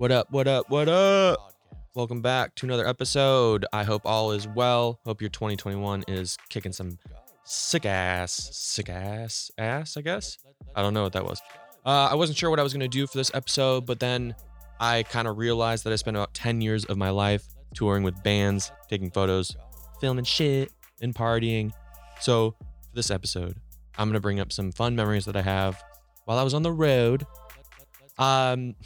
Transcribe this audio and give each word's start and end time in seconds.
What 0.00 0.10
up? 0.10 0.30
What 0.30 0.48
up? 0.48 0.70
What 0.70 0.88
up? 0.88 1.52
Welcome 1.94 2.22
back 2.22 2.54
to 2.54 2.64
another 2.64 2.86
episode. 2.86 3.66
I 3.70 3.84
hope 3.84 4.06
all 4.06 4.32
is 4.32 4.48
well. 4.48 4.98
Hope 5.04 5.20
your 5.20 5.28
2021 5.28 6.04
is 6.08 6.38
kicking 6.48 6.72
some 6.72 6.98
sick 7.44 7.84
ass, 7.84 8.48
sick 8.50 8.88
ass, 8.88 9.50
ass, 9.58 9.98
I 9.98 10.00
guess. 10.00 10.38
I 10.74 10.80
don't 10.80 10.94
know 10.94 11.02
what 11.02 11.12
that 11.12 11.26
was. 11.26 11.42
Uh, 11.84 12.08
I 12.10 12.14
wasn't 12.14 12.38
sure 12.38 12.48
what 12.48 12.58
I 12.58 12.62
was 12.62 12.72
going 12.72 12.80
to 12.80 12.88
do 12.88 13.06
for 13.06 13.18
this 13.18 13.30
episode, 13.34 13.84
but 13.84 14.00
then 14.00 14.34
I 14.80 15.02
kind 15.02 15.28
of 15.28 15.36
realized 15.36 15.84
that 15.84 15.92
I 15.92 15.96
spent 15.96 16.16
about 16.16 16.32
10 16.32 16.62
years 16.62 16.86
of 16.86 16.96
my 16.96 17.10
life 17.10 17.44
touring 17.74 18.02
with 18.02 18.22
bands, 18.22 18.72
taking 18.88 19.10
photos, 19.10 19.54
filming 20.00 20.24
shit, 20.24 20.72
and 21.02 21.14
partying. 21.14 21.72
So, 22.20 22.52
for 22.52 22.94
this 22.94 23.10
episode, 23.10 23.58
I'm 23.98 24.08
going 24.08 24.14
to 24.14 24.20
bring 24.20 24.40
up 24.40 24.50
some 24.50 24.72
fun 24.72 24.96
memories 24.96 25.26
that 25.26 25.36
I 25.36 25.42
have 25.42 25.84
while 26.24 26.38
I 26.38 26.42
was 26.42 26.54
on 26.54 26.62
the 26.62 26.72
road. 26.72 27.26
Um, 28.16 28.76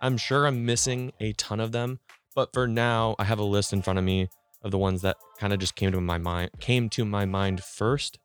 I'm 0.00 0.16
sure 0.16 0.46
I'm 0.46 0.64
missing 0.64 1.12
a 1.20 1.32
ton 1.34 1.60
of 1.60 1.72
them, 1.72 2.00
but 2.34 2.52
for 2.52 2.66
now, 2.66 3.16
I 3.18 3.24
have 3.24 3.38
a 3.38 3.44
list 3.44 3.72
in 3.72 3.82
front 3.82 3.98
of 3.98 4.04
me 4.04 4.28
of 4.62 4.70
the 4.70 4.78
ones 4.78 5.02
that 5.02 5.16
kind 5.38 5.52
of 5.52 5.58
just 5.58 5.74
came 5.74 5.92
to 5.92 6.00
my 6.00 6.18
mind 6.18 6.50
came 6.60 6.88
to 6.90 7.04
my 7.04 7.24
mind 7.24 7.62
first. 7.62 8.18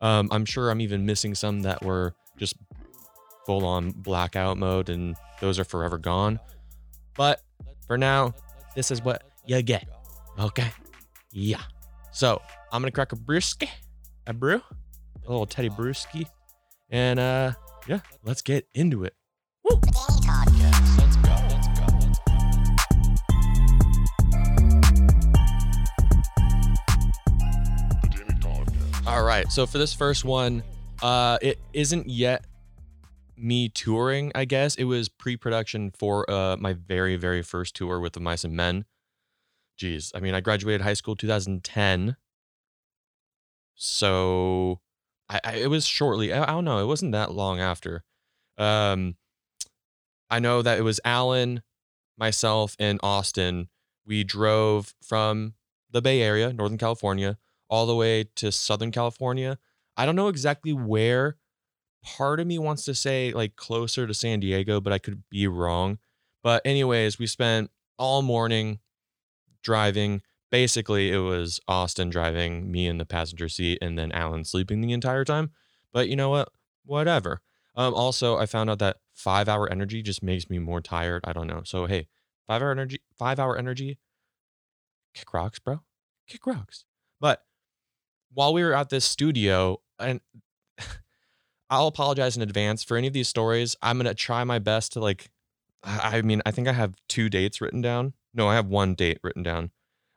Um, 0.00 0.28
I'm 0.30 0.44
sure 0.44 0.70
I'm 0.70 0.80
even 0.80 1.06
missing 1.06 1.34
some 1.34 1.62
that 1.62 1.82
were 1.82 2.14
just 2.38 2.56
full 3.46 3.64
on 3.64 3.92
blackout 3.92 4.58
mode, 4.58 4.88
and 4.88 5.16
those 5.40 5.58
are 5.58 5.64
forever 5.64 5.98
gone. 5.98 6.40
But 7.16 7.40
for 7.86 7.96
now, 7.96 8.34
this 8.74 8.90
is 8.90 9.02
what 9.02 9.22
you 9.46 9.62
get. 9.62 9.86
Okay. 10.38 10.70
Yeah. 11.32 11.62
So 12.12 12.40
I'm 12.72 12.82
gonna 12.82 12.90
crack 12.90 13.12
a 13.12 13.16
brewski, 13.16 13.68
a 14.26 14.32
brew, 14.32 14.60
a 15.24 15.30
little 15.30 15.46
Teddy 15.46 15.70
Brewski, 15.70 16.26
and 16.90 17.18
uh, 17.18 17.52
yeah, 17.86 18.00
let's 18.24 18.42
get 18.42 18.66
into 18.74 19.04
it. 19.04 19.14
Woo! 19.64 19.80
All 29.06 29.22
right. 29.22 29.50
So 29.50 29.66
for 29.66 29.78
this 29.78 29.92
first 29.92 30.24
one, 30.24 30.62
uh, 31.02 31.38
it 31.42 31.58
isn't 31.72 32.08
yet 32.08 32.44
me 33.36 33.68
touring. 33.68 34.32
I 34.34 34.44
guess 34.44 34.74
it 34.76 34.84
was 34.84 35.08
pre-production 35.08 35.90
for 35.90 36.28
uh 36.30 36.56
my 36.56 36.72
very 36.72 37.16
very 37.16 37.42
first 37.42 37.74
tour 37.76 38.00
with 38.00 38.14
the 38.14 38.20
Mice 38.20 38.44
and 38.44 38.54
Men. 38.54 38.84
Jeez, 39.78 40.12
I 40.14 40.20
mean, 40.20 40.34
I 40.34 40.40
graduated 40.40 40.82
high 40.82 40.94
school 40.94 41.16
2010, 41.16 42.16
so 43.74 44.80
I, 45.28 45.40
I 45.44 45.52
it 45.56 45.70
was 45.70 45.86
shortly. 45.86 46.32
I, 46.32 46.44
I 46.44 46.46
don't 46.46 46.64
know. 46.64 46.78
It 46.78 46.86
wasn't 46.86 47.12
that 47.12 47.32
long 47.32 47.60
after. 47.60 48.04
Um, 48.56 49.16
I 50.34 50.40
know 50.40 50.62
that 50.62 50.78
it 50.78 50.82
was 50.82 50.98
Alan, 51.04 51.62
myself, 52.18 52.74
and 52.80 52.98
Austin. 53.04 53.68
We 54.04 54.24
drove 54.24 54.92
from 55.00 55.54
the 55.92 56.02
Bay 56.02 56.22
Area, 56.22 56.52
Northern 56.52 56.76
California, 56.76 57.38
all 57.68 57.86
the 57.86 57.94
way 57.94 58.24
to 58.34 58.50
Southern 58.50 58.90
California. 58.90 59.58
I 59.96 60.04
don't 60.04 60.16
know 60.16 60.26
exactly 60.26 60.72
where. 60.72 61.36
Part 62.02 62.40
of 62.40 62.48
me 62.48 62.58
wants 62.58 62.84
to 62.86 62.96
say 62.96 63.32
like 63.32 63.54
closer 63.54 64.08
to 64.08 64.12
San 64.12 64.40
Diego, 64.40 64.80
but 64.80 64.92
I 64.92 64.98
could 64.98 65.22
be 65.30 65.46
wrong. 65.46 65.98
But, 66.42 66.62
anyways, 66.64 67.16
we 67.16 67.28
spent 67.28 67.70
all 67.96 68.20
morning 68.20 68.80
driving. 69.62 70.20
Basically, 70.50 71.12
it 71.12 71.18
was 71.18 71.60
Austin 71.68 72.10
driving, 72.10 72.72
me 72.72 72.88
in 72.88 72.98
the 72.98 73.06
passenger 73.06 73.48
seat, 73.48 73.78
and 73.80 73.96
then 73.96 74.10
Alan 74.10 74.44
sleeping 74.44 74.80
the 74.80 74.92
entire 74.92 75.24
time. 75.24 75.52
But 75.92 76.08
you 76.08 76.16
know 76.16 76.30
what? 76.30 76.48
Whatever. 76.84 77.40
Um, 77.76 77.94
also, 77.94 78.36
I 78.36 78.46
found 78.46 78.68
out 78.68 78.80
that 78.80 78.96
five 79.14 79.48
hour 79.48 79.70
energy 79.70 80.02
just 80.02 80.22
makes 80.22 80.50
me 80.50 80.58
more 80.58 80.80
tired. 80.80 81.22
I 81.24 81.32
don't 81.32 81.46
know. 81.46 81.62
So, 81.64 81.86
hey, 81.86 82.08
five 82.46 82.62
hour 82.62 82.70
energy, 82.70 83.00
five 83.18 83.38
hour 83.38 83.56
energy, 83.56 83.98
kick 85.14 85.32
rocks, 85.32 85.58
bro. 85.58 85.80
Kick 86.28 86.46
rocks. 86.46 86.84
But 87.20 87.42
while 88.32 88.52
we 88.52 88.62
were 88.62 88.74
at 88.74 88.90
this 88.90 89.04
studio, 89.04 89.80
and 89.98 90.20
I'll 91.70 91.86
apologize 91.86 92.36
in 92.36 92.42
advance 92.42 92.84
for 92.84 92.96
any 92.96 93.06
of 93.06 93.12
these 93.12 93.28
stories. 93.28 93.76
I'm 93.82 93.96
gonna 93.96 94.14
try 94.14 94.44
my 94.44 94.58
best 94.58 94.92
to 94.92 95.00
like. 95.00 95.30
I 95.82 96.22
mean, 96.22 96.40
I 96.46 96.50
think 96.50 96.66
I 96.66 96.72
have 96.72 96.94
two 97.08 97.28
dates 97.28 97.60
written 97.60 97.82
down. 97.82 98.14
No, 98.32 98.48
I 98.48 98.54
have 98.54 98.66
one 98.66 98.94
date 98.94 99.18
written 99.22 99.42
down. 99.42 99.70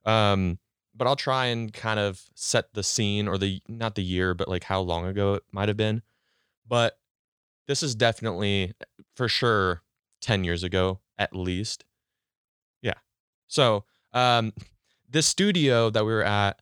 Um, 0.06 0.60
but 0.96 1.08
I'll 1.08 1.18
try 1.18 1.48
and 1.48 1.74
kind 1.74 2.00
of 2.00 2.24
set 2.36 2.74
the 2.74 2.84
scene 2.84 3.28
or 3.28 3.38
the 3.38 3.62
not 3.68 3.96
the 3.96 4.04
year, 4.04 4.34
but 4.34 4.48
like 4.48 4.64
how 4.64 4.80
long 4.80 5.06
ago 5.06 5.36
it 5.36 5.44
might 5.52 5.68
have 5.68 5.78
been. 5.78 6.02
But 6.68 6.98
this 7.68 7.84
is 7.84 7.96
definitely 7.96 8.74
for 9.16 9.28
sure 9.28 9.82
10 10.22 10.44
years 10.44 10.64
ago 10.64 11.00
at 11.18 11.36
least. 11.36 11.86
Yeah. 12.82 12.94
So, 13.48 13.86
um, 14.14 14.54
this 15.10 15.26
studio 15.26 15.90
that 15.90 16.06
we 16.06 16.12
were 16.12 16.24
at, 16.24 16.62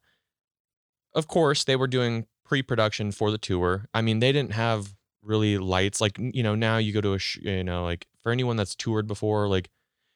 of 1.13 1.27
course, 1.27 1.63
they 1.63 1.75
were 1.75 1.87
doing 1.87 2.25
pre-production 2.43 3.11
for 3.11 3.31
the 3.31 3.37
tour. 3.37 3.87
I 3.93 4.01
mean, 4.01 4.19
they 4.19 4.31
didn't 4.31 4.53
have 4.53 4.95
really 5.25 5.57
lights 5.57 5.99
like 5.99 6.17
you 6.19 6.43
know 6.43 6.55
now 6.55 6.77
you 6.77 6.93
go 6.93 7.01
to 7.01 7.13
a 7.13 7.19
sh- 7.19 7.39
you 7.41 7.63
know 7.63 7.83
like 7.83 8.05
for 8.21 8.31
anyone 8.31 8.55
that's 8.55 8.75
toured 8.75 9.07
before 9.07 9.47
like 9.47 9.69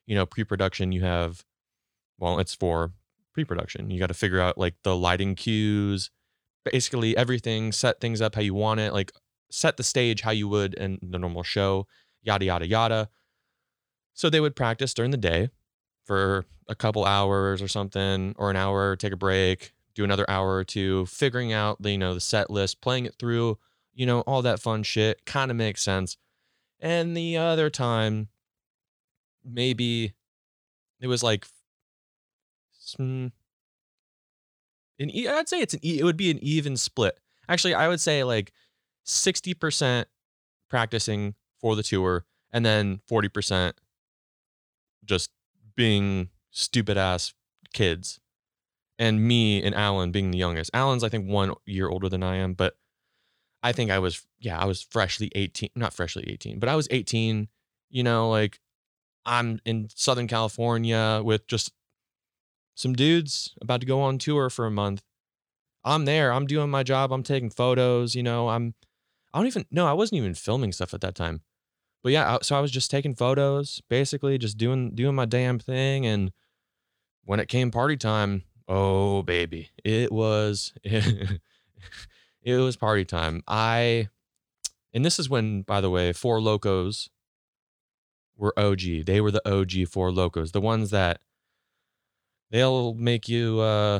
you 0.06 0.16
know 0.16 0.26
pre-production 0.26 0.92
you 0.92 1.02
have 1.02 1.44
well 2.20 2.40
it's 2.40 2.54
for 2.54 2.94
pre-production 3.34 3.90
you 3.90 4.00
got 4.00 4.08
to 4.08 4.14
figure 4.14 4.40
out 4.40 4.58
like 4.58 4.76
the 4.84 4.96
lighting 4.96 5.34
cues 5.34 6.12
basically 6.64 7.18
everything 7.18 7.72
set 7.72 8.00
things 8.00 8.22
up 8.22 8.36
how 8.36 8.42
you 8.42 8.54
want 8.54 8.80
it 8.80 8.94
like 8.94 9.12
set 9.50 9.78
the 9.78 9.84
stage 9.84 10.22
how 10.22 10.32
you 10.32 10.48
would 10.48 10.74
in 10.76 11.00
the 11.02 11.20
normal 11.20 11.44
show 11.44 11.88
yada 12.22 12.46
yada 12.46 12.68
yada 12.68 13.10
so 14.14 14.30
they 14.30 14.40
would 14.40 14.56
practice 14.56 14.94
during 14.94 15.12
the 15.12 15.18
day 15.18 15.50
for 16.06 16.46
a 16.68 16.76
couple 16.76 17.06
hours 17.06 17.62
or 17.62 17.68
something 17.68 18.36
or 18.38 18.50
an 18.50 18.56
hour 18.56 18.96
take 18.96 19.14
a 19.14 19.18
break 19.18 19.74
do 19.96 20.04
another 20.04 20.30
hour 20.30 20.56
or 20.56 20.64
two 20.64 21.06
figuring 21.08 21.52
out 21.52 21.82
the 21.82 21.92
you 21.92 21.98
know 21.98 22.14
the 22.14 22.20
set 22.20 22.50
list 22.50 22.82
playing 22.82 23.06
it 23.06 23.16
through 23.18 23.58
you 23.94 24.06
know 24.06 24.22
all 24.22 24.42
that 24.42 24.60
fun 24.60 24.84
shit 24.84 25.26
kind 25.26 25.50
of 25.52 25.58
makes 25.58 25.81
sense 25.81 26.18
and 26.80 27.16
the 27.16 27.38
other 27.38 27.70
time 27.70 28.28
maybe 29.44 30.14
it 31.00 31.08
was 31.08 31.24
like 31.24 31.48
mm, 33.00 33.31
an 35.00 35.12
I'd 35.28 35.50
say 35.50 35.62
it's 35.62 35.74
an 35.74 35.80
e- 35.84 36.00
it 36.00 36.04
would 36.04 36.18
be 36.18 36.31
an 36.31 36.40
even 36.42 36.78
split. 36.78 37.18
Actually, 37.48 37.74
I 37.74 37.88
would 37.88 38.02
say 38.02 38.24
like 38.24 38.52
60% 39.06 40.06
practicing 40.70 41.36
for 41.60 41.76
the 41.76 41.84
tour 41.84 42.26
and 42.52 42.66
then 42.66 43.02
40% 43.10 43.74
just 45.06 45.32
being 45.76 46.30
stupid 46.52 46.98
ass 46.98 47.34
kids. 47.74 48.20
And 48.98 49.26
me 49.26 49.64
and 49.64 49.74
Alan 49.74 50.12
being 50.12 50.32
the 50.32 50.38
youngest. 50.38 50.72
Alan's 50.74 51.04
I 51.04 51.10
think 51.10 51.30
1 51.30 51.54
year 51.66 51.88
older 51.88 52.10
than 52.10 52.22
I 52.22 52.36
am, 52.36 52.54
but 52.54 52.78
I 53.64 53.72
think 53.72 53.92
I 53.92 54.00
was 54.00 54.26
yeah, 54.40 54.60
I 54.60 54.66
was 54.66 54.82
freshly 54.82 55.31
18, 55.36 55.70
not 55.76 55.94
freshly 55.94 56.24
18, 56.28 56.60
but 56.60 56.70
I 56.70 56.76
was 56.76 56.88
18, 56.92 57.48
you 57.90 58.04
know, 58.04 58.30
like 58.30 58.60
I'm 59.26 59.60
in 59.66 59.90
Southern 59.96 60.28
California 60.28 61.22
with 61.24 61.48
just 61.48 61.72
some 62.76 62.94
dudes 62.94 63.54
about 63.62 63.81
to 63.81 63.86
go 63.86 64.02
on 64.02 64.18
tour 64.18 64.50
for 64.50 64.66
a 64.66 64.72
month. 64.72 65.04
I'm 65.84 66.06
there. 66.06 66.31
I'm 66.34 66.46
doing 66.46 66.70
my 66.70 66.84
job. 66.84 67.12
I'm 67.12 67.24
taking 67.24 67.50
photos. 67.50 68.16
You 68.16 68.24
know, 68.24 68.50
I'm, 68.50 68.74
I 69.34 69.40
don't 69.40 69.48
even, 69.48 69.66
no, 69.72 69.86
I 69.88 69.94
wasn't 69.94 70.18
even 70.20 70.34
filming 70.34 70.72
stuff 70.72 70.94
at 70.94 71.02
that 71.02 71.16
time. 71.16 71.42
But 72.04 72.12
yeah, 72.14 72.36
I- 72.36 72.40
so 72.42 72.56
I 72.58 72.62
was 72.62 72.72
just 72.72 72.90
taking 72.92 73.16
photos, 73.16 73.82
basically 73.90 74.38
just 74.38 74.58
doing, 74.58 74.92
doing 74.96 75.16
my 75.16 75.26
damn 75.26 75.60
thing. 75.60 76.06
And 76.06 76.32
when 77.26 77.40
it 77.40 77.48
came 77.48 77.72
party 77.72 77.98
time, 77.98 78.44
oh, 78.68 79.22
baby, 79.24 79.70
it 79.84 80.12
was, 80.12 80.74
it 80.84 81.40
was 82.44 82.76
party 82.78 83.06
time. 83.06 83.44
I, 83.48 84.10
and 84.94 85.06
this 85.06 85.20
is 85.20 85.30
when, 85.30 85.62
by 85.62 85.82
the 85.82 85.90
way, 85.90 86.14
Four 86.14 86.42
Locos 86.42 87.10
were 88.36 88.58
OG. 88.58 89.06
They 89.06 89.22
were 89.22 89.32
the 89.32 89.48
OG 89.48 89.88
Four 89.90 90.12
Locos, 90.12 90.52
the 90.52 90.62
ones 90.62 90.90
that 90.92 91.20
they'll 92.52 92.96
make 92.96 93.30
you 93.30 93.60
uh 93.60 94.00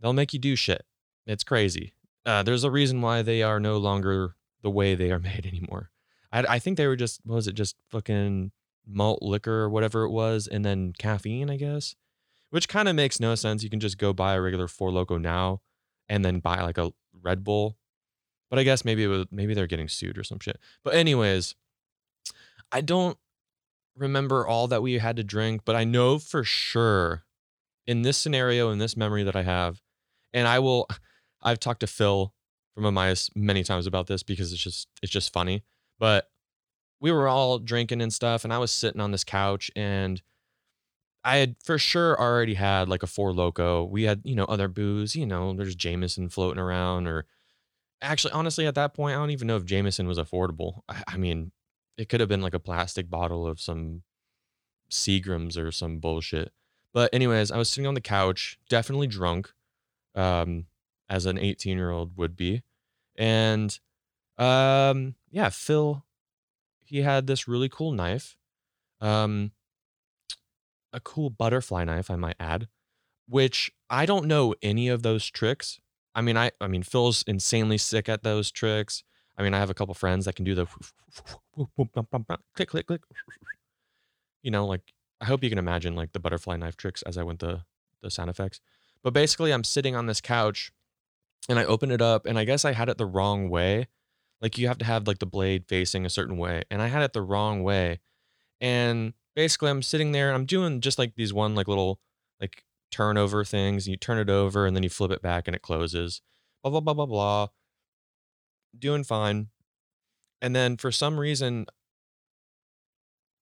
they'll 0.00 0.12
make 0.12 0.32
you 0.34 0.38
do 0.38 0.54
shit. 0.56 0.84
It's 1.26 1.42
crazy. 1.44 1.94
Uh, 2.26 2.42
there's 2.42 2.64
a 2.64 2.70
reason 2.70 3.00
why 3.00 3.22
they 3.22 3.42
are 3.42 3.58
no 3.58 3.78
longer 3.78 4.34
the 4.62 4.70
way 4.70 4.94
they 4.94 5.10
are 5.10 5.18
made 5.30 5.46
anymore. 5.46 5.90
I, 6.32 6.44
I 6.48 6.58
think 6.58 6.76
they 6.76 6.86
were 6.86 6.96
just 6.96 7.20
what 7.24 7.36
was 7.36 7.48
it 7.48 7.54
just 7.54 7.76
fucking 7.90 8.52
malt 8.86 9.22
liquor 9.22 9.62
or 9.62 9.70
whatever 9.70 10.04
it 10.04 10.10
was, 10.10 10.46
and 10.46 10.64
then 10.64 10.92
caffeine, 10.98 11.50
I 11.50 11.56
guess, 11.56 11.94
which 12.50 12.68
kind 12.68 12.88
of 12.88 12.94
makes 12.94 13.20
no 13.20 13.34
sense. 13.34 13.62
You 13.62 13.70
can 13.70 13.80
just 13.80 13.98
go 13.98 14.12
buy 14.12 14.34
a 14.34 14.40
regular 14.40 14.68
Four 14.68 14.90
Loco 14.90 15.18
now, 15.18 15.60
and 16.08 16.24
then 16.24 16.40
buy 16.40 16.60
like 16.62 16.78
a 16.78 16.92
Red 17.22 17.44
Bull. 17.44 17.76
But 18.48 18.58
I 18.60 18.62
guess 18.62 18.84
maybe 18.84 19.04
it 19.04 19.08
was 19.08 19.26
maybe 19.30 19.54
they're 19.54 19.66
getting 19.66 19.88
sued 19.88 20.18
or 20.18 20.24
some 20.24 20.38
shit. 20.38 20.58
But 20.84 20.94
anyways, 20.94 21.54
I 22.70 22.80
don't 22.80 23.18
remember 23.96 24.46
all 24.46 24.68
that 24.68 24.82
we 24.82 24.98
had 24.98 25.16
to 25.16 25.24
drink, 25.24 25.62
but 25.64 25.74
I 25.74 25.84
know 25.84 26.18
for 26.18 26.44
sure 26.44 27.24
in 27.86 28.02
this 28.02 28.18
scenario, 28.18 28.70
in 28.70 28.78
this 28.78 28.96
memory 28.96 29.22
that 29.22 29.36
I 29.36 29.42
have, 29.42 29.80
and 30.32 30.46
I 30.46 30.58
will, 30.58 30.88
I've 31.42 31.60
talked 31.60 31.80
to 31.80 31.86
Phil 31.86 32.32
from 32.76 32.84
Amias 32.84 33.30
many 33.34 33.64
times 33.64 33.86
about 33.86 34.06
this 34.06 34.22
because 34.22 34.52
it's 34.52 34.62
just 34.62 34.86
it's 35.02 35.10
just 35.10 35.32
funny. 35.32 35.64
But 35.98 36.28
we 37.00 37.10
were 37.10 37.26
all 37.26 37.58
drinking 37.58 38.02
and 38.02 38.12
stuff, 38.12 38.44
and 38.44 38.52
I 38.52 38.58
was 38.58 38.70
sitting 38.70 39.00
on 39.00 39.10
this 39.10 39.24
couch 39.24 39.70
and 39.74 40.22
I 41.24 41.38
had 41.38 41.56
for 41.64 41.78
sure 41.78 42.20
already 42.20 42.54
had 42.54 42.88
like 42.88 43.02
a 43.02 43.08
four 43.08 43.32
loco. 43.32 43.82
We 43.82 44.04
had, 44.04 44.20
you 44.24 44.36
know, 44.36 44.44
other 44.44 44.68
booze, 44.68 45.16
you 45.16 45.26
know, 45.26 45.52
there's 45.54 45.74
Jameson 45.74 46.28
floating 46.28 46.60
around 46.60 47.08
or 47.08 47.26
actually 48.00 48.32
honestly 48.32 48.66
at 48.66 48.76
that 48.76 48.94
point, 48.94 49.16
I 49.16 49.18
don't 49.18 49.30
even 49.30 49.48
know 49.48 49.56
if 49.56 49.64
Jameson 49.64 50.06
was 50.06 50.18
affordable. 50.18 50.82
I, 50.88 51.02
I 51.08 51.16
mean, 51.16 51.50
it 51.98 52.08
could 52.08 52.20
have 52.20 52.28
been 52.28 52.42
like 52.42 52.54
a 52.54 52.60
plastic 52.60 53.10
bottle 53.10 53.46
of 53.46 53.60
some 53.60 54.02
Seagrams 54.90 55.58
or 55.58 55.72
some 55.72 55.98
bullshit. 55.98 56.52
But 56.94 57.12
anyways, 57.12 57.50
I 57.50 57.58
was 57.58 57.68
sitting 57.68 57.88
on 57.88 57.94
the 57.94 58.00
couch, 58.00 58.58
definitely 58.68 59.06
drunk, 59.08 59.50
um, 60.14 60.66
as 61.08 61.26
an 61.26 61.38
18 61.38 61.76
year 61.76 61.90
old 61.90 62.16
would 62.16 62.36
be. 62.36 62.62
And 63.16 63.78
um, 64.38 65.14
yeah, 65.30 65.48
Phil, 65.48 66.04
he 66.84 67.02
had 67.02 67.26
this 67.26 67.48
really 67.48 67.68
cool 67.68 67.92
knife. 67.92 68.36
Um, 69.00 69.52
a 70.92 71.00
cool 71.00 71.30
butterfly 71.30 71.84
knife, 71.84 72.10
I 72.10 72.16
might 72.16 72.36
add, 72.40 72.68
which 73.28 73.70
I 73.90 74.06
don't 74.06 74.26
know 74.26 74.54
any 74.62 74.88
of 74.88 75.02
those 75.02 75.28
tricks. 75.28 75.80
I 76.14 76.22
mean, 76.22 76.36
I 76.36 76.52
I 76.60 76.68
mean 76.68 76.82
Phil's 76.82 77.22
insanely 77.26 77.78
sick 77.78 78.08
at 78.08 78.22
those 78.22 78.50
tricks. 78.50 79.04
I 79.36 79.42
mean, 79.42 79.52
I 79.52 79.58
have 79.58 79.68
a 79.68 79.74
couple 79.74 79.92
friends 79.94 80.24
that 80.24 80.34
can 80.34 80.46
do 80.46 80.54
the 80.54 80.66
click 82.54 82.68
click 82.68 82.86
click. 82.86 83.02
You 84.42 84.50
know, 84.50 84.66
like 84.66 84.94
I 85.20 85.26
hope 85.26 85.42
you 85.42 85.50
can 85.50 85.58
imagine 85.58 85.94
like 85.94 86.12
the 86.12 86.20
butterfly 86.20 86.56
knife 86.56 86.76
tricks 86.76 87.02
as 87.02 87.18
I 87.18 87.22
went 87.22 87.40
the 87.40 87.62
the 88.02 88.10
sound 88.10 88.30
effects. 88.30 88.60
But 89.02 89.12
basically, 89.12 89.52
I'm 89.52 89.64
sitting 89.64 89.94
on 89.94 90.06
this 90.06 90.20
couch 90.20 90.72
and 91.48 91.58
I 91.58 91.64
open 91.64 91.90
it 91.90 92.02
up 92.02 92.26
and 92.26 92.38
I 92.38 92.44
guess 92.44 92.64
I 92.64 92.72
had 92.72 92.88
it 92.88 92.98
the 92.98 93.06
wrong 93.06 93.48
way. 93.48 93.88
Like 94.40 94.58
you 94.58 94.68
have 94.68 94.78
to 94.78 94.84
have 94.84 95.06
like 95.06 95.18
the 95.18 95.26
blade 95.26 95.64
facing 95.66 96.04
a 96.04 96.10
certain 96.10 96.36
way 96.36 96.64
and 96.70 96.82
I 96.82 96.88
had 96.88 97.02
it 97.02 97.12
the 97.12 97.22
wrong 97.22 97.62
way. 97.62 98.00
And 98.60 99.14
basically 99.34 99.70
I'm 99.70 99.82
sitting 99.82 100.12
there 100.12 100.32
I'm 100.32 100.46
doing 100.46 100.80
just 100.80 100.98
like 100.98 101.14
these 101.14 101.32
one 101.32 101.54
like 101.54 101.68
little 101.68 102.00
like 102.40 102.64
turnover 102.90 103.44
things. 103.44 103.86
and 103.86 103.92
You 103.92 103.96
turn 103.96 104.18
it 104.18 104.30
over 104.30 104.66
and 104.66 104.76
then 104.76 104.82
you 104.82 104.90
flip 104.90 105.10
it 105.10 105.22
back 105.22 105.48
and 105.48 105.54
it 105.54 105.62
closes. 105.62 106.20
Blah 106.62 106.70
blah 106.70 106.80
blah 106.80 106.94
blah 106.94 107.06
blah. 107.06 107.48
Doing 108.78 109.04
fine. 109.04 109.48
And 110.42 110.54
then 110.54 110.76
for 110.76 110.92
some 110.92 111.18
reason 111.18 111.66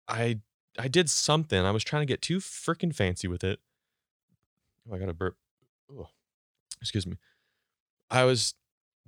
I 0.07 0.39
I 0.79 0.87
did 0.87 1.09
something. 1.09 1.59
I 1.59 1.71
was 1.71 1.83
trying 1.83 2.01
to 2.01 2.11
get 2.11 2.21
too 2.21 2.39
freaking 2.39 2.95
fancy 2.95 3.27
with 3.27 3.43
it. 3.43 3.59
Oh, 4.89 4.95
I 4.95 4.99
got 4.99 5.09
a 5.09 5.13
burp. 5.13 5.35
Oh, 5.91 6.07
excuse 6.81 7.05
me. 7.05 7.17
I 8.11 8.25
was 8.25 8.53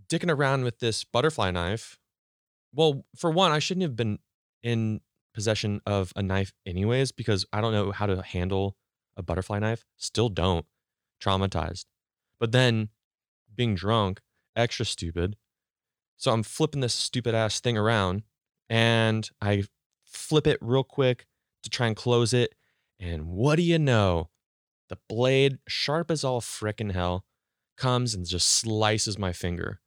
dicking 0.10 0.32
around 0.32 0.64
with 0.64 0.80
this 0.80 1.04
butterfly 1.04 1.52
knife. 1.52 2.00
Well, 2.74 3.06
for 3.16 3.30
one, 3.30 3.52
I 3.52 3.60
shouldn't 3.60 3.84
have 3.84 3.96
been 3.96 4.20
in 4.64 5.02
possession 5.34 5.82
of 5.86 6.14
a 6.16 6.24
knife 6.24 6.54
anyways 6.66 7.12
because 7.12 7.46
I 7.52 7.60
don't 7.60 7.74
know 7.74 7.92
how 7.92 8.06
to 8.06 8.22
handle 8.22 8.78
a 9.18 9.22
butterfly 9.22 9.60
knife. 9.60 9.86
Still 9.98 10.30
don't. 10.30 10.66
Traumatized. 11.22 11.86
But 12.40 12.52
then 12.52 12.90
being 13.54 13.76
drunk, 13.76 14.22
extra 14.56 14.86
stupid. 14.86 15.36
So 16.18 16.32
I'm 16.32 16.44
flipping 16.44 16.82
this 16.82 16.94
stupid 16.94 17.36
ass 17.36 17.60
thing 17.60 17.78
around 17.78 18.24
and 18.70 19.30
I 19.42 19.66
flip 20.06 20.48
it 20.48 20.58
real 20.62 20.84
quick 20.84 21.26
to 21.64 21.70
try 21.70 21.88
and 21.88 21.96
close 21.96 22.34
it. 22.34 22.56
And 23.00 23.28
what 23.28 23.58
do 23.58 23.64
you 23.64 23.80
know? 23.80 24.30
The 24.90 24.98
blade, 25.10 25.60
sharp 25.68 26.12
as 26.12 26.24
all 26.24 26.42
frickin' 26.42 26.92
hell, 26.92 27.26
comes 27.78 28.14
and 28.14 28.25
just 28.25 28.48
slices 28.48 29.18
my 29.18 29.34
finger. 29.34 29.80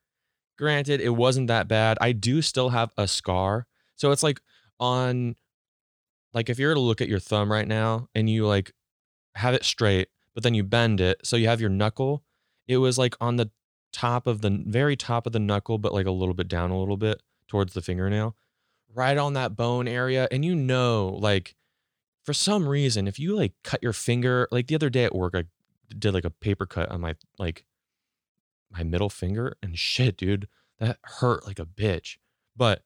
Granted, 0.58 1.00
it 1.00 1.10
wasn't 1.10 1.48
that 1.48 1.68
bad. 1.68 1.98
I 2.00 2.12
do 2.12 2.40
still 2.42 2.70
have 2.70 2.90
a 2.96 3.06
scar. 3.06 3.66
So 3.96 4.10
it's 4.10 4.22
like 4.22 4.40
on 4.80 5.36
like 6.32 6.50
if 6.50 6.58
you 6.58 6.66
were 6.66 6.74
to 6.74 6.80
look 6.80 7.00
at 7.00 7.08
your 7.08 7.18
thumb 7.18 7.50
right 7.50 7.66
now 7.66 8.08
and 8.14 8.28
you 8.28 8.46
like 8.46 8.72
have 9.34 9.54
it 9.54 9.64
straight, 9.64 10.08
but 10.34 10.42
then 10.42 10.54
you 10.54 10.62
bend 10.64 11.00
it, 11.00 11.18
so 11.24 11.36
you 11.36 11.48
have 11.48 11.60
your 11.60 11.70
knuckle, 11.70 12.22
it 12.68 12.76
was 12.78 12.98
like 12.98 13.16
on 13.20 13.36
the 13.36 13.50
top 13.92 14.26
of 14.26 14.42
the 14.42 14.62
very 14.66 14.96
top 14.96 15.26
of 15.26 15.32
the 15.32 15.38
knuckle, 15.38 15.78
but 15.78 15.94
like 15.94 16.06
a 16.06 16.10
little 16.10 16.34
bit 16.34 16.48
down 16.48 16.70
a 16.70 16.78
little 16.78 16.98
bit 16.98 17.22
towards 17.48 17.72
the 17.72 17.80
fingernail, 17.80 18.36
right 18.94 19.16
on 19.16 19.32
that 19.32 19.56
bone 19.56 19.88
area. 19.88 20.28
And 20.30 20.44
you 20.44 20.54
know, 20.54 21.16
like 21.18 21.54
for 22.24 22.34
some 22.34 22.68
reason, 22.68 23.08
if 23.08 23.18
you 23.18 23.34
like 23.34 23.54
cut 23.64 23.82
your 23.82 23.92
finger, 23.94 24.46
like 24.50 24.66
the 24.66 24.74
other 24.74 24.90
day 24.90 25.04
at 25.04 25.14
work, 25.14 25.34
I 25.34 25.44
did 25.96 26.12
like 26.12 26.24
a 26.24 26.30
paper 26.30 26.66
cut 26.66 26.90
on 26.90 27.00
my 27.00 27.14
like 27.38 27.64
my 28.76 28.84
middle 28.84 29.10
finger 29.10 29.56
and 29.62 29.78
shit, 29.78 30.16
dude, 30.16 30.48
that 30.78 30.98
hurt 31.02 31.46
like 31.46 31.58
a 31.58 31.66
bitch. 31.66 32.16
But 32.56 32.82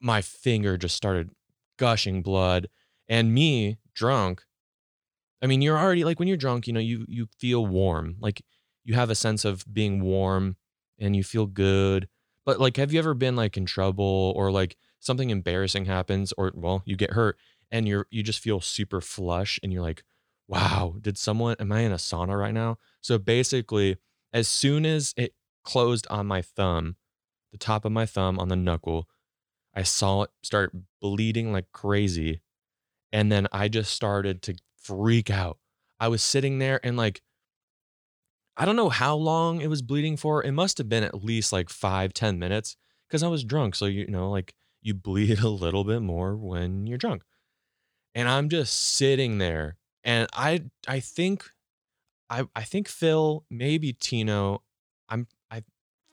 my 0.00 0.20
finger 0.22 0.76
just 0.76 0.96
started 0.96 1.30
gushing 1.78 2.22
blood 2.22 2.68
and 3.08 3.32
me 3.32 3.78
drunk. 3.94 4.42
I 5.42 5.46
mean, 5.46 5.62
you're 5.62 5.78
already 5.78 6.04
like 6.04 6.18
when 6.18 6.28
you're 6.28 6.36
drunk, 6.36 6.66
you 6.66 6.72
know, 6.72 6.80
you 6.80 7.04
you 7.08 7.28
feel 7.38 7.66
warm. 7.66 8.16
Like 8.20 8.42
you 8.84 8.94
have 8.94 9.10
a 9.10 9.14
sense 9.14 9.44
of 9.44 9.64
being 9.72 10.02
warm 10.02 10.56
and 10.98 11.16
you 11.16 11.24
feel 11.24 11.46
good. 11.46 12.08
But 12.44 12.60
like 12.60 12.76
have 12.76 12.92
you 12.92 12.98
ever 12.98 13.14
been 13.14 13.36
like 13.36 13.56
in 13.56 13.66
trouble 13.66 14.32
or 14.36 14.50
like 14.50 14.76
something 15.00 15.30
embarrassing 15.30 15.86
happens 15.86 16.32
or 16.38 16.52
well, 16.54 16.82
you 16.84 16.96
get 16.96 17.12
hurt 17.12 17.38
and 17.70 17.88
you're 17.88 18.06
you 18.10 18.22
just 18.22 18.40
feel 18.40 18.60
super 18.60 19.00
flush 19.00 19.58
and 19.62 19.72
you're 19.72 19.82
like, 19.82 20.04
"Wow, 20.48 20.96
did 21.00 21.18
someone 21.18 21.56
am 21.58 21.72
I 21.72 21.80
in 21.80 21.92
a 21.92 21.96
sauna 21.96 22.38
right 22.38 22.54
now?" 22.54 22.78
So 23.00 23.18
basically, 23.18 23.96
as 24.32 24.48
soon 24.48 24.86
as 24.86 25.14
it 25.16 25.34
closed 25.64 26.06
on 26.10 26.26
my 26.26 26.42
thumb, 26.42 26.96
the 27.50 27.58
top 27.58 27.84
of 27.84 27.92
my 27.92 28.06
thumb 28.06 28.38
on 28.38 28.48
the 28.48 28.56
knuckle, 28.56 29.08
I 29.74 29.82
saw 29.82 30.22
it 30.22 30.30
start 30.42 30.72
bleeding 31.00 31.52
like 31.52 31.66
crazy. 31.72 32.40
And 33.12 33.30
then 33.30 33.46
I 33.52 33.68
just 33.68 33.92
started 33.92 34.42
to 34.42 34.54
freak 34.76 35.30
out. 35.30 35.58
I 36.00 36.08
was 36.08 36.22
sitting 36.22 36.58
there 36.58 36.80
and 36.82 36.96
like, 36.96 37.22
I 38.56 38.64
don't 38.64 38.76
know 38.76 38.88
how 38.88 39.14
long 39.14 39.60
it 39.60 39.68
was 39.68 39.82
bleeding 39.82 40.16
for. 40.16 40.42
It 40.42 40.52
must 40.52 40.78
have 40.78 40.88
been 40.88 41.04
at 41.04 41.24
least 41.24 41.52
like 41.52 41.70
five, 41.70 42.12
ten 42.12 42.38
minutes 42.38 42.76
because 43.08 43.22
I 43.22 43.28
was 43.28 43.44
drunk. 43.44 43.74
So, 43.74 43.86
you 43.86 44.06
know, 44.06 44.30
like 44.30 44.54
you 44.80 44.94
bleed 44.94 45.38
a 45.42 45.48
little 45.48 45.84
bit 45.84 46.00
more 46.00 46.36
when 46.36 46.86
you're 46.86 46.98
drunk. 46.98 47.22
And 48.14 48.28
I'm 48.28 48.48
just 48.48 48.74
sitting 48.74 49.38
there. 49.38 49.76
And 50.04 50.28
I 50.32 50.64
I 50.88 51.00
think 51.00 51.50
I 52.32 52.44
I 52.56 52.62
think 52.62 52.88
Phil, 52.88 53.44
maybe 53.50 53.92
Tino, 53.92 54.62
I'm 55.08 55.28
I 55.50 55.62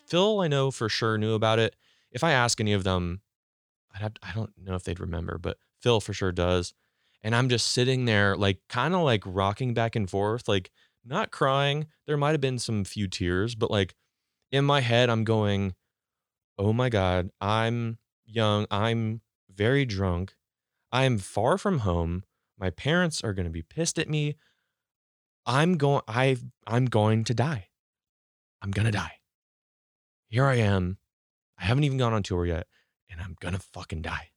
Phil 0.07 0.41
I 0.41 0.47
know 0.47 0.69
for 0.69 0.89
sure 0.89 1.17
knew 1.17 1.33
about 1.33 1.59
it. 1.59 1.75
If 2.11 2.23
I 2.23 2.31
ask 2.33 2.59
any 2.59 2.73
of 2.73 2.83
them, 2.83 3.21
I'd 3.93 4.01
have, 4.01 4.13
I 4.21 4.31
don't 4.33 4.51
know 4.57 4.75
if 4.75 4.83
they'd 4.83 4.99
remember, 4.99 5.37
but 5.37 5.57
Phil 5.81 6.01
for 6.01 6.13
sure 6.13 6.31
does. 6.31 6.73
And 7.23 7.35
I'm 7.35 7.49
just 7.49 7.67
sitting 7.67 8.05
there 8.05 8.35
like 8.35 8.59
kind 8.67 8.93
of 8.93 9.01
like 9.01 9.23
rocking 9.25 9.73
back 9.73 9.95
and 9.95 10.09
forth, 10.09 10.47
like 10.47 10.71
not 11.05 11.31
crying. 11.31 11.87
There 12.05 12.17
might 12.17 12.31
have 12.31 12.41
been 12.41 12.59
some 12.59 12.83
few 12.83 13.07
tears, 13.07 13.55
but 13.55 13.71
like 13.71 13.95
in 14.51 14.65
my 14.65 14.81
head 14.81 15.09
I'm 15.09 15.23
going, 15.23 15.75
"Oh 16.57 16.73
my 16.73 16.89
god, 16.89 17.29
I'm 17.39 17.97
young, 18.25 18.67
I'm 18.71 19.21
very 19.49 19.85
drunk. 19.85 20.35
I'm 20.91 21.17
far 21.17 21.57
from 21.57 21.79
home. 21.79 22.23
My 22.57 22.71
parents 22.71 23.23
are 23.23 23.33
going 23.33 23.45
to 23.45 23.51
be 23.51 23.61
pissed 23.61 23.97
at 23.99 24.09
me. 24.09 24.35
I'm 25.45 25.77
going 25.77 26.01
I 26.07 26.37
I'm 26.67 26.85
going 26.85 27.23
to 27.25 27.33
die. 27.33 27.67
I'm 28.61 28.71
going 28.71 28.85
to 28.85 28.91
die. 28.91 29.13
Here 30.27 30.45
I 30.45 30.55
am. 30.55 30.97
I 31.57 31.65
haven't 31.65 31.83
even 31.83 31.97
gone 31.97 32.13
on 32.13 32.23
tour 32.23 32.45
yet 32.45 32.67
and 33.09 33.21
I'm 33.21 33.35
going 33.39 33.53
to 33.53 33.59
fucking 33.59 34.01
die. 34.01 34.29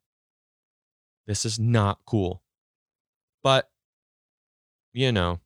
This 1.27 1.45
is 1.45 1.59
not 1.59 2.01
cool. 2.07 2.43
But 3.43 3.71
you 4.93 5.13
know, 5.13 5.41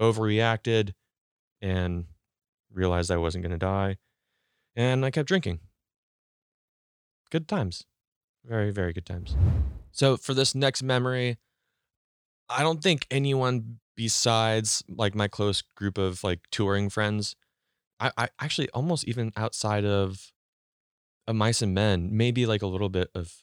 overreacted 0.00 0.92
and 1.60 2.06
realized 2.72 3.10
I 3.10 3.16
wasn't 3.16 3.42
going 3.42 3.52
to 3.52 3.58
die 3.58 3.96
and 4.74 5.04
I 5.04 5.10
kept 5.10 5.28
drinking. 5.28 5.60
Good 7.30 7.48
times. 7.48 7.84
Very, 8.44 8.70
very 8.70 8.92
good 8.92 9.06
times. 9.06 9.36
So 9.90 10.16
for 10.16 10.34
this 10.34 10.54
next 10.54 10.82
memory, 10.82 11.38
I 12.48 12.62
don't 12.62 12.82
think 12.82 13.06
anyone 13.10 13.78
besides 13.96 14.84
like 14.88 15.14
my 15.14 15.28
close 15.28 15.62
group 15.62 15.98
of 15.98 16.22
like 16.22 16.40
touring 16.50 16.90
friends, 16.90 17.34
I, 17.98 18.10
I 18.16 18.28
actually 18.40 18.68
almost 18.70 19.04
even 19.04 19.32
outside 19.36 19.84
of 19.84 20.32
of 21.26 21.34
mice 21.34 21.62
and 21.62 21.74
men, 21.74 22.10
maybe 22.12 22.46
like 22.46 22.62
a 22.62 22.66
little 22.66 22.88
bit 22.88 23.10
of 23.14 23.42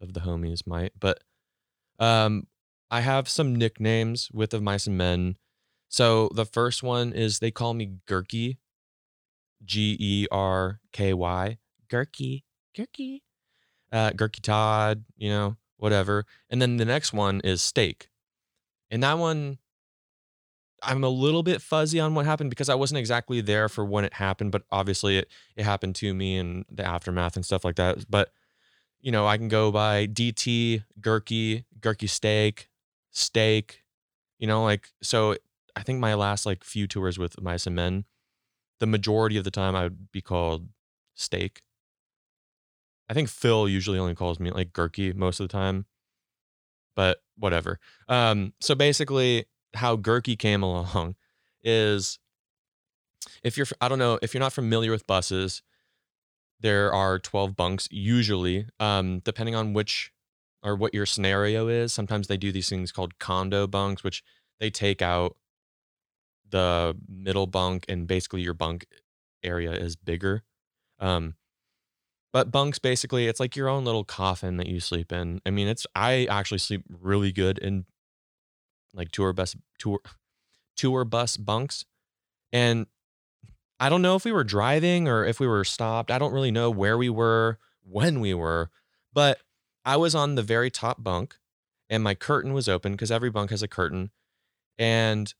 of 0.00 0.14
the 0.14 0.20
homies 0.20 0.66
might, 0.66 0.92
but 0.98 1.22
um 1.98 2.46
I 2.90 3.00
have 3.00 3.28
some 3.28 3.56
nicknames 3.56 4.30
with 4.32 4.54
of 4.54 4.62
mice 4.62 4.86
and 4.86 4.96
men. 4.96 5.36
So 5.88 6.28
the 6.34 6.46
first 6.46 6.82
one 6.82 7.12
is 7.12 7.38
they 7.38 7.50
call 7.50 7.74
me 7.74 7.98
Gerky. 8.06 8.58
G 9.64 9.96
E 9.98 10.26
R 10.30 10.80
K 10.92 11.14
Y. 11.14 11.58
Gerky. 11.88 12.44
Gerky. 12.76 13.22
Uh 13.92 14.10
Gerky 14.10 14.40
Todd, 14.40 15.04
you 15.16 15.30
know, 15.30 15.56
whatever. 15.76 16.26
And 16.50 16.60
then 16.60 16.76
the 16.76 16.84
next 16.84 17.12
one 17.12 17.40
is 17.42 17.62
Steak. 17.62 18.08
And 18.90 19.02
that 19.02 19.18
one, 19.18 19.58
I'm 20.84 21.04
a 21.04 21.08
little 21.08 21.42
bit 21.42 21.62
fuzzy 21.62 22.00
on 22.00 22.14
what 22.14 22.26
happened 22.26 22.50
because 22.50 22.68
I 22.68 22.74
wasn't 22.74 22.98
exactly 22.98 23.40
there 23.40 23.68
for 23.68 23.84
when 23.84 24.04
it 24.04 24.14
happened, 24.14 24.52
but 24.52 24.62
obviously 24.70 25.18
it, 25.18 25.28
it 25.56 25.64
happened 25.64 25.94
to 25.96 26.14
me 26.14 26.36
and 26.36 26.64
the 26.70 26.84
aftermath 26.84 27.36
and 27.36 27.44
stuff 27.44 27.64
like 27.64 27.76
that. 27.76 28.10
But 28.10 28.30
you 29.00 29.12
know, 29.12 29.26
I 29.26 29.36
can 29.36 29.48
go 29.48 29.70
by 29.70 30.06
DT, 30.06 30.84
Gerky, 31.00 31.64
Gerky 31.80 32.08
Steak, 32.08 32.70
Steak, 33.10 33.82
you 34.38 34.46
know, 34.46 34.64
like 34.64 34.88
so 35.02 35.36
I 35.76 35.82
think 35.82 36.00
my 36.00 36.14
last 36.14 36.46
like 36.46 36.64
few 36.64 36.86
tours 36.86 37.18
with 37.18 37.36
and 37.38 37.74
Men, 37.74 38.04
the 38.80 38.86
majority 38.86 39.36
of 39.36 39.44
the 39.44 39.50
time 39.50 39.74
I 39.74 39.84
would 39.84 40.10
be 40.12 40.20
called 40.20 40.68
Steak. 41.14 41.62
I 43.08 43.14
think 43.14 43.28
Phil 43.28 43.68
usually 43.68 43.98
only 43.98 44.14
calls 44.14 44.40
me 44.40 44.50
like 44.50 44.72
Gerky 44.72 45.14
most 45.14 45.40
of 45.40 45.48
the 45.48 45.52
time. 45.52 45.86
But 46.96 47.18
whatever. 47.36 47.80
Um, 48.08 48.52
so 48.60 48.74
basically 48.74 49.46
how 49.74 49.96
Gerky 49.96 50.38
came 50.38 50.62
along 50.62 51.16
is 51.62 52.18
if 53.42 53.56
you're 53.56 53.66
I 53.80 53.88
don't 53.88 53.98
know, 53.98 54.18
if 54.22 54.34
you're 54.34 54.40
not 54.40 54.52
familiar 54.52 54.90
with 54.90 55.06
buses, 55.06 55.62
there 56.60 56.92
are 56.92 57.18
12 57.18 57.56
bunks 57.56 57.88
usually, 57.90 58.66
um, 58.80 59.20
depending 59.20 59.54
on 59.54 59.72
which 59.72 60.12
or 60.62 60.74
what 60.74 60.94
your 60.94 61.06
scenario 61.06 61.68
is. 61.68 61.92
Sometimes 61.92 62.26
they 62.26 62.38
do 62.38 62.50
these 62.50 62.68
things 62.68 62.90
called 62.90 63.18
condo 63.18 63.66
bunks, 63.66 64.02
which 64.02 64.22
they 64.60 64.70
take 64.70 65.02
out 65.02 65.36
the 66.48 66.96
middle 67.08 67.46
bunk 67.46 67.84
and 67.88 68.06
basically 68.06 68.40
your 68.40 68.54
bunk 68.54 68.86
area 69.42 69.72
is 69.72 69.96
bigger. 69.96 70.42
Um, 70.98 71.34
but 72.32 72.50
bunks 72.50 72.78
basically 72.78 73.26
it's 73.28 73.40
like 73.40 73.56
your 73.56 73.68
own 73.68 73.84
little 73.84 74.04
coffin 74.04 74.56
that 74.56 74.66
you 74.66 74.80
sleep 74.80 75.12
in. 75.12 75.40
I 75.44 75.50
mean, 75.50 75.68
it's 75.68 75.86
I 75.94 76.26
actually 76.30 76.58
sleep 76.58 76.82
really 76.88 77.30
good 77.30 77.58
in 77.58 77.84
like 78.94 79.10
tour 79.10 79.32
bus 79.32 79.56
tour 79.78 80.00
tour 80.76 81.04
bus 81.04 81.36
bunks. 81.36 81.84
And 82.52 82.86
I 83.80 83.88
don't 83.88 84.02
know 84.02 84.14
if 84.14 84.24
we 84.24 84.32
were 84.32 84.44
driving 84.44 85.08
or 85.08 85.24
if 85.24 85.40
we 85.40 85.46
were 85.46 85.64
stopped. 85.64 86.10
I 86.10 86.18
don't 86.18 86.32
really 86.32 86.50
know 86.50 86.70
where 86.70 86.96
we 86.96 87.10
were, 87.10 87.58
when 87.82 88.20
we 88.20 88.32
were, 88.32 88.70
but 89.12 89.40
I 89.84 89.96
was 89.96 90.14
on 90.14 90.36
the 90.36 90.42
very 90.42 90.70
top 90.70 91.02
bunk 91.02 91.36
and 91.90 92.02
my 92.02 92.14
curtain 92.14 92.52
was 92.52 92.68
open 92.68 92.92
because 92.92 93.10
every 93.10 93.30
bunk 93.30 93.50
has 93.50 93.62
a 93.62 93.68
curtain. 93.68 94.10
And 94.78 95.32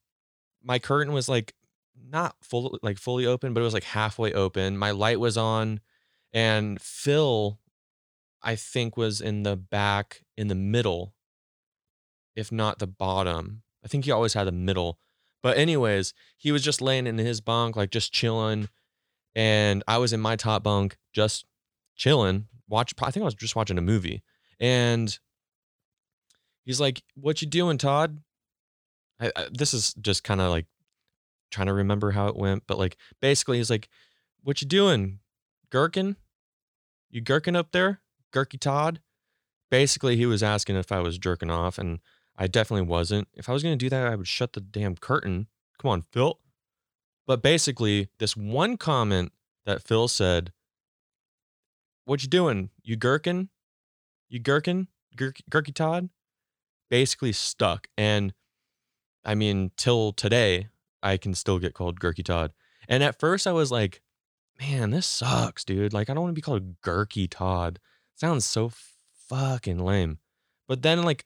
my 0.62 0.78
curtain 0.78 1.12
was 1.12 1.28
like 1.28 1.54
not 2.10 2.36
full 2.42 2.78
like 2.82 2.98
fully 2.98 3.26
open, 3.26 3.54
but 3.54 3.60
it 3.60 3.64
was 3.64 3.74
like 3.74 3.84
halfway 3.84 4.32
open. 4.32 4.76
My 4.76 4.90
light 4.90 5.20
was 5.20 5.36
on 5.36 5.80
and 6.32 6.80
Phil 6.80 7.58
I 8.42 8.56
think 8.56 8.96
was 8.96 9.22
in 9.22 9.42
the 9.42 9.56
back 9.56 10.22
in 10.36 10.48
the 10.48 10.54
middle 10.54 11.13
if 12.36 12.50
not 12.50 12.78
the 12.78 12.86
bottom. 12.86 13.62
I 13.84 13.88
think 13.88 14.04
he 14.04 14.10
always 14.10 14.34
had 14.34 14.46
the 14.46 14.52
middle. 14.52 14.98
But 15.42 15.58
anyways, 15.58 16.14
he 16.36 16.52
was 16.52 16.62
just 16.62 16.80
laying 16.80 17.06
in 17.06 17.18
his 17.18 17.40
bunk 17.40 17.76
like 17.76 17.90
just 17.90 18.12
chilling 18.12 18.68
and 19.34 19.82
I 19.86 19.98
was 19.98 20.12
in 20.12 20.20
my 20.20 20.36
top 20.36 20.62
bunk 20.62 20.96
just 21.12 21.44
chilling. 21.96 22.46
Watch 22.68 22.94
I 23.02 23.10
think 23.10 23.22
I 23.22 23.26
was 23.26 23.34
just 23.34 23.56
watching 23.56 23.78
a 23.78 23.82
movie 23.82 24.22
and 24.58 25.18
he's 26.64 26.80
like, 26.80 27.02
"What 27.14 27.42
you 27.42 27.48
doing, 27.48 27.78
Todd?" 27.78 28.20
I, 29.20 29.30
I, 29.36 29.48
this 29.52 29.74
is 29.74 29.94
just 29.94 30.24
kind 30.24 30.40
of 30.40 30.50
like 30.50 30.66
trying 31.50 31.66
to 31.66 31.72
remember 31.72 32.12
how 32.12 32.28
it 32.28 32.36
went, 32.36 32.64
but 32.66 32.78
like 32.78 32.96
basically, 33.20 33.58
he's 33.58 33.70
like, 33.70 33.88
"What 34.42 34.62
you 34.62 34.68
doing, 34.68 35.20
gherkin? 35.70 36.16
You 37.10 37.20
gherkin 37.20 37.56
up 37.56 37.72
there, 37.72 38.00
Gerky 38.32 38.58
Todd?" 38.58 39.00
Basically, 39.70 40.16
he 40.16 40.26
was 40.26 40.42
asking 40.42 40.76
if 40.76 40.92
I 40.92 41.00
was 41.00 41.18
jerking 41.18 41.50
off, 41.50 41.78
and 41.78 42.00
I 42.36 42.46
definitely 42.46 42.86
wasn't. 42.86 43.28
If 43.34 43.48
I 43.48 43.52
was 43.52 43.62
gonna 43.62 43.76
do 43.76 43.90
that, 43.90 44.06
I 44.06 44.16
would 44.16 44.28
shut 44.28 44.52
the 44.52 44.60
damn 44.60 44.96
curtain. 44.96 45.48
Come 45.78 45.90
on, 45.90 46.02
Phil. 46.02 46.40
But 47.26 47.42
basically, 47.42 48.08
this 48.18 48.36
one 48.36 48.76
comment 48.76 49.32
that 49.64 49.82
Phil 49.82 50.08
said, 50.08 50.52
"What 52.04 52.22
you 52.22 52.28
doing? 52.28 52.70
You 52.82 52.96
gherkin? 52.96 53.50
You 54.28 54.40
gherkin? 54.40 54.88
Gerky 55.16 55.72
Todd?" 55.72 56.10
Basically 56.90 57.32
stuck, 57.32 57.88
and 57.96 58.34
I 59.24 59.34
mean, 59.34 59.70
till 59.76 60.12
today, 60.12 60.68
I 61.02 61.16
can 61.16 61.34
still 61.34 61.58
get 61.58 61.74
called 61.74 62.00
Gerky 62.00 62.24
Todd. 62.24 62.52
And 62.88 63.02
at 63.02 63.18
first, 63.18 63.46
I 63.46 63.52
was 63.52 63.70
like, 63.70 64.02
man, 64.60 64.90
this 64.90 65.06
sucks, 65.06 65.64
dude. 65.64 65.92
Like, 65.92 66.10
I 66.10 66.14
don't 66.14 66.22
want 66.22 66.34
to 66.34 66.38
be 66.38 66.42
called 66.42 66.80
Gerky 66.82 67.28
Todd. 67.28 67.78
sounds 68.14 68.44
so 68.44 68.70
fucking 69.28 69.78
lame. 69.78 70.18
But 70.68 70.82
then, 70.82 71.02
like, 71.02 71.24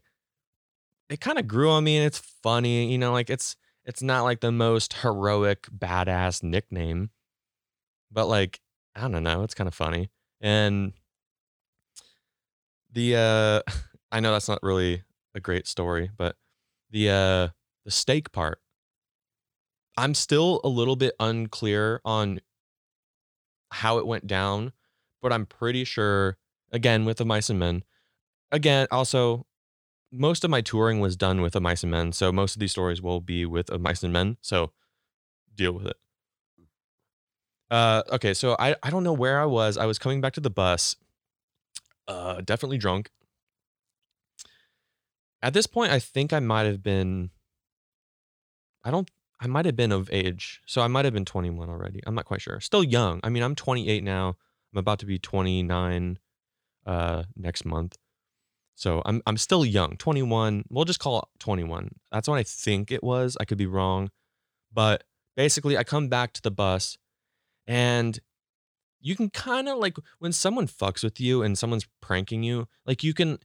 it 1.08 1.20
kind 1.20 1.38
of 1.38 1.46
grew 1.48 1.70
on 1.70 1.84
me 1.84 1.96
and 1.96 2.06
it's 2.06 2.18
funny, 2.18 2.90
you 2.90 2.98
know, 2.98 3.12
like 3.12 3.30
it's 3.30 3.56
it's 3.84 4.02
not 4.02 4.22
like 4.22 4.40
the 4.40 4.52
most 4.52 4.92
heroic 4.94 5.66
badass 5.70 6.42
nickname. 6.42 7.10
But 8.10 8.26
like, 8.26 8.60
I 8.94 9.08
don't 9.08 9.22
know, 9.22 9.42
it's 9.42 9.54
kind 9.54 9.68
of 9.68 9.74
funny. 9.74 10.10
And 10.40 10.92
the 12.92 13.16
uh 13.16 13.70
I 14.12 14.20
know 14.20 14.32
that's 14.32 14.48
not 14.48 14.62
really 14.62 15.02
a 15.34 15.40
great 15.40 15.66
story, 15.66 16.10
but 16.16 16.36
the 16.90 17.10
uh 17.10 17.48
the 17.84 17.90
steak 17.90 18.32
part. 18.32 18.60
I'm 19.96 20.14
still 20.14 20.60
a 20.62 20.68
little 20.68 20.94
bit 20.94 21.14
unclear 21.18 22.00
on 22.04 22.40
how 23.70 23.98
it 23.98 24.06
went 24.06 24.26
down, 24.26 24.72
but 25.20 25.32
I'm 25.32 25.44
pretty 25.46 25.84
sure, 25.84 26.36
again, 26.72 27.04
with 27.04 27.18
the 27.18 27.24
Mice 27.24 27.50
and 27.50 27.58
Men, 27.58 27.82
again, 28.52 28.86
also, 28.90 29.46
most 30.10 30.44
of 30.44 30.50
my 30.50 30.60
touring 30.60 31.00
was 31.00 31.16
done 31.16 31.40
with 31.40 31.54
a 31.54 31.60
Mice 31.60 31.82
and 31.82 31.90
Men. 31.90 32.12
So 32.12 32.32
most 32.32 32.56
of 32.56 32.60
these 32.60 32.72
stories 32.72 33.02
will 33.02 33.20
be 33.20 33.44
with 33.44 33.70
a 33.70 33.78
Mice 33.78 34.02
and 34.02 34.12
Men. 34.12 34.36
So 34.40 34.72
deal 35.54 35.72
with 35.72 35.86
it. 35.86 35.96
Uh, 37.70 38.02
okay, 38.12 38.32
so 38.32 38.56
I, 38.58 38.76
I 38.82 38.90
don't 38.90 39.04
know 39.04 39.12
where 39.12 39.38
I 39.40 39.44
was. 39.44 39.76
I 39.76 39.84
was 39.84 39.98
coming 39.98 40.20
back 40.20 40.32
to 40.34 40.40
the 40.40 40.50
bus, 40.50 40.96
uh, 42.06 42.40
definitely 42.40 42.78
drunk. 42.78 43.10
At 45.42 45.52
this 45.52 45.66
point, 45.66 45.92
I 45.92 45.98
think 45.98 46.32
I 46.32 46.40
might 46.40 46.64
have 46.64 46.82
been 46.82 47.30
I 48.84 48.90
don't 48.90 49.10
I 49.40 49.46
might 49.46 49.66
have 49.66 49.76
been 49.76 49.92
of 49.92 50.08
age. 50.12 50.62
So 50.66 50.82
I 50.82 50.88
might 50.88 51.04
have 51.04 51.14
been 51.14 51.24
21 51.24 51.68
already. 51.68 52.00
I'm 52.06 52.14
not 52.14 52.24
quite 52.24 52.40
sure. 52.40 52.58
Still 52.60 52.82
young. 52.82 53.20
I 53.22 53.28
mean, 53.28 53.42
I'm 53.42 53.54
28 53.54 54.02
now. 54.02 54.36
I'm 54.72 54.78
about 54.78 54.98
to 55.00 55.06
be 55.06 55.18
29 55.18 56.18
uh 56.86 57.22
next 57.36 57.64
month. 57.64 57.96
So 58.78 59.02
I'm 59.04 59.20
I'm 59.26 59.36
still 59.36 59.64
young. 59.64 59.96
21. 59.96 60.64
We'll 60.70 60.84
just 60.84 61.00
call 61.00 61.18
it 61.18 61.24
21. 61.40 61.96
That's 62.12 62.28
what 62.28 62.38
I 62.38 62.44
think 62.44 62.92
it 62.92 63.02
was. 63.02 63.36
I 63.40 63.44
could 63.44 63.58
be 63.58 63.66
wrong. 63.66 64.10
But 64.72 65.02
basically 65.36 65.76
I 65.76 65.82
come 65.82 66.08
back 66.08 66.32
to 66.34 66.42
the 66.42 66.52
bus 66.52 66.96
and 67.66 68.20
you 69.00 69.16
can 69.16 69.30
kind 69.30 69.68
of 69.68 69.78
like 69.78 69.96
when 70.20 70.30
someone 70.30 70.68
fucks 70.68 71.02
with 71.02 71.20
you 71.20 71.42
and 71.42 71.58
someone's 71.58 71.88
pranking 72.00 72.44
you, 72.44 72.68
like 72.86 73.02
you 73.02 73.14
can 73.14 73.40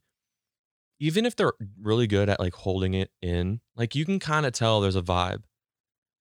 even 0.99 1.25
if 1.25 1.35
they're 1.35 1.53
really 1.81 2.05
good 2.05 2.29
at 2.29 2.39
like 2.39 2.53
holding 2.53 2.93
it 2.93 3.09
in, 3.19 3.59
like 3.75 3.95
you 3.95 4.05
can 4.05 4.19
kind 4.19 4.45
of 4.45 4.53
tell 4.53 4.81
there's 4.81 4.95
a 4.95 5.01
vibe. 5.01 5.41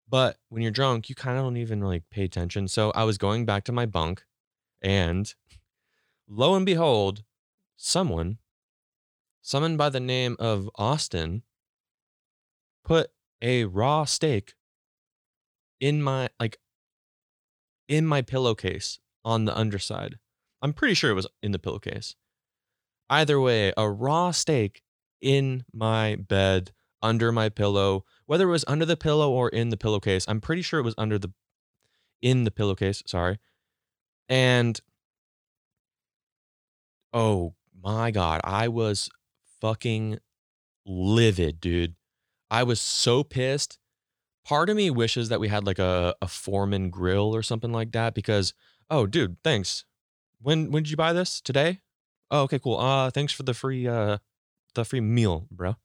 But 0.08 0.38
when 0.48 0.62
you're 0.62 0.72
drunk, 0.72 1.10
you 1.10 1.16
kind 1.16 1.38
of 1.38 1.44
don't 1.44 1.58
even 1.58 1.82
like 1.82 2.04
pay 2.10 2.24
attention. 2.24 2.70
So 2.70 2.92
I 2.92 3.04
was 3.04 3.18
going 3.18 3.46
back 3.46 3.66
to 3.66 3.74
my 3.74 3.86
bunk 3.86 4.24
and 4.82 5.36
lo 6.30 6.56
and 6.56 6.66
behold, 6.66 7.24
someone, 7.76 8.38
someone 9.42 9.78
by 9.78 9.90
the 9.90 10.00
name 10.00 10.36
of 10.40 10.70
Austin, 10.76 11.44
put 12.84 13.10
a 13.42 13.66
raw 13.66 14.06
steak 14.06 14.54
in 15.80 16.02
my 16.02 16.30
like 16.40 16.58
in 17.88 18.06
my 18.06 18.22
pillowcase 18.22 19.00
on 19.26 19.46
the 19.46 19.58
underside. 19.58 20.18
I'm 20.62 20.74
pretty 20.74 20.94
sure 20.94 21.12
it 21.12 21.16
was 21.16 21.28
in 21.42 21.52
the 21.52 21.60
pillowcase. 21.60 22.16
Either 23.10 23.42
way, 23.42 23.74
a 23.76 23.90
raw 23.90 24.32
steak 24.32 24.84
in 25.20 25.66
my 25.74 26.16
bed 26.16 26.72
under 27.02 27.32
my 27.32 27.50
pillow, 27.50 28.06
whether 28.26 28.48
it 28.48 28.52
was 28.52 28.66
under 28.68 28.86
the 28.86 28.96
pillow 28.96 29.32
or 29.32 29.50
in 29.50 29.70
the 29.70 29.78
pillowcase. 29.78 30.26
I'm 30.28 30.40
pretty 30.40 30.62
sure 30.62 30.80
it 30.80 30.84
was 30.84 30.96
under 30.98 31.18
the 31.18 31.32
in 32.22 32.44
the 32.44 32.52
pillowcase, 32.52 33.02
sorry. 33.06 33.40
And 34.30 34.80
oh 37.12 37.56
my 37.84 38.12
god, 38.12 38.42
I 38.44 38.68
was 38.68 39.10
fucking 39.62 40.20
livid, 40.86 41.62
dude. 41.62 41.96
I 42.50 42.64
was 42.64 42.82
so 42.82 43.24
pissed. 43.24 43.78
Part 44.44 44.70
of 44.70 44.76
me 44.76 44.90
wishes 44.90 45.30
that 45.30 45.40
we 45.40 45.48
had 45.48 45.66
like 45.66 45.80
a, 45.80 46.16
a 46.22 46.28
foreman 46.28 46.90
grill 46.90 47.34
or 47.36 47.44
something 47.44 47.72
like 47.72 47.92
that 47.92 48.14
because 48.14 48.54
oh 48.90 49.06
dude, 49.06 49.38
thanks. 49.44 49.86
When 50.42 50.72
when 50.72 50.84
did 50.84 50.90
you 50.90 50.98
buy 50.98 51.14
this? 51.14 51.40
Today? 51.40 51.80
Oh, 52.32 52.44
okay, 52.44 52.60
cool. 52.60 52.78
Uh, 52.78 53.12
thanks 53.12 53.34
for 53.34 53.44
the 53.44 53.54
free 53.54 53.88
uh 53.88 54.18
the 54.74 54.84
free 54.84 55.02
meal, 55.02 55.48
bro. 55.52 55.76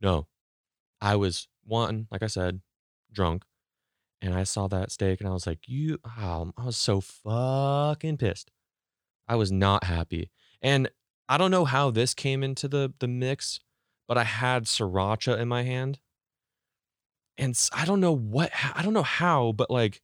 No. 0.00 0.26
I 1.00 1.16
was 1.16 1.48
one, 1.64 2.08
like 2.10 2.22
I 2.22 2.26
said, 2.26 2.60
drunk, 3.12 3.44
and 4.22 4.34
I 4.34 4.44
saw 4.44 4.66
that 4.68 4.90
steak 4.90 5.20
and 5.20 5.28
I 5.28 5.32
was 5.32 5.46
like, 5.46 5.60
you 5.66 5.98
oh, 6.04 6.52
I 6.56 6.64
was 6.64 6.76
so 6.76 7.00
fucking 7.00 8.16
pissed. 8.16 8.50
I 9.28 9.36
was 9.36 9.52
not 9.52 9.84
happy. 9.84 10.30
And 10.62 10.90
I 11.28 11.38
don't 11.38 11.50
know 11.50 11.64
how 11.64 11.90
this 11.90 12.14
came 12.14 12.42
into 12.42 12.68
the 12.68 12.92
the 12.98 13.08
mix, 13.08 13.60
but 14.08 14.16
I 14.16 14.24
had 14.24 14.64
sriracha 14.64 15.38
in 15.38 15.48
my 15.48 15.62
hand. 15.62 15.98
And 17.38 17.58
I 17.74 17.84
don't 17.84 18.00
know 18.00 18.14
what 18.14 18.50
I 18.74 18.82
don't 18.82 18.94
know 18.94 19.02
how, 19.02 19.52
but 19.52 19.70
like 19.70 20.00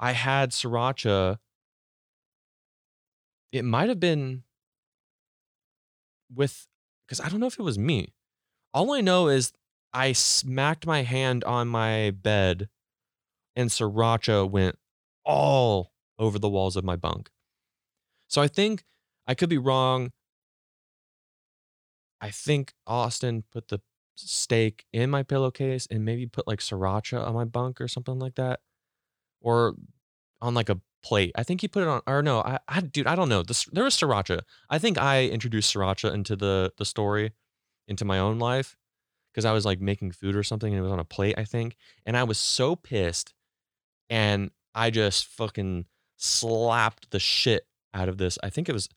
I 0.00 0.12
had 0.12 0.50
sriracha. 0.50 1.38
It 3.52 3.64
might 3.64 3.88
have 3.88 4.00
been 4.00 4.42
with 6.34 6.66
because 7.06 7.20
I 7.20 7.28
don't 7.28 7.40
know 7.40 7.46
if 7.46 7.58
it 7.58 7.62
was 7.62 7.78
me. 7.78 8.14
All 8.72 8.92
I 8.92 9.00
know 9.00 9.28
is 9.28 9.52
I 9.92 10.12
smacked 10.12 10.86
my 10.86 11.02
hand 11.02 11.44
on 11.44 11.68
my 11.68 12.10
bed 12.10 12.68
and 13.54 13.70
sriracha 13.70 14.50
went 14.50 14.76
all 15.24 15.92
over 16.18 16.38
the 16.38 16.48
walls 16.48 16.76
of 16.76 16.84
my 16.84 16.96
bunk. 16.96 17.30
So 18.28 18.42
I 18.42 18.48
think 18.48 18.84
I 19.26 19.34
could 19.34 19.48
be 19.48 19.58
wrong. 19.58 20.10
I 22.24 22.30
think 22.30 22.72
Austin 22.86 23.44
put 23.52 23.68
the 23.68 23.80
steak 24.14 24.86
in 24.94 25.10
my 25.10 25.22
pillowcase 25.22 25.86
and 25.90 26.06
maybe 26.06 26.24
put 26.24 26.48
like 26.48 26.60
sriracha 26.60 27.22
on 27.22 27.34
my 27.34 27.44
bunk 27.44 27.82
or 27.82 27.86
something 27.86 28.18
like 28.18 28.36
that. 28.36 28.60
Or 29.42 29.74
on 30.40 30.54
like 30.54 30.70
a 30.70 30.80
plate. 31.02 31.32
I 31.34 31.42
think 31.42 31.60
he 31.60 31.68
put 31.68 31.82
it 31.82 31.88
on 31.88 32.00
or 32.06 32.22
no, 32.22 32.40
I, 32.40 32.60
I 32.66 32.80
dude, 32.80 33.06
I 33.06 33.14
don't 33.14 33.28
know. 33.28 33.42
There 33.72 33.84
was 33.84 33.94
sriracha. 33.94 34.40
I 34.70 34.78
think 34.78 34.96
I 34.96 35.26
introduced 35.26 35.74
sriracha 35.74 36.14
into 36.14 36.34
the 36.34 36.72
the 36.78 36.86
story, 36.86 37.32
into 37.86 38.06
my 38.06 38.18
own 38.18 38.38
life. 38.38 38.74
Because 39.30 39.44
I 39.44 39.52
was 39.52 39.66
like 39.66 39.82
making 39.82 40.12
food 40.12 40.34
or 40.34 40.42
something 40.42 40.72
and 40.72 40.78
it 40.78 40.82
was 40.82 40.92
on 40.92 41.00
a 41.00 41.04
plate, 41.04 41.34
I 41.36 41.44
think. 41.44 41.76
And 42.06 42.16
I 42.16 42.24
was 42.24 42.38
so 42.38 42.74
pissed. 42.74 43.34
And 44.08 44.50
I 44.74 44.88
just 44.88 45.26
fucking 45.26 45.84
slapped 46.16 47.10
the 47.10 47.18
shit 47.18 47.66
out 47.92 48.08
of 48.08 48.16
this. 48.16 48.38
I 48.42 48.48
think 48.48 48.70
it 48.70 48.72
was 48.72 48.88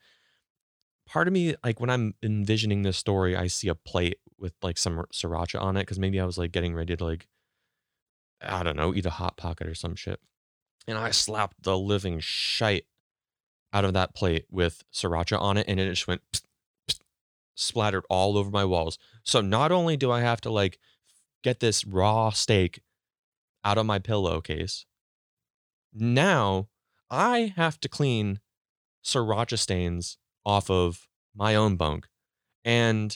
part 1.08 1.28
of 1.28 1.34
me, 1.34 1.56
like 1.64 1.80
when 1.80 1.90
I'm 1.90 2.14
envisioning 2.22 2.84
this 2.84 2.98
story, 2.98 3.36
I 3.36 3.48
see 3.48 3.68
a 3.68 3.76
plate 3.76 4.20
with 4.38 4.54
like 4.62 4.78
some 4.78 5.06
sriracha 5.14 5.62
on 5.62 5.78
it 5.78 5.82
because 5.82 6.00
maybe 6.00 6.20
I 6.20 6.26
was 6.26 6.38
like 6.38 6.52
getting 6.52 6.76
ready 6.76 6.96
to 6.96 7.04
like, 7.04 7.28
I 8.42 8.64
don't 8.64 8.76
know, 8.76 8.94
eat 8.94 9.06
a 9.06 9.12
hot 9.12 9.38
pocket 9.38 9.68
or 9.68 9.76
some 9.76 9.96
shit. 9.96 10.20
And 10.88 10.98
I 10.98 11.12
slapped 11.12 11.64
the 11.64 11.78
living 11.78 12.20
shite 12.20 12.86
out 13.74 13.86
of 13.86 13.94
that 13.94 14.14
plate 14.14 14.46
with 14.50 14.84
sriracha 14.94 15.40
on 15.40 15.58
it, 15.58 15.66
and 15.68 15.80
it 15.80 15.90
just 15.90 16.08
went 16.08 16.22
psst, 16.32 16.44
psst, 16.90 17.00
splattered 17.56 18.06
all 18.10 18.38
over 18.38 18.50
my 18.50 18.66
walls. 18.66 18.98
So 19.24 19.42
not 19.42 19.72
only 19.72 19.98
do 19.98 20.12
I 20.12 20.22
have 20.22 20.42
to 20.42 20.50
like 20.50 20.78
get 21.44 21.60
this 21.60 21.86
raw 21.86 22.30
steak 22.30 22.82
out 23.64 23.78
of 23.78 23.86
my 23.86 24.00
pillowcase, 24.00 24.86
now 25.94 26.68
I 27.10 27.54
have 27.56 27.80
to 27.82 27.90
clean 27.90 28.40
sriracha 29.04 29.58
stains 29.58 30.18
off 30.48 30.72
of 30.72 31.08
my 31.36 31.54
own 31.54 31.76
bunk. 31.76 32.08
And 32.64 33.16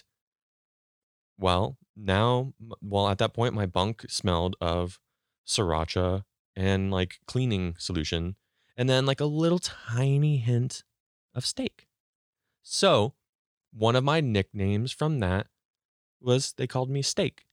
well, 1.40 1.78
now, 1.96 2.54
well, 2.82 3.08
at 3.08 3.18
that 3.20 3.34
point, 3.34 3.56
my 3.56 3.66
bunk 3.66 4.06
smelled 4.10 4.56
of 4.62 5.00
sriracha 5.48 6.24
and 6.56 6.92
like 6.92 7.20
cleaning 7.26 7.76
solution, 7.80 8.36
and 8.78 8.90
then 8.90 9.06
like 9.06 9.22
a 9.22 9.26
little 9.26 9.60
tiny 9.60 10.38
hint 10.38 10.84
of 11.34 11.46
steak. 11.46 11.88
So, 12.62 13.14
one 13.74 13.96
of 13.96 14.04
my 14.04 14.20
nicknames 14.20 14.92
from 14.92 15.20
that 15.20 15.48
was 16.20 16.54
they 16.58 16.68
called 16.68 16.90
me 16.90 17.02
Steak. 17.02 17.46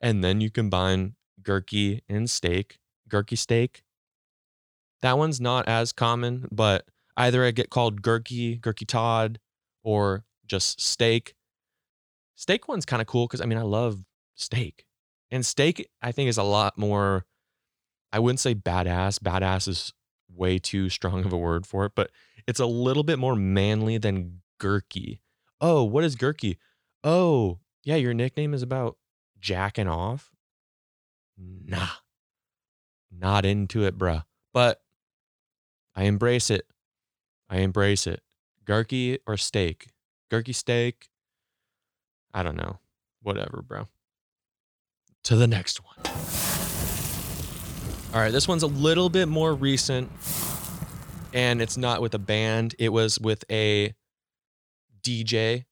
And 0.00 0.22
then 0.22 0.40
you 0.40 0.50
combine 0.50 1.16
gerky 1.42 2.02
and 2.08 2.28
steak, 2.28 2.78
gerky 3.08 3.36
steak. 3.36 3.82
That 5.02 5.18
one's 5.18 5.40
not 5.40 5.66
as 5.66 5.92
common, 5.92 6.46
but 6.52 6.84
either 7.20 7.44
I 7.44 7.50
get 7.50 7.70
called 7.70 8.02
Gerky, 8.02 8.60
Gerky 8.60 8.86
Todd, 8.86 9.38
or 9.82 10.24
just 10.46 10.80
steak. 10.80 11.34
Steak 12.34 12.68
one's 12.68 12.86
kind 12.86 13.00
of 13.00 13.06
cool 13.06 13.26
because 13.26 13.40
I 13.40 13.46
mean, 13.46 13.58
I 13.58 13.62
love 13.62 14.04
steak. 14.34 14.86
And 15.30 15.44
steak, 15.44 15.88
I 16.02 16.12
think, 16.12 16.28
is 16.28 16.38
a 16.38 16.42
lot 16.42 16.76
more, 16.76 17.26
I 18.12 18.18
wouldn't 18.18 18.40
say 18.40 18.54
badass. 18.54 19.18
Badass 19.18 19.68
is 19.68 19.92
way 20.34 20.58
too 20.58 20.88
strong 20.88 21.24
of 21.24 21.32
a 21.32 21.38
word 21.38 21.66
for 21.66 21.84
it, 21.84 21.92
but 21.94 22.10
it's 22.46 22.60
a 22.60 22.66
little 22.66 23.02
bit 23.04 23.18
more 23.18 23.36
manly 23.36 23.98
than 23.98 24.40
Gerky. 24.60 25.20
Oh, 25.60 25.84
what 25.84 26.04
is 26.04 26.16
Gerky? 26.16 26.56
Oh, 27.04 27.60
yeah, 27.84 27.96
your 27.96 28.14
nickname 28.14 28.54
is 28.54 28.62
about 28.62 28.96
jacking 29.38 29.88
off? 29.88 30.32
Nah, 31.38 31.86
not 33.10 33.44
into 33.44 33.84
it, 33.84 33.96
bruh. 33.96 34.24
But 34.52 34.80
I 35.94 36.04
embrace 36.04 36.50
it. 36.50 36.66
I 37.50 37.58
embrace 37.58 38.06
it. 38.06 38.22
Gerky 38.64 39.18
or 39.26 39.36
steak? 39.36 39.88
Gerky 40.30 40.54
steak? 40.54 41.08
I 42.32 42.42
don't 42.42 42.56
know. 42.56 42.78
Whatever, 43.22 43.62
bro. 43.66 43.88
To 45.24 45.36
the 45.36 45.46
next 45.46 45.80
one. 45.84 45.96
All 48.14 48.20
right, 48.20 48.32
this 48.32 48.48
one's 48.48 48.62
a 48.62 48.68
little 48.68 49.08
bit 49.08 49.26
more 49.26 49.52
recent 49.52 50.10
and 51.32 51.60
it's 51.60 51.76
not 51.76 52.00
with 52.00 52.14
a 52.14 52.18
band. 52.18 52.74
It 52.78 52.90
was 52.90 53.18
with 53.18 53.44
a 53.50 53.94
DJ 55.02 55.64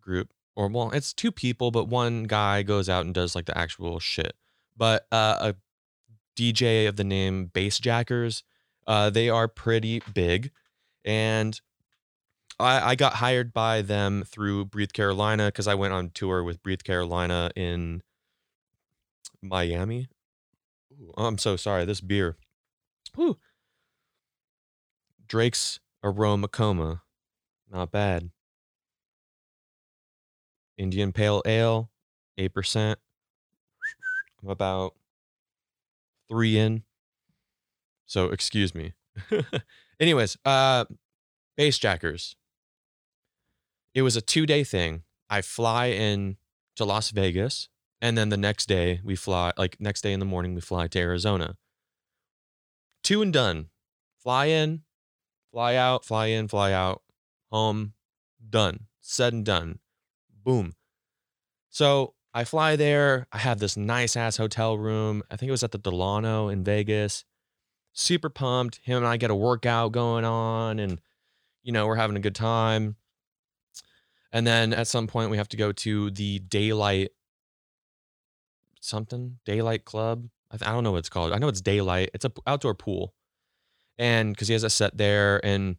group 0.00 0.32
or 0.54 0.68
well, 0.68 0.90
it's 0.90 1.12
two 1.12 1.32
people, 1.32 1.70
but 1.70 1.88
one 1.88 2.24
guy 2.24 2.62
goes 2.62 2.88
out 2.88 3.04
and 3.04 3.14
does 3.14 3.34
like 3.34 3.46
the 3.46 3.56
actual 3.56 3.98
shit. 3.98 4.34
But 4.76 5.06
uh, 5.12 5.36
a 5.40 5.54
DJ 6.36 6.88
of 6.88 6.96
the 6.96 7.04
name 7.04 7.50
Bassjackers, 7.54 8.42
uh, 8.86 9.10
they 9.10 9.28
are 9.28 9.48
pretty 9.48 10.02
big, 10.12 10.50
and 11.04 11.60
I, 12.58 12.90
I 12.90 12.94
got 12.94 13.14
hired 13.14 13.52
by 13.52 13.82
them 13.82 14.24
through 14.26 14.66
Breathe 14.66 14.92
Carolina 14.92 15.46
because 15.46 15.66
I 15.66 15.74
went 15.74 15.92
on 15.92 16.10
tour 16.10 16.42
with 16.42 16.62
Breathe 16.62 16.82
Carolina 16.82 17.50
in 17.56 18.02
Miami. 19.42 20.08
Ooh, 20.92 21.12
I'm 21.16 21.38
so 21.38 21.56
sorry. 21.56 21.84
This 21.84 22.00
beer, 22.00 22.36
Whew. 23.14 23.38
Drake's 25.26 25.80
Aroma 26.04 26.48
Coma, 26.48 27.02
not 27.70 27.90
bad. 27.90 28.30
Indian 30.78 31.12
Pale 31.12 31.42
Ale, 31.46 31.90
8%. 32.38 32.96
I'm 34.42 34.48
about 34.48 34.94
three 36.28 36.58
in. 36.58 36.82
So 38.06 38.26
excuse 38.26 38.74
me. 38.74 38.94
Anyways, 40.00 40.36
uh 40.44 40.84
Bassjackers. 41.58 42.34
It 43.94 44.02
was 44.02 44.16
a 44.16 44.22
two 44.22 44.46
day 44.46 44.64
thing. 44.64 45.02
I 45.28 45.42
fly 45.42 45.86
in 45.86 46.36
to 46.76 46.84
Las 46.84 47.10
Vegas, 47.10 47.68
and 48.00 48.16
then 48.16 48.30
the 48.30 48.36
next 48.36 48.66
day 48.66 49.00
we 49.04 49.16
fly, 49.16 49.52
like 49.56 49.76
next 49.80 50.02
day 50.02 50.12
in 50.12 50.20
the 50.20 50.26
morning, 50.26 50.54
we 50.54 50.60
fly 50.60 50.88
to 50.88 50.98
Arizona. 50.98 51.56
Two 53.02 53.22
and 53.22 53.32
done. 53.32 53.68
Fly 54.18 54.46
in, 54.46 54.82
fly 55.50 55.74
out, 55.74 56.04
fly 56.04 56.26
in, 56.26 56.46
fly 56.46 56.72
out, 56.72 57.02
home, 57.50 57.94
done. 58.48 58.86
Said 59.00 59.32
and 59.32 59.44
done 59.44 59.80
boom. 60.44 60.74
So 61.70 62.14
I 62.34 62.44
fly 62.44 62.76
there. 62.76 63.26
I 63.32 63.38
have 63.38 63.58
this 63.58 63.76
nice 63.76 64.16
ass 64.16 64.36
hotel 64.36 64.76
room. 64.76 65.22
I 65.30 65.36
think 65.36 65.48
it 65.48 65.52
was 65.52 65.62
at 65.62 65.72
the 65.72 65.78
Delano 65.78 66.48
in 66.48 66.64
Vegas. 66.64 67.24
Super 67.92 68.28
pumped. 68.28 68.80
Him 68.84 68.98
and 68.98 69.06
I 69.06 69.16
get 69.16 69.30
a 69.30 69.34
workout 69.34 69.92
going 69.92 70.24
on, 70.24 70.78
and 70.78 71.00
you 71.62 71.72
know, 71.72 71.86
we're 71.86 71.96
having 71.96 72.16
a 72.16 72.20
good 72.20 72.34
time. 72.34 72.96
And 74.32 74.46
then 74.46 74.72
at 74.72 74.86
some 74.86 75.06
point, 75.06 75.30
we 75.30 75.36
have 75.36 75.48
to 75.48 75.56
go 75.56 75.72
to 75.72 76.10
the 76.10 76.38
Daylight 76.38 77.10
something, 78.80 79.38
Daylight 79.44 79.84
Club. 79.84 80.28
I, 80.50 80.56
th- 80.56 80.68
I 80.68 80.72
don't 80.72 80.84
know 80.84 80.92
what 80.92 80.98
it's 80.98 81.08
called. 81.08 81.32
I 81.32 81.38
know 81.38 81.48
it's 81.48 81.60
Daylight. 81.60 82.10
It's 82.14 82.24
a 82.24 82.32
outdoor 82.46 82.74
pool. 82.74 83.14
And 83.98 84.34
because 84.34 84.48
he 84.48 84.54
has 84.54 84.64
a 84.64 84.70
set 84.70 84.96
there, 84.96 85.44
and 85.44 85.76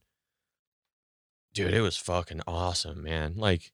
dude, 1.54 1.74
it 1.74 1.82
was 1.82 1.98
fucking 1.98 2.42
awesome, 2.48 3.04
man. 3.04 3.34
Like, 3.36 3.72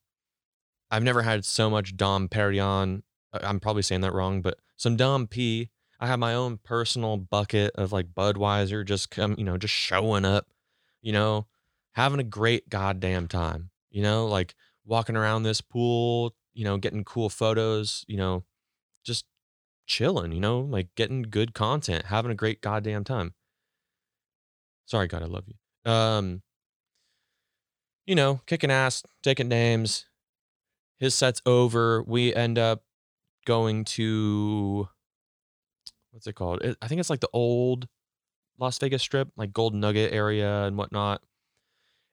I've 0.89 1.03
never 1.03 1.21
had 1.21 1.45
so 1.45 1.69
much 1.69 1.95
Dom 1.95 2.27
Perignon. 2.27 3.03
Uh, 3.31 3.39
I'm 3.43 3.59
probably 3.59 3.83
saying 3.83 4.01
that 4.01 4.13
wrong, 4.13 4.41
but 4.41 4.57
some 4.75 4.97
Dom 4.97 5.27
P. 5.27 5.69
I 5.99 6.07
have 6.07 6.19
my 6.19 6.33
own 6.33 6.57
personal 6.57 7.17
bucket 7.17 7.71
of 7.75 7.91
like 7.91 8.13
Budweiser, 8.13 8.85
just 8.85 9.11
come, 9.11 9.35
you 9.37 9.43
know, 9.43 9.57
just 9.57 9.73
showing 9.73 10.25
up, 10.25 10.47
you 11.01 11.11
know, 11.11 11.47
having 11.93 12.19
a 12.19 12.23
great 12.23 12.69
goddamn 12.69 13.27
time, 13.27 13.69
you 13.89 14.01
know, 14.01 14.25
like 14.25 14.55
walking 14.85 15.17
around 15.17 15.43
this 15.43 15.59
pool, 15.61 16.33
you 16.53 16.63
know, 16.63 16.77
getting 16.77 17.03
cool 17.03 17.29
photos, 17.29 18.05
you 18.07 18.17
know, 18.17 18.45
just 19.03 19.25
chilling, 19.87 20.31
you 20.31 20.39
know, 20.39 20.59
like 20.59 20.87
getting 20.95 21.23
good 21.23 21.53
content, 21.53 22.05
having 22.05 22.31
a 22.31 22.35
great 22.35 22.61
goddamn 22.61 23.03
time. 23.03 23.33
Sorry, 24.85 25.07
God, 25.07 25.21
I 25.21 25.25
love 25.25 25.45
you. 25.47 25.91
Um, 25.91 26.41
you 28.05 28.15
know, 28.15 28.41
kicking 28.45 28.71
ass, 28.71 29.03
taking 29.21 29.49
names, 29.49 30.05
his 30.97 31.13
set's 31.13 31.41
over. 31.45 32.01
We 32.03 32.33
end 32.33 32.57
up 32.57 32.83
going 33.45 33.85
to 33.85 34.89
what's 36.11 36.27
it 36.27 36.33
called? 36.33 36.61
It, 36.63 36.77
I 36.81 36.87
think 36.87 36.99
it's 36.99 37.09
like 37.09 37.19
the 37.19 37.29
old 37.33 37.87
Las 38.59 38.77
Vegas 38.79 39.01
Strip, 39.01 39.29
like 39.37 39.53
Gold 39.53 39.73
Nugget 39.75 40.13
area 40.13 40.63
and 40.65 40.77
whatnot. 40.77 41.21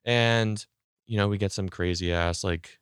And 0.04 0.64
you 1.06 1.16
know, 1.16 1.28
we 1.28 1.38
get 1.38 1.52
some 1.52 1.68
crazy 1.68 2.12
ass 2.12 2.44
like 2.44 2.78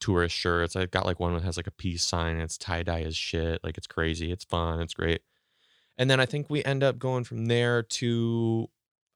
tourist 0.00 0.34
shirts. 0.34 0.76
I 0.76 0.86
got 0.86 1.06
like 1.06 1.20
one 1.20 1.34
that 1.34 1.42
has 1.42 1.56
like 1.56 1.66
a 1.66 1.72
peace 1.72 2.04
sign. 2.04 2.34
And 2.34 2.42
it's 2.42 2.58
tie 2.58 2.82
dye 2.82 3.02
as 3.02 3.16
shit. 3.16 3.62
Like 3.64 3.78
it's 3.78 3.86
crazy. 3.86 4.30
It's 4.30 4.44
fun. 4.44 4.80
It's 4.80 4.94
great. 4.94 5.22
And 5.98 6.10
then 6.10 6.20
I 6.20 6.26
think 6.26 6.50
we 6.50 6.62
end 6.64 6.82
up 6.82 6.98
going 6.98 7.24
from 7.24 7.46
there 7.46 7.82
to 7.82 8.68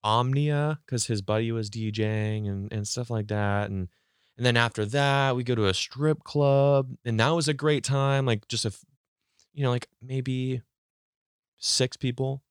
Omnia 0.03 0.81
because 0.87 1.07
his 1.07 1.21
buddy 1.23 1.53
was 1.53 1.69
DJing 1.71 2.49
and 2.49 2.73
and 2.73 2.89
stuff 2.89 3.11
like 3.11 3.29
that. 3.29 3.71
And 3.71 3.89
And 4.37 4.47
then 4.47 4.57
after 4.57 4.87
that, 4.87 5.37
we 5.37 5.45
go 5.45 5.55
to 5.55 5.67
a 5.67 5.75
strip 5.75 6.25
club, 6.25 6.97
and 7.05 7.21
that 7.21 7.31
was 7.31 7.49
a 7.49 7.53
great 7.55 7.85
time. 7.85 8.25
Like 8.25 8.49
just 8.49 8.65
a, 8.65 8.73
you 9.53 9.63
know, 9.63 9.71
like 9.71 9.89
maybe 10.01 10.63
six 11.61 11.97
people. 11.97 12.43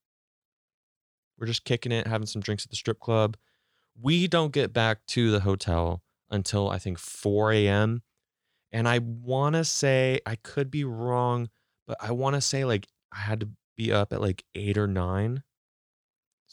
We're 1.37 1.47
just 1.47 1.65
kicking 1.65 1.91
it, 1.91 2.07
having 2.07 2.27
some 2.27 2.41
drinks 2.41 2.65
at 2.65 2.69
the 2.69 2.75
strip 2.75 2.99
club. 2.99 3.35
We 4.01 4.27
don't 4.27 4.53
get 4.53 4.71
back 4.71 5.05
to 5.07 5.31
the 5.31 5.41
hotel 5.41 6.01
until 6.29 6.69
I 6.69 6.77
think 6.79 6.99
4 6.99 7.51
a.m. 7.51 8.03
And 8.71 8.87
I 8.87 8.99
want 8.99 9.55
to 9.55 9.65
say, 9.65 10.19
I 10.25 10.35
could 10.35 10.69
be 10.71 10.83
wrong, 10.83 11.49
but 11.87 11.97
I 11.99 12.11
want 12.11 12.35
to 12.35 12.41
say 12.41 12.65
like 12.65 12.87
I 13.11 13.19
had 13.19 13.41
to 13.41 13.49
be 13.75 13.91
up 13.91 14.13
at 14.13 14.21
like 14.21 14.43
eight 14.55 14.77
or 14.77 14.87
nine 14.87 15.43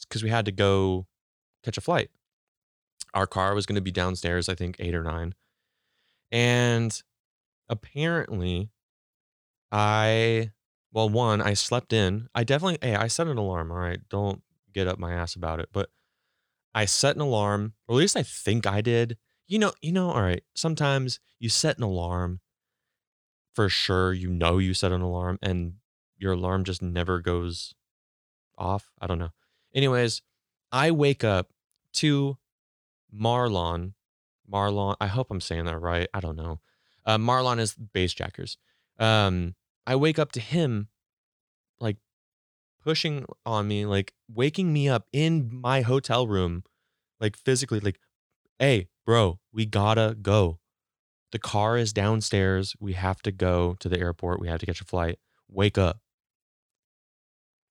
because 0.09 0.23
we 0.23 0.31
had 0.31 0.45
to 0.47 0.53
go 0.53 1.07
catch 1.63 1.77
a 1.77 1.81
flight. 1.81 2.11
Our 3.15 3.27
car 3.27 3.55
was 3.55 3.67
going 3.67 3.77
to 3.77 3.83
be 3.83 3.91
downstairs, 3.91 4.49
I 4.49 4.55
think 4.55 4.77
eight 4.79 4.95
or 4.95 5.03
nine. 5.03 5.35
And 6.31 7.01
apparently, 7.69 8.71
I, 9.73 10.51
well, 10.97 11.11
one, 11.11 11.43
I 11.43 11.53
slept 11.53 11.93
in. 11.93 12.31
I 12.35 12.43
definitely, 12.43 12.79
hey, 12.81 12.97
I 12.97 13.09
set 13.09 13.27
an 13.27 13.37
alarm. 13.37 13.71
All 13.71 13.77
right. 13.77 14.01
Don't 14.09 14.41
get 14.73 14.89
up 14.89 14.99
my 14.99 15.13
ass 15.13 15.35
about 15.35 15.61
it. 15.61 15.69
But 15.71 15.91
I 16.75 16.87
set 16.87 17.17
an 17.17 17.21
alarm, 17.21 17.75
or 17.87 17.97
at 17.97 17.99
least 17.99 18.17
I 18.17 18.23
think 18.23 18.67
I 18.67 18.81
did. 18.81 19.19
You 19.47 19.59
know, 19.59 19.73
you 19.83 19.93
know, 19.93 20.09
all 20.11 20.23
right. 20.23 20.43
Sometimes 20.55 21.21
you 21.39 21.51
set 21.51 21.77
an 21.77 21.83
alarm 21.83 22.41
for 23.55 23.69
sure. 23.69 24.15
You 24.15 24.31
know, 24.31 24.57
you 24.57 24.73
set 24.73 24.91
an 24.91 25.03
alarm 25.03 25.39
and 25.43 25.75
your 26.17 26.33
alarm 26.33 26.65
just 26.65 26.81
never 26.81 27.21
goes 27.21 27.75
off. 28.57 28.91
I 28.99 29.07
don't 29.07 29.19
know. 29.19 29.33
Anyways, 29.75 30.23
I 30.73 30.93
wake 30.93 31.23
up 31.23 31.51
to 31.97 32.39
Marlon. 33.15 33.93
Marlon, 34.51 34.97
I 34.99 35.09
hope 35.09 35.27
I'm 35.31 35.43
saying 35.43 35.67
that 35.67 35.79
right. 35.79 36.09
I 36.15 36.21
don't 36.21 36.37
know. 36.37 36.61
Uh, 37.05 37.19
Marlon 37.19 37.59
is 37.59 37.75
Bassjackers. 37.75 38.57
Um, 38.99 39.57
I 39.87 39.97
wake 39.97 40.19
up 40.19 40.33
to 40.33 40.41
him 40.41 40.89
like 41.81 41.97
pushing 42.83 43.25
on 43.45 43.69
me, 43.69 43.87
like 43.87 44.15
waking 44.33 44.73
me 44.73 44.89
up 44.89 45.07
in 45.13 45.49
my 45.53 45.83
hotel 45.83 46.27
room, 46.27 46.65
like 47.21 47.37
physically, 47.37 47.81
like, 47.81 47.99
hey, 48.59 48.89
bro, 49.05 49.39
we 49.53 49.67
gotta 49.67 50.17
go. 50.21 50.59
The 51.33 51.39
car 51.39 51.77
is 51.77 51.93
downstairs. 51.93 52.75
We 52.81 52.95
have 52.95 53.21
to 53.23 53.33
go 53.33 53.77
to 53.81 53.89
the 53.89 53.99
airport. 53.99 54.41
We 54.41 54.49
have 54.49 54.61
to 54.61 54.67
catch 54.67 54.81
a 54.81 54.85
flight. 54.85 55.19
Wake 55.49 55.77
up. 55.79 56.01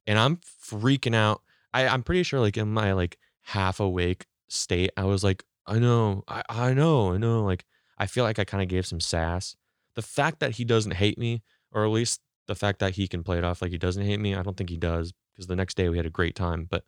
And 0.05 0.19
I'm 0.19 0.37
freaking 0.37 1.15
out. 1.15 1.41
I, 1.73 1.87
I'm 1.87 2.03
pretty 2.03 2.23
sure, 2.23 2.39
like, 2.39 2.57
in 2.57 2.71
my 2.71 2.93
like 2.93 3.17
half 3.41 3.79
awake 3.79 4.27
state, 4.47 4.91
I 4.97 5.05
was 5.05 5.23
like, 5.23 5.43
I 5.65 5.79
know, 5.79 6.23
I, 6.27 6.43
I 6.47 6.73
know, 6.73 7.13
I 7.13 7.17
know. 7.17 7.43
Like, 7.43 7.65
I 7.97 8.05
feel 8.05 8.23
like 8.23 8.39
I 8.39 8.43
kind 8.43 8.61
of 8.61 8.69
gave 8.69 8.85
some 8.85 8.99
sass. 8.99 9.55
The 9.95 10.01
fact 10.01 10.39
that 10.41 10.51
he 10.51 10.65
doesn't 10.65 10.93
hate 10.93 11.17
me, 11.17 11.41
or 11.75 11.83
at 11.83 11.91
least 11.91 12.21
the 12.47 12.55
fact 12.55 12.79
that 12.79 12.95
he 12.95 13.07
can 13.07 13.21
play 13.23 13.37
it 13.37 13.43
off 13.43 13.61
like 13.61 13.71
he 13.71 13.77
doesn't 13.77 14.05
hate 14.05 14.19
me, 14.19 14.33
I 14.33 14.41
don't 14.41 14.55
think 14.55 14.69
he 14.69 14.77
does 14.77 15.13
because 15.33 15.47
the 15.47 15.55
next 15.55 15.75
day 15.75 15.89
we 15.89 15.97
had 15.97 16.05
a 16.05 16.11
great 16.11 16.35
time. 16.35 16.65
But 16.69 16.85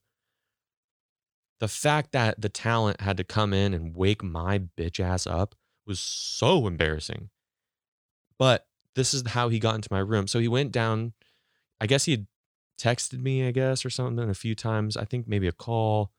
the 1.60 1.67
fact 1.67 2.13
that 2.13 2.41
the 2.41 2.50
talent 2.50 3.02
had 3.02 3.17
to 3.17 3.23
come 3.23 3.54
in 3.54 3.73
and 3.73 3.95
wake 3.95 4.23
my 4.23 4.60
bitch 4.60 5.00
ass 5.00 5.28
up 5.28 5.56
was 5.86 6.00
so 6.00 6.67
embarrassing. 6.67 7.30
But 8.39 8.67
this 8.95 9.13
is 9.13 9.23
how 9.28 9.50
he 9.50 9.60
got 9.60 9.76
into 9.76 9.89
my 9.91 10.00
room. 10.00 10.28
So 10.28 10.39
he 10.39 10.47
went 10.47 10.71
down, 10.71 11.13
I 11.82 11.88
guess 11.88 12.06
he 12.06 12.12
had 12.12 12.28
texted 12.80 13.19
me, 13.19 13.45
I 13.47 13.52
guess, 13.52 13.84
or 13.84 13.89
something 13.89 14.30
a 14.30 14.36
few 14.36 14.56
times. 14.56 14.95
I 14.95 15.04
think 15.04 15.28
maybe 15.28 15.47
a 15.47 15.52
call. 15.52 16.12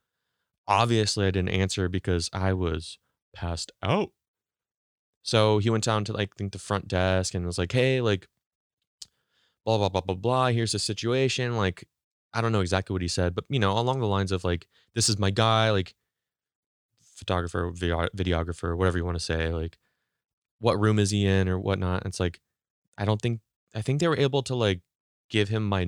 Obviously, 0.67 1.27
I 1.27 1.31
didn't 1.31 1.51
answer 1.51 1.89
because 1.89 2.29
I 2.33 2.53
was 2.53 2.99
passed 3.33 3.73
out. 3.83 4.11
So 5.23 5.59
he 5.59 5.71
went 5.71 5.85
down 5.85 6.05
to 6.05 6.13
like 6.13 6.31
I 6.35 6.37
think 6.37 6.53
the 6.53 6.59
front 6.59 6.89
desk 6.89 7.35
and 7.35 7.47
was 7.47 7.59
like, 7.59 7.73
"Hey, 7.73 8.01
like 8.01 8.29
blah 9.77 9.77
blah 9.77 9.89
blah 9.89 10.01
blah 10.01 10.15
blah. 10.15 10.47
Here's 10.49 10.73
the 10.73 10.79
situation. 10.79 11.57
Like, 11.57 11.85
I 12.33 12.41
don't 12.41 12.53
know 12.53 12.61
exactly 12.61 12.95
what 12.95 13.03
he 13.03 13.09
said, 13.09 13.35
but 13.35 13.45
you 13.51 13.59
know, 13.59 13.79
along 13.79 14.01
the 14.01 14.07
lines 14.07 14.33
of 14.33 14.45
like, 14.45 14.67
this 14.95 15.09
is 15.09 15.19
my 15.19 15.31
guy, 15.31 15.71
like 15.71 15.95
photographer, 17.03 17.71
video- 17.75 18.09
videographer, 18.17 18.77
whatever 18.77 18.97
you 18.99 19.05
want 19.05 19.19
to 19.19 19.25
say. 19.25 19.49
Like, 19.53 19.79
what 20.61 20.81
room 20.81 20.99
is 20.99 21.11
he 21.11 21.27
in 21.27 21.49
or 21.49 21.59
whatnot? 21.59 22.07
It's 22.07 22.21
like, 22.21 22.41
I 22.97 23.05
don't 23.05 23.21
think 23.21 23.41
I 23.75 23.83
think 23.83 24.01
they 24.01 24.09
were 24.09 24.17
able 24.17 24.43
to 24.45 24.55
like 24.55 24.81
give 25.29 25.49
him 25.51 25.69
my 25.69 25.87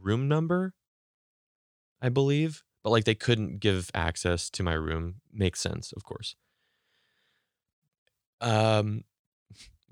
room 0.00 0.28
number, 0.28 0.74
I 2.02 2.08
believe, 2.10 2.64
but 2.82 2.90
like 2.90 3.04
they 3.04 3.14
couldn't 3.14 3.60
give 3.60 3.90
access 3.94 4.50
to 4.50 4.62
my 4.62 4.74
room. 4.74 5.16
Makes 5.32 5.60
sense, 5.60 5.92
of 5.92 6.04
course. 6.04 6.36
Um, 8.40 9.04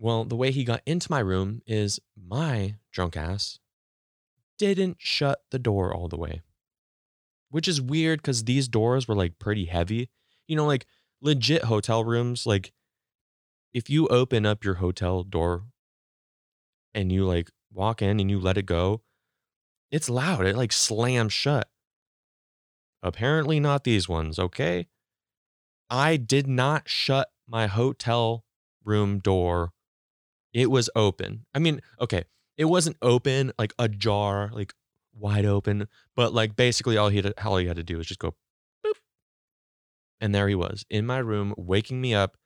well, 0.01 0.25
the 0.25 0.35
way 0.35 0.51
he 0.51 0.65
got 0.65 0.81
into 0.87 1.11
my 1.11 1.21
room 1.21 1.61
is 1.67 2.01
my 2.17 2.77
drunk 2.91 3.17
ass 3.19 3.59
didn't 4.59 4.97
shut 4.99 5.43
the 5.51 5.59
door 5.59 5.95
all 5.95 6.09
the 6.09 6.17
way, 6.17 6.41
which 7.51 7.69
is 7.69 7.81
weird 7.81 8.21
because 8.21 8.45
these 8.45 8.67
doors 8.67 9.07
were 9.07 9.15
like 9.15 9.39
pretty 9.39 9.67
heavy. 9.67 10.09
You 10.49 10.57
know, 10.57 10.67
like 10.67 10.87
legit 11.21 11.65
hotel 11.65 12.03
rooms, 12.03 12.47
like 12.47 12.73
if 13.75 13.91
you 13.91 14.09
open 14.09 14.47
up 14.47 14.65
your 14.65 14.75
hotel 14.75 15.23
door 15.23 15.65
and 16.95 17.13
you 17.13 17.27
like 17.27 17.51
walk 17.73 18.01
in 18.01 18.21
and 18.21 18.31
you 18.31 18.41
let 18.41 18.59
it 18.59 18.67
go, 18.67 19.03
it's 19.91 20.09
loud. 20.09 20.47
It 20.47 20.57
like 20.57 20.73
slams 20.73 21.35
shut. 21.35 21.69
Apparently, 23.03 23.61
not 23.61 23.85
these 23.85 24.09
ones, 24.09 24.39
okay? 24.39 24.89
I 25.91 26.17
did 26.17 26.47
not 26.47 26.89
shut 26.89 27.31
my 27.47 27.67
hotel 27.67 28.45
room 28.83 29.19
door. 29.19 29.73
It 30.53 30.71
was 30.71 30.91
open. 30.97 31.47
I 31.55 31.59
mean, 31.59 31.81
okay, 32.01 32.25
it 32.57 32.65
wasn't 32.65 32.97
open, 33.03 33.53
like 33.59 33.73
ajar, 33.79 34.51
like 34.53 34.75
wide 35.15 35.47
open, 35.47 35.89
but 36.17 36.35
like 36.35 36.57
basically 36.57 36.97
all 36.97 37.09
he 37.09 37.17
had, 37.19 37.33
all 37.45 37.57
he 37.57 37.67
had 37.67 37.77
to 37.77 37.83
do 37.83 37.97
was 37.97 38.07
just 38.07 38.21
go 38.21 38.35
boop. 38.85 38.95
And 40.21 40.35
there 40.35 40.49
he 40.49 40.55
was 40.55 40.85
in 40.91 41.07
my 41.07 41.19
room, 41.19 41.55
waking 41.57 42.01
me 42.01 42.15
up. 42.15 42.37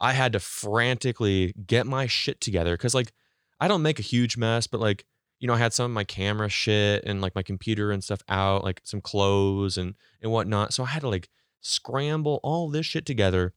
I 0.00 0.12
had 0.12 0.32
to 0.32 0.40
frantically 0.40 1.52
get 1.66 1.86
my 1.86 2.06
shit 2.06 2.40
together 2.40 2.74
because, 2.74 2.94
like, 2.94 3.12
I 3.60 3.68
don't 3.68 3.82
make 3.82 3.98
a 3.98 4.02
huge 4.02 4.38
mess, 4.38 4.66
but 4.66 4.80
like, 4.80 5.04
you 5.38 5.46
know, 5.46 5.54
I 5.54 5.58
had 5.58 5.74
some 5.74 5.84
of 5.84 5.90
my 5.90 6.04
camera 6.04 6.48
shit 6.48 7.04
and 7.04 7.20
like 7.20 7.34
my 7.34 7.42
computer 7.42 7.92
and 7.92 8.02
stuff 8.02 8.22
out, 8.28 8.64
like 8.64 8.80
some 8.84 9.00
clothes 9.02 9.76
and 9.76 9.94
and 10.22 10.32
whatnot. 10.32 10.72
So 10.72 10.84
I 10.84 10.86
had 10.86 11.02
to 11.02 11.08
like 11.08 11.28
scramble 11.60 12.40
all 12.42 12.70
this 12.70 12.86
shit 12.86 13.04
together, 13.04 13.52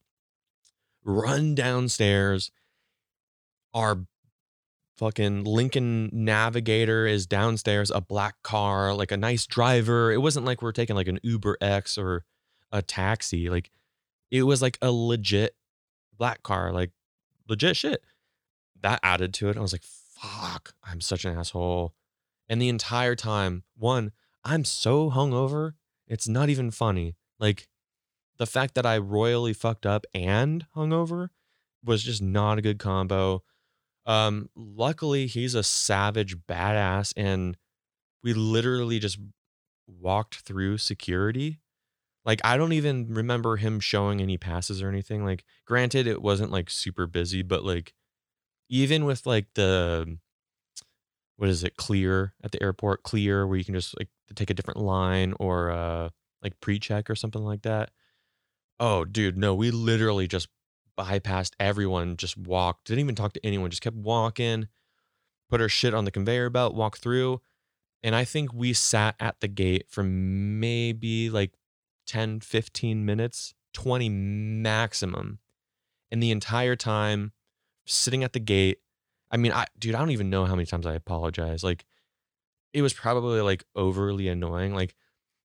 run 1.03 1.55
downstairs. 1.55 2.51
Our 3.73 4.05
fucking 4.97 5.43
Lincoln 5.43 6.09
Navigator 6.13 7.05
is 7.07 7.25
downstairs, 7.25 7.91
a 7.91 8.01
black 8.01 8.35
car, 8.43 8.93
like 8.93 9.11
a 9.11 9.17
nice 9.17 9.45
driver. 9.45 10.11
It 10.11 10.21
wasn't 10.21 10.45
like 10.45 10.61
we 10.61 10.69
are 10.69 10.73
taking 10.73 10.95
like 10.95 11.07
an 11.07 11.19
Uber 11.23 11.57
X 11.61 11.97
or 11.97 12.25
a 12.71 12.81
taxi. 12.81 13.49
Like 13.49 13.71
it 14.31 14.43
was 14.43 14.61
like 14.61 14.77
a 14.81 14.91
legit 14.91 15.55
black 16.17 16.43
car, 16.43 16.71
like 16.71 16.91
legit 17.47 17.75
shit. 17.75 18.03
That 18.81 18.99
added 19.03 19.33
to 19.35 19.49
it. 19.49 19.57
I 19.57 19.61
was 19.61 19.73
like, 19.73 19.83
fuck, 19.83 20.73
I'm 20.83 21.01
such 21.01 21.25
an 21.25 21.37
asshole. 21.37 21.93
And 22.49 22.61
the 22.61 22.69
entire 22.69 23.15
time, 23.15 23.63
one, 23.77 24.11
I'm 24.43 24.65
so 24.65 25.09
hungover, 25.09 25.73
it's 26.07 26.27
not 26.27 26.49
even 26.49 26.69
funny. 26.71 27.15
Like 27.39 27.67
the 28.37 28.45
fact 28.45 28.75
that 28.75 28.85
I 28.85 28.97
royally 28.97 29.53
fucked 29.53 29.85
up 29.85 30.05
and 30.13 30.65
hungover 30.75 31.29
was 31.83 32.03
just 32.03 32.21
not 32.21 32.57
a 32.57 32.61
good 32.61 32.79
combo. 32.79 33.43
Um, 34.05 34.49
luckily, 34.55 35.27
he's 35.27 35.55
a 35.55 35.63
savage 35.63 36.37
badass, 36.37 37.13
and 37.15 37.57
we 38.23 38.33
literally 38.33 38.99
just 38.99 39.19
walked 39.87 40.35
through 40.35 40.77
security. 40.77 41.59
Like, 42.25 42.41
I 42.43 42.57
don't 42.57 42.73
even 42.73 43.13
remember 43.13 43.57
him 43.57 43.79
showing 43.79 44.21
any 44.21 44.37
passes 44.37 44.81
or 44.81 44.89
anything. 44.89 45.25
Like, 45.25 45.43
granted, 45.65 46.07
it 46.07 46.21
wasn't 46.21 46.51
like 46.51 46.69
super 46.69 47.07
busy, 47.07 47.41
but 47.41 47.63
like, 47.63 47.93
even 48.69 49.05
with 49.05 49.25
like 49.25 49.47
the 49.55 50.17
what 51.37 51.49
is 51.49 51.63
it, 51.63 51.77
clear 51.77 52.33
at 52.43 52.51
the 52.51 52.61
airport, 52.61 53.03
clear 53.03 53.45
where 53.47 53.57
you 53.57 53.65
can 53.65 53.73
just 53.73 53.97
like 53.99 54.09
take 54.35 54.49
a 54.49 54.53
different 54.53 54.79
line 54.79 55.33
or 55.39 55.71
uh 55.71 56.09
like 56.41 56.59
pre-check 56.61 57.09
or 57.09 57.15
something 57.15 57.43
like 57.43 57.63
that. 57.63 57.91
Oh, 58.79 59.05
dude, 59.05 59.37
no, 59.37 59.55
we 59.55 59.71
literally 59.71 60.27
just 60.27 60.47
bypassed 60.97 61.53
everyone, 61.59 62.17
just 62.17 62.37
walked, 62.37 62.85
didn't 62.87 63.01
even 63.01 63.15
talk 63.15 63.33
to 63.33 63.45
anyone, 63.45 63.69
just 63.69 63.81
kept 63.81 63.95
walking, 63.95 64.67
put 65.49 65.61
our 65.61 65.69
shit 65.69 65.93
on 65.93 66.05
the 66.05 66.11
conveyor 66.11 66.49
belt, 66.49 66.75
walked 66.75 66.99
through. 66.99 67.41
And 68.01 68.15
I 68.15 68.25
think 68.25 68.53
we 68.53 68.73
sat 68.73 69.15
at 69.19 69.39
the 69.39 69.47
gate 69.47 69.85
for 69.89 70.03
maybe 70.03 71.29
like 71.29 71.53
10, 72.07 72.41
15 72.41 73.05
minutes, 73.05 73.53
20 73.73 74.09
maximum. 74.09 75.39
And 76.11 76.21
the 76.21 76.31
entire 76.31 76.75
time, 76.75 77.31
sitting 77.85 78.23
at 78.23 78.33
the 78.33 78.39
gate, 78.39 78.79
I 79.31 79.37
mean, 79.37 79.51
I 79.51 79.65
dude, 79.79 79.95
I 79.95 79.99
don't 79.99 80.11
even 80.11 80.29
know 80.29 80.45
how 80.45 80.55
many 80.55 80.65
times 80.65 80.85
I 80.85 80.93
apologize. 80.93 81.63
Like 81.63 81.85
it 82.73 82.81
was 82.81 82.93
probably 82.93 83.41
like 83.41 83.63
overly 83.75 84.27
annoying. 84.27 84.75
Like 84.75 84.95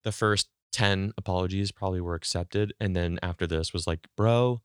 the 0.04 0.12
first 0.12 0.48
10 0.72 1.12
apologies 1.16 1.72
probably 1.72 2.00
were 2.00 2.14
accepted 2.14 2.74
and 2.80 2.94
then 2.94 3.18
after 3.22 3.46
this 3.46 3.72
was 3.72 3.86
like, 3.86 4.06
"Bro, 4.16 4.62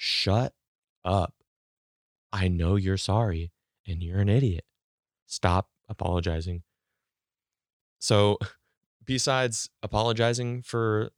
shut 0.00 0.54
up. 1.04 1.34
I 2.32 2.48
know 2.48 2.76
you're 2.76 2.96
sorry 2.96 3.52
and 3.86 4.02
you're 4.02 4.20
an 4.20 4.30
idiot. 4.30 4.64
Stop 5.26 5.68
apologizing. 5.90 6.62
So, 7.98 8.38
besides 9.04 9.68
apologizing 9.82 10.62
for 10.62 11.10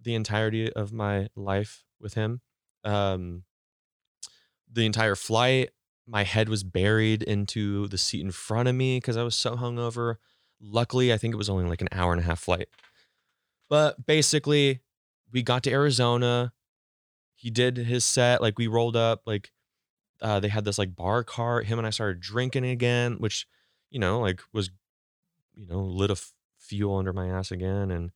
the 0.00 0.16
entirety 0.16 0.72
of 0.72 0.92
my 0.92 1.28
life 1.36 1.84
with 2.00 2.14
him, 2.14 2.40
um, 2.82 3.44
the 4.70 4.84
entire 4.84 5.14
flight, 5.14 5.70
my 6.04 6.24
head 6.24 6.48
was 6.48 6.64
buried 6.64 7.22
into 7.22 7.86
the 7.86 7.98
seat 7.98 8.22
in 8.22 8.32
front 8.32 8.68
of 8.68 8.74
me 8.74 8.96
because 8.96 9.16
I 9.16 9.22
was 9.22 9.36
so 9.36 9.54
hungover. 9.54 10.16
Luckily, 10.60 11.12
I 11.12 11.18
think 11.18 11.34
it 11.34 11.38
was 11.38 11.48
only 11.48 11.66
like 11.66 11.82
an 11.82 11.88
hour 11.92 12.12
and 12.12 12.20
a 12.20 12.24
half 12.24 12.40
flight. 12.40 12.68
But 13.70 14.04
basically, 14.06 14.80
we 15.30 15.44
got 15.44 15.62
to 15.62 15.70
Arizona. 15.70 16.52
He 17.34 17.50
did 17.50 17.76
his 17.76 18.04
set. 18.04 18.40
Like 18.40 18.58
we 18.58 18.66
rolled 18.66 18.96
up. 18.96 19.22
Like 19.26 19.50
uh, 20.20 20.40
they 20.40 20.48
had 20.48 20.64
this 20.64 20.78
like 20.78 20.96
bar 20.96 21.24
cart. 21.24 21.66
Him 21.66 21.78
and 21.78 21.86
I 21.86 21.90
started 21.90 22.20
drinking 22.20 22.64
again, 22.64 23.16
which 23.18 23.46
you 23.90 23.98
know 23.98 24.20
like 24.20 24.40
was 24.52 24.70
you 25.54 25.66
know 25.66 25.82
lit 25.82 26.10
a 26.10 26.12
f- 26.12 26.32
fuel 26.58 26.96
under 26.96 27.12
my 27.12 27.28
ass 27.28 27.50
again, 27.50 27.90
and 27.90 28.10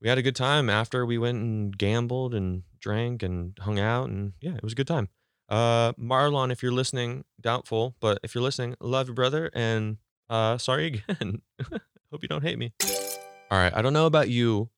we 0.00 0.08
had 0.08 0.18
a 0.18 0.22
good 0.22 0.36
time 0.36 0.68
after 0.70 1.04
we 1.04 1.18
went 1.18 1.38
and 1.38 1.76
gambled 1.76 2.34
and 2.34 2.62
drank 2.80 3.22
and 3.22 3.56
hung 3.60 3.78
out, 3.78 4.08
and 4.08 4.34
yeah, 4.40 4.54
it 4.54 4.62
was 4.62 4.72
a 4.72 4.76
good 4.76 4.86
time. 4.86 5.08
Uh, 5.48 5.92
Marlon, 5.92 6.50
if 6.50 6.62
you're 6.62 6.72
listening, 6.72 7.24
doubtful, 7.40 7.94
but 8.00 8.18
if 8.22 8.34
you're 8.34 8.42
listening, 8.42 8.74
love 8.80 9.08
you, 9.08 9.14
brother, 9.14 9.50
and 9.54 9.98
uh, 10.28 10.58
sorry 10.58 10.86
again. 11.08 11.42
Hope 12.10 12.22
you 12.22 12.28
don't 12.28 12.42
hate 12.42 12.58
me. 12.58 12.72
All 13.50 13.58
right, 13.58 13.72
I 13.74 13.80
don't 13.82 13.92
know 13.92 14.06
about 14.06 14.28
you, 14.28 14.70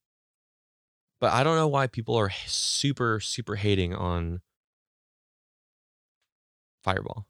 but 1.20 1.32
I 1.32 1.42
don't 1.42 1.56
know 1.56 1.68
why 1.68 1.86
people 1.86 2.16
are 2.16 2.30
super, 2.46 3.20
super 3.20 3.56
hating 3.56 3.94
on 3.94 4.40
Fireball. 6.82 7.26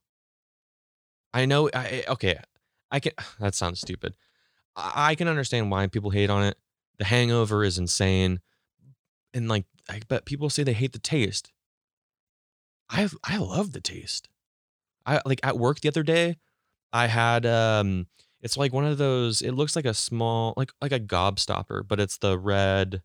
I 1.32 1.46
know, 1.46 1.70
I 1.74 2.04
okay, 2.08 2.38
I 2.90 3.00
can. 3.00 3.12
That 3.40 3.54
sounds 3.54 3.80
stupid. 3.80 4.14
I, 4.76 5.10
I 5.10 5.14
can 5.14 5.28
understand 5.28 5.70
why 5.70 5.86
people 5.86 6.10
hate 6.10 6.30
on 6.30 6.44
it. 6.44 6.56
The 6.98 7.04
Hangover 7.04 7.64
is 7.64 7.78
insane, 7.78 8.40
and 9.32 9.48
like, 9.48 9.64
I 9.88 10.00
bet 10.08 10.24
people 10.24 10.50
say 10.50 10.62
they 10.62 10.72
hate 10.72 10.92
the 10.92 10.98
taste. 10.98 11.52
I 12.90 13.08
I 13.24 13.36
love 13.38 13.72
the 13.72 13.80
taste. 13.80 14.28
I 15.06 15.20
like 15.24 15.40
at 15.42 15.58
work 15.58 15.80
the 15.80 15.88
other 15.88 16.02
day, 16.02 16.36
I 16.92 17.06
had 17.06 17.46
um 17.46 18.06
it's 18.40 18.56
like 18.56 18.72
one 18.72 18.84
of 18.84 18.98
those 18.98 19.42
it 19.42 19.52
looks 19.52 19.76
like 19.76 19.84
a 19.84 19.94
small 19.94 20.54
like 20.56 20.72
like 20.80 20.92
a 20.92 21.00
gobstopper, 21.00 21.86
but 21.86 22.00
it's 22.00 22.18
the 22.18 22.38
red 22.38 23.02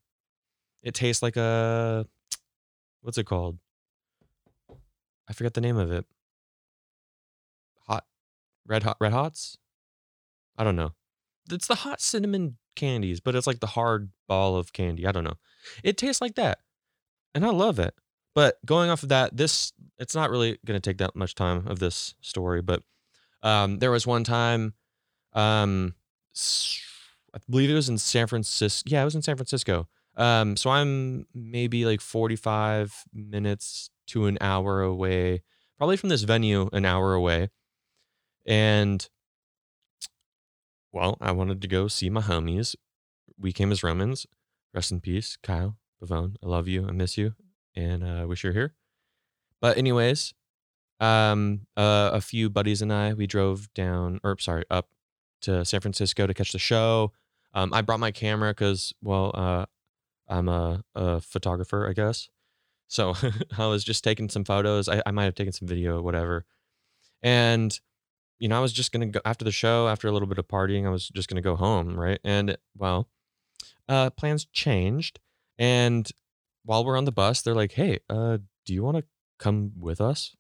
it 0.84 0.94
tastes 0.94 1.24
like 1.24 1.38
a 1.38 2.06
what's 3.02 3.18
it 3.18 3.26
called? 3.26 3.58
I 5.28 5.34
forget 5.34 5.54
the 5.54 5.62
name 5.62 5.78
of 5.78 5.92
it. 5.92 6.06
Hot 7.88 8.06
red 8.68 8.84
hot 8.84 8.98
red 9.00 9.14
hots? 9.14 9.58
I 10.58 10.64
don't 10.64 10.76
know. 10.76 10.94
It's 11.50 11.68
the 11.68 11.76
hot 11.76 12.02
cinnamon 12.02 12.58
candies, 12.76 13.20
but 13.20 13.36
it's 13.36 13.48
like 13.48 13.60
the 13.60 13.68
hard 13.68 14.10
ball 14.28 14.56
of 14.56 14.74
candy. 14.74 15.08
I 15.08 15.12
don't 15.12 15.24
know. 15.24 15.38
It 15.84 15.98
tastes 15.98 16.22
like 16.22 16.36
that. 16.36 16.60
And 17.34 17.46
I 17.46 17.50
love 17.50 17.80
it. 17.80 17.96
But 18.36 18.58
going 18.66 18.90
off 18.90 19.04
of 19.04 19.10
that, 19.10 19.36
this 19.38 19.74
it's 20.00 20.16
not 20.16 20.30
really 20.30 20.58
going 20.66 20.80
to 20.80 20.90
take 20.90 20.98
that 20.98 21.16
much 21.16 21.36
time 21.36 21.68
of 21.68 21.80
this 21.80 22.16
story, 22.22 22.62
but 22.62 22.84
um, 23.44 23.80
there 23.80 23.92
was 23.92 24.08
one 24.08 24.24
time, 24.24 24.74
um, 25.34 25.94
I 27.34 27.40
believe 27.50 27.70
it 27.70 27.76
was 27.76 27.90
in 27.90 27.98
San 27.98 28.28
Francisco. 28.28 28.90
Yeah, 28.90 29.02
it 29.02 29.06
was 29.06 29.16
in 29.16 29.22
San 29.22 29.36
Francisco. 29.36 29.88
Um, 30.16 30.56
so 30.56 30.70
I'm 30.70 31.26
maybe 31.34 31.86
like 31.86 32.02
45 32.02 33.06
minutes 33.14 33.90
to 34.08 34.26
an 34.26 34.38
hour 34.42 34.82
away, 34.82 35.42
probably 35.78 35.98
from 35.98 36.10
this 36.10 36.24
venue, 36.24 36.70
an 36.72 36.86
hour 36.86 37.14
away. 37.14 37.50
And 38.46 39.08
well, 40.92 41.18
I 41.20 41.32
wanted 41.32 41.62
to 41.62 41.68
go 41.68 41.88
see 41.88 42.10
my 42.10 42.22
homies. 42.22 42.76
We 43.40 43.52
came 43.52 43.72
as 43.72 43.84
Romans. 43.84 44.28
Rest 44.74 44.92
in 44.92 45.02
peace, 45.02 45.38
Kyle, 45.42 45.78
Pavone. 46.02 46.36
I 46.44 46.48
love 46.48 46.68
you. 46.68 46.88
I 46.88 46.92
miss 46.92 47.18
you 47.18 47.36
and 47.76 48.04
I 48.04 48.22
uh, 48.22 48.28
wish 48.28 48.44
you're 48.44 48.54
here. 48.54 48.74
But 49.62 49.78
anyways, 49.78 50.34
um, 51.00 51.62
uh, 51.78 52.12
a 52.14 52.22
few 52.22 52.50
buddies 52.50 52.82
and 52.82 52.92
I 52.92 53.14
we 53.14 53.28
drove 53.28 53.74
down, 53.74 54.20
or 54.24 54.38
sorry, 54.40 54.66
up 54.70 54.90
to 55.42 55.66
San 55.66 55.82
Francisco 55.82 56.28
to 56.28 56.34
catch 56.34 56.52
the 56.52 56.60
show. 56.60 57.12
Um, 57.54 57.74
I 57.74 57.82
brought 57.82 58.00
my 58.00 58.12
camera 58.12 58.52
because, 58.52 58.94
well, 59.02 59.32
uh, 59.34 59.66
I'm 60.28 60.48
a, 60.50 60.84
a 60.96 61.22
photographer, 61.22 61.88
I 61.88 61.94
guess. 61.94 62.30
So 62.88 63.16
I 63.58 63.68
was 63.68 63.84
just 63.84 64.04
taking 64.04 64.30
some 64.30 64.44
photos. 64.44 64.88
I, 64.88 65.02
I 65.06 65.12
might 65.12 65.26
have 65.26 65.36
taken 65.36 65.54
some 65.54 65.68
video, 65.68 66.02
whatever. 66.02 66.46
And 67.22 67.78
you 68.40 68.50
know, 68.50 68.58
I 68.58 68.62
was 68.62 68.74
just 68.74 68.92
gonna 68.92 69.06
go 69.08 69.22
after 69.26 69.46
the 69.46 69.52
show, 69.52 69.88
after 69.88 70.08
a 70.08 70.12
little 70.12 70.28
bit 70.28 70.38
of 70.38 70.48
partying. 70.48 70.86
I 70.86 70.90
was 70.90 71.08
just 71.10 71.30
gonna 71.30 71.42
go 71.42 71.56
home, 71.56 71.98
right? 71.98 72.20
And 72.24 72.58
well, 72.78 73.08
uh, 73.88 74.10
plans 74.10 74.46
changed, 74.46 75.20
and 75.58 76.10
while 76.66 76.84
we're 76.84 76.98
on 76.98 77.06
the 77.06 77.12
bus, 77.12 77.42
they're 77.42 77.56
like, 77.56 77.74
"Hey, 77.74 78.00
uh, 78.10 78.40
do 78.66 78.74
you 78.74 78.84
want 78.84 78.98
to 78.98 79.06
come 79.40 79.72
with 79.80 80.02
us 80.02 80.36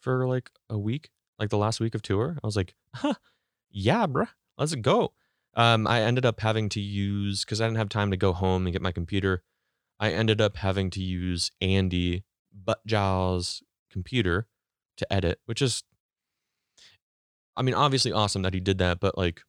for 0.00 0.28
like 0.28 0.50
a 0.68 0.78
week, 0.78 1.10
like 1.38 1.50
the 1.50 1.58
last 1.58 1.80
week 1.80 1.94
of 1.94 2.02
tour?" 2.02 2.38
I 2.42 2.46
was 2.46 2.56
like, 2.56 2.74
"Huh, 2.94 3.14
yeah, 3.70 4.06
bruh, 4.06 4.28
let's 4.56 4.74
go." 4.76 5.12
Um, 5.54 5.86
I 5.86 6.02
ended 6.02 6.24
up 6.24 6.40
having 6.40 6.68
to 6.70 6.80
use 6.80 7.44
because 7.44 7.60
I 7.60 7.66
didn't 7.66 7.78
have 7.78 7.88
time 7.88 8.10
to 8.10 8.16
go 8.16 8.32
home 8.32 8.66
and 8.66 8.72
get 8.72 8.82
my 8.82 8.92
computer. 8.92 9.42
I 9.98 10.12
ended 10.12 10.40
up 10.40 10.56
having 10.56 10.90
to 10.90 11.02
use 11.02 11.50
Andy 11.60 12.24
Buttjow's 12.66 13.62
computer 13.90 14.46
to 14.96 15.12
edit, 15.12 15.40
which 15.46 15.60
is, 15.60 15.82
I 17.56 17.62
mean, 17.62 17.74
obviously 17.74 18.12
awesome 18.12 18.42
that 18.42 18.54
he 18.54 18.60
did 18.60 18.78
that, 18.78 19.00
but 19.00 19.18
like, 19.18 19.42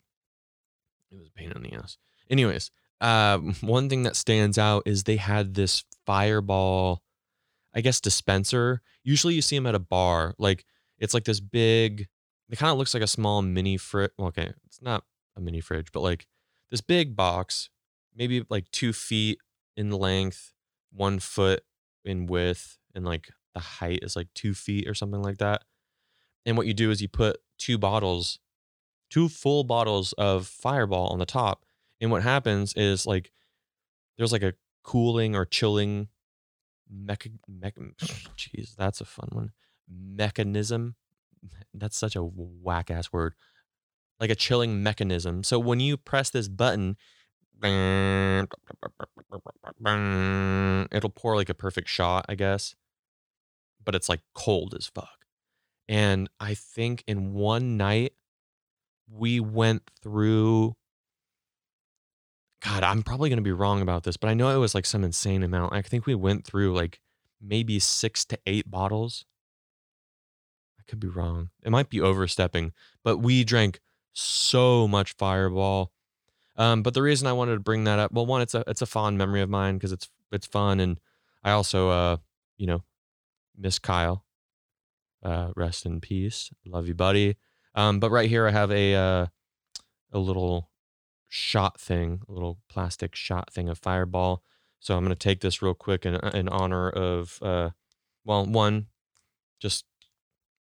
it 1.12 1.18
was 1.18 1.28
a 1.28 1.32
pain 1.32 1.52
in 1.56 1.62
the 1.62 1.74
ass. 1.74 1.98
Anyways, 2.30 2.72
uh, 3.00 3.38
one 3.62 3.90
thing 3.90 4.04
that 4.04 4.16
stands 4.16 4.58
out 4.58 4.84
is 4.86 5.04
they 5.04 5.18
had 5.18 5.54
this 5.54 5.84
fireball, 6.06 7.04
I 7.74 7.82
guess, 7.82 8.02
dispenser. 8.02 8.82
Usually 9.04 9.36
you 9.36 9.42
see 9.42 9.58
them 9.58 9.68
at 9.68 9.76
a 9.76 9.80
bar. 9.80 10.34
Like 10.38 10.66
it's 10.98 11.14
like 11.14 11.26
this 11.26 11.40
big, 11.40 12.08
it 12.50 12.58
kind 12.58 12.72
of 12.72 12.78
looks 12.78 12.94
like 12.94 13.04
a 13.04 13.08
small 13.08 13.42
mini 13.42 13.78
fridge. 13.78 14.12
Okay, 14.20 14.52
it's 14.66 14.82
not 14.82 15.04
a 15.36 15.42
mini 15.42 15.62
fridge, 15.62 15.92
but 15.92 16.02
like 16.02 16.28
this 16.70 16.82
big 16.82 17.16
box, 17.16 17.70
maybe 18.16 18.46
like 18.50 18.70
two 18.72 18.94
feet 18.94 19.40
in 19.76 19.92
length, 19.92 20.54
one 20.92 21.20
foot 21.20 21.64
in 22.06 22.26
width, 22.26 22.78
and 22.94 23.06
like 23.06 23.30
the 23.54 23.60
height 23.60 24.00
is 24.02 24.16
like 24.16 24.28
two 24.34 24.54
feet 24.54 24.88
or 24.88 24.94
something 24.94 25.22
like 25.22 25.38
that. 25.38 25.64
And 26.46 26.58
what 26.58 26.68
you 26.68 26.74
do 26.74 26.92
is 26.92 27.02
you 27.02 27.08
put 27.08 27.38
two 27.58 27.78
bottles, 27.78 28.40
two 29.10 29.30
full 29.30 29.64
bottles 29.64 30.14
of 30.14 30.48
fireball 30.48 31.08
on 31.08 31.20
the 31.20 31.26
top 31.26 31.66
and 32.02 32.10
what 32.10 32.24
happens 32.24 32.74
is 32.74 33.06
like 33.06 33.32
there's 34.18 34.32
like 34.32 34.44
a 34.44 34.56
cooling 34.84 35.36
or 35.36 35.46
chilling 35.46 36.10
mech 36.90 37.28
mech 37.48 37.76
jeez, 38.36 38.76
that's 38.76 39.00
a 39.00 39.06
fun 39.06 39.30
one. 39.32 39.52
Mechanism. 39.88 40.96
That's 41.74 41.98
such 41.98 42.16
a 42.16 42.22
whack 42.22 42.92
ass 42.92 43.12
word. 43.12 43.34
Like 44.22 44.30
a 44.30 44.36
chilling 44.36 44.82
mechanism. 44.84 45.44
So 45.44 45.60
when 45.60 45.82
you 45.82 45.98
press 45.98 46.30
this 46.30 46.48
button, 46.48 46.96
it'll 47.62 48.48
pour 51.10 51.36
like 51.36 51.50
a 51.50 51.56
perfect 51.56 51.90
shot, 51.90 52.28
I 52.30 52.36
guess. 52.36 52.76
But 53.84 53.96
it's 53.96 54.08
like 54.08 54.22
cold 54.34 54.76
as 54.78 54.86
fuck. 54.86 55.26
And 55.90 56.30
I 56.40 56.54
think 56.54 57.04
in 57.08 57.34
one 57.34 57.76
night 57.78 58.14
we 59.10 59.40
went 59.40 59.90
through 60.02 60.76
God, 62.64 62.84
I'm 62.84 63.02
probably 63.02 63.30
going 63.30 63.38
to 63.38 63.44
be 63.44 63.52
wrong 63.52 63.82
about 63.82 64.04
this, 64.04 64.18
but 64.18 64.30
I 64.30 64.36
know 64.36 64.56
it 64.56 64.60
was 64.60 64.76
like 64.76 64.86
some 64.86 65.04
insane 65.04 65.42
amount. 65.42 65.74
I 65.74 65.82
think 65.82 66.06
we 66.06 66.14
went 66.14 66.46
through 66.46 66.76
like 66.76 67.00
maybe 67.42 67.80
six 67.80 68.24
to 68.26 68.38
eight 68.46 68.70
bottles. 68.70 69.26
I 70.80 70.84
could 70.88 71.00
be 71.00 71.08
wrong. 71.08 71.50
It 71.64 71.72
might 71.72 71.90
be 71.90 72.00
overstepping, 72.00 72.74
but 73.04 73.18
we 73.18 73.44
drank 73.44 73.80
so 74.14 74.88
much 74.88 75.14
Fireball. 75.14 75.92
Um, 76.58 76.84
but 76.84 76.94
the 76.94 77.02
reason 77.02 77.28
I 77.28 77.34
wanted 77.34 77.56
to 77.56 77.60
bring 77.62 77.86
that 77.86 78.00
up, 78.00 78.12
well, 78.12 78.26
one, 78.26 78.42
it's 78.42 78.54
a 78.54 78.64
it's 78.68 78.82
a 78.82 78.86
fond 78.86 79.18
memory 79.18 79.42
of 79.42 79.50
mine 79.50 79.78
because 79.78 79.92
it's 79.92 80.10
it's 80.32 80.48
fun, 80.48 80.80
and 80.80 81.00
I 81.44 81.52
also, 81.52 81.90
uh, 81.90 82.18
you 82.58 82.68
know, 82.68 82.84
miss 83.58 83.80
Kyle. 83.80 84.26
Uh, 85.24 85.52
rest 85.56 85.86
in 85.86 86.02
peace. 86.02 86.50
Love 86.66 86.88
you, 86.88 86.96
buddy. 86.96 87.38
Um, 87.76 88.00
but 88.00 88.10
right 88.10 88.28
here, 88.28 88.48
I 88.48 88.52
have 88.52 88.72
a 88.72 88.96
uh, 88.96 89.26
a 90.12 90.20
little 90.20 90.70
shot 91.28 91.80
thing, 91.80 92.22
a 92.28 92.32
little 92.32 92.60
plastic 92.68 93.16
shot 93.16 93.54
thing 93.54 93.70
of 93.70 93.78
Fireball. 93.80 94.44
So 94.80 94.98
I'm 94.98 95.04
to 95.08 95.16
take 95.16 95.42
this 95.42 95.62
real 95.62 95.74
quick 95.76 96.06
in, 96.06 96.16
in 96.16 96.50
honor 96.50 96.90
of, 96.90 97.40
uh, 97.42 97.70
well, 98.26 98.46
one, 98.46 98.88
just 99.60 99.86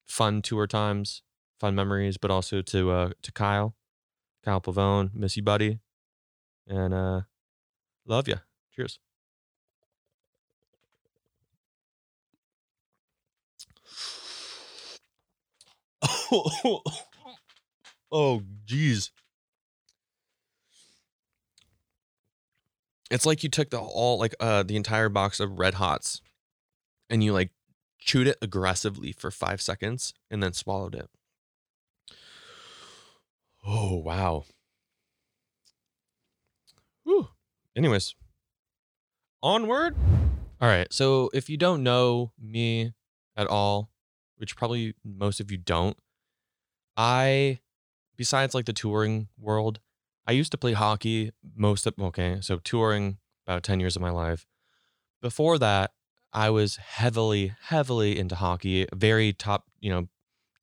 fun 0.05 0.41
tour 0.41 0.67
times, 0.67 1.21
fun 1.65 1.73
memories, 1.73 2.17
but 2.17 2.29
also 2.29 2.61
to 2.61 2.91
uh, 2.91 3.09
to 3.23 3.31
Kyle, 3.31 3.73
Kyle 4.43 4.61
Pavone, 4.61 5.09
miss 5.15 5.35
you, 5.35 5.41
buddy, 5.41 5.79
and 6.67 6.93
uh, 6.93 7.21
love 8.05 8.27
you. 8.27 8.35
Cheers. 8.75 8.99
oh, 18.11 18.41
jeez. 18.67 19.09
It's 23.09 23.25
like 23.25 23.41
you 23.41 23.49
took 23.49 23.71
the 23.71 23.79
all 23.79 24.19
like 24.19 24.35
uh 24.39 24.61
the 24.61 24.75
entire 24.75 25.09
box 25.09 25.39
of 25.39 25.57
Red 25.57 25.75
Hots 25.75 26.21
and 27.09 27.23
you 27.23 27.33
like 27.33 27.49
chewed 27.97 28.27
it 28.27 28.37
aggressively 28.41 29.11
for 29.11 29.31
5 29.31 29.61
seconds 29.61 30.13
and 30.29 30.43
then 30.43 30.53
swallowed 30.53 30.93
it. 30.93 31.09
Oh, 33.65 33.95
wow. 33.95 34.45
Whew. 37.03 37.29
Anyways, 37.75 38.15
onward. 39.41 39.95
All 40.61 40.67
right. 40.67 40.91
So 40.91 41.29
if 41.33 41.49
you 41.49 41.57
don't 41.57 41.83
know 41.83 42.31
me 42.39 42.93
at 43.35 43.47
all, 43.47 43.89
which 44.37 44.55
probably 44.55 44.93
most 45.03 45.39
of 45.39 45.51
you 45.51 45.57
don't, 45.57 45.97
I, 46.97 47.59
besides 48.15 48.53
like 48.53 48.65
the 48.65 48.73
touring 48.73 49.27
world, 49.39 49.79
I 50.27 50.31
used 50.31 50.51
to 50.51 50.57
play 50.57 50.73
hockey 50.73 51.31
most 51.55 51.85
of, 51.85 51.93
okay, 51.99 52.37
so 52.41 52.57
touring 52.59 53.17
about 53.45 53.63
10 53.63 53.79
years 53.79 53.95
of 53.95 54.01
my 54.01 54.09
life. 54.09 54.45
Before 55.21 55.59
that, 55.59 55.91
I 56.33 56.49
was 56.49 56.77
heavily, 56.77 57.53
heavily 57.67 58.17
into 58.17 58.35
hockey, 58.35 58.87
very 58.93 59.33
top, 59.33 59.65
you 59.79 59.89
know, 59.89 60.07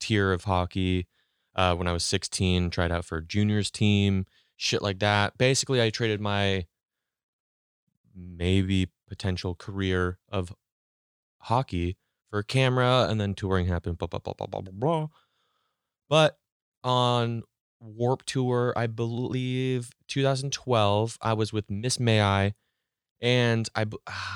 tier 0.01 0.33
of 0.33 0.45
hockey. 0.45 1.07
Uh, 1.55 1.75
when 1.75 1.87
I 1.87 1.93
was 1.93 2.05
16, 2.05 2.71
tried 2.71 2.91
out 2.91 3.05
for 3.05 3.21
juniors 3.21 3.71
team, 3.71 4.25
shit 4.57 4.83
like 4.83 5.01
that. 5.01 5.37
Basically, 5.37 5.83
I 5.83 5.91
traded 5.91 6.21
my 6.21 6.67
maybe 8.15 8.89
potential 9.09 9.55
career 9.55 10.19
of 10.31 10.55
hockey 11.39 11.97
for 12.31 12.39
a 12.39 12.45
camera 12.45 13.07
and 13.09 13.21
then 13.21 13.35
touring 13.35 13.67
happened, 13.67 13.99
blah, 13.99 14.07
blah, 14.07 14.21
blah, 14.21 14.33
blah, 14.33 14.47
blah, 14.47 14.61
blah, 14.61 14.73
blah. 14.73 15.07
But 16.09 16.39
on 16.83 17.43
Warped 17.81 18.27
Tour, 18.27 18.73
I 18.77 18.87
believe 18.87 19.91
2012, 20.09 21.19
I 21.21 21.33
was 21.35 21.53
with 21.53 21.71
Miss 21.71 22.01
May 22.01 22.23
I 22.23 22.55
and 23.21 23.69
I, 23.75 23.85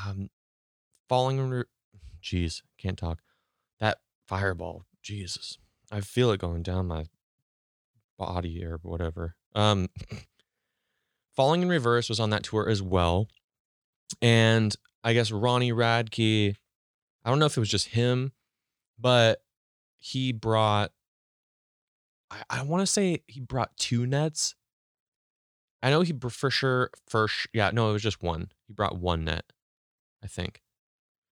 um, 0.07 0.31
falling 1.09 1.65
jeez, 2.23 2.63
can't 2.79 2.99
talk. 2.99 3.21
That 3.81 3.99
fireball, 4.27 4.85
Jesus. 5.03 5.59
I 5.91 6.01
feel 6.01 6.31
it 6.31 6.41
going 6.41 6.63
down 6.63 6.87
my 6.87 7.07
body 8.19 8.65
or 8.65 8.79
whatever. 8.83 9.37
Um, 9.55 9.89
Falling 11.37 11.63
in 11.63 11.69
Reverse 11.69 12.09
was 12.09 12.19
on 12.19 12.31
that 12.31 12.45
tour 12.45 12.69
as 12.69 12.83
well. 12.83 13.29
And 14.23 14.75
I 15.05 15.13
guess 15.13 15.31
Ronnie 15.31 15.73
Radke, 15.73 16.55
I 17.25 17.29
don't 17.29 17.39
know 17.39 17.47
if 17.47 17.57
it 17.57 17.61
was 17.61 17.69
just 17.69 17.89
him, 17.89 18.33
but 18.99 19.43
he 19.99 20.33
brought, 20.33 20.93
I, 22.31 22.43
I 22.49 22.63
want 22.63 22.81
to 22.81 22.87
say 22.87 23.23
he 23.27 23.41
brought 23.41 23.77
two 23.77 24.07
nets. 24.07 24.55
I 25.83 25.91
know 25.91 26.01
he 26.01 26.15
for 26.29 26.51
sure, 26.51 26.91
for 27.07 27.29
first, 27.29 27.49
yeah, 27.53 27.71
no, 27.73 27.91
it 27.91 27.93
was 27.93 28.03
just 28.03 28.23
one. 28.23 28.49
He 28.67 28.73
brought 28.73 28.99
one 28.99 29.25
net, 29.25 29.45
I 30.25 30.27
think. 30.27 30.63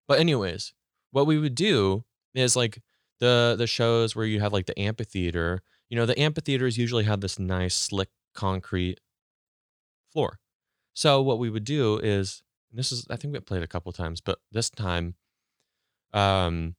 But 0.07 0.21
anyways, 0.21 0.75
what 1.13 1.27
we 1.27 1.39
would 1.39 1.55
do 1.55 2.05
is 2.35 2.55
like 2.55 2.83
the 3.21 3.55
the 3.57 3.67
shows 3.67 4.15
where 4.17 4.27
you 4.27 4.41
have 4.41 4.53
like 4.53 4.67
the 4.67 4.79
amphitheater. 4.79 5.63
You 5.89 5.97
know, 5.97 6.07
the 6.07 6.19
amphitheaters 6.19 6.79
usually 6.79 7.05
have 7.05 7.21
this 7.21 7.39
nice 7.39 7.75
slick 7.75 8.09
concrete 8.35 9.01
floor. 10.13 10.39
So 10.95 11.21
what 11.23 11.39
we 11.39 11.51
would 11.51 11.65
do 11.65 11.99
is 11.99 12.43
this 12.73 12.93
is 12.93 13.07
I 13.11 13.17
think 13.17 13.33
we 13.33 13.41
played 13.41 13.63
a 13.63 13.69
couple 13.69 13.93
times, 13.93 14.21
but 14.21 14.39
this 14.51 14.71
time 14.71 15.15
um 16.13 16.77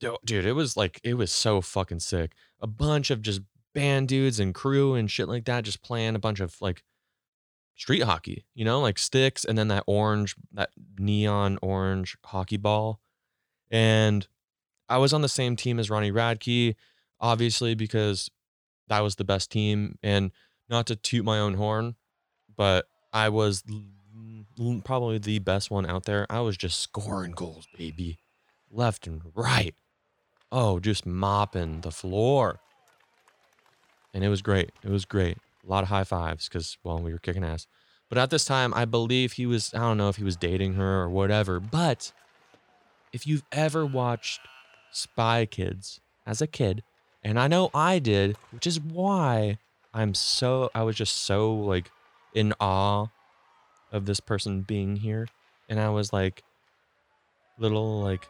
dude, 0.00 0.44
it 0.44 0.52
was 0.52 0.76
like 0.76 1.00
it 1.02 1.14
was 1.14 1.32
so 1.32 1.60
fucking 1.60 2.00
sick. 2.00 2.32
A 2.60 2.66
bunch 2.66 3.10
of 3.10 3.22
just 3.22 3.40
band 3.74 4.08
dudes 4.08 4.40
and 4.40 4.54
crew 4.54 4.94
and 4.94 5.10
shit 5.10 5.28
like 5.28 5.44
that 5.44 5.64
just 5.64 5.82
playing 5.82 6.14
a 6.14 6.18
bunch 6.18 6.40
of 6.40 6.56
like 6.60 6.82
street 7.76 8.02
hockey, 8.02 8.46
you 8.54 8.64
know, 8.64 8.80
like 8.80 8.98
sticks 8.98 9.44
and 9.44 9.56
then 9.56 9.68
that 9.68 9.84
orange 9.86 10.34
that 10.52 10.70
neon 10.98 11.58
orange 11.62 12.16
hockey 12.24 12.56
ball. 12.56 13.00
And 13.70 14.26
I 14.88 14.98
was 14.98 15.12
on 15.12 15.22
the 15.22 15.28
same 15.28 15.56
team 15.56 15.78
as 15.78 15.90
Ronnie 15.90 16.12
Radke, 16.12 16.74
obviously 17.20 17.74
because 17.74 18.30
that 18.88 19.00
was 19.00 19.16
the 19.16 19.24
best 19.24 19.50
team 19.50 19.98
and 20.02 20.30
not 20.68 20.86
to 20.86 20.96
toot 20.96 21.24
my 21.24 21.38
own 21.38 21.54
horn, 21.54 21.96
but 22.56 22.86
I 23.12 23.28
was 23.28 23.62
mm, 23.62 24.84
probably 24.84 25.18
the 25.18 25.38
best 25.38 25.70
one 25.70 25.86
out 25.86 26.04
there. 26.04 26.26
I 26.30 26.40
was 26.40 26.56
just 26.56 26.80
scoring 26.80 27.32
goals, 27.32 27.66
baby, 27.76 28.18
left 28.70 29.06
and 29.06 29.22
right. 29.34 29.74
Oh, 30.52 30.78
just 30.78 31.06
mopping 31.06 31.80
the 31.80 31.90
floor. 31.90 32.60
And 34.14 34.24
it 34.24 34.28
was 34.28 34.42
great. 34.42 34.70
It 34.82 34.90
was 34.90 35.04
great. 35.04 35.38
A 35.64 35.68
lot 35.68 35.82
of 35.82 35.88
high 35.88 36.04
fives 36.04 36.48
because, 36.48 36.78
well, 36.84 36.98
we 36.98 37.12
were 37.12 37.18
kicking 37.18 37.44
ass. 37.44 37.66
But 38.08 38.18
at 38.18 38.30
this 38.30 38.44
time, 38.44 38.72
I 38.72 38.84
believe 38.84 39.32
he 39.32 39.46
was, 39.46 39.74
I 39.74 39.78
don't 39.78 39.98
know 39.98 40.08
if 40.08 40.16
he 40.16 40.24
was 40.24 40.36
dating 40.36 40.74
her 40.74 41.02
or 41.02 41.10
whatever. 41.10 41.58
But 41.58 42.12
if 43.12 43.26
you've 43.26 43.42
ever 43.50 43.84
watched 43.84 44.40
Spy 44.92 45.46
Kids 45.46 46.00
as 46.26 46.40
a 46.40 46.46
kid, 46.46 46.82
and 47.22 47.38
I 47.38 47.48
know 47.48 47.70
I 47.74 47.98
did, 47.98 48.36
which 48.50 48.66
is 48.66 48.80
why 48.80 49.58
I'm 49.92 50.14
so, 50.14 50.70
I 50.74 50.82
was 50.82 50.96
just 50.96 51.24
so 51.24 51.54
like 51.54 51.90
in 52.34 52.52
awe 52.60 53.06
of 53.92 54.06
this 54.06 54.20
person 54.20 54.62
being 54.62 54.96
here. 54.96 55.28
And 55.68 55.80
I 55.80 55.88
was 55.88 56.12
like, 56.12 56.42
little 57.58 58.02
like 58.02 58.28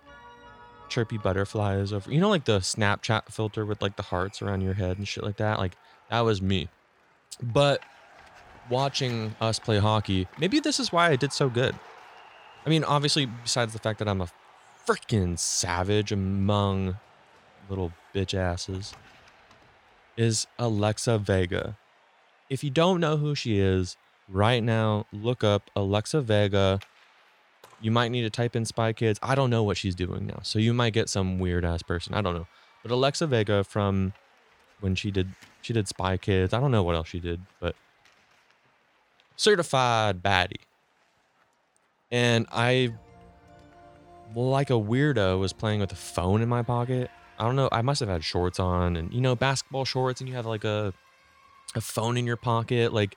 chirpy 0.89 1.19
butterflies 1.19 1.93
over, 1.93 2.11
you 2.11 2.21
know, 2.21 2.29
like 2.29 2.45
the 2.45 2.61
Snapchat 2.61 3.27
filter 3.31 3.67
with 3.67 3.83
like 3.83 3.97
the 3.97 4.03
hearts 4.05 4.41
around 4.41 4.61
your 4.61 4.75
head 4.75 4.99
and 4.99 5.07
shit 5.07 5.25
like 5.25 5.37
that. 5.39 5.59
Like 5.59 5.77
that 6.11 6.21
was 6.21 6.41
me. 6.41 6.69
But 7.43 7.83
watching 8.71 9.35
us 9.41 9.59
play 9.59 9.79
hockey, 9.79 10.29
maybe 10.39 10.61
this 10.61 10.81
is 10.81 10.93
why 10.93 11.11
I 11.11 11.17
did 11.17 11.33
so 11.33 11.49
good. 11.49 11.75
I 12.65 12.69
mean, 12.69 12.85
obviously, 12.85 13.27
besides 13.27 13.73
the 13.73 13.79
fact 13.79 13.99
that 13.99 14.09
I'm 14.09 14.21
a 14.21 14.29
freaking 14.87 15.39
savage 15.39 16.13
among 16.13 16.97
little 17.69 17.93
bitch 18.15 18.35
asses, 18.35 18.95
is 20.17 20.47
Alexa 20.59 21.19
Vega. 21.19 21.77
If 22.49 22.63
you 22.63 22.71
don't 22.71 23.01
know 23.01 23.17
who 23.17 23.35
she 23.35 23.59
is, 23.59 23.97
right 24.29 24.63
now, 24.63 25.07
look 25.13 25.43
up 25.43 25.71
Alexa 25.75 26.21
Vega. 26.23 26.79
You 27.81 27.91
might 27.91 28.11
need 28.11 28.23
to 28.23 28.31
type 28.31 28.57
in 28.57 28.65
Spy 28.65 28.93
Kids. 28.93 29.19
I 29.23 29.35
don't 29.35 29.51
know 29.51 29.63
what 29.63 29.77
she's 29.77 29.95
doing 29.95 30.27
now. 30.27 30.39
So 30.43 30.59
you 30.59 30.73
might 30.73 30.93
get 30.93 31.09
some 31.09 31.39
weird 31.39 31.65
ass 31.65 31.83
person. 31.83 32.15
I 32.15 32.23
don't 32.23 32.35
know. 32.35 32.47
But 32.83 32.93
Alexa 32.93 33.27
Vega 33.27 33.65
from 33.65 34.13
when 34.81 34.95
she 34.95 35.11
did 35.11 35.29
she 35.61 35.73
did 35.73 35.89
Spy 35.89 36.17
Kids. 36.17 36.55
I 36.55 36.61
don't 36.61 36.71
know 36.71 36.85
what 36.85 36.95
else 36.95 37.09
she 37.09 37.19
did, 37.19 37.41
but 37.61 37.75
certified 39.37 40.23
baddie. 40.23 40.63
And 42.11 42.47
I 42.53 42.95
like 44.35 44.71
a 44.71 44.75
weirdo 44.75 45.39
was 45.39 45.53
playing 45.53 45.81
with 45.81 45.93
a 45.93 45.97
phone 45.97 46.43
in 46.43 46.49
my 46.49 46.63
pocket 46.63 47.11
I 47.39 47.45
don't 47.45 47.57
know. 47.57 47.69
I 47.71 47.83
must 47.83 48.01
have 48.01 48.09
had 48.09 48.25
shorts 48.25 48.59
on 48.59 48.97
and, 48.97 49.13
you 49.13 49.21
know, 49.21 49.35
basketball 49.35 49.85
shorts 49.85 50.21
and 50.21 50.29
you 50.29 50.35
have 50.37 50.47
like 50.47 50.65
a, 50.65 50.95
a 51.75 51.81
phone 51.81 52.17
in 52.17 52.27
your 52.27 52.37
pocket. 52.37 52.93
Like, 52.93 53.17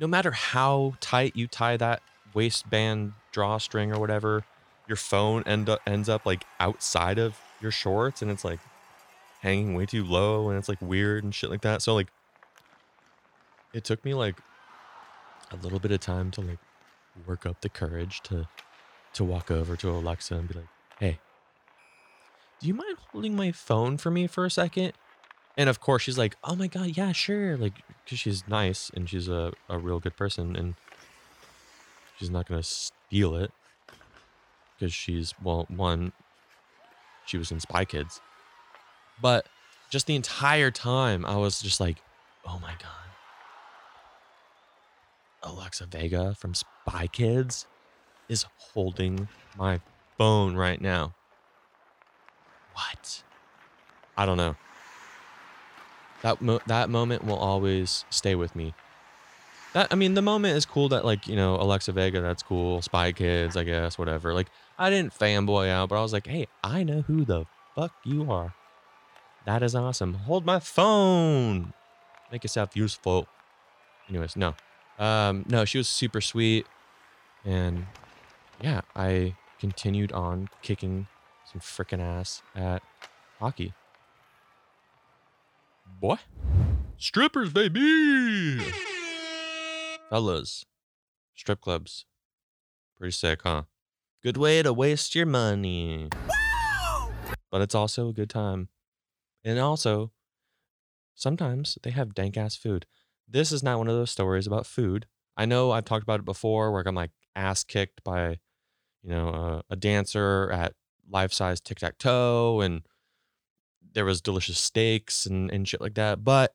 no 0.00 0.06
matter 0.06 0.32
how 0.32 0.94
tight 1.00 1.36
you 1.36 1.46
tie 1.46 1.76
that 1.76 2.02
waistband 2.34 3.12
drawstring 3.30 3.92
or 3.92 4.00
whatever, 4.00 4.44
your 4.88 4.96
phone 4.96 5.44
end 5.44 5.68
up, 5.68 5.80
ends 5.86 6.08
up 6.08 6.26
like 6.26 6.44
outside 6.58 7.18
of 7.18 7.38
your 7.60 7.70
shorts 7.70 8.20
and 8.20 8.30
it's 8.30 8.44
like 8.44 8.58
hanging 9.40 9.74
way 9.74 9.86
too 9.86 10.04
low 10.04 10.48
and 10.48 10.58
it's 10.58 10.68
like 10.68 10.82
weird 10.82 11.22
and 11.22 11.34
shit 11.34 11.50
like 11.50 11.62
that. 11.62 11.82
So, 11.82 11.94
like, 11.94 12.08
it 13.72 13.84
took 13.84 14.04
me 14.04 14.12
like 14.12 14.36
a 15.52 15.56
little 15.56 15.78
bit 15.78 15.92
of 15.92 16.00
time 16.00 16.30
to 16.32 16.40
like 16.40 16.58
work 17.26 17.46
up 17.46 17.60
the 17.60 17.68
courage 17.68 18.22
to 18.22 18.48
to 19.14 19.24
walk 19.24 19.50
over 19.50 19.76
to 19.76 19.90
Alexa 19.90 20.34
and 20.34 20.48
be 20.48 20.54
like, 20.54 20.68
"Hey, 20.98 21.18
do 22.62 22.68
you 22.68 22.74
mind 22.74 22.96
holding 23.10 23.34
my 23.34 23.50
phone 23.50 23.98
for 23.98 24.10
me 24.10 24.28
for 24.28 24.44
a 24.44 24.50
second? 24.50 24.92
And 25.56 25.68
of 25.68 25.80
course, 25.80 26.02
she's 26.02 26.16
like, 26.16 26.36
oh 26.44 26.54
my 26.54 26.68
God, 26.68 26.96
yeah, 26.96 27.10
sure. 27.10 27.56
Like, 27.56 27.74
because 28.04 28.20
she's 28.20 28.46
nice 28.46 28.88
and 28.94 29.10
she's 29.10 29.28
a, 29.28 29.52
a 29.68 29.78
real 29.78 29.98
good 29.98 30.16
person 30.16 30.54
and 30.54 30.74
she's 32.16 32.30
not 32.30 32.48
going 32.48 32.60
to 32.62 32.66
steal 32.66 33.34
it 33.34 33.50
because 34.78 34.94
she's, 34.94 35.34
well, 35.42 35.66
one, 35.68 36.12
she 37.26 37.36
was 37.36 37.50
in 37.50 37.58
Spy 37.58 37.84
Kids. 37.84 38.20
But 39.20 39.46
just 39.90 40.06
the 40.06 40.14
entire 40.14 40.70
time, 40.70 41.26
I 41.26 41.36
was 41.36 41.60
just 41.60 41.80
like, 41.80 41.98
oh 42.46 42.60
my 42.62 42.74
God. 42.80 42.88
Alexa 45.42 45.86
Vega 45.86 46.36
from 46.36 46.54
Spy 46.54 47.08
Kids 47.08 47.66
is 48.32 48.46
holding 48.56 49.28
my 49.56 49.80
phone 50.18 50.56
right 50.56 50.80
now. 50.80 51.14
What? 52.72 53.22
I 54.16 54.26
don't 54.26 54.38
know. 54.38 54.56
That 56.22 56.40
mo- 56.40 56.60
that 56.66 56.88
moment 56.88 57.24
will 57.24 57.36
always 57.36 58.04
stay 58.10 58.34
with 58.34 58.56
me. 58.56 58.74
That 59.74 59.88
I 59.90 59.94
mean, 59.96 60.14
the 60.14 60.22
moment 60.22 60.56
is 60.56 60.64
cool. 60.64 60.88
That 60.88 61.04
like 61.04 61.26
you 61.28 61.36
know 61.36 61.56
Alexa 61.56 61.92
Vega, 61.92 62.20
that's 62.20 62.42
cool. 62.42 62.80
Spy 62.82 63.12
Kids, 63.12 63.56
I 63.56 63.64
guess, 63.64 63.98
whatever. 63.98 64.32
Like 64.32 64.48
I 64.78 64.90
didn't 64.90 65.12
fanboy 65.16 65.68
out, 65.68 65.88
but 65.88 65.98
I 65.98 66.02
was 66.02 66.12
like, 66.12 66.26
hey, 66.26 66.46
I 66.64 66.82
know 66.84 67.02
who 67.02 67.24
the 67.24 67.44
fuck 67.74 67.92
you 68.04 68.30
are. 68.30 68.54
That 69.44 69.62
is 69.62 69.74
awesome. 69.74 70.14
Hold 70.14 70.46
my 70.46 70.60
phone. 70.60 71.72
Make 72.30 72.44
yourself 72.44 72.76
useful. 72.76 73.26
Anyways, 74.08 74.36
no. 74.36 74.54
Um, 74.98 75.44
no, 75.48 75.64
she 75.64 75.78
was 75.78 75.88
super 75.88 76.20
sweet. 76.20 76.66
And 77.44 77.86
yeah, 78.62 78.82
I 78.94 79.36
continued 79.58 80.12
on 80.12 80.48
kicking 80.62 81.08
some 81.50 81.60
freaking 81.60 82.00
ass 82.00 82.42
at 82.54 82.82
hockey. 83.38 83.74
Boy. 86.00 86.16
Strippers, 86.96 87.52
baby! 87.52 88.60
Fellas, 90.08 90.64
strip 91.34 91.60
clubs. 91.60 92.06
Pretty 92.96 93.12
sick, 93.12 93.40
huh? 93.42 93.62
Good 94.22 94.36
way 94.36 94.62
to 94.62 94.72
waste 94.72 95.14
your 95.14 95.26
money. 95.26 96.08
But 97.50 97.62
it's 97.62 97.74
also 97.74 98.08
a 98.08 98.12
good 98.12 98.30
time. 98.30 98.68
And 99.44 99.58
also, 99.58 100.12
sometimes 101.14 101.76
they 101.82 101.90
have 101.90 102.14
dank 102.14 102.36
ass 102.36 102.56
food. 102.56 102.86
This 103.28 103.50
is 103.50 103.62
not 103.62 103.78
one 103.78 103.88
of 103.88 103.96
those 103.96 104.10
stories 104.10 104.46
about 104.46 104.66
food. 104.66 105.06
I 105.36 105.46
know 105.46 105.72
I've 105.72 105.84
talked 105.84 106.04
about 106.04 106.20
it 106.20 106.24
before 106.24 106.70
where 106.70 106.82
I'm 106.86 106.94
like 106.94 107.10
ass 107.34 107.64
kicked 107.64 108.04
by, 108.04 108.38
you 109.02 109.10
know, 109.10 109.28
a, 109.28 109.62
a 109.70 109.76
dancer 109.76 110.50
at 110.52 110.74
life 111.10 111.32
size 111.32 111.60
tic 111.60 111.78
tac 111.78 111.98
toe 111.98 112.60
and 112.60 112.82
there 113.94 114.04
was 114.04 114.20
delicious 114.20 114.58
steaks 114.58 115.26
and, 115.26 115.50
and 115.50 115.68
shit 115.68 115.80
like 115.80 115.94
that. 115.94 116.24
But 116.24 116.54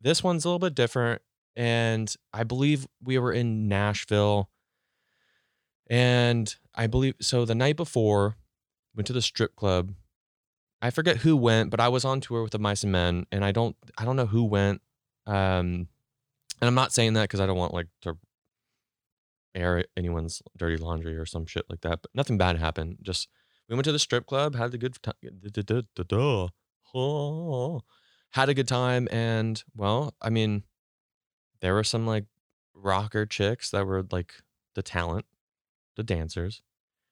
this 0.00 0.22
one's 0.22 0.44
a 0.44 0.48
little 0.48 0.58
bit 0.58 0.74
different. 0.74 1.22
And 1.56 2.14
I 2.32 2.44
believe 2.44 2.86
we 3.02 3.18
were 3.18 3.32
in 3.32 3.68
Nashville. 3.68 4.50
And 5.88 6.54
I 6.74 6.86
believe 6.86 7.14
so 7.20 7.44
the 7.44 7.54
night 7.54 7.76
before, 7.76 8.36
went 8.94 9.06
to 9.06 9.12
the 9.12 9.22
strip 9.22 9.56
club. 9.56 9.92
I 10.80 10.90
forget 10.90 11.18
who 11.18 11.36
went, 11.36 11.70
but 11.70 11.80
I 11.80 11.88
was 11.88 12.04
on 12.04 12.20
tour 12.20 12.42
with 12.42 12.52
the 12.52 12.58
Mice 12.58 12.82
and 12.82 12.92
Men, 12.92 13.26
and 13.32 13.44
I 13.44 13.52
don't 13.52 13.76
I 13.96 14.04
don't 14.04 14.16
know 14.16 14.26
who 14.26 14.44
went. 14.44 14.82
Um 15.26 15.88
and 16.60 16.66
I'm 16.68 16.74
not 16.74 16.92
saying 16.92 17.14
that 17.14 17.22
because 17.22 17.40
I 17.40 17.46
don't 17.46 17.56
want 17.56 17.74
like 17.74 17.88
to 18.02 18.16
air 19.58 19.84
anyone's 19.96 20.42
dirty 20.56 20.76
laundry 20.76 21.16
or 21.16 21.26
some 21.26 21.46
shit 21.46 21.66
like 21.68 21.80
that. 21.82 22.02
But 22.02 22.10
nothing 22.14 22.38
bad 22.38 22.58
happened. 22.58 22.98
Just 23.02 23.28
we 23.68 23.74
went 23.74 23.84
to 23.84 23.92
the 23.92 23.98
strip 23.98 24.26
club, 24.26 24.54
had 24.54 24.72
a 24.72 24.78
good 24.78 24.96
time, 25.02 25.14
had 28.30 28.48
a 28.48 28.54
good 28.54 28.68
time, 28.68 29.08
and 29.10 29.62
well, 29.76 30.14
I 30.22 30.30
mean, 30.30 30.64
there 31.60 31.74
were 31.74 31.84
some 31.84 32.06
like 32.06 32.24
rocker 32.74 33.26
chicks 33.26 33.70
that 33.70 33.86
were 33.86 34.04
like 34.10 34.34
the 34.74 34.82
talent, 34.82 35.26
the 35.96 36.02
dancers, 36.02 36.62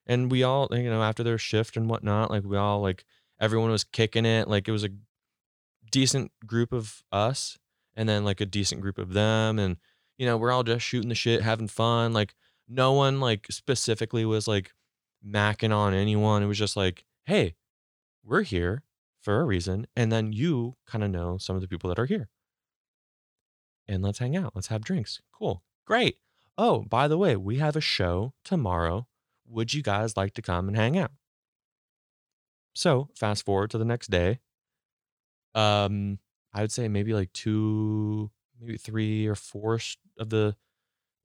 and 0.05 0.31
we 0.31 0.43
all, 0.43 0.67
you 0.71 0.89
know, 0.89 1.03
after 1.03 1.23
their 1.23 1.37
shift 1.37 1.77
and 1.77 1.89
whatnot, 1.89 2.31
like 2.31 2.43
we 2.43 2.57
all 2.57 2.81
like 2.81 3.05
everyone 3.39 3.69
was 3.69 3.83
kicking 3.83 4.25
it, 4.25 4.47
like 4.47 4.67
it 4.67 4.71
was 4.71 4.83
a 4.83 4.89
decent 5.91 6.31
group 6.45 6.73
of 6.73 7.03
us, 7.11 7.57
and 7.95 8.07
then 8.09 8.23
like 8.25 8.41
a 8.41 8.45
decent 8.45 8.81
group 8.81 8.97
of 8.97 9.13
them, 9.13 9.59
and 9.59 9.77
you 10.17 10.25
know, 10.25 10.37
we're 10.37 10.51
all 10.51 10.63
just 10.63 10.85
shooting 10.85 11.09
the 11.09 11.15
shit, 11.15 11.41
having 11.41 11.67
fun, 11.67 12.13
like 12.13 12.35
no 12.67 12.93
one 12.93 13.19
like 13.19 13.47
specifically 13.49 14.25
was 14.25 14.47
like 14.47 14.71
macking 15.25 15.75
on 15.75 15.93
anyone. 15.93 16.43
It 16.43 16.47
was 16.47 16.57
just 16.57 16.75
like, 16.75 17.05
hey, 17.25 17.55
we're 18.23 18.43
here 18.43 18.83
for 19.21 19.39
a 19.39 19.45
reason. 19.45 19.87
And 19.95 20.11
then 20.11 20.33
you 20.33 20.75
kind 20.85 21.03
of 21.03 21.09
know 21.09 21.37
some 21.37 21.55
of 21.55 21.61
the 21.61 21.67
people 21.67 21.89
that 21.89 21.99
are 21.99 22.05
here. 22.05 22.29
And 23.87 24.03
let's 24.03 24.19
hang 24.19 24.35
out. 24.35 24.53
Let's 24.55 24.67
have 24.67 24.83
drinks. 24.83 25.21
Cool. 25.31 25.63
Great. 25.85 26.17
Oh, 26.57 26.81
by 26.81 27.07
the 27.07 27.17
way, 27.17 27.35
we 27.35 27.57
have 27.57 27.75
a 27.75 27.81
show 27.81 28.33
tomorrow. 28.43 29.07
Would 29.47 29.73
you 29.73 29.81
guys 29.81 30.17
like 30.17 30.33
to 30.33 30.41
come 30.41 30.67
and 30.67 30.75
hang 30.75 30.97
out? 30.97 31.11
So, 32.73 33.09
fast 33.15 33.45
forward 33.45 33.71
to 33.71 33.77
the 33.77 33.85
next 33.85 34.09
day. 34.11 34.39
Um, 35.55 36.19
I 36.53 36.61
would 36.61 36.71
say 36.71 36.87
maybe 36.87 37.13
like 37.13 37.31
two, 37.33 38.29
maybe 38.59 38.77
three 38.77 39.27
or 39.27 39.35
four 39.35 39.79
of 40.19 40.29
the 40.29 40.55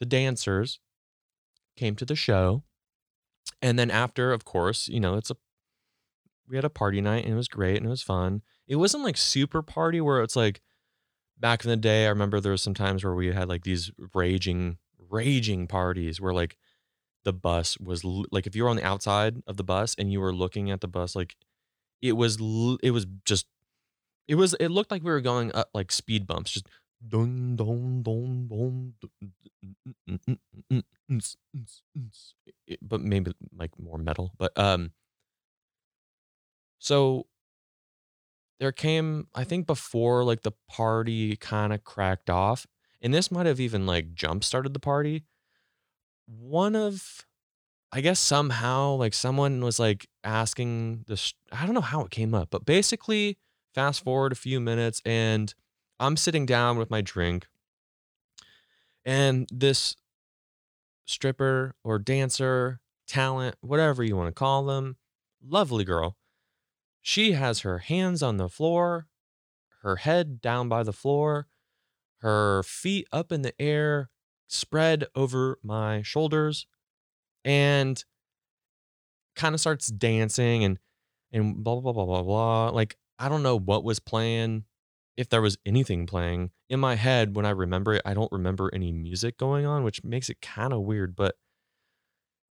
the 0.01 0.07
dancers 0.07 0.81
came 1.77 1.95
to 1.97 2.05
the 2.05 2.17
show 2.17 2.63
and 3.61 3.79
then 3.79 3.91
after, 3.91 4.33
of 4.33 4.45
course, 4.45 4.89
you 4.89 5.01
know, 5.01 5.15
it's 5.15 5.31
a 5.31 5.37
we 6.49 6.57
had 6.57 6.65
a 6.65 6.71
party 6.71 7.01
night 7.01 7.25
and 7.25 7.33
it 7.33 7.37
was 7.37 7.49
great 7.49 7.77
and 7.77 7.87
it 7.87 7.91
was 7.91 8.03
fun. 8.03 8.43
It 8.67 8.77
wasn't 8.77 9.05
like 9.05 9.17
super 9.17 9.63
party 9.63 10.01
where 10.01 10.23
it's 10.23 10.37
like 10.37 10.61
back 11.39 11.65
in 11.65 11.71
the 11.71 11.77
day, 11.77 12.07
I 12.07 12.11
remember 12.11 12.41
there 12.41 12.53
was 12.53 12.63
some 12.63 12.75
times 12.75 13.05
where 13.05 13.15
we 13.15 13.33
had 13.33 13.49
like 13.49 13.63
these 13.63 13.91
raging, 14.15 14.79
raging 14.99 15.67
parties 15.67 16.21
where 16.21 16.35
like 16.35 16.59
the 17.25 17.33
bus 17.33 17.79
was 17.79 18.05
like 18.05 18.47
if 18.47 18.57
you 18.57 18.65
were 18.65 18.69
on 18.69 18.77
the 18.77 18.85
outside 18.85 19.43
of 19.47 19.57
the 19.57 19.65
bus 19.65 19.95
and 19.97 20.13
you 20.13 20.21
were 20.21 20.35
looking 20.35 20.71
at 20.71 20.81
the 20.81 20.89
bus, 20.89 21.15
like 21.15 21.37
it 22.01 22.13
was 22.13 22.39
it 22.83 22.91
was 22.91 23.07
just 23.25 23.47
it 24.27 24.35
was 24.35 24.55
it 24.55 24.69
looked 24.69 24.91
like 24.91 25.05
we 25.05 25.11
were 25.11 25.21
going 25.21 25.55
up 25.55 25.71
like 25.73 25.93
speed 25.93 26.27
bumps, 26.27 26.51
just 26.51 26.69
dun 27.09 27.57
dun 27.57 28.03
dun 28.03 28.49
dun, 28.49 28.95
but 32.83 33.01
maybe 33.01 33.33
like 33.57 33.79
more 33.79 33.99
metal. 33.99 34.33
But 34.39 34.57
um, 34.59 34.93
so 36.79 37.27
there 38.61 38.73
came, 38.73 39.27
I 39.35 39.45
think, 39.45 39.67
before 39.67 40.25
like 40.25 40.43
the 40.43 40.53
party 40.69 41.37
kind 41.37 41.73
of 41.73 41.85
cracked 41.85 42.31
off, 42.31 42.67
and 43.01 43.13
this 43.13 43.31
might 43.31 43.47
have 43.47 43.61
even 43.61 43.87
like 43.87 44.15
jump 44.15 44.45
started 44.45 44.75
the 44.75 44.81
party. 44.81 45.25
One 46.27 46.77
of, 46.77 47.27
I 47.93 48.01
guess 48.01 48.21
somehow 48.21 48.95
like 48.95 49.15
someone 49.15 49.65
was 49.65 49.79
like 49.79 50.09
asking 50.25 51.05
this. 51.09 51.35
I 51.53 51.67
don't 51.67 51.75
know 51.75 51.81
how 51.81 52.03
it 52.03 52.11
came 52.11 52.35
up, 52.35 52.51
but 52.51 52.65
basically, 52.65 53.39
fast 53.75 54.05
forward 54.05 54.33
a 54.33 54.37
few 54.37 54.61
minutes 54.61 55.03
and 55.05 55.55
I'm 56.01 56.17
sitting 56.17 56.47
down 56.47 56.79
with 56.79 56.91
my 56.91 57.01
drink, 57.01 57.47
and 59.05 59.49
this 59.53 59.97
stripper 61.05 61.75
or 61.85 61.99
dancer, 61.99 62.81
talent, 63.07 63.57
whatever 63.61 64.03
you 64.03 64.17
want 64.17 64.29
to 64.29 64.33
call 64.33 64.65
them, 64.65 64.97
lovely 65.45 65.85
girl, 65.85 66.17
she 67.01 67.33
has 67.33 67.61
her 67.61 67.79
hands 67.79 68.23
on 68.23 68.37
the 68.37 68.49
floor, 68.49 69.09
her 69.83 69.97
head 69.97 70.41
down 70.41 70.69
by 70.69 70.83
the 70.83 70.93
floor, 70.93 71.49
her 72.19 72.63
feet 72.63 73.07
up 73.13 73.33
in 73.33 73.43
the 73.43 73.61
air, 73.61 74.11
spread 74.47 75.07
over 75.15 75.59
my 75.63 76.03
shoulders, 76.03 76.67
and 77.45 78.05
kind 79.35 79.55
of 79.55 79.61
starts 79.61 79.89
dancing 79.89 80.63
and 80.63 80.79
and 81.33 81.65
blah 81.65 81.81
blah 81.81 81.93
blah 81.93 82.05
blah 82.05 82.23
blah. 82.23 82.69
Like 82.69 82.97
I 83.19 83.29
don't 83.29 83.43
know 83.43 83.59
what 83.59 83.83
was 83.83 83.99
playing 83.99 84.65
if 85.17 85.29
there 85.29 85.43
was 85.43 85.59
anything 85.67 86.07
playing 86.07 86.51
in 86.69 86.81
my 86.81 86.95
head 86.95 87.37
when 87.37 87.45
I 87.45 87.51
remember 87.51 87.95
it, 87.95 88.03
I 88.05 88.15
don't 88.15 88.33
remember 88.33 88.71
any 88.73 88.93
music 88.93 89.39
going 89.39 89.67
on, 89.67 89.85
which 89.85 90.03
makes 90.03 90.31
it 90.31 90.41
kind 90.41 90.73
of 90.73 90.83
weird. 90.83 91.15
But 91.15 91.37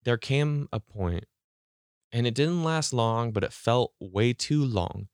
there 0.04 0.16
came 0.16 0.68
a 0.72 0.80
point, 0.80 1.24
and 2.12 2.26
it 2.26 2.34
didn't 2.34 2.62
last 2.62 2.92
long, 2.92 3.32
but 3.32 3.44
it 3.44 3.52
felt 3.52 3.92
way 3.98 4.32
too 4.32 4.64
long. 4.64 5.08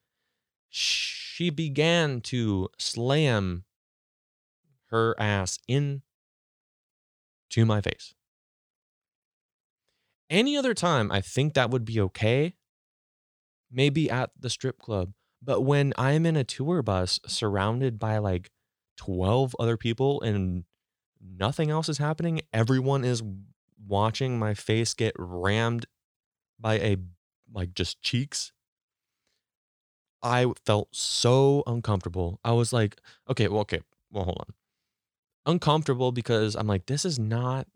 She 0.69 1.51
began 1.51 2.21
to 2.23 2.69
slam 2.79 3.65
her 4.91 5.15
ass 5.19 5.59
in 5.67 6.03
to 7.51 7.65
my 7.65 7.81
face. 7.81 8.15
Any 10.29 10.57
other 10.57 10.75
time, 10.75 11.11
I 11.11 11.21
think 11.21 11.55
that 11.55 11.71
would 11.71 11.85
be 11.85 12.01
okay. 12.01 12.55
Maybe 13.73 14.11
at 14.11 14.31
the 14.39 14.51
strip 14.51 14.79
club 14.79 15.13
but 15.43 15.63
when 15.63 15.93
I'm 15.97 16.27
in 16.27 16.37
a 16.37 16.45
tour 16.45 16.83
bus 16.83 17.21
surrounded 17.27 17.99
by 17.99 18.19
like 18.19 18.51
12 18.99 19.57
other 19.59 19.77
people 19.77 20.21
and 20.21 20.65
nothing 21.21 21.71
else 21.71 21.89
is 21.89 21.99
happening, 21.99 22.43
everyone 22.53 23.05
is 23.05 23.23
watching 23.87 24.39
my 24.39 24.55
face 24.55 24.95
get 24.95 25.15
rammed 25.19 25.87
by 26.59 26.79
a 26.79 26.97
like 27.53 27.75
just 27.75 28.01
cheeks. 28.03 28.53
I 30.23 30.53
felt 30.67 30.89
so 30.93 31.63
uncomfortable. 31.67 32.41
I 32.45 32.53
was 32.53 32.73
like, 32.73 33.01
okay, 33.29 33.49
well, 33.49 33.63
okay, 33.63 33.81
well, 34.11 34.25
hold 34.25 34.39
on. 34.41 34.55
Uncomfortable 35.47 36.13
because 36.13 36.55
I'm 36.55 36.67
like, 36.67 36.87
this 36.87 37.07
is 37.07 37.19
not 37.19 37.67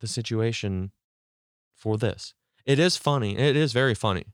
the 0.00 0.06
situation 0.06 0.92
for 1.74 1.98
this. 1.98 2.32
It 2.64 2.78
is 2.78 2.96
funny. 2.96 3.36
It 3.36 3.56
is 3.56 3.74
very 3.74 3.94
funny. 3.94 4.24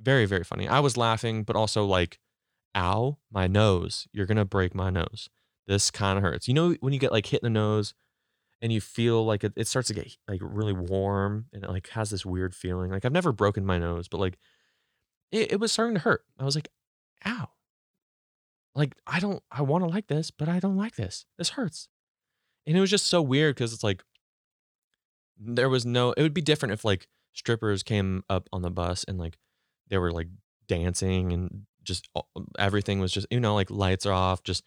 Very, 0.00 0.26
very 0.26 0.44
funny. 0.44 0.68
I 0.68 0.80
was 0.80 0.96
laughing, 0.96 1.44
but 1.44 1.56
also 1.56 1.84
like, 1.84 2.18
ow, 2.74 3.18
my 3.30 3.46
nose. 3.46 4.06
You're 4.12 4.26
to 4.26 4.44
break 4.44 4.74
my 4.74 4.90
nose. 4.90 5.28
This 5.66 5.90
kind 5.90 6.18
of 6.18 6.22
hurts. 6.22 6.48
You 6.48 6.54
know, 6.54 6.76
when 6.80 6.92
you 6.92 6.98
get 6.98 7.12
like 7.12 7.26
hit 7.26 7.42
in 7.42 7.46
the 7.46 7.58
nose 7.58 7.94
and 8.60 8.72
you 8.72 8.80
feel 8.80 9.24
like 9.24 9.44
it, 9.44 9.52
it 9.56 9.66
starts 9.66 9.88
to 9.88 9.94
get 9.94 10.16
like 10.28 10.40
really 10.42 10.72
warm 10.72 11.46
and 11.52 11.64
it 11.64 11.70
like 11.70 11.88
has 11.90 12.10
this 12.10 12.26
weird 12.26 12.54
feeling. 12.54 12.90
Like 12.90 13.04
I've 13.04 13.12
never 13.12 13.32
broken 13.32 13.64
my 13.64 13.78
nose, 13.78 14.08
but 14.08 14.20
like 14.20 14.36
it, 15.32 15.52
it 15.52 15.60
was 15.60 15.72
starting 15.72 15.94
to 15.94 16.00
hurt. 16.00 16.24
I 16.38 16.44
was 16.44 16.54
like, 16.54 16.68
ow. 17.26 17.48
Like 18.74 18.94
I 19.06 19.20
don't, 19.20 19.42
I 19.50 19.62
want 19.62 19.84
to 19.84 19.90
like 19.90 20.08
this, 20.08 20.30
but 20.30 20.48
I 20.48 20.58
don't 20.60 20.76
like 20.76 20.96
this. 20.96 21.26
This 21.38 21.50
hurts. 21.50 21.88
And 22.66 22.76
it 22.76 22.80
was 22.80 22.90
just 22.90 23.06
so 23.06 23.22
weird 23.22 23.54
because 23.54 23.72
it's 23.72 23.84
like, 23.84 24.02
there 25.38 25.68
was 25.68 25.84
no, 25.84 26.12
it 26.12 26.22
would 26.22 26.34
be 26.34 26.40
different 26.40 26.72
if 26.72 26.84
like 26.84 27.08
strippers 27.32 27.82
came 27.82 28.22
up 28.30 28.48
on 28.52 28.62
the 28.62 28.70
bus 28.70 29.04
and 29.04 29.18
like 29.18 29.36
they 29.88 29.98
were 29.98 30.12
like 30.12 30.28
dancing 30.66 31.32
and 31.32 31.66
just 31.82 32.08
um, 32.16 32.48
everything 32.58 33.00
was 33.00 33.12
just, 33.12 33.26
you 33.30 33.40
know, 33.40 33.54
like 33.54 33.70
lights 33.70 34.06
are 34.06 34.12
off, 34.12 34.42
just 34.42 34.64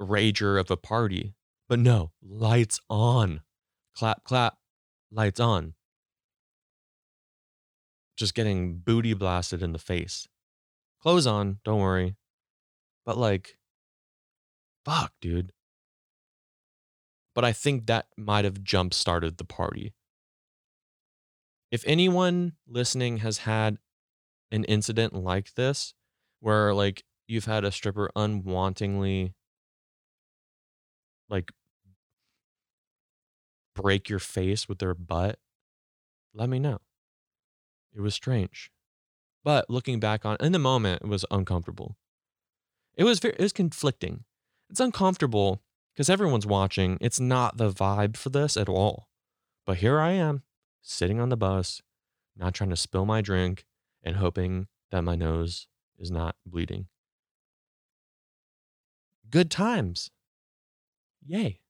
rager 0.00 0.58
of 0.58 0.70
a 0.70 0.76
party. 0.76 1.34
But 1.68 1.78
no, 1.78 2.12
lights 2.22 2.80
on. 2.88 3.42
Clap, 3.96 4.24
clap, 4.24 4.56
lights 5.10 5.40
on. 5.40 5.74
Just 8.16 8.34
getting 8.34 8.78
booty 8.78 9.14
blasted 9.14 9.62
in 9.62 9.72
the 9.72 9.78
face. 9.78 10.28
Clothes 11.00 11.26
on, 11.26 11.58
don't 11.64 11.80
worry. 11.80 12.16
But 13.04 13.18
like, 13.18 13.56
fuck, 14.84 15.12
dude. 15.20 15.52
But 17.34 17.44
I 17.44 17.52
think 17.52 17.86
that 17.86 18.06
might 18.16 18.44
have 18.44 18.62
jump 18.62 18.94
started 18.94 19.38
the 19.38 19.44
party. 19.44 19.94
If 21.70 21.82
anyone 21.86 22.52
listening 22.68 23.18
has 23.18 23.38
had 23.38 23.78
an 24.52 24.64
incident 24.64 25.14
like 25.14 25.54
this, 25.54 25.94
where 26.40 26.72
like 26.72 27.02
you've 27.26 27.46
had 27.46 27.64
a 27.64 27.72
stripper 27.72 28.10
unwantingly 28.14 29.32
like 31.28 31.50
break 33.74 34.08
your 34.08 34.18
face 34.18 34.68
with 34.68 34.78
their 34.78 34.94
butt, 34.94 35.38
let 36.34 36.48
me 36.48 36.58
know. 36.58 36.78
It 37.94 38.00
was 38.00 38.14
strange. 38.14 38.70
But 39.42 39.68
looking 39.68 39.98
back 39.98 40.24
on 40.24 40.36
in 40.40 40.52
the 40.52 40.58
moment, 40.58 41.02
it 41.02 41.08
was 41.08 41.24
uncomfortable. 41.30 41.96
It 42.94 43.04
was 43.04 43.18
very, 43.18 43.34
it 43.34 43.40
was 43.40 43.52
conflicting. 43.52 44.24
It's 44.70 44.80
uncomfortable 44.80 45.62
because 45.92 46.10
everyone's 46.10 46.46
watching. 46.46 46.98
It's 47.00 47.18
not 47.18 47.56
the 47.56 47.70
vibe 47.70 48.16
for 48.16 48.28
this 48.28 48.56
at 48.56 48.68
all. 48.68 49.08
But 49.66 49.78
here 49.78 50.00
I 50.00 50.12
am, 50.12 50.42
sitting 50.82 51.20
on 51.20 51.28
the 51.28 51.36
bus, 51.36 51.82
not 52.36 52.54
trying 52.54 52.70
to 52.70 52.76
spill 52.76 53.06
my 53.06 53.20
drink 53.20 53.64
and 54.02 54.16
hoping 54.16 54.66
that 54.90 55.02
my 55.02 55.16
nose 55.16 55.66
is 55.98 56.10
not 56.10 56.36
bleeding. 56.46 56.86
Good 59.30 59.50
times. 59.50 60.10
Yay. 61.26 61.62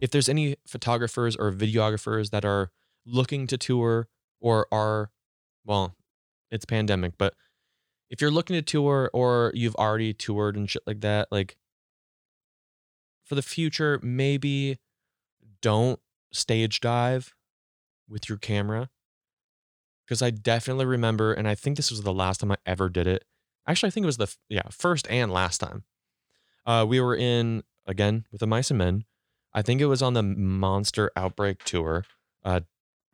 if 0.00 0.10
there's 0.10 0.28
any 0.28 0.56
photographers 0.66 1.36
or 1.36 1.52
videographers 1.52 2.30
that 2.30 2.44
are 2.44 2.70
looking 3.06 3.46
to 3.48 3.58
tour 3.58 4.08
or 4.40 4.66
are, 4.72 5.10
well, 5.64 5.96
it's 6.50 6.64
pandemic, 6.64 7.14
but 7.18 7.34
if 8.10 8.20
you're 8.20 8.30
looking 8.30 8.54
to 8.54 8.62
tour 8.62 9.10
or 9.12 9.52
you've 9.54 9.74
already 9.76 10.14
toured 10.14 10.56
and 10.56 10.70
shit 10.70 10.82
like 10.86 11.00
that, 11.00 11.28
like 11.30 11.56
for 13.28 13.34
the 13.34 13.42
future, 13.42 14.00
maybe 14.02 14.78
don't 15.60 16.00
stage 16.32 16.80
dive 16.80 17.34
with 18.08 18.28
your 18.28 18.38
camera. 18.38 18.88
Because 20.04 20.22
I 20.22 20.30
definitely 20.30 20.86
remember, 20.86 21.34
and 21.34 21.46
I 21.46 21.54
think 21.54 21.76
this 21.76 21.90
was 21.90 22.02
the 22.02 22.14
last 22.14 22.40
time 22.40 22.50
I 22.50 22.56
ever 22.64 22.88
did 22.88 23.06
it. 23.06 23.24
Actually, 23.66 23.88
I 23.88 23.90
think 23.90 24.04
it 24.04 24.06
was 24.06 24.16
the 24.16 24.34
yeah 24.48 24.62
first 24.70 25.06
and 25.10 25.30
last 25.30 25.58
time. 25.58 25.84
Uh, 26.64 26.86
we 26.88 27.00
were 27.00 27.14
in 27.14 27.62
again 27.86 28.24
with 28.32 28.40
the 28.40 28.46
mice 28.46 28.70
and 28.70 28.78
men 28.78 29.04
I 29.52 29.62
think 29.62 29.80
it 29.80 29.86
was 29.86 30.02
on 30.02 30.14
the 30.14 30.22
Monster 30.22 31.10
Outbreak 31.16 31.64
tour. 31.64 32.04
Uh, 32.44 32.60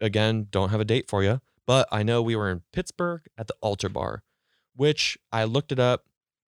again, 0.01 0.49
don't 0.51 0.71
have 0.71 0.81
a 0.81 0.85
date 0.85 1.09
for 1.09 1.23
you, 1.23 1.41
but 1.67 1.89
I 1.93 2.03
know 2.03 2.23
we 2.23 2.37
were 2.37 2.51
in 2.51 2.62
Pittsburgh 2.73 3.23
at 3.39 3.47
the 3.47 3.55
Altar 3.61 3.89
Bar, 3.89 4.23
which 4.75 5.17
I 5.33 5.45
looked 5.45 5.73
it 5.73 5.79
up. 5.79 6.05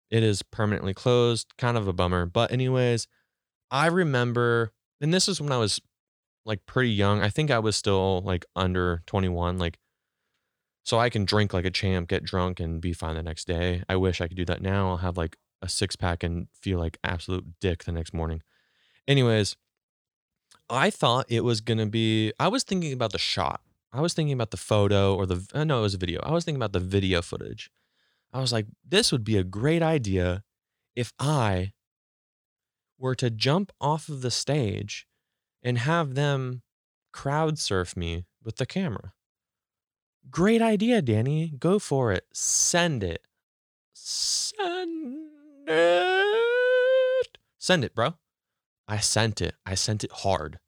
It 0.09 0.23
is 0.23 0.41
permanently 0.41 0.93
closed, 0.93 1.53
kind 1.57 1.77
of 1.77 1.87
a 1.87 1.93
bummer. 1.93 2.25
But, 2.25 2.51
anyways, 2.51 3.07
I 3.73 3.87
remember, 3.87 4.71
and 5.01 5.11
this 5.11 5.27
is 5.27 5.41
when 5.41 5.51
I 5.51 5.57
was 5.57 5.81
like 6.45 6.63
pretty 6.67 6.91
young. 6.91 7.21
I 7.21 7.29
think 7.29 7.49
I 7.49 7.57
was 7.57 7.75
still 7.75 8.21
like 8.21 8.45
under 8.55 9.01
21, 9.07 9.57
like, 9.57 9.79
so 10.83 10.99
I 10.99 11.09
can 11.09 11.25
drink 11.25 11.53
like 11.53 11.65
a 11.65 11.71
champ, 11.71 12.07
get 12.07 12.23
drunk, 12.23 12.59
and 12.59 12.79
be 12.79 12.93
fine 12.93 13.15
the 13.15 13.23
next 13.23 13.47
day. 13.47 13.83
I 13.89 13.95
wish 13.95 14.21
I 14.21 14.27
could 14.27 14.37
do 14.37 14.45
that 14.45 14.61
now. 14.61 14.89
I'll 14.89 14.97
have 14.97 15.17
like 15.17 15.37
a 15.63 15.67
six 15.67 15.95
pack 15.95 16.23
and 16.23 16.47
feel 16.53 16.77
like 16.77 16.99
absolute 17.03 17.45
dick 17.59 17.85
the 17.85 17.91
next 17.91 18.13
morning. 18.13 18.43
Anyways, 19.07 19.55
I 20.69 20.91
thought 20.91 21.25
it 21.29 21.43
was 21.43 21.59
to 21.61 21.85
be, 21.87 22.31
I 22.39 22.49
was 22.49 22.63
thinking 22.63 22.93
about 22.93 23.11
the 23.11 23.17
shot. 23.17 23.61
I 23.91 24.01
was 24.01 24.13
thinking 24.13 24.33
about 24.33 24.51
the 24.51 24.57
photo 24.57 25.15
or 25.15 25.25
the, 25.25 25.47
uh, 25.53 25.63
no, 25.63 25.79
it 25.79 25.83
was 25.83 25.95
a 25.95 25.99
video. 25.99 26.21
I 26.21 26.31
was 26.31 26.45
thinking 26.45 26.61
about 26.61 26.73
the 26.73 26.79
video 26.79 27.23
footage. 27.23 27.71
I 28.31 28.39
was 28.39 28.51
like, 28.51 28.67
this 28.87 29.11
would 29.11 29.23
be 29.23 29.37
a 29.37 29.43
great 29.43 29.81
idea 29.81 30.43
if 30.95 31.11
I 31.17 31.73
were 32.97 33.15
to 33.15 33.29
jump 33.29 33.71
off 33.81 34.09
of 34.09 34.21
the 34.21 34.31
stage 34.31 35.07
and 35.61 35.77
have 35.77 36.15
them 36.15 36.61
crowd 37.11 37.59
surf 37.59 37.95
me 37.95 38.25
with 38.43 38.57
the 38.57 38.65
camera. 38.65 39.13
Great 40.29 40.61
idea, 40.61 41.01
Danny. 41.01 41.53
Go 41.59 41.79
for 41.79 42.11
it. 42.11 42.25
Send 42.33 43.03
it. 43.03 43.25
Send 43.93 45.29
it. 45.67 47.37
Send 47.57 47.83
it, 47.83 47.95
bro. 47.95 48.15
I 48.87 48.97
sent 48.97 49.41
it. 49.41 49.55
I 49.65 49.75
sent 49.75 50.03
it 50.03 50.11
hard. 50.11 50.59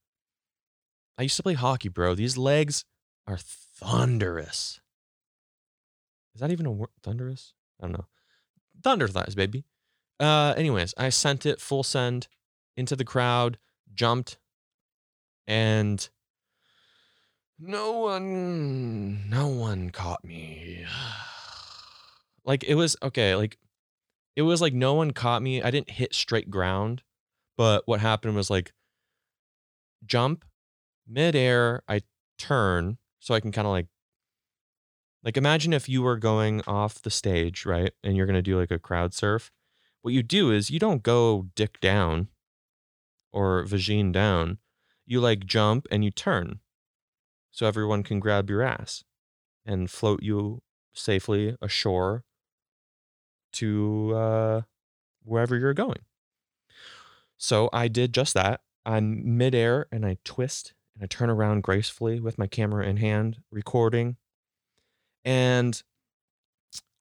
I 1.17 1.23
used 1.23 1.38
to 1.38 1.43
play 1.43 1.53
hockey, 1.53 1.89
bro. 1.89 2.15
These 2.15 2.38
legs 2.38 2.86
are 3.28 3.38
thunderous. 3.38 4.80
Is 6.34 6.41
that 6.41 6.51
even 6.51 6.65
a 6.65 6.71
word? 6.71 6.89
Thunderous? 7.01 7.53
I 7.80 7.86
don't 7.86 7.93
know. 7.93 8.05
Thunder 8.84 9.07
thighs, 9.07 9.36
baby. 9.36 9.63
Uh, 10.20 10.53
anyways, 10.55 10.93
I 10.97 11.09
sent 11.09 11.45
it 11.45 11.59
full 11.59 11.84
send 11.84 12.28
into 12.78 12.95
the 12.95 13.05
crowd, 13.05 13.57
jumped, 13.93 14.38
and 15.47 16.07
no 17.59 17.91
one, 17.91 19.30
no 19.30 19.47
one 19.47 19.89
caught 19.89 20.24
me. 20.24 20.86
like 22.45 22.63
it 22.63 22.76
was 22.76 22.95
okay. 23.01 23.36
Like 23.36 23.57
it 24.36 24.43
was 24.43 24.61
like 24.61 24.74
no 24.74 24.93
one 24.93 25.11
caught 25.11 25.41
me. 25.41 25.61
I 25.61 25.72
didn't 25.72 25.91
hit 25.91 26.13
straight 26.13 26.49
ground. 26.49 27.01
But 27.57 27.84
what 27.86 28.01
happened 28.01 28.36
was 28.36 28.49
like 28.49 28.74
jump 30.05 30.45
midair, 31.07 31.84
I 31.88 32.01
turn 32.38 32.97
so 33.20 33.34
I 33.34 33.39
can 33.39 33.51
kind 33.51 33.66
of 33.66 33.72
like 33.72 33.88
like 35.24 35.38
imagine 35.38 35.74
if 35.74 35.89
you 35.89 36.03
were 36.03 36.18
going 36.18 36.61
off 36.68 37.01
the 37.01 37.09
stage, 37.09 37.66
right? 37.66 37.91
And 38.03 38.16
you're 38.16 38.28
going 38.28 38.36
to 38.36 38.43
do 38.43 38.59
like 38.59 38.72
a 38.72 38.78
crowd 38.78 39.13
surf. 39.13 39.51
What 40.06 40.14
you 40.14 40.22
do 40.22 40.51
is 40.51 40.70
you 40.70 40.78
don't 40.78 41.01
go 41.01 41.47
dick 41.56 41.82
down 41.82 42.28
or 43.34 43.64
vagine 43.64 44.12
down. 44.12 44.60
You 45.08 45.20
like 45.20 45.47
jump 45.47 45.88
and 45.89 46.06
you 46.06 46.12
turn 46.12 46.60
so 47.49 47.66
everyone 47.66 48.03
can 48.03 48.20
grab 48.20 48.47
your 48.47 48.62
ass 48.62 49.03
and 49.66 49.89
float 49.89 50.22
you 50.22 50.62
safely 50.93 51.58
ashore 51.60 52.24
to 53.53 54.14
uh, 54.14 54.62
wherever 55.24 55.58
you're 55.58 55.74
going. 55.74 56.06
So 57.39 57.68
I 57.74 57.88
did 57.88 58.14
just 58.14 58.36
that. 58.36 58.62
I'm 58.86 59.39
midair 59.39 59.88
and 59.91 60.06
I 60.06 60.18
twist 60.24 60.76
and 60.93 61.03
I 61.03 61.08
turn 61.08 61.32
around 61.32 61.64
gracefully 61.64 62.20
with 62.20 62.38
my 62.38 62.45
camera 62.45 62.86
in 62.86 62.97
hand, 62.97 63.39
recording. 63.49 64.18
And 65.24 65.82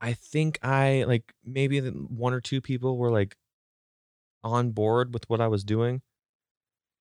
I 0.01 0.12
think 0.12 0.59
I 0.62 1.05
like 1.07 1.32
maybe 1.45 1.80
one 1.80 2.34
or 2.34 2.40
two 2.40 2.61
people 2.61 2.99
were 2.99 3.11
like 3.11 3.36
on 4.42 4.70
board 4.70 5.14
with 5.14 5.28
what 5.28 5.40
I 5.40 5.49
was 5.49 5.64
doing. 5.64 6.03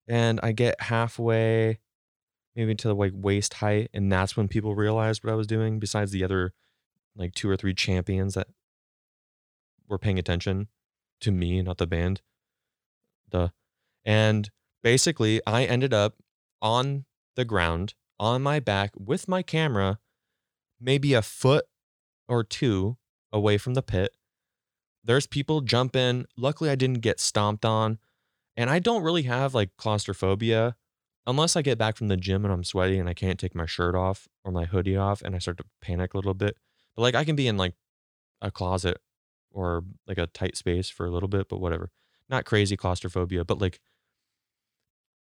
And 0.08 0.40
I 0.44 0.52
get 0.52 0.82
halfway, 0.82 1.80
maybe 2.56 2.76
to 2.76 2.88
the 2.90 2.96
like 2.96 3.14
waist 3.16 3.56
height, 3.56 3.90
and 3.94 4.12
that's 4.12 4.36
when 4.36 4.48
people 4.48 4.76
realized 4.76 5.24
what 5.24 5.32
I 5.32 5.36
was 5.36 5.48
doing, 5.48 5.80
besides 5.80 6.12
the 6.12 6.24
other 6.24 6.54
like 7.16 7.34
two 7.34 7.50
or 7.50 7.56
three 7.56 7.74
champions 7.74 8.34
that 8.34 8.48
were 9.88 9.98
paying 9.98 10.20
attention 10.20 10.68
to 11.22 11.32
me, 11.32 11.62
not 11.62 11.78
the 11.78 11.88
band. 11.88 12.22
The 13.30 13.52
and 14.04 14.50
basically 14.82 15.42
I 15.48 15.64
ended 15.66 15.94
up 15.94 16.16
on 16.62 17.06
the 17.36 17.46
ground 17.46 17.94
on 18.20 18.42
my 18.42 18.60
back 18.60 18.92
with 18.98 19.28
my 19.28 19.42
camera, 19.42 20.00
maybe 20.80 21.14
a 21.14 21.22
foot 21.22 21.66
or 22.28 22.44
two 22.44 22.98
away 23.32 23.58
from 23.58 23.74
the 23.74 23.82
pit. 23.82 24.16
There's 25.04 25.28
people 25.28 25.62
jumping. 25.62 26.26
Luckily, 26.38 26.70
I 26.70 26.76
didn't 26.76 27.02
get 27.02 27.20
stomped 27.20 27.66
on. 27.66 28.00
And 28.56 28.70
I 28.70 28.80
don't 28.80 29.04
really 29.04 29.24
have 29.24 29.56
like 29.56 29.72
claustrophobia 29.78 30.76
unless 31.26 31.56
I 31.56 31.62
get 31.62 31.78
back 31.78 31.98
from 31.98 32.08
the 32.08 32.18
gym 32.18 32.46
and 32.46 32.54
I'm 32.54 32.64
sweaty 32.64 33.00
and 33.00 33.10
I 33.10 33.14
can't 33.14 33.40
take 33.40 33.56
my 33.56 33.66
shirt 33.66 33.96
off 33.96 34.28
or 34.46 34.52
my 34.52 34.66
hoodie 34.66 34.98
off 34.98 35.22
and 35.22 35.36
I 35.36 35.40
start 35.40 35.58
to 35.58 35.66
panic 35.82 36.14
a 36.14 36.18
little 36.18 36.36
bit. 36.36 36.56
But 36.96 37.02
like 37.02 37.16
I 37.16 37.24
can 37.24 37.36
be 37.36 37.48
in 37.48 37.58
like 37.58 37.74
a 38.42 38.52
closet 38.52 39.00
or 39.52 39.84
like 40.08 40.20
a 40.20 40.28
tight 40.28 40.56
space 40.56 40.90
for 40.90 41.06
a 41.06 41.12
little 41.12 41.30
bit, 41.30 41.50
but 41.50 41.60
whatever 41.60 41.90
not 42.30 42.46
crazy 42.46 42.76
claustrophobia, 42.76 43.46
but 43.46 43.62
like 43.62 43.80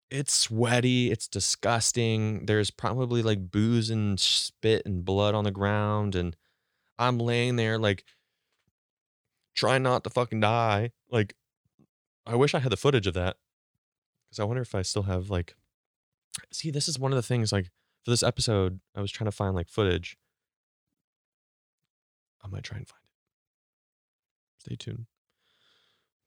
it's 0.10 0.34
sweaty, 0.34 1.12
it's 1.12 1.28
disgusting. 1.28 2.46
There's 2.46 2.72
probably 2.72 3.22
like 3.22 3.52
booze 3.52 3.90
and 3.90 4.20
spit 4.20 4.84
and 4.86 5.06
blood 5.06 5.36
on 5.36 5.44
the 5.44 5.52
ground 5.52 6.16
and 6.16 6.36
I'm 7.00 7.18
laying 7.18 7.56
there 7.56 7.78
like 7.78 8.04
trying 9.56 9.84
not 9.84 10.04
to 10.04 10.10
fucking 10.10 10.40
die. 10.40 10.92
Like 11.10 11.36
I 12.26 12.36
wish 12.36 12.54
I 12.54 12.60
had 12.60 12.72
the 12.72 12.78
footage 12.78 13.08
of 13.08 13.14
that 13.16 13.38
because 14.30 14.40
I 14.40 14.44
wonder 14.44 14.62
if 14.62 14.76
I 14.76 14.82
still 14.82 15.04
have 15.04 15.30
like. 15.30 15.56
See, 16.52 16.72
this 16.72 16.88
is 16.88 16.98
one 16.98 17.12
of 17.12 17.18
the 17.18 17.22
things 17.22 17.52
like 17.52 17.70
for 18.06 18.12
this 18.12 18.24
episode, 18.24 18.80
I 18.96 19.02
was 19.02 19.12
trying 19.12 19.30
to 19.30 19.36
find 19.36 19.54
like 19.56 19.70
footage. 19.70 20.18
I 22.44 22.48
might 22.48 22.64
try 22.64 22.78
and 22.78 22.88
find 22.88 23.02
it. 23.04 24.62
Stay 24.62 24.76
tuned. 24.76 25.06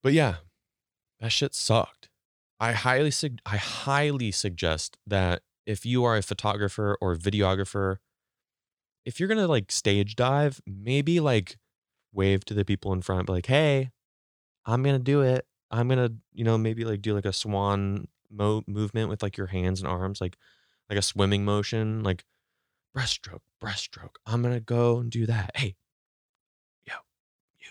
But 0.03 0.13
yeah, 0.13 0.37
that 1.21 1.33
shit 1.33 1.55
sucked. 1.55 2.09
I 2.61 2.73
highly 2.73 3.11
sug- 3.11 3.41
I 3.45 3.57
highly 3.57 4.31
suggest 4.31 4.99
that 5.07 5.43
if 5.67 5.85
you 5.85 6.05
are 6.05 6.17
a 6.17 6.23
photographer 6.23 6.97
or 7.01 7.17
videographer, 7.17 7.97
if 9.05 9.19
you're 9.21 9.29
gonna 9.29 9.47
like 9.49 9.71
stage 9.73 10.17
dive, 10.17 10.61
maybe 10.67 11.21
like 11.21 11.57
wave 12.13 12.45
to 12.47 12.55
the 12.55 12.65
people 12.65 12.93
in 12.93 13.03
front, 13.03 13.29
like, 13.29 13.47
"Hey, 13.47 13.91
I'm 14.67 14.83
gonna 14.83 14.99
do 14.99 15.23
it. 15.23 15.47
I'm 15.71 15.89
gonna, 15.89 16.11
you 16.33 16.45
know, 16.45 16.57
maybe 16.59 16.85
like 16.85 17.03
do 17.03 17.15
like 17.15 17.25
a 17.25 17.33
swan 17.33 18.09
mo- 18.31 18.65
movement 18.67 19.09
with 19.09 19.23
like 19.23 19.37
your 19.37 19.49
hands 19.49 19.81
and 19.81 19.89
arms, 19.89 20.21
like 20.21 20.37
like 20.91 20.99
a 20.99 21.03
swimming 21.03 21.45
motion, 21.45 22.03
like 22.03 22.25
breaststroke, 22.97 23.41
breaststroke. 23.63 24.17
I'm 24.27 24.43
gonna 24.43 24.61
go 24.61 24.99
and 24.99 25.11
do 25.11 25.27
that. 25.27 25.53
Hey, 25.57 25.77
yo, 26.87 26.95
you, 27.59 27.71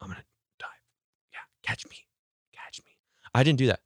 I'm 0.00 0.08
gonna 0.08 0.24
dive. 0.58 0.68
Yeah, 1.32 1.40
catch 1.62 1.86
me, 1.88 2.06
catch 2.52 2.80
me. 2.84 2.92
I 3.34 3.42
didn't 3.42 3.58
do 3.58 3.66
that. 3.68 3.80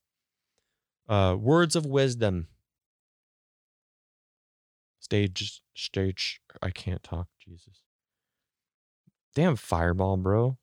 Uh, 1.09 1.37
words 1.37 1.77
of 1.77 1.87
wisdom. 1.87 2.49
Stage, 5.07 5.63
stage. 5.77 6.41
I 6.61 6.71
can't 6.71 7.01
talk. 7.01 7.29
Jesus. 7.39 7.85
Damn 9.37 9.55
fireball, 9.55 10.17
bro. 10.17 10.59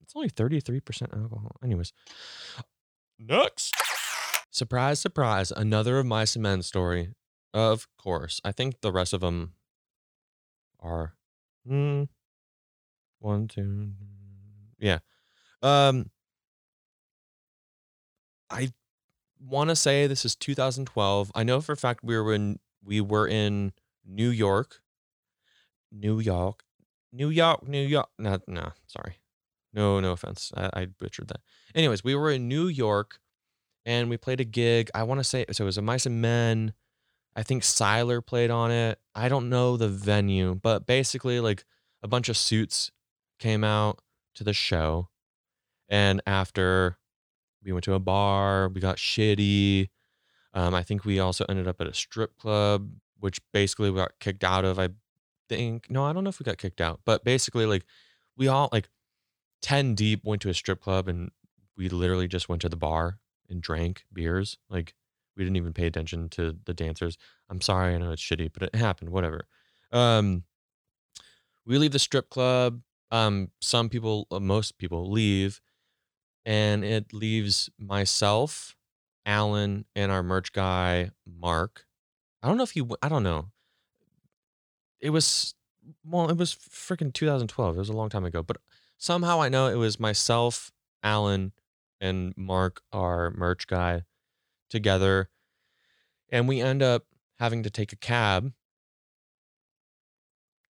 It's 0.00 0.14
only 0.16 0.30
33% 0.30 1.14
alcohol. 1.14 1.56
Anyways. 1.62 1.92
Next. 3.18 3.74
Surprise, 4.50 4.98
surprise. 4.98 5.52
Another 5.54 5.98
Of 5.98 6.06
Mice 6.06 6.36
and 6.36 6.42
Men 6.42 6.62
story. 6.62 7.12
Of 7.52 7.86
course. 7.98 8.40
I 8.46 8.52
think 8.52 8.80
the 8.80 8.90
rest 8.90 9.12
of 9.12 9.20
them 9.20 9.52
are 10.80 11.12
hmm, 11.66 12.04
one, 13.18 13.46
two. 13.46 13.90
Yeah. 14.78 15.00
Um 15.62 16.10
I 18.48 18.72
want 19.38 19.68
to 19.68 19.76
say 19.76 20.06
this 20.06 20.24
is 20.24 20.34
2012. 20.34 21.30
I 21.34 21.42
know 21.42 21.60
for 21.60 21.72
a 21.72 21.76
fact 21.76 22.00
we 22.02 22.16
were 22.16 22.32
in 22.32 22.58
we 22.84 23.00
were 23.00 23.26
in 23.26 23.72
New 24.06 24.30
York. 24.30 24.80
New 25.92 26.20
York. 26.20 26.64
New 27.12 27.30
York, 27.30 27.66
New 27.66 27.86
York. 27.86 28.08
No, 28.18 28.38
no, 28.46 28.72
sorry. 28.86 29.18
No, 29.72 30.00
no 30.00 30.12
offense. 30.12 30.52
I, 30.56 30.70
I 30.72 30.86
butchered 30.86 31.28
that. 31.28 31.40
Anyways, 31.74 32.04
we 32.04 32.14
were 32.14 32.30
in 32.30 32.48
New 32.48 32.68
York 32.68 33.18
and 33.86 34.10
we 34.10 34.16
played 34.16 34.40
a 34.40 34.44
gig. 34.44 34.90
I 34.94 35.02
want 35.02 35.20
to 35.20 35.24
say 35.24 35.44
so 35.52 35.64
it 35.64 35.66
was 35.66 35.78
a 35.78 35.82
Mice 35.82 36.06
and 36.06 36.20
Men. 36.20 36.72
I 37.36 37.42
think 37.42 37.62
Sylar 37.62 38.24
played 38.24 38.50
on 38.50 38.70
it. 38.70 38.98
I 39.14 39.28
don't 39.28 39.48
know 39.48 39.76
the 39.76 39.88
venue, 39.88 40.54
but 40.54 40.86
basically 40.86 41.40
like 41.40 41.64
a 42.02 42.08
bunch 42.08 42.28
of 42.28 42.36
suits 42.36 42.90
came 43.38 43.64
out 43.64 44.00
to 44.34 44.44
the 44.44 44.52
show. 44.52 45.08
And 45.88 46.20
after 46.26 46.98
we 47.64 47.72
went 47.72 47.84
to 47.84 47.94
a 47.94 47.98
bar, 47.98 48.68
we 48.68 48.80
got 48.80 48.96
shitty. 48.96 49.88
Um, 50.54 50.74
I 50.74 50.82
think 50.82 51.04
we 51.04 51.18
also 51.18 51.44
ended 51.48 51.68
up 51.68 51.80
at 51.80 51.86
a 51.86 51.94
strip 51.94 52.36
club, 52.36 52.90
which 53.20 53.40
basically 53.52 53.90
we 53.90 53.98
got 53.98 54.18
kicked 54.20 54.44
out 54.44 54.64
of. 54.64 54.78
I 54.78 54.88
think 55.48 55.90
no, 55.90 56.04
I 56.04 56.12
don't 56.12 56.24
know 56.24 56.30
if 56.30 56.38
we 56.40 56.44
got 56.44 56.58
kicked 56.58 56.80
out, 56.80 57.00
but 57.04 57.24
basically 57.24 57.66
like 57.66 57.84
we 58.36 58.48
all 58.48 58.68
like 58.72 58.88
10 59.62 59.94
deep 59.94 60.24
went 60.24 60.42
to 60.42 60.48
a 60.48 60.54
strip 60.54 60.80
club 60.80 61.08
and 61.08 61.30
we 61.76 61.88
literally 61.88 62.28
just 62.28 62.48
went 62.48 62.62
to 62.62 62.68
the 62.68 62.76
bar 62.76 63.18
and 63.48 63.62
drank 63.62 64.04
beers. 64.12 64.58
Like 64.68 64.94
we 65.36 65.44
didn't 65.44 65.56
even 65.56 65.72
pay 65.72 65.86
attention 65.86 66.28
to 66.30 66.56
the 66.64 66.74
dancers. 66.74 67.16
I'm 67.48 67.60
sorry, 67.60 67.94
I 67.94 67.98
know 67.98 68.12
it's 68.12 68.22
shitty, 68.22 68.50
but 68.52 68.62
it 68.62 68.74
happened, 68.74 69.10
whatever. 69.10 69.46
Um 69.92 70.44
we 71.64 71.78
leave 71.78 71.92
the 71.92 71.98
strip 71.98 72.30
club. 72.30 72.80
Um 73.10 73.50
some 73.60 73.88
people 73.88 74.26
uh, 74.30 74.40
most 74.40 74.78
people 74.78 75.10
leave 75.10 75.60
and 76.44 76.84
it 76.84 77.12
leaves 77.12 77.68
myself, 77.78 78.76
Alan, 79.28 79.84
and 79.94 80.10
our 80.10 80.22
merch 80.22 80.52
guy, 80.54 81.10
Mark. 81.26 81.84
I 82.42 82.48
don't 82.48 82.56
know 82.56 82.62
if 82.62 82.70
he 82.70 82.82
I 83.02 83.10
don't 83.10 83.22
know. 83.22 83.50
It 85.00 85.10
was 85.10 85.54
well, 86.04 86.30
it 86.30 86.38
was 86.38 86.54
freaking 86.54 87.12
2012. 87.12 87.76
It 87.76 87.78
was 87.78 87.88
a 87.90 87.92
long 87.92 88.08
time 88.08 88.24
ago, 88.24 88.42
but 88.42 88.56
somehow 88.96 89.42
I 89.42 89.50
know 89.50 89.68
it 89.68 89.74
was 89.74 90.00
myself, 90.00 90.72
Alan, 91.02 91.52
and 92.00 92.32
Mark, 92.38 92.80
our 92.90 93.30
merch 93.30 93.66
guy, 93.66 94.04
together. 94.70 95.28
And 96.30 96.48
we 96.48 96.62
end 96.62 96.82
up 96.82 97.04
having 97.38 97.62
to 97.64 97.70
take 97.70 97.92
a 97.92 97.96
cab 97.96 98.52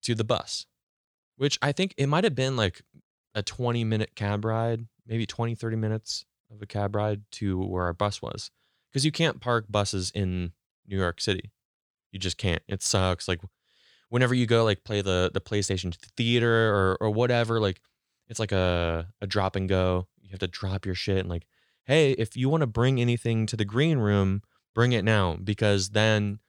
to 0.03 0.15
the 0.15 0.25
bus, 0.25 0.65
which 1.37 1.57
I 1.61 1.71
think 1.71 1.93
it 1.97 2.07
might 2.07 2.25
have 2.25 2.35
been 2.35 2.57
like 2.57 2.81
a 3.33 3.41
20 3.41 3.85
minute 3.85 4.15
cab 4.15 4.43
ride, 4.43 4.85
maybe 5.07 5.25
20, 5.25 5.55
30 5.55 5.75
minutes 5.77 6.25
of 6.51 6.61
a 6.61 6.65
cab 6.65 6.95
ride 6.95 7.21
to 7.31 7.59
where 7.59 7.83
our 7.83 7.93
bus 7.93 8.21
was. 8.21 8.51
Because 8.89 9.05
you 9.05 9.11
can't 9.11 9.39
park 9.39 9.65
buses 9.69 10.11
in 10.15 10.53
New 10.87 10.97
York 10.97 11.21
City. 11.21 11.51
You 12.11 12.19
just 12.19 12.37
can't. 12.37 12.63
It 12.67 12.81
sucks. 12.81 13.27
Like 13.27 13.39
whenever 14.09 14.33
you 14.33 14.45
go 14.45 14.63
like 14.63 14.83
play 14.83 15.01
the 15.01 15.29
the 15.33 15.41
PlayStation 15.41 15.95
theater 16.17 16.73
or 16.73 16.97
or 16.99 17.09
whatever, 17.11 17.59
like 17.59 17.81
it's 18.27 18.39
like 18.39 18.51
a 18.51 19.07
a 19.21 19.27
drop 19.27 19.55
and 19.55 19.69
go. 19.69 20.07
You 20.21 20.29
have 20.31 20.39
to 20.39 20.47
drop 20.47 20.85
your 20.85 20.95
shit 20.95 21.19
and 21.19 21.29
like, 21.29 21.45
hey, 21.85 22.11
if 22.11 22.35
you 22.35 22.49
want 22.49 22.61
to 22.61 22.67
bring 22.67 22.99
anything 22.99 23.45
to 23.47 23.57
the 23.57 23.65
green 23.65 23.99
room, 23.99 24.41
bring 24.75 24.91
it 24.91 25.05
now 25.05 25.37
because 25.43 25.89
then 25.91 26.39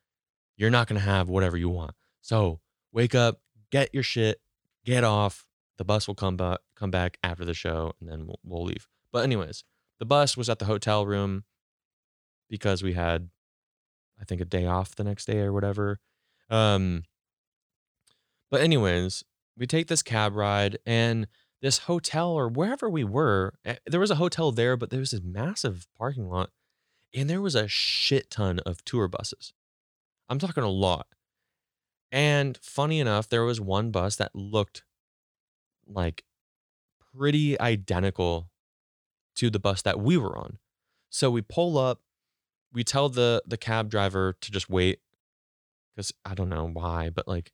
you're 0.56 0.70
not 0.70 0.86
gonna 0.86 1.00
have 1.00 1.28
whatever 1.28 1.56
you 1.56 1.68
want. 1.68 1.94
So 2.20 2.60
wake 2.92 3.14
up, 3.14 3.40
get 3.70 3.94
your 3.94 4.02
shit, 4.02 4.40
get 4.84 5.04
off. 5.04 5.46
The 5.78 5.84
bus 5.84 6.06
will 6.06 6.14
come 6.14 6.36
back 6.36 6.58
come 6.74 6.90
back 6.90 7.18
after 7.22 7.44
the 7.44 7.54
show, 7.54 7.92
and 8.00 8.08
then 8.08 8.26
we'll, 8.26 8.40
we'll 8.44 8.64
leave. 8.64 8.88
But 9.12 9.24
anyways, 9.24 9.64
the 10.00 10.06
bus 10.06 10.36
was 10.36 10.48
at 10.48 10.58
the 10.58 10.64
hotel 10.64 11.06
room 11.06 11.44
because 12.48 12.82
we 12.82 12.94
had, 12.94 13.28
I 14.20 14.24
think, 14.24 14.40
a 14.40 14.46
day 14.46 14.66
off 14.66 14.96
the 14.96 15.04
next 15.04 15.26
day 15.26 15.38
or 15.38 15.52
whatever. 15.52 16.00
Um, 16.48 17.04
but 18.50 18.62
anyways, 18.62 19.22
we 19.56 19.66
take 19.66 19.86
this 19.86 20.02
cab 20.02 20.34
ride 20.34 20.78
and 20.84 21.28
this 21.62 21.78
hotel 21.78 22.30
or 22.30 22.48
wherever 22.48 22.88
we 22.88 23.04
were, 23.04 23.54
eh, 23.64 23.76
there 23.86 24.00
was 24.00 24.10
a 24.10 24.16
hotel 24.16 24.50
there, 24.50 24.76
but 24.76 24.90
there 24.90 24.98
was 24.98 25.12
this 25.12 25.20
massive 25.22 25.86
parking 25.96 26.28
lot 26.28 26.50
and 27.14 27.28
there 27.28 27.42
was 27.42 27.54
a 27.54 27.68
shit 27.68 28.30
ton 28.30 28.58
of 28.60 28.84
tour 28.84 29.06
buses. 29.06 29.52
I'm 30.28 30.38
talking 30.38 30.64
a 30.64 30.68
lot. 30.68 31.06
And 32.10 32.58
funny 32.62 32.98
enough, 32.98 33.28
there 33.28 33.44
was 33.44 33.60
one 33.60 33.90
bus 33.90 34.16
that 34.16 34.34
looked 34.34 34.82
like 35.86 36.24
pretty 37.14 37.60
identical 37.60 38.49
to 39.36 39.50
the 39.50 39.58
bus 39.58 39.82
that 39.82 40.00
we 40.00 40.16
were 40.16 40.36
on. 40.36 40.58
So 41.10 41.30
we 41.30 41.42
pull 41.42 41.78
up, 41.78 42.00
we 42.72 42.84
tell 42.84 43.08
the 43.08 43.42
the 43.46 43.56
cab 43.56 43.90
driver 43.90 44.36
to 44.40 44.50
just 44.50 44.70
wait 44.70 45.00
cuz 45.96 46.12
I 46.24 46.34
don't 46.34 46.48
know 46.48 46.68
why, 46.68 47.10
but 47.10 47.26
like 47.26 47.52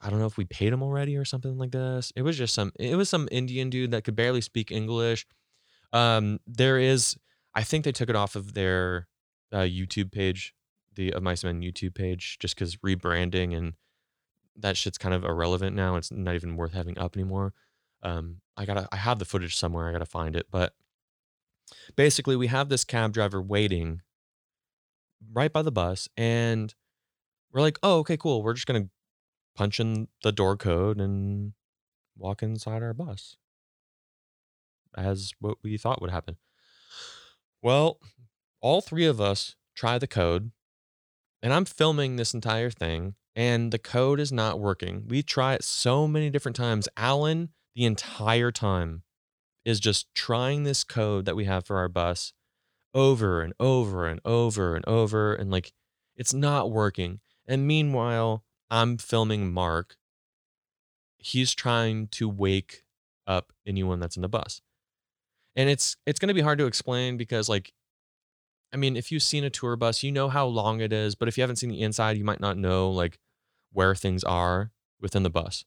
I 0.00 0.10
don't 0.10 0.18
know 0.18 0.26
if 0.26 0.36
we 0.36 0.44
paid 0.44 0.72
him 0.72 0.82
already 0.82 1.16
or 1.16 1.24
something 1.24 1.56
like 1.56 1.70
this. 1.70 2.12
It 2.14 2.22
was 2.22 2.36
just 2.36 2.54
some 2.54 2.72
it 2.78 2.96
was 2.96 3.08
some 3.08 3.28
Indian 3.32 3.70
dude 3.70 3.90
that 3.92 4.04
could 4.04 4.16
barely 4.16 4.40
speak 4.42 4.70
English. 4.70 5.26
Um 5.92 6.40
there 6.46 6.78
is 6.78 7.16
I 7.54 7.62
think 7.62 7.84
they 7.84 7.92
took 7.92 8.10
it 8.10 8.16
off 8.16 8.36
of 8.36 8.54
their 8.54 9.08
uh, 9.52 9.58
YouTube 9.58 10.10
page, 10.12 10.54
the 10.94 11.12
of 11.12 11.22
Mice 11.22 11.44
Men 11.44 11.62
YouTube 11.62 11.94
page 11.94 12.38
just 12.38 12.56
cuz 12.56 12.76
rebranding 12.76 13.56
and 13.56 13.74
that 14.56 14.76
shit's 14.76 14.98
kind 14.98 15.14
of 15.14 15.24
irrelevant 15.24 15.74
now. 15.74 15.96
It's 15.96 16.10
not 16.12 16.34
even 16.34 16.56
worth 16.56 16.72
having 16.74 16.98
up 16.98 17.16
anymore. 17.16 17.54
Um 18.02 18.42
I 18.56 18.66
got 18.66 18.74
to 18.74 18.88
I 18.92 18.96
have 18.96 19.18
the 19.18 19.24
footage 19.24 19.56
somewhere. 19.56 19.88
I 19.88 19.92
got 19.92 19.98
to 19.98 20.06
find 20.06 20.36
it, 20.36 20.46
but 20.50 20.74
basically 21.96 22.36
we 22.36 22.46
have 22.48 22.68
this 22.68 22.84
cab 22.84 23.12
driver 23.12 23.40
waiting 23.40 24.00
right 25.32 25.52
by 25.52 25.62
the 25.62 25.72
bus 25.72 26.08
and 26.16 26.74
we're 27.52 27.60
like, 27.60 27.78
"Oh, 27.82 27.98
okay, 27.98 28.16
cool. 28.16 28.42
We're 28.42 28.54
just 28.54 28.66
to 28.82 28.90
punch 29.54 29.78
in 29.78 30.08
the 30.22 30.32
door 30.32 30.56
code 30.56 31.00
and 31.00 31.52
walk 32.16 32.42
inside 32.42 32.82
our 32.82 32.94
bus 32.94 33.36
as 34.96 35.32
what 35.40 35.58
we 35.62 35.76
thought 35.76 36.00
would 36.00 36.10
happen. 36.10 36.36
Well, 37.62 37.98
all 38.60 38.80
three 38.80 39.06
of 39.06 39.20
us 39.20 39.56
try 39.74 39.98
the 39.98 40.06
code, 40.06 40.52
and 41.42 41.52
I'm 41.52 41.64
filming 41.64 42.16
this 42.16 42.34
entire 42.34 42.70
thing, 42.70 43.14
and 43.34 43.72
the 43.72 43.78
code 43.78 44.20
is 44.20 44.32
not 44.32 44.60
working. 44.60 45.04
We 45.08 45.22
try 45.22 45.54
it 45.54 45.64
so 45.64 46.06
many 46.06 46.30
different 46.30 46.56
times. 46.56 46.88
Alan, 46.96 47.50
the 47.74 47.84
entire 47.84 48.52
time, 48.52 49.02
is 49.64 49.80
just 49.80 50.12
trying 50.14 50.64
this 50.64 50.84
code 50.84 51.24
that 51.24 51.36
we 51.36 51.44
have 51.44 51.66
for 51.66 51.76
our 51.76 51.88
bus 51.88 52.32
over 52.92 53.42
and 53.42 53.52
over 53.58 54.06
and 54.06 54.20
over 54.24 54.76
and 54.76 54.86
over, 54.86 55.34
and 55.34 55.50
like 55.50 55.72
it's 56.16 56.32
not 56.32 56.70
working. 56.70 57.20
And 57.46 57.66
meanwhile, 57.66 58.44
I'm 58.70 58.96
filming 58.98 59.52
Mark. 59.52 59.96
He's 61.18 61.54
trying 61.54 62.08
to 62.08 62.28
wake 62.28 62.84
up 63.26 63.52
anyone 63.66 64.00
that's 64.00 64.16
in 64.16 64.22
the 64.22 64.28
bus. 64.28 64.60
And 65.56 65.68
it's 65.68 65.96
it's 66.06 66.18
going 66.18 66.28
to 66.28 66.34
be 66.34 66.40
hard 66.40 66.58
to 66.58 66.66
explain 66.66 67.16
because 67.16 67.48
like 67.48 67.72
I 68.72 68.76
mean, 68.76 68.96
if 68.96 69.12
you've 69.12 69.22
seen 69.22 69.44
a 69.44 69.50
tour 69.50 69.76
bus, 69.76 70.02
you 70.02 70.10
know 70.10 70.28
how 70.28 70.46
long 70.46 70.80
it 70.80 70.92
is, 70.92 71.14
but 71.14 71.28
if 71.28 71.36
you 71.36 71.42
haven't 71.42 71.56
seen 71.56 71.70
the 71.70 71.80
inside, 71.82 72.16
you 72.16 72.24
might 72.24 72.40
not 72.40 72.58
know 72.58 72.90
like 72.90 73.18
where 73.72 73.94
things 73.94 74.24
are 74.24 74.72
within 75.00 75.22
the 75.22 75.30
bus. 75.30 75.64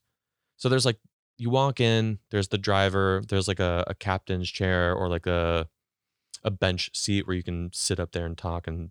So 0.56 0.68
there's 0.68 0.84
like 0.84 0.98
you 1.38 1.50
walk 1.50 1.80
in, 1.80 2.18
there's 2.30 2.48
the 2.48 2.58
driver, 2.58 3.22
there's 3.28 3.48
like 3.48 3.60
a, 3.60 3.84
a 3.86 3.94
captain's 3.94 4.50
chair 4.50 4.94
or 4.94 5.08
like 5.08 5.26
a 5.26 5.68
a 6.44 6.50
bench 6.50 6.90
seat 6.94 7.26
where 7.26 7.34
you 7.34 7.42
can 7.42 7.70
sit 7.72 7.98
up 7.98 8.12
there 8.12 8.24
and 8.24 8.38
talk 8.38 8.68
and 8.68 8.90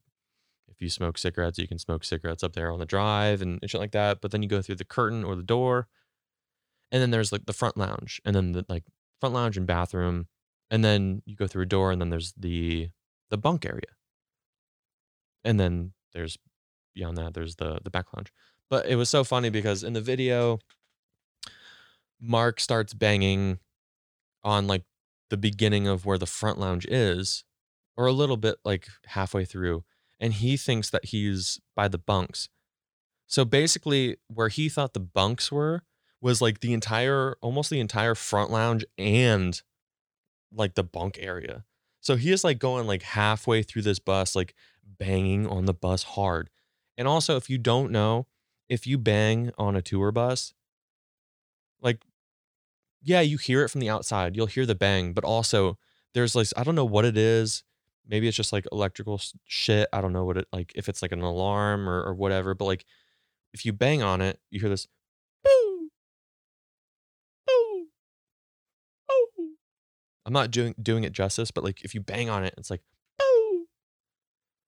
if 0.77 0.81
you 0.81 0.89
smoke 0.89 1.17
cigarettes, 1.17 1.57
you 1.57 1.67
can 1.67 1.79
smoke 1.79 2.03
cigarettes 2.03 2.43
up 2.43 2.53
there 2.53 2.71
on 2.71 2.77
the 2.77 2.85
drive 2.85 3.41
and, 3.41 3.57
and 3.61 3.71
shit 3.71 3.81
like 3.81 3.93
that. 3.93 4.21
But 4.21 4.29
then 4.29 4.43
you 4.43 4.49
go 4.49 4.61
through 4.61 4.75
the 4.75 4.85
curtain 4.85 5.23
or 5.23 5.35
the 5.35 5.41
door. 5.41 5.87
And 6.91 7.01
then 7.01 7.09
there's 7.09 7.31
like 7.31 7.47
the 7.47 7.53
front 7.53 7.77
lounge 7.77 8.21
and 8.23 8.35
then 8.35 8.51
the 8.51 8.63
like 8.69 8.83
front 9.19 9.33
lounge 9.33 9.57
and 9.57 9.65
bathroom. 9.65 10.27
And 10.69 10.85
then 10.85 11.23
you 11.25 11.35
go 11.35 11.47
through 11.47 11.63
a 11.63 11.67
door 11.67 11.91
and 11.91 11.99
then 11.99 12.11
there's 12.11 12.33
the 12.37 12.89
the 13.29 13.37
bunk 13.37 13.65
area. 13.65 13.95
And 15.43 15.59
then 15.59 15.93
there's 16.13 16.37
beyond 16.93 17.17
that, 17.17 17.33
there's 17.33 17.55
the 17.55 17.79
the 17.83 17.89
back 17.89 18.13
lounge. 18.13 18.31
But 18.69 18.85
it 18.85 18.95
was 18.95 19.09
so 19.09 19.23
funny 19.23 19.49
because 19.49 19.83
in 19.83 19.93
the 19.93 20.01
video, 20.01 20.59
Mark 22.19 22.59
starts 22.59 22.93
banging 22.93 23.59
on 24.43 24.67
like 24.67 24.83
the 25.29 25.37
beginning 25.37 25.87
of 25.87 26.05
where 26.05 26.17
the 26.17 26.25
front 26.25 26.59
lounge 26.59 26.85
is, 26.85 27.43
or 27.95 28.05
a 28.05 28.11
little 28.11 28.37
bit 28.37 28.57
like 28.63 28.87
halfway 29.05 29.45
through 29.45 29.83
and 30.19 30.33
he 30.33 30.57
thinks 30.57 30.89
that 30.89 31.05
he's 31.05 31.59
by 31.75 31.87
the 31.87 31.97
bunks. 31.97 32.49
So 33.27 33.45
basically, 33.45 34.17
where 34.27 34.49
he 34.49 34.69
thought 34.69 34.93
the 34.93 34.99
bunks 34.99 35.51
were 35.51 35.83
was 36.21 36.41
like 36.41 36.61
the 36.61 36.73
entire, 36.73 37.35
almost 37.41 37.69
the 37.69 37.79
entire 37.79 38.15
front 38.15 38.51
lounge 38.51 38.85
and 38.97 39.61
like 40.51 40.75
the 40.75 40.83
bunk 40.83 41.17
area. 41.21 41.65
So 41.99 42.15
he 42.15 42.31
is 42.31 42.43
like 42.43 42.57
going 42.57 42.87
like 42.87 43.03
halfway 43.03 43.63
through 43.63 43.83
this 43.83 43.99
bus, 43.99 44.35
like 44.35 44.55
banging 44.83 45.45
on 45.45 45.65
the 45.65 45.73
bus 45.73 46.03
hard. 46.03 46.49
And 46.97 47.07
also, 47.07 47.35
if 47.35 47.49
you 47.49 47.57
don't 47.57 47.91
know, 47.91 48.27
if 48.69 48.87
you 48.87 48.97
bang 48.97 49.51
on 49.57 49.75
a 49.75 49.81
tour 49.81 50.11
bus, 50.11 50.53
like, 51.79 52.01
yeah, 53.01 53.21
you 53.21 53.37
hear 53.37 53.63
it 53.63 53.69
from 53.69 53.81
the 53.81 53.89
outside. 53.89 54.35
You'll 54.35 54.47
hear 54.47 54.65
the 54.65 54.75
bang, 54.75 55.13
but 55.13 55.23
also 55.23 55.77
there's 56.13 56.35
like, 56.35 56.47
I 56.57 56.63
don't 56.63 56.75
know 56.75 56.85
what 56.85 57.05
it 57.05 57.17
is 57.17 57.63
maybe 58.07 58.27
it's 58.27 58.37
just 58.37 58.53
like 58.53 58.65
electrical 58.71 59.21
shit. 59.45 59.87
I 59.91 60.01
don't 60.01 60.13
know 60.13 60.25
what 60.25 60.37
it 60.37 60.47
like 60.51 60.71
if 60.75 60.89
it's 60.89 61.01
like 61.01 61.11
an 61.11 61.21
alarm 61.21 61.87
or, 61.87 62.03
or 62.03 62.13
whatever. 62.13 62.53
But 62.53 62.65
like 62.65 62.85
if 63.53 63.65
you 63.65 63.73
bang 63.73 64.01
on 64.01 64.21
it, 64.21 64.39
you 64.49 64.59
hear 64.59 64.69
this. 64.69 64.87
I'm 70.25 70.33
not 70.33 70.51
doing 70.51 70.75
doing 70.81 71.03
it 71.03 71.13
justice, 71.13 71.51
but 71.51 71.63
like 71.63 71.83
if 71.83 71.95
you 71.95 72.01
bang 72.01 72.29
on 72.29 72.43
it, 72.43 72.53
it's 72.57 72.69
like 72.69 72.81
boo. 73.17 73.65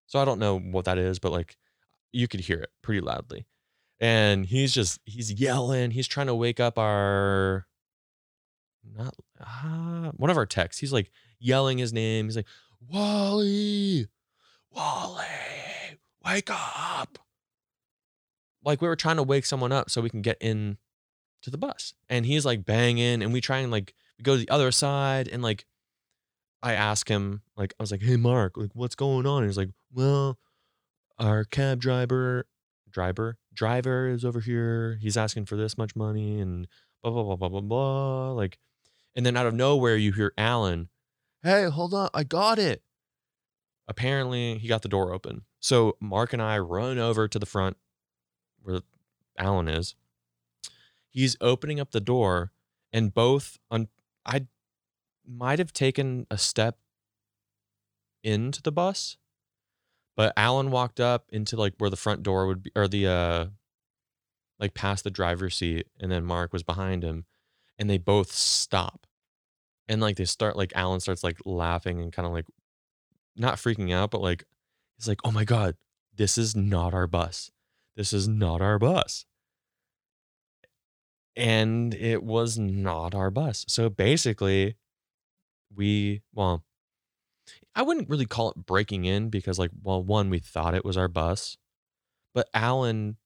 So 0.08 0.20
I 0.20 0.26
don't 0.26 0.40
know 0.40 0.58
what 0.60 0.86
that 0.86 0.98
is, 0.98 1.20
but 1.20 1.32
like 1.32 1.58
you 2.12 2.28
could 2.28 2.40
hear 2.42 2.60
it 2.60 2.70
pretty 2.82 3.02
loudly. 3.02 3.46
And 4.00 4.46
he's 4.46 4.74
just 4.74 5.00
he's 5.04 5.34
yelling. 5.34 5.92
He's 5.92 6.08
trying 6.08 6.28
to 6.28 6.36
wake 6.36 6.62
up 6.62 6.78
our 6.78 7.68
not 8.96 9.16
uh, 9.40 10.12
one 10.16 10.30
of 10.30 10.38
our 10.38 10.46
techs. 10.46 10.78
He's 10.78 10.94
like 10.94 11.12
yelling 11.40 11.78
his 11.78 11.94
name. 11.94 12.26
He's 12.26 12.36
like, 12.36 12.48
Wally, 12.92 14.08
Wally, 14.72 15.26
wake 16.26 16.50
up. 16.50 17.20
Like 18.64 18.82
we 18.82 18.88
were 18.88 18.96
trying 18.96 19.18
to 19.18 19.24
wake 19.24 19.46
someone 19.46 19.72
up 19.72 19.90
so 19.90 20.02
we 20.02 20.10
can 20.10 20.22
get 20.22 20.38
in 20.42 20.78
to 21.42 21.50
the 21.50 21.58
bus. 21.58 21.94
And 22.10 22.26
he's 22.26 22.46
like 22.46 22.66
banging 22.66 23.22
and 23.22 23.34
we 23.34 23.42
try 23.42 23.60
and 23.60 23.72
like 23.72 23.94
we 24.18 24.24
go 24.24 24.34
to 24.36 24.40
the 24.40 24.50
other 24.50 24.72
side 24.72 25.28
and 25.28 25.42
like 25.42 25.66
I 26.62 26.74
ask 26.74 27.08
him, 27.08 27.42
like, 27.56 27.74
I 27.80 27.84
was 27.84 27.92
like, 27.92 28.02
hey 28.02 28.18
Mark, 28.18 28.58
like 28.58 28.72
what's 28.74 28.96
going 28.96 29.26
on? 29.26 29.44
And 29.44 29.50
he's 29.50 29.58
like, 29.58 29.70
Well, 29.94 30.38
our 31.18 31.46
cab 31.46 31.80
driver 31.80 32.46
driver 32.90 33.38
driver 33.54 34.08
is 34.10 34.26
over 34.26 34.40
here. 34.40 34.98
He's 35.02 35.18
asking 35.18 35.46
for 35.46 35.56
this 35.56 35.78
much 35.78 35.96
money 35.96 36.40
and 36.40 36.68
blah 37.02 37.12
blah 37.12 37.24
blah 37.24 37.36
blah 37.36 37.50
blah 37.50 37.62
blah. 37.62 38.32
Like 38.32 38.58
and 39.16 39.26
then 39.26 39.36
out 39.36 39.48
of 39.48 39.54
nowhere 39.54 39.96
you 39.96 40.12
hear 40.12 40.34
Alan 40.38 40.90
Hey, 41.42 41.70
hold 41.70 41.94
on. 41.94 42.10
I 42.14 42.24
got 42.24 42.60
it. 42.60 42.84
Apparently, 43.88 44.58
he 44.58 44.68
got 44.68 44.82
the 44.82 44.90
door 44.90 45.14
open. 45.14 45.44
So 45.60 45.96
Mark 46.02 46.34
and 46.34 46.42
I 46.42 46.60
run 46.60 46.98
over 46.98 47.28
to 47.28 47.40
the 47.40 47.46
front 47.46 47.78
where 48.62 48.82
Alan 49.38 49.68
is. 49.68 49.96
He's 51.10 51.38
opening 51.42 51.80
up 51.80 51.92
the 51.92 52.02
door, 52.02 52.52
and 52.94 53.14
both 53.14 53.58
on 53.72 53.88
I 54.26 54.48
might 55.26 55.60
have 55.60 55.74
taken 55.74 56.28
a 56.30 56.38
step 56.38 56.78
into 58.24 58.62
the 58.62 58.72
bus, 58.72 59.18
but 60.16 60.34
Alan 60.36 60.72
walked 60.72 61.00
up 61.00 61.26
into 61.32 61.56
like 61.56 61.74
where 61.78 61.90
the 61.90 61.96
front 61.96 62.22
door 62.22 62.46
would 62.48 62.64
be, 62.64 62.72
or 62.76 62.88
the 62.88 63.08
uh, 63.08 63.46
like 64.60 64.74
past 64.74 65.04
the 65.04 65.10
driver's 65.10 65.56
seat, 65.56 65.88
and 66.00 66.12
then 66.12 66.26
Mark 66.26 66.54
was 66.54 66.64
behind 66.64 67.04
him, 67.04 67.26
and 67.80 67.90
they 67.90 67.98
both 67.98 68.32
stop 68.32 69.08
and 69.90 70.02
like 70.02 70.18
they 70.18 70.26
start 70.26 70.56
like 70.56 70.72
Alan 70.76 71.00
starts 71.00 71.24
like 71.24 71.38
laughing 71.46 72.00
and 72.00 72.14
kind 72.14 72.28
of 72.28 72.32
like 72.32 72.46
not 73.36 73.56
freaking 73.56 73.94
out, 73.94 74.12
but 74.12 74.22
like 74.22 74.44
he's 74.98 75.08
like, 75.08 75.20
"Oh 75.26 75.32
my 75.32 75.46
god, 75.46 75.76
this 76.16 76.38
is 76.38 76.56
not 76.56 76.94
our 76.94 77.08
bus. 77.08 77.52
This 77.96 78.14
is 78.14 78.28
not 78.28 78.62
our 78.62 78.78
bus." 78.80 79.26
And 81.36 81.94
it 81.94 82.24
was 82.24 82.60
not 82.60 83.16
our 83.16 83.32
bus. 83.32 83.66
So 83.68 83.90
basically, 83.90 84.76
we 85.76 86.22
well, 86.34 86.64
I 87.76 87.82
wouldn't 87.82 88.10
really 88.10 88.26
call 88.26 88.52
it 88.52 88.66
breaking 88.66 89.06
in 89.06 89.30
because 89.30 89.58
like 89.60 89.72
well, 89.82 90.04
one 90.04 90.30
we 90.30 90.40
thought 90.40 90.76
it 90.76 90.86
was 90.86 90.98
our 90.98 91.08
bus, 91.08 91.58
but 92.34 92.50
Alan 92.54 93.18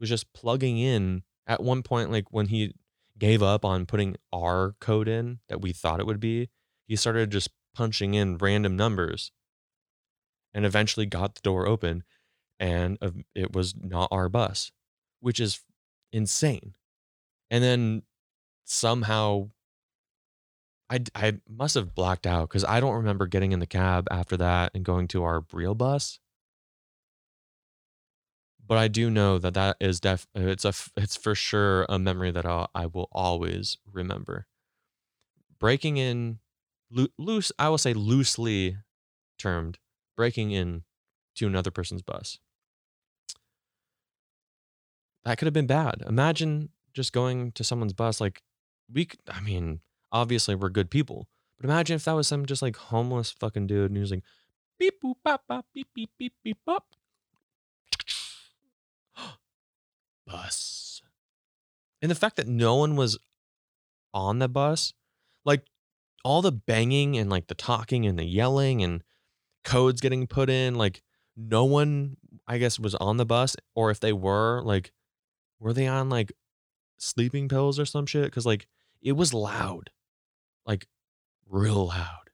was 0.00 0.08
just 0.08 0.32
plugging 0.32 0.78
in 0.78 1.22
at 1.46 1.62
one 1.62 1.82
point 1.82 2.10
like 2.10 2.32
when 2.32 2.46
he 2.48 2.74
gave 3.18 3.42
up 3.42 3.64
on 3.64 3.86
putting 3.86 4.16
our 4.32 4.74
code 4.80 5.08
in 5.08 5.40
that 5.48 5.60
we 5.60 5.72
thought 5.72 6.00
it 6.00 6.06
would 6.06 6.20
be. 6.20 6.48
He 6.86 6.96
started 6.96 7.30
just 7.30 7.50
punching 7.74 8.14
in 8.14 8.38
random 8.38 8.76
numbers 8.76 9.32
and 10.54 10.64
eventually 10.64 11.06
got 11.06 11.34
the 11.34 11.40
door 11.42 11.66
open 11.66 12.04
and 12.58 12.98
um, 13.02 13.24
it 13.34 13.54
was 13.54 13.74
not 13.78 14.08
our 14.10 14.28
bus, 14.28 14.72
which 15.20 15.40
is 15.40 15.60
insane. 16.12 16.74
And 17.50 17.62
then 17.62 18.02
somehow 18.64 19.50
I, 20.88 21.00
I 21.14 21.34
must 21.48 21.74
have 21.74 21.94
blacked 21.94 22.26
out 22.26 22.48
because 22.48 22.64
I 22.64 22.80
don't 22.80 22.94
remember 22.94 23.26
getting 23.26 23.52
in 23.52 23.58
the 23.58 23.66
cab 23.66 24.06
after 24.10 24.36
that 24.38 24.72
and 24.74 24.84
going 24.84 25.08
to 25.08 25.24
our 25.24 25.44
real 25.52 25.74
bus 25.74 26.18
but 28.66 28.78
I 28.78 28.88
do 28.88 29.10
know 29.10 29.38
that 29.38 29.54
that 29.54 29.76
is 29.80 30.00
def 30.00 30.26
it's 30.34 30.64
a 30.64 30.72
it's 30.96 31.16
for 31.16 31.34
sure 31.34 31.86
a 31.88 31.98
memory 31.98 32.30
that 32.30 32.46
I'll, 32.46 32.70
I 32.74 32.86
will 32.86 33.08
always 33.12 33.78
remember. 33.90 34.46
Breaking 35.58 35.96
in 35.96 36.38
loose 37.18 37.52
I 37.58 37.68
will 37.68 37.78
say 37.78 37.94
loosely 37.94 38.76
termed 39.38 39.78
breaking 40.16 40.50
in 40.50 40.84
to 41.36 41.46
another 41.46 41.70
person's 41.70 42.02
bus. 42.02 42.38
That 45.24 45.38
could 45.38 45.46
have 45.46 45.54
been 45.54 45.66
bad. 45.66 46.02
Imagine 46.06 46.70
just 46.94 47.12
going 47.12 47.52
to 47.52 47.64
someone's 47.64 47.92
bus 47.92 48.20
like 48.20 48.42
we 48.92 49.08
I 49.28 49.40
mean, 49.40 49.80
obviously 50.12 50.54
we're 50.54 50.70
good 50.70 50.90
people. 50.90 51.28
But 51.58 51.66
imagine 51.70 51.96
if 51.96 52.04
that 52.04 52.12
was 52.12 52.28
some 52.28 52.46
just 52.46 52.62
like 52.62 52.76
homeless 52.76 53.30
fucking 53.30 53.66
dude 53.66 53.90
and 53.90 53.96
he 53.96 54.00
was 54.00 54.10
like 54.10 54.24
beep 54.78 54.94
boop 55.02 55.16
bop 55.24 55.44
bop 55.48 55.66
beep 55.72 55.88
beep 55.94 56.10
beep 56.18 56.34
beep 56.42 56.58
bop 56.66 56.84
bus. 60.26 61.02
And 62.02 62.10
the 62.10 62.14
fact 62.14 62.36
that 62.36 62.48
no 62.48 62.76
one 62.76 62.96
was 62.96 63.18
on 64.12 64.38
the 64.38 64.48
bus, 64.48 64.92
like 65.44 65.64
all 66.24 66.42
the 66.42 66.52
banging 66.52 67.16
and 67.16 67.30
like 67.30 67.46
the 67.46 67.54
talking 67.54 68.06
and 68.06 68.18
the 68.18 68.24
yelling 68.24 68.82
and 68.82 69.02
codes 69.64 70.00
getting 70.00 70.26
put 70.26 70.50
in, 70.50 70.74
like 70.74 71.02
no 71.36 71.64
one, 71.64 72.16
I 72.46 72.58
guess, 72.58 72.78
was 72.78 72.94
on 72.96 73.16
the 73.16 73.26
bus. 73.26 73.56
Or 73.74 73.90
if 73.90 74.00
they 74.00 74.12
were, 74.12 74.62
like, 74.62 74.92
were 75.60 75.72
they 75.72 75.86
on 75.86 76.08
like 76.08 76.32
sleeping 76.98 77.48
pills 77.48 77.78
or 77.78 77.86
some 77.86 78.06
shit? 78.06 78.30
Cause 78.32 78.46
like 78.46 78.66
it 79.02 79.12
was 79.12 79.32
loud, 79.32 79.90
like 80.66 80.86
real 81.48 81.86
loud. 81.86 82.30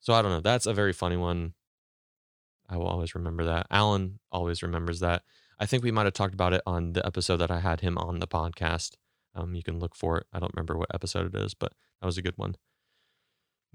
So 0.00 0.12
I 0.14 0.22
don't 0.22 0.30
know. 0.30 0.40
That's 0.40 0.66
a 0.66 0.72
very 0.72 0.92
funny 0.92 1.16
one. 1.16 1.54
I 2.68 2.76
will 2.76 2.86
always 2.86 3.14
remember 3.14 3.44
that. 3.44 3.66
Alan 3.70 4.20
always 4.30 4.62
remembers 4.62 5.00
that. 5.00 5.22
I 5.58 5.66
think 5.66 5.82
we 5.82 5.90
might 5.90 6.06
have 6.06 6.14
talked 6.14 6.34
about 6.34 6.52
it 6.52 6.62
on 6.66 6.92
the 6.92 7.04
episode 7.04 7.38
that 7.38 7.50
I 7.50 7.60
had 7.60 7.80
him 7.80 7.98
on 7.98 8.20
the 8.20 8.28
podcast. 8.28 8.92
Um, 9.34 9.54
you 9.54 9.62
can 9.62 9.78
look 9.78 9.96
for 9.96 10.18
it. 10.18 10.26
I 10.32 10.38
don't 10.38 10.54
remember 10.54 10.76
what 10.76 10.94
episode 10.94 11.34
it 11.34 11.40
is, 11.40 11.54
but 11.54 11.72
that 12.00 12.06
was 12.06 12.16
a 12.16 12.22
good 12.22 12.36
one. 12.36 12.54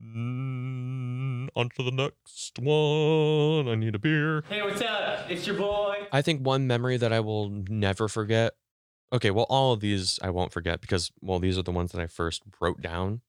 Mm, 0.02 1.50
on 1.56 1.70
to 1.76 1.84
the 1.84 1.92
next 1.92 2.58
one. 2.58 3.68
I 3.68 3.76
need 3.76 3.96
a 3.96 4.00
beer. 4.00 4.44
Hey, 4.50 4.62
what's 4.62 4.82
up? 4.82 5.30
It's 5.30 5.46
your 5.46 5.58
boy. 5.58 6.08
I 6.12 6.22
think 6.22 6.46
one 6.46 6.68
memory 6.68 6.98
that 6.98 7.14
I 7.14 7.20
will 7.20 7.50
never 7.50 8.08
forget. 8.08 8.54
Okay, 9.12 9.30
well, 9.30 9.46
all 9.50 9.74
of 9.74 9.82
these 9.82 10.20
I 10.24 10.30
won't 10.30 10.54
forget 10.54 10.82
because, 10.82 11.12
well, 11.22 11.40
these 11.40 11.58
are 11.58 11.64
the 11.64 11.72
ones 11.72 11.92
that 11.92 12.02
I 12.02 12.08
first 12.08 12.44
wrote 12.60 12.82
down. 12.82 13.22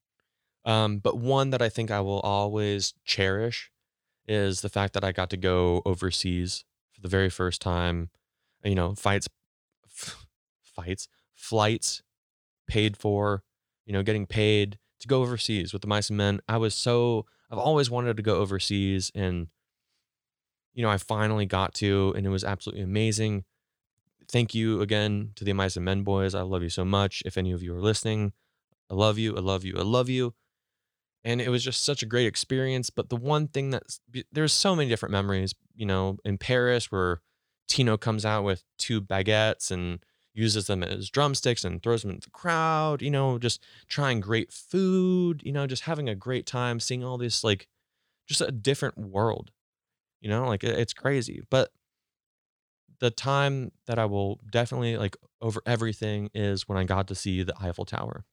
Um, 0.64 0.98
but 0.98 1.18
one 1.18 1.50
that 1.50 1.60
I 1.60 1.68
think 1.68 1.90
I 1.90 2.00
will 2.00 2.20
always 2.20 2.94
cherish 3.04 3.70
is 4.26 4.62
the 4.62 4.70
fact 4.70 4.94
that 4.94 5.04
I 5.04 5.12
got 5.12 5.28
to 5.30 5.36
go 5.36 5.82
overseas 5.84 6.64
for 6.92 7.02
the 7.02 7.08
very 7.08 7.28
first 7.28 7.60
time. 7.60 8.10
You 8.64 8.74
know, 8.74 8.94
fights, 8.94 9.28
f- 9.86 10.26
fights, 10.62 11.08
flights 11.34 12.02
paid 12.66 12.96
for, 12.96 13.42
you 13.84 13.92
know, 13.92 14.02
getting 14.02 14.26
paid 14.26 14.78
to 15.00 15.08
go 15.08 15.20
overseas 15.22 15.72
with 15.72 15.82
the 15.82 15.88
mice 15.88 16.08
and 16.08 16.16
men. 16.16 16.40
I 16.48 16.56
was 16.56 16.74
so, 16.74 17.26
I've 17.50 17.58
always 17.58 17.90
wanted 17.90 18.16
to 18.16 18.22
go 18.22 18.36
overseas 18.36 19.12
and, 19.14 19.48
you 20.72 20.82
know, 20.82 20.90
I 20.90 20.96
finally 20.96 21.46
got 21.46 21.74
to, 21.74 22.12
and 22.16 22.26
it 22.26 22.30
was 22.30 22.42
absolutely 22.44 22.82
amazing. 22.82 23.44
Thank 24.30 24.54
you 24.54 24.80
again 24.80 25.32
to 25.36 25.44
the 25.44 25.52
Mice 25.52 25.76
and 25.76 25.84
Men 25.84 26.02
boys. 26.02 26.34
I 26.34 26.40
love 26.40 26.62
you 26.62 26.70
so 26.70 26.84
much. 26.84 27.22
If 27.26 27.36
any 27.36 27.52
of 27.52 27.62
you 27.62 27.74
are 27.76 27.80
listening, 27.80 28.32
I 28.90 28.94
love 28.94 29.18
you. 29.18 29.36
I 29.36 29.40
love 29.40 29.64
you. 29.64 29.76
I 29.78 29.82
love 29.82 30.08
you. 30.08 30.34
And 31.22 31.40
it 31.40 31.48
was 31.48 31.64
just 31.64 31.84
such 31.84 32.02
a 32.02 32.06
great 32.06 32.26
experience. 32.26 32.90
But 32.90 33.08
the 33.08 33.16
one 33.16 33.48
thing 33.48 33.70
that's 33.70 34.00
there's 34.32 34.52
so 34.52 34.74
many 34.74 34.88
different 34.88 35.12
memories, 35.12 35.54
you 35.74 35.86
know, 35.86 36.18
in 36.24 36.38
Paris 36.38 36.90
where 36.90 37.20
Tino 37.68 37.96
comes 37.96 38.24
out 38.24 38.44
with 38.44 38.62
two 38.78 39.00
baguettes 39.00 39.70
and 39.70 40.00
uses 40.34 40.66
them 40.66 40.82
as 40.82 41.08
drumsticks 41.10 41.64
and 41.64 41.82
throws 41.82 42.02
them 42.02 42.10
into 42.10 42.26
the 42.26 42.30
crowd, 42.30 43.00
you 43.00 43.10
know, 43.10 43.38
just 43.38 43.62
trying 43.88 44.20
great 44.20 44.52
food, 44.52 45.42
you 45.44 45.52
know, 45.52 45.66
just 45.66 45.84
having 45.84 46.08
a 46.08 46.14
great 46.14 46.44
time, 46.44 46.80
seeing 46.80 47.04
all 47.04 47.16
this 47.16 47.44
like 47.44 47.68
just 48.26 48.40
a 48.40 48.50
different 48.50 48.98
world, 48.98 49.52
you 50.20 50.28
know, 50.28 50.48
like 50.48 50.64
it's 50.64 50.92
crazy. 50.92 51.42
But 51.50 51.70
the 52.98 53.10
time 53.10 53.72
that 53.86 53.98
I 53.98 54.06
will 54.06 54.40
definitely 54.50 54.96
like 54.96 55.16
over 55.40 55.60
everything 55.66 56.30
is 56.34 56.68
when 56.68 56.78
I 56.78 56.84
got 56.84 57.08
to 57.08 57.14
see 57.14 57.42
the 57.42 57.54
Eiffel 57.60 57.84
Tower. 57.84 58.24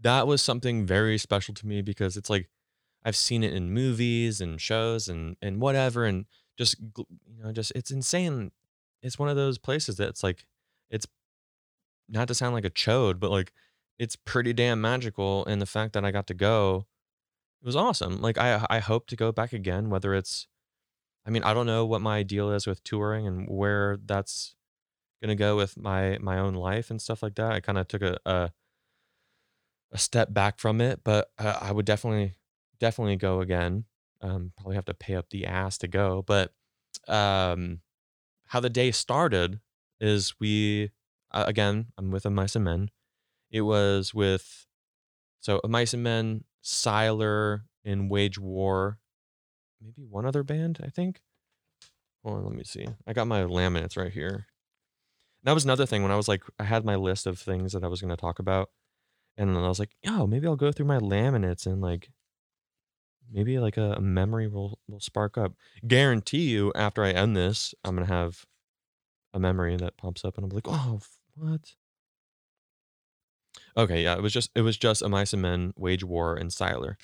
That 0.00 0.26
was 0.26 0.42
something 0.42 0.86
very 0.86 1.18
special 1.18 1.54
to 1.54 1.66
me 1.66 1.82
because 1.82 2.16
it's 2.16 2.30
like 2.30 2.48
I've 3.04 3.16
seen 3.16 3.42
it 3.42 3.54
in 3.54 3.72
movies 3.72 4.40
and 4.40 4.60
shows 4.60 5.08
and 5.08 5.36
and 5.40 5.60
whatever 5.60 6.04
and 6.04 6.26
just 6.56 6.76
you 6.80 7.42
know 7.42 7.52
just 7.52 7.72
it's 7.74 7.90
insane 7.90 8.50
it's 9.02 9.18
one 9.18 9.28
of 9.28 9.36
those 9.36 9.58
places 9.58 9.96
that's 9.96 10.22
like 10.22 10.46
it's 10.90 11.06
not 12.08 12.28
to 12.28 12.34
sound 12.34 12.54
like 12.54 12.64
a 12.64 12.70
chode, 12.70 13.18
but 13.20 13.30
like 13.30 13.52
it's 13.98 14.16
pretty 14.16 14.52
damn 14.52 14.80
magical. 14.80 15.44
And 15.46 15.60
the 15.60 15.66
fact 15.66 15.92
that 15.94 16.04
I 16.04 16.10
got 16.10 16.26
to 16.28 16.34
go, 16.34 16.86
it 17.62 17.66
was 17.66 17.76
awesome. 17.76 18.20
Like 18.20 18.38
I 18.38 18.64
I 18.70 18.78
hope 18.80 19.06
to 19.08 19.16
go 19.16 19.32
back 19.32 19.52
again, 19.52 19.90
whether 19.90 20.14
it's 20.14 20.46
I 21.26 21.30
mean, 21.30 21.42
I 21.42 21.54
don't 21.54 21.66
know 21.66 21.84
what 21.84 22.00
my 22.02 22.22
deal 22.22 22.50
is 22.52 22.66
with 22.66 22.84
touring 22.84 23.26
and 23.26 23.48
where 23.48 23.98
that's 24.04 24.54
gonna 25.22 25.34
go 25.36 25.56
with 25.56 25.76
my 25.76 26.18
my 26.20 26.38
own 26.38 26.54
life 26.54 26.90
and 26.90 27.00
stuff 27.00 27.22
like 27.22 27.34
that. 27.36 27.52
I 27.52 27.60
kind 27.60 27.78
of 27.78 27.88
took 27.88 28.02
a, 28.02 28.18
a 28.26 28.52
a 29.92 29.98
step 29.98 30.32
back 30.32 30.58
from 30.58 30.80
it, 30.80 31.00
but 31.04 31.30
uh, 31.38 31.58
I 31.60 31.72
would 31.72 31.86
definitely 31.86 32.34
definitely 32.80 33.16
go 33.16 33.40
again. 33.40 33.84
Um, 34.22 34.52
probably 34.56 34.76
have 34.76 34.86
to 34.86 34.94
pay 34.94 35.14
up 35.14 35.28
the 35.30 35.46
ass 35.46 35.78
to 35.78 35.88
go, 35.88 36.22
but 36.26 36.52
um, 37.06 37.80
how 38.46 38.60
the 38.60 38.70
day 38.70 38.90
started 38.90 39.60
is 40.00 40.34
we 40.40 40.90
uh, 41.32 41.44
again 41.46 41.86
I'm 41.98 42.10
with 42.10 42.24
a 42.26 42.30
mice 42.30 42.56
and 42.56 42.64
men. 42.64 42.90
It 43.50 43.60
was 43.62 44.14
with 44.14 44.66
so 45.40 45.60
a 45.62 45.68
mice 45.68 45.94
and 45.94 46.02
men, 46.02 46.44
Sylar 46.64 47.62
in 47.84 48.08
Wage 48.08 48.38
War, 48.38 48.98
maybe 49.80 50.02
one 50.02 50.26
other 50.26 50.42
band 50.42 50.80
I 50.82 50.88
think. 50.88 51.20
Hold 52.24 52.38
on, 52.38 52.44
let 52.46 52.54
me 52.54 52.64
see. 52.64 52.86
I 53.06 53.12
got 53.12 53.26
my 53.28 53.42
laminates 53.42 53.96
right 53.96 54.12
here. 54.12 54.46
that 55.44 55.52
was 55.52 55.64
another 55.64 55.86
thing 55.86 56.02
when 56.02 56.10
I 56.12 56.16
was 56.16 56.26
like 56.28 56.42
I 56.58 56.64
had 56.64 56.84
my 56.84 56.96
list 56.96 57.26
of 57.26 57.38
things 57.38 57.72
that 57.72 57.84
I 57.84 57.88
was 57.88 58.00
going 58.00 58.10
to 58.10 58.20
talk 58.20 58.38
about, 58.38 58.70
and 59.36 59.54
then 59.54 59.62
I 59.62 59.68
was 59.68 59.78
like, 59.78 59.94
oh, 60.06 60.26
maybe 60.26 60.46
I'll 60.46 60.56
go 60.56 60.72
through 60.72 60.86
my 60.86 60.98
laminates 60.98 61.66
and 61.66 61.80
like 61.80 62.10
maybe 63.32 63.58
like 63.58 63.76
a, 63.76 63.92
a 63.92 64.00
memory 64.00 64.48
will 64.48 64.78
will 64.88 65.00
spark 65.00 65.36
up. 65.36 65.54
Guarantee 65.86 66.48
you, 66.48 66.72
after 66.74 67.04
I 67.04 67.10
end 67.10 67.36
this, 67.36 67.74
I'm 67.84 67.94
gonna 67.94 68.06
have 68.06 68.44
a 69.34 69.38
memory 69.38 69.76
that 69.76 69.96
pops 69.96 70.24
up, 70.24 70.36
and 70.36 70.44
I'm 70.44 70.50
like, 70.50 70.66
oh, 70.66 71.00
what? 71.34 71.74
Okay, 73.76 74.02
yeah, 74.02 74.14
it 74.16 74.22
was 74.22 74.32
just 74.32 74.50
it 74.54 74.62
was 74.62 74.76
just 74.76 75.02
a 75.02 75.08
mice 75.08 75.32
and 75.32 75.42
men 75.42 75.74
wage 75.76 76.04
war 76.04 76.34
and 76.34 76.50
Sylar. 76.50 76.96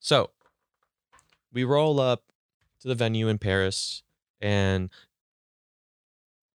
So 0.00 0.30
we 1.52 1.64
roll 1.64 2.00
up 2.00 2.24
to 2.80 2.88
the 2.88 2.94
venue 2.94 3.28
in 3.28 3.38
Paris, 3.38 4.02
and 4.40 4.90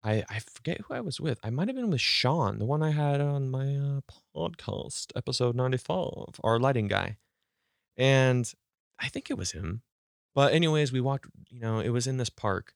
I 0.02 0.24
I 0.28 0.38
forget 0.40 0.80
who 0.80 0.94
I 0.94 1.00
was 1.00 1.20
with. 1.20 1.38
I 1.44 1.50
might 1.50 1.68
have 1.68 1.76
been 1.76 1.90
with 1.90 2.00
Sean, 2.00 2.58
the 2.58 2.64
one 2.64 2.82
I 2.82 2.90
had 2.90 3.20
on 3.20 3.50
my 3.50 3.76
uh, 3.76 4.00
podcast, 4.36 5.12
episode 5.14 5.54
ninety 5.54 5.78
five, 5.78 6.40
our 6.42 6.58
lighting 6.58 6.88
guy, 6.88 7.16
and 7.96 8.52
I 8.98 9.08
think 9.08 9.30
it 9.30 9.38
was 9.38 9.52
him. 9.52 9.82
But 10.34 10.52
anyways, 10.52 10.92
we 10.92 11.00
walked. 11.00 11.26
You 11.50 11.60
know, 11.60 11.80
it 11.80 11.90
was 11.90 12.06
in 12.06 12.16
this 12.16 12.30
park, 12.30 12.74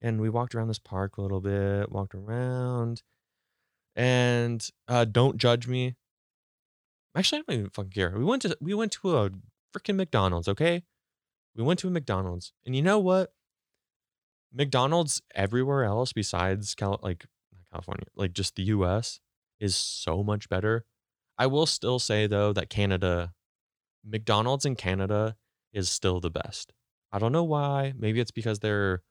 and 0.00 0.20
we 0.20 0.28
walked 0.28 0.54
around 0.54 0.68
this 0.68 0.78
park 0.78 1.16
a 1.16 1.22
little 1.22 1.40
bit. 1.40 1.90
Walked 1.92 2.14
around, 2.14 3.02
and 3.94 4.68
uh, 4.88 5.04
don't 5.04 5.36
judge 5.36 5.68
me. 5.68 5.94
Actually, 7.16 7.38
I 7.38 7.42
don't 7.46 7.58
even 7.58 7.70
fucking 7.70 7.92
care. 7.92 8.14
We 8.16 8.24
went 8.24 8.42
to 8.42 8.56
we 8.60 8.74
went 8.74 8.92
to 8.92 9.16
a 9.16 9.30
freaking 9.74 9.96
McDonald's. 9.96 10.48
Okay, 10.48 10.82
we 11.54 11.62
went 11.62 11.78
to 11.80 11.88
a 11.88 11.90
McDonald's, 11.90 12.52
and 12.66 12.74
you 12.74 12.82
know 12.82 12.98
what? 12.98 13.32
McDonald's 14.52 15.22
everywhere 15.34 15.84
else 15.84 16.12
besides 16.12 16.74
Cal- 16.74 17.00
like 17.02 17.26
California, 17.70 18.06
like 18.16 18.32
just 18.32 18.56
the 18.56 18.64
U.S. 18.64 19.20
is 19.60 19.74
so 19.74 20.22
much 20.22 20.48
better. 20.48 20.84
I 21.38 21.46
will 21.46 21.66
still 21.66 21.98
say 21.98 22.26
though 22.26 22.52
that 22.52 22.70
Canada, 22.70 23.32
McDonald's 24.04 24.64
in 24.64 24.76
Canada 24.76 25.36
is 25.72 25.90
still 25.90 26.20
the 26.20 26.30
best. 26.30 26.72
I 27.12 27.18
don't 27.18 27.32
know 27.32 27.44
why. 27.44 27.92
Maybe 27.96 28.20
it's 28.20 28.30
because 28.30 28.60
their 28.60 29.02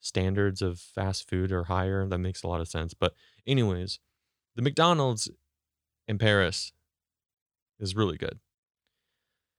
standards 0.00 0.62
of 0.62 0.78
fast 0.78 1.28
food 1.28 1.52
are 1.52 1.64
higher. 1.64 2.06
That 2.06 2.18
makes 2.18 2.42
a 2.42 2.48
lot 2.48 2.60
of 2.60 2.68
sense. 2.68 2.94
But 2.94 3.14
anyways, 3.46 3.98
the 4.56 4.62
McDonald's 4.62 5.30
in 6.08 6.18
Paris 6.18 6.72
is 7.78 7.96
really 7.96 8.16
good. 8.16 8.38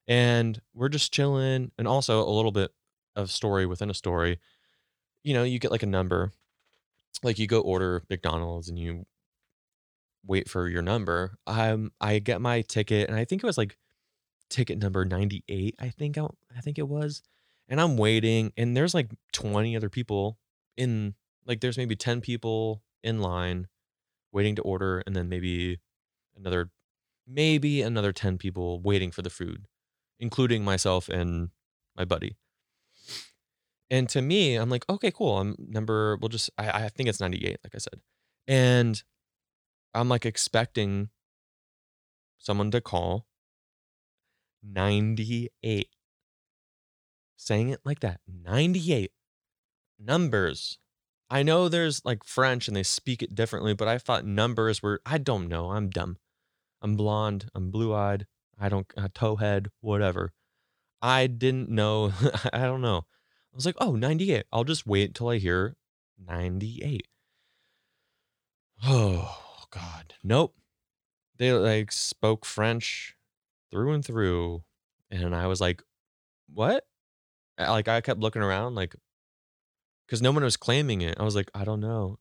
And 0.07 0.61
we're 0.73 0.89
just 0.89 1.13
chilling 1.13 1.71
and 1.77 1.87
also 1.87 2.21
a 2.21 2.29
little 2.29 2.51
bit 2.51 2.71
of 3.15 3.31
story 3.31 3.65
within 3.65 3.89
a 3.89 3.93
story. 3.93 4.39
You 5.23 5.33
know, 5.33 5.43
you 5.43 5.59
get 5.59 5.71
like 5.71 5.83
a 5.83 5.87
number. 5.87 6.31
Like 7.21 7.39
you 7.39 7.47
go 7.47 7.61
order 7.61 8.03
McDonald's 8.09 8.67
and 8.67 8.77
you 8.77 9.05
wait 10.25 10.49
for 10.49 10.67
your 10.67 10.81
number. 10.81 11.37
Um 11.47 11.91
I 12.01 12.19
get 12.19 12.41
my 12.41 12.61
ticket 12.61 13.09
and 13.09 13.17
I 13.17 13.23
think 13.23 13.43
it 13.43 13.47
was 13.47 13.57
like 13.57 13.77
ticket 14.49 14.77
number 14.79 15.05
98, 15.05 15.75
I 15.79 15.89
think 15.89 16.17
I, 16.17 16.27
I 16.55 16.61
think 16.61 16.77
it 16.77 16.87
was. 16.87 17.21
And 17.67 17.79
I'm 17.79 17.97
waiting 17.97 18.51
and 18.57 18.75
there's 18.75 18.93
like 18.93 19.09
20 19.31 19.75
other 19.75 19.89
people 19.89 20.37
in 20.77 21.15
like 21.45 21.61
there's 21.61 21.77
maybe 21.77 21.95
10 21.95 22.21
people 22.21 22.83
in 23.03 23.19
line 23.19 23.67
waiting 24.31 24.55
to 24.55 24.61
order 24.61 25.01
and 25.05 25.15
then 25.15 25.29
maybe 25.29 25.79
another 26.35 26.69
maybe 27.27 27.81
another 27.81 28.11
10 28.11 28.37
people 28.37 28.81
waiting 28.81 29.11
for 29.11 29.21
the 29.21 29.29
food, 29.29 29.67
including 30.19 30.63
myself 30.63 31.09
and 31.09 31.49
my 31.95 32.05
buddy. 32.05 32.37
And 33.89 34.09
to 34.09 34.21
me, 34.21 34.55
I'm 34.55 34.69
like, 34.69 34.85
okay, 34.89 35.11
cool. 35.11 35.37
I'm 35.37 35.55
number, 35.59 36.17
we'll 36.17 36.29
just, 36.29 36.49
I, 36.57 36.85
I 36.85 36.89
think 36.89 37.09
it's 37.09 37.19
98, 37.19 37.59
like 37.63 37.75
I 37.75 37.77
said. 37.77 38.01
And 38.47 39.01
I'm 39.93 40.09
like 40.09 40.25
expecting 40.25 41.09
someone 42.39 42.71
to 42.71 42.81
call 42.81 43.27
98. 44.63 45.87
Saying 47.35 47.69
it 47.69 47.81
like 47.83 47.99
that 47.99 48.21
98. 48.27 49.11
Numbers. 49.99 50.77
I 51.29 51.43
know 51.43 51.67
there's 51.67 52.03
like 52.05 52.23
French 52.23 52.67
and 52.67 52.75
they 52.77 52.83
speak 52.83 53.21
it 53.21 53.35
differently, 53.35 53.73
but 53.73 53.87
I 53.87 53.97
thought 53.97 54.25
numbers 54.25 54.83
were, 54.83 55.01
I 55.05 55.17
don't 55.17 55.47
know. 55.47 55.71
I'm 55.71 55.89
dumb. 55.89 56.17
I'm 56.81 56.95
blonde. 56.95 57.49
I'm 57.55 57.71
blue 57.71 57.93
eyed. 57.93 58.27
I 58.59 58.69
don't, 58.69 58.85
uh, 58.95 59.07
towhead, 59.13 59.67
whatever. 59.81 60.31
I 61.01 61.27
didn't 61.27 61.69
know. 61.69 62.13
I 62.53 62.59
don't 62.59 62.81
know. 62.81 63.05
I 63.51 63.55
was 63.55 63.65
like, 63.65 63.75
oh, 63.79 63.95
98. 63.95 64.45
I'll 64.51 64.63
just 64.63 64.87
wait 64.87 65.15
till 65.15 65.29
I 65.29 65.37
hear 65.37 65.75
98. 66.23 67.07
Oh, 68.85 69.37
God. 69.71 70.13
Nope. 70.23 70.55
They 71.37 71.53
like 71.53 71.91
spoke 71.91 72.45
French 72.45 73.15
through 73.73 73.93
and 73.93 74.05
through. 74.05 74.63
And 75.11 75.35
I 75.35 75.47
was 75.47 75.59
like, 75.59 75.81
what? 76.53 76.85
Like, 77.57 77.87
I 77.87 78.01
kept 78.01 78.19
looking 78.19 78.41
around, 78.41 78.75
like, 78.75 78.95
because 80.05 80.21
no 80.21 80.31
one 80.31 80.43
was 80.43 80.57
claiming 80.57 81.01
it. 81.01 81.17
I 81.19 81.23
was 81.23 81.35
like, 81.35 81.49
I 81.53 81.63
don't 81.65 81.79
know. 81.79 82.19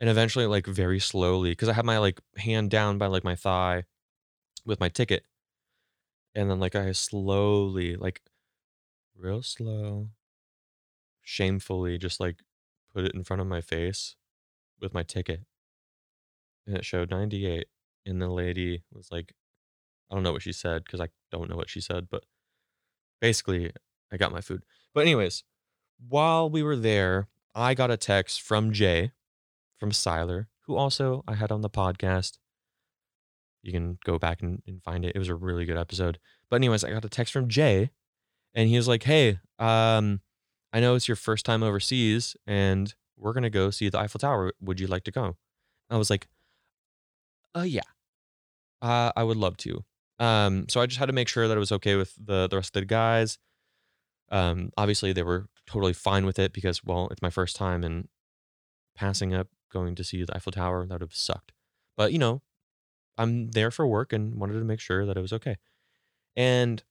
And 0.00 0.08
eventually, 0.08 0.46
like, 0.46 0.66
very 0.66 1.00
slowly, 1.00 1.50
because 1.50 1.68
I 1.68 1.72
had 1.72 1.84
my 1.84 1.98
like 1.98 2.20
hand 2.36 2.70
down 2.70 2.98
by 2.98 3.06
like 3.06 3.24
my 3.24 3.34
thigh 3.34 3.84
with 4.64 4.80
my 4.80 4.88
ticket. 4.88 5.24
And 6.34 6.50
then, 6.50 6.58
like, 6.60 6.74
I 6.74 6.92
slowly, 6.92 7.96
like, 7.96 8.20
real 9.16 9.42
slow, 9.42 10.08
shamefully 11.22 11.98
just 11.98 12.20
like 12.20 12.42
put 12.92 13.04
it 13.04 13.14
in 13.14 13.24
front 13.24 13.40
of 13.40 13.46
my 13.46 13.60
face 13.60 14.16
with 14.80 14.92
my 14.92 15.02
ticket. 15.02 15.42
And 16.66 16.76
it 16.76 16.84
showed 16.84 17.10
98. 17.10 17.66
And 18.06 18.20
the 18.20 18.28
lady 18.28 18.82
was 18.92 19.10
like, 19.10 19.34
I 20.14 20.16
don't 20.16 20.22
know 20.22 20.32
what 20.32 20.42
she 20.42 20.52
said 20.52 20.84
because 20.84 21.00
I 21.00 21.08
don't 21.32 21.50
know 21.50 21.56
what 21.56 21.68
she 21.68 21.80
said, 21.80 22.06
but 22.08 22.22
basically, 23.20 23.72
I 24.12 24.16
got 24.16 24.30
my 24.30 24.40
food. 24.40 24.62
But 24.94 25.00
anyways, 25.00 25.42
while 26.08 26.48
we 26.48 26.62
were 26.62 26.76
there, 26.76 27.26
I 27.52 27.74
got 27.74 27.90
a 27.90 27.96
text 27.96 28.40
from 28.40 28.70
Jay, 28.72 29.10
from 29.76 29.90
Sylar, 29.90 30.46
who 30.66 30.76
also 30.76 31.24
I 31.26 31.34
had 31.34 31.50
on 31.50 31.62
the 31.62 31.68
podcast. 31.68 32.38
You 33.64 33.72
can 33.72 33.98
go 34.04 34.16
back 34.16 34.40
and, 34.40 34.62
and 34.68 34.84
find 34.84 35.04
it. 35.04 35.16
It 35.16 35.18
was 35.18 35.28
a 35.28 35.34
really 35.34 35.64
good 35.64 35.76
episode. 35.76 36.20
But 36.48 36.56
anyways, 36.56 36.84
I 36.84 36.92
got 36.92 37.04
a 37.04 37.08
text 37.08 37.32
from 37.32 37.48
Jay, 37.48 37.90
and 38.54 38.68
he 38.68 38.76
was 38.76 38.86
like, 38.86 39.02
"Hey, 39.02 39.40
um, 39.58 40.20
I 40.72 40.78
know 40.78 40.94
it's 40.94 41.08
your 41.08 41.16
first 41.16 41.44
time 41.44 41.64
overseas, 41.64 42.36
and 42.46 42.94
we're 43.16 43.32
gonna 43.32 43.50
go 43.50 43.70
see 43.70 43.88
the 43.88 43.98
Eiffel 43.98 44.20
Tower. 44.20 44.52
Would 44.60 44.78
you 44.78 44.86
like 44.86 45.02
to 45.04 45.10
go?" 45.10 45.38
I 45.90 45.96
was 45.96 46.08
like, 46.08 46.28
"Uh, 47.52 47.62
yeah, 47.62 47.90
uh, 48.80 49.10
I 49.16 49.24
would 49.24 49.38
love 49.38 49.56
to." 49.56 49.84
Um, 50.18 50.66
so 50.68 50.80
I 50.80 50.86
just 50.86 50.98
had 50.98 51.06
to 51.06 51.12
make 51.12 51.28
sure 51.28 51.48
that 51.48 51.56
it 51.56 51.60
was 51.60 51.72
okay 51.72 51.96
with 51.96 52.14
the 52.22 52.46
the 52.48 52.56
rest 52.56 52.76
of 52.76 52.82
the 52.82 52.86
guys. 52.86 53.38
Um, 54.30 54.70
obviously 54.76 55.12
they 55.12 55.22
were 55.22 55.46
totally 55.66 55.92
fine 55.92 56.26
with 56.26 56.38
it 56.38 56.52
because, 56.52 56.84
well, 56.84 57.08
it's 57.10 57.22
my 57.22 57.30
first 57.30 57.56
time 57.56 57.84
and 57.84 58.08
passing 58.96 59.34
up 59.34 59.48
going 59.72 59.94
to 59.96 60.04
see 60.04 60.22
the 60.22 60.34
Eiffel 60.36 60.52
Tower 60.52 60.86
that 60.86 60.94
would 60.94 61.02
have 61.02 61.14
sucked. 61.14 61.52
But 61.96 62.12
you 62.12 62.18
know, 62.18 62.42
I'm 63.18 63.50
there 63.50 63.70
for 63.70 63.86
work 63.86 64.12
and 64.12 64.36
wanted 64.36 64.54
to 64.54 64.64
make 64.64 64.80
sure 64.80 65.04
that 65.06 65.16
it 65.16 65.20
was 65.20 65.32
okay. 65.32 65.56
And 66.36 66.82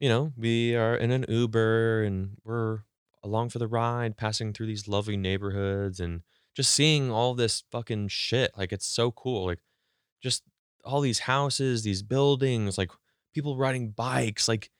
you 0.00 0.08
know, 0.08 0.32
we 0.36 0.76
are 0.76 0.94
in 0.94 1.10
an 1.10 1.24
Uber 1.28 2.04
and 2.04 2.36
we're 2.44 2.80
along 3.24 3.48
for 3.50 3.58
the 3.58 3.66
ride, 3.66 4.16
passing 4.16 4.52
through 4.52 4.66
these 4.66 4.86
lovely 4.86 5.16
neighborhoods 5.16 5.98
and 5.98 6.22
just 6.54 6.72
seeing 6.72 7.10
all 7.10 7.34
this 7.34 7.64
fucking 7.70 8.08
shit. 8.08 8.52
Like 8.56 8.72
it's 8.72 8.86
so 8.86 9.10
cool. 9.10 9.46
Like 9.46 9.60
just 10.22 10.44
all 10.88 11.02
these 11.02 11.18
houses, 11.20 11.82
these 11.82 12.02
buildings, 12.02 12.78
like 12.78 12.90
people 13.34 13.58
riding 13.58 13.90
bikes, 13.90 14.48
like 14.48 14.70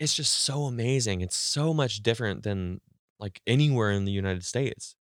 it's 0.00 0.14
just 0.14 0.34
so 0.34 0.64
amazing. 0.64 1.20
It's 1.20 1.36
so 1.36 1.72
much 1.72 2.02
different 2.02 2.42
than 2.42 2.80
like 3.20 3.40
anywhere 3.46 3.92
in 3.92 4.04
the 4.04 4.12
United 4.12 4.44
States. 4.44 4.96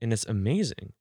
And 0.00 0.12
it's 0.12 0.24
amazing. 0.26 0.92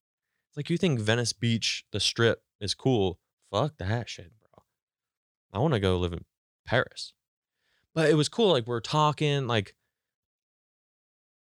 It's 0.49 0.57
like 0.57 0.69
you 0.69 0.77
think 0.77 0.99
Venice 0.99 1.31
Beach, 1.31 1.85
the 1.91 1.99
strip 1.99 2.43
is 2.59 2.73
cool. 2.73 3.19
Fuck 3.51 3.77
that 3.77 4.09
shit, 4.09 4.31
bro. 4.39 4.63
I 5.53 5.59
want 5.59 5.75
to 5.75 5.79
go 5.79 5.97
live 5.97 6.13
in 6.13 6.25
Paris. 6.65 7.13
But 7.93 8.09
it 8.09 8.15
was 8.15 8.29
cool. 8.29 8.51
Like 8.51 8.65
we're 8.65 8.79
talking, 8.79 9.45
like 9.45 9.75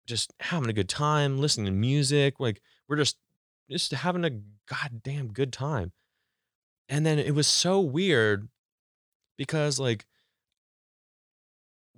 just 0.05 0.33
having 0.39 0.69
a 0.69 0.73
good 0.73 0.89
time, 0.89 1.37
listening 1.37 1.65
to 1.65 1.71
music. 1.71 2.39
Like 2.39 2.61
we're 2.87 2.97
just 2.97 3.17
just 3.69 3.91
having 3.91 4.23
a 4.23 4.39
goddamn 4.69 5.33
good 5.33 5.51
time. 5.51 5.91
And 6.87 7.05
then 7.05 7.19
it 7.19 7.33
was 7.33 7.47
so 7.47 7.79
weird 7.79 8.47
because 9.37 9.79
like 9.79 10.05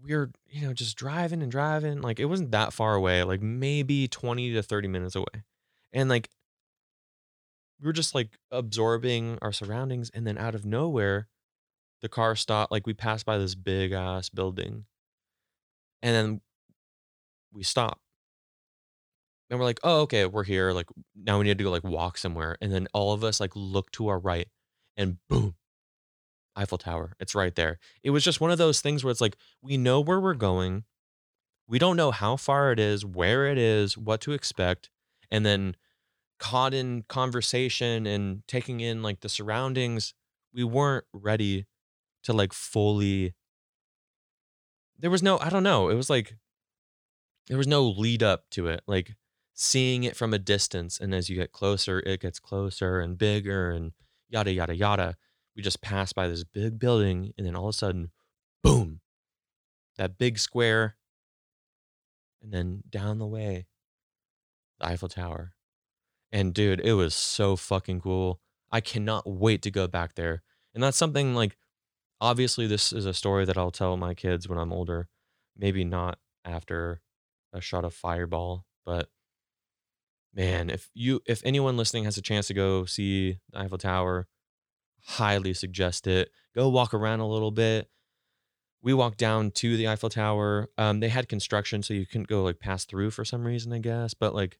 we 0.02 0.16
were, 0.16 0.32
you 0.50 0.66
know, 0.66 0.74
just 0.74 0.98
driving 0.98 1.42
and 1.42 1.52
driving. 1.52 2.02
Like 2.02 2.20
it 2.20 2.26
wasn't 2.26 2.52
that 2.52 2.74
far 2.74 2.96
away, 2.96 3.24
like 3.24 3.42
maybe 3.42 4.08
20 4.08 4.54
to 4.54 4.64
30 4.64 4.88
minutes 4.88 5.16
away. 5.16 5.44
And 5.94 6.10
like 6.10 6.30
we 7.80 7.86
were 7.86 7.94
just 7.94 8.16
like 8.16 8.38
absorbing 8.52 9.38
our 9.42 9.52
surroundings. 9.52 10.10
And 10.14 10.26
then 10.26 10.38
out 10.38 10.56
of 10.56 10.66
nowhere, 10.66 11.28
the 12.02 12.10
car 12.10 12.36
stopped. 12.36 12.72
Like 12.72 12.88
we 12.88 12.94
passed 12.94 13.26
by 13.26 13.38
this 13.38 13.56
big 13.56 13.92
ass 13.92 14.30
building. 14.30 14.86
And 16.02 16.16
then 16.16 16.42
we 17.52 17.64
stopped. 17.64 18.02
And 19.50 19.60
we're 19.60 19.66
like, 19.66 19.80
oh, 19.84 20.02
okay, 20.02 20.26
we're 20.26 20.44
here. 20.44 20.72
Like 20.72 20.88
now 21.16 21.40
we 21.40 21.46
need 21.46 21.58
to 21.58 21.64
go 21.64 21.72
like 21.72 21.84
walk 21.84 22.18
somewhere. 22.18 22.58
And 22.62 22.72
then 22.72 22.88
all 22.94 23.14
of 23.14 23.24
us 23.24 23.40
like 23.40 23.52
look 23.56 23.92
to 23.92 24.08
our 24.10 24.20
right 24.20 24.48
and 24.98 25.18
boom, 25.30 25.56
Eiffel 26.56 26.80
Tower. 26.80 27.14
It's 27.20 27.36
right 27.36 27.56
there. 27.56 27.80
It 28.04 28.10
was 28.10 28.24
just 28.24 28.42
one 28.42 28.52
of 28.52 28.58
those 28.58 28.82
things 28.82 29.04
where 29.04 29.12
it's 29.12 29.22
like, 29.22 29.38
we 29.62 29.78
know 29.78 30.02
where 30.02 30.20
we're 30.20 30.34
going. 30.34 30.84
We 31.68 31.80
don't 31.80 31.98
know 31.98 32.12
how 32.12 32.36
far 32.36 32.72
it 32.72 32.80
is, 32.80 33.06
where 33.06 33.46
it 33.48 33.58
is, 33.58 33.98
what 33.98 34.22
to 34.22 34.32
expect. 34.32 34.90
And 35.30 35.46
then 35.46 35.76
caught 36.40 36.74
in 36.74 37.04
conversation 37.08 38.06
and 38.06 38.42
taking 38.48 38.80
in 38.80 39.02
like 39.04 39.20
the 39.22 39.30
surroundings, 39.30 40.14
we 40.54 40.64
weren't 40.64 41.06
ready 41.14 41.66
to 42.24 42.34
like 42.34 42.54
fully. 42.54 43.34
There 44.98 45.12
was 45.12 45.22
no, 45.22 45.38
I 45.40 45.50
don't 45.50 45.64
know. 45.64 45.90
It 45.90 45.96
was 45.96 46.10
like, 46.10 46.36
there 47.48 47.58
was 47.58 47.68
no 47.68 47.86
lead 47.86 48.24
up 48.24 48.46
to 48.52 48.68
it. 48.68 48.82
Like 48.88 49.16
seeing 49.54 50.04
it 50.04 50.16
from 50.16 50.34
a 50.34 50.40
distance. 50.40 51.00
And 51.00 51.14
as 51.14 51.30
you 51.30 51.36
get 51.36 51.52
closer, 51.52 52.00
it 52.00 52.22
gets 52.22 52.40
closer 52.40 53.00
and 53.00 53.18
bigger 53.18 53.72
and 53.72 53.92
yada, 54.30 54.52
yada, 54.52 54.76
yada. 54.76 55.16
We 55.56 55.62
just 55.64 55.82
passed 55.82 56.16
by 56.16 56.28
this 56.28 56.44
big 56.44 56.80
building 56.80 57.34
and 57.38 57.46
then 57.46 57.56
all 57.56 57.70
of 57.70 57.76
a 57.76 57.78
sudden 57.78 58.12
boom 58.64 59.02
that 59.98 60.18
big 60.18 60.40
square. 60.40 60.96
And 62.42 62.54
then 62.54 62.84
down 62.90 63.18
the 63.18 63.26
way 63.26 63.66
the 64.80 64.88
eiffel 64.88 65.10
tower. 65.10 65.54
And 66.32 66.54
dude 66.54 66.82
it 66.82 66.94
was 66.94 67.16
so 67.16 67.56
fucking 67.56 68.02
cool. 68.02 68.40
I 68.72 68.82
cannot 68.82 69.28
wait 69.28 69.62
to 69.64 69.72
go 69.72 69.88
back 69.88 70.16
there. 70.16 70.44
And 70.74 70.84
that's 70.84 70.98
something 70.98 71.34
like 71.34 71.58
obviously 72.22 72.68
this 72.68 72.94
is 72.94 73.06
a 73.06 73.14
story 73.14 73.46
that 73.46 73.58
i'll 73.58 73.72
tell 73.72 73.98
my 73.98 74.14
kids 74.14 74.48
when 74.48 74.60
i'm 74.60 74.74
older. 74.74 75.10
Maybe 75.58 75.84
not 75.84 76.20
after 76.46 77.02
a 77.52 77.62
shot 77.62 77.84
of 77.86 77.94
fireball 77.94 78.66
but 78.86 79.10
man 80.38 80.70
if 80.70 80.90
you 80.94 81.20
if 81.26 81.42
anyone 81.44 81.76
listening 81.76 82.06
has 82.06 82.18
a 82.18 82.22
chance 82.22 82.48
to 82.48 82.54
go 82.54 82.86
see 82.86 83.40
the 83.52 83.60
eiffel 83.60 83.78
tower 83.78 84.28
highly 85.08 85.54
suggest 85.54 86.06
it. 86.06 86.30
Go 86.54 86.68
walk 86.68 86.94
around 86.94 87.22
a 87.22 87.28
little 87.28 87.52
bit. 87.52 87.90
We 88.82 88.94
walked 88.94 89.18
down 89.18 89.52
to 89.52 89.78
the 89.78 89.88
Eiffel 89.88 90.10
Tower. 90.10 90.70
Um, 90.78 91.00
they 91.00 91.10
had 91.10 91.30
construction, 91.30 91.82
so 91.82 91.94
you 91.94 92.06
couldn't 92.06 92.28
go 92.28 92.44
like 92.44 92.60
pass 92.60 92.86
through 92.86 93.12
for 93.12 93.26
some 93.26 93.46
reason, 93.46 93.74
I 93.74 93.80
guess. 93.80 94.14
But 94.14 94.36
like, 94.36 94.60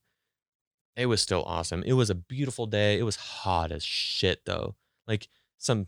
it 0.96 1.06
was 1.06 1.22
still 1.22 1.44
awesome. 1.44 1.84
It 1.86 1.94
was 1.94 2.10
a 2.10 2.16
beautiful 2.16 2.66
day. 2.66 2.98
It 2.98 3.04
was 3.04 3.18
hot 3.18 3.72
as 3.72 3.84
shit 3.84 4.46
though. 4.46 4.76
Like 5.06 5.28
some, 5.58 5.88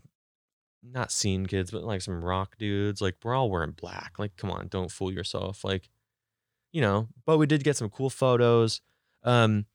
not 0.82 1.10
scene 1.10 1.46
kids, 1.46 1.70
but 1.70 1.82
like 1.82 2.02
some 2.02 2.24
rock 2.24 2.56
dudes. 2.58 3.00
Like 3.00 3.16
we're 3.24 3.34
all 3.34 3.50
wearing 3.50 3.72
black. 3.72 4.18
Like, 4.18 4.36
come 4.36 4.50
on, 4.50 4.68
don't 4.68 4.92
fool 4.92 5.10
yourself. 5.12 5.64
Like, 5.64 5.88
you 6.70 6.82
know. 6.82 7.08
But 7.26 7.38
we 7.38 7.46
did 7.46 7.64
get 7.64 7.76
some 7.76 7.90
cool 7.90 8.10
photos. 8.10 8.82
Um, 9.24 9.66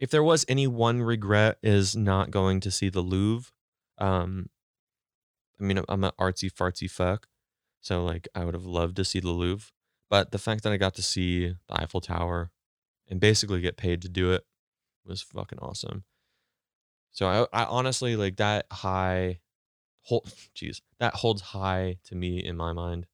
if 0.00 0.10
there 0.10 0.22
was 0.22 0.46
any 0.48 0.66
one 0.66 1.02
regret, 1.02 1.58
is 1.62 1.94
not 1.94 2.30
going 2.30 2.58
to 2.60 2.70
see 2.70 2.88
the 2.88 3.02
Louvre. 3.02 3.52
Um, 3.98 4.48
I 5.60 5.64
mean, 5.64 5.78
I'm 5.88 6.04
an 6.04 6.12
artsy 6.18 6.50
fartsy 6.50 6.90
fuck, 6.90 7.28
so 7.82 8.02
like 8.02 8.26
I 8.34 8.44
would 8.44 8.54
have 8.54 8.64
loved 8.64 8.96
to 8.96 9.04
see 9.04 9.20
the 9.20 9.30
Louvre, 9.30 9.70
but 10.08 10.32
the 10.32 10.38
fact 10.38 10.62
that 10.62 10.72
I 10.72 10.78
got 10.78 10.94
to 10.94 11.02
see 11.02 11.48
the 11.48 11.82
Eiffel 11.82 12.00
Tower 12.00 12.50
and 13.08 13.20
basically 13.20 13.60
get 13.60 13.76
paid 13.76 14.00
to 14.02 14.08
do 14.08 14.32
it 14.32 14.44
was 15.04 15.20
fucking 15.20 15.58
awesome. 15.60 16.04
So 17.12 17.26
I, 17.52 17.62
I 17.62 17.64
honestly 17.66 18.16
like 18.16 18.36
that 18.36 18.66
high, 18.72 19.40
hold, 20.02 20.32
jeez, 20.56 20.80
that 20.98 21.16
holds 21.16 21.42
high 21.42 21.98
to 22.04 22.14
me 22.14 22.38
in 22.38 22.56
my 22.56 22.72
mind 22.72 23.06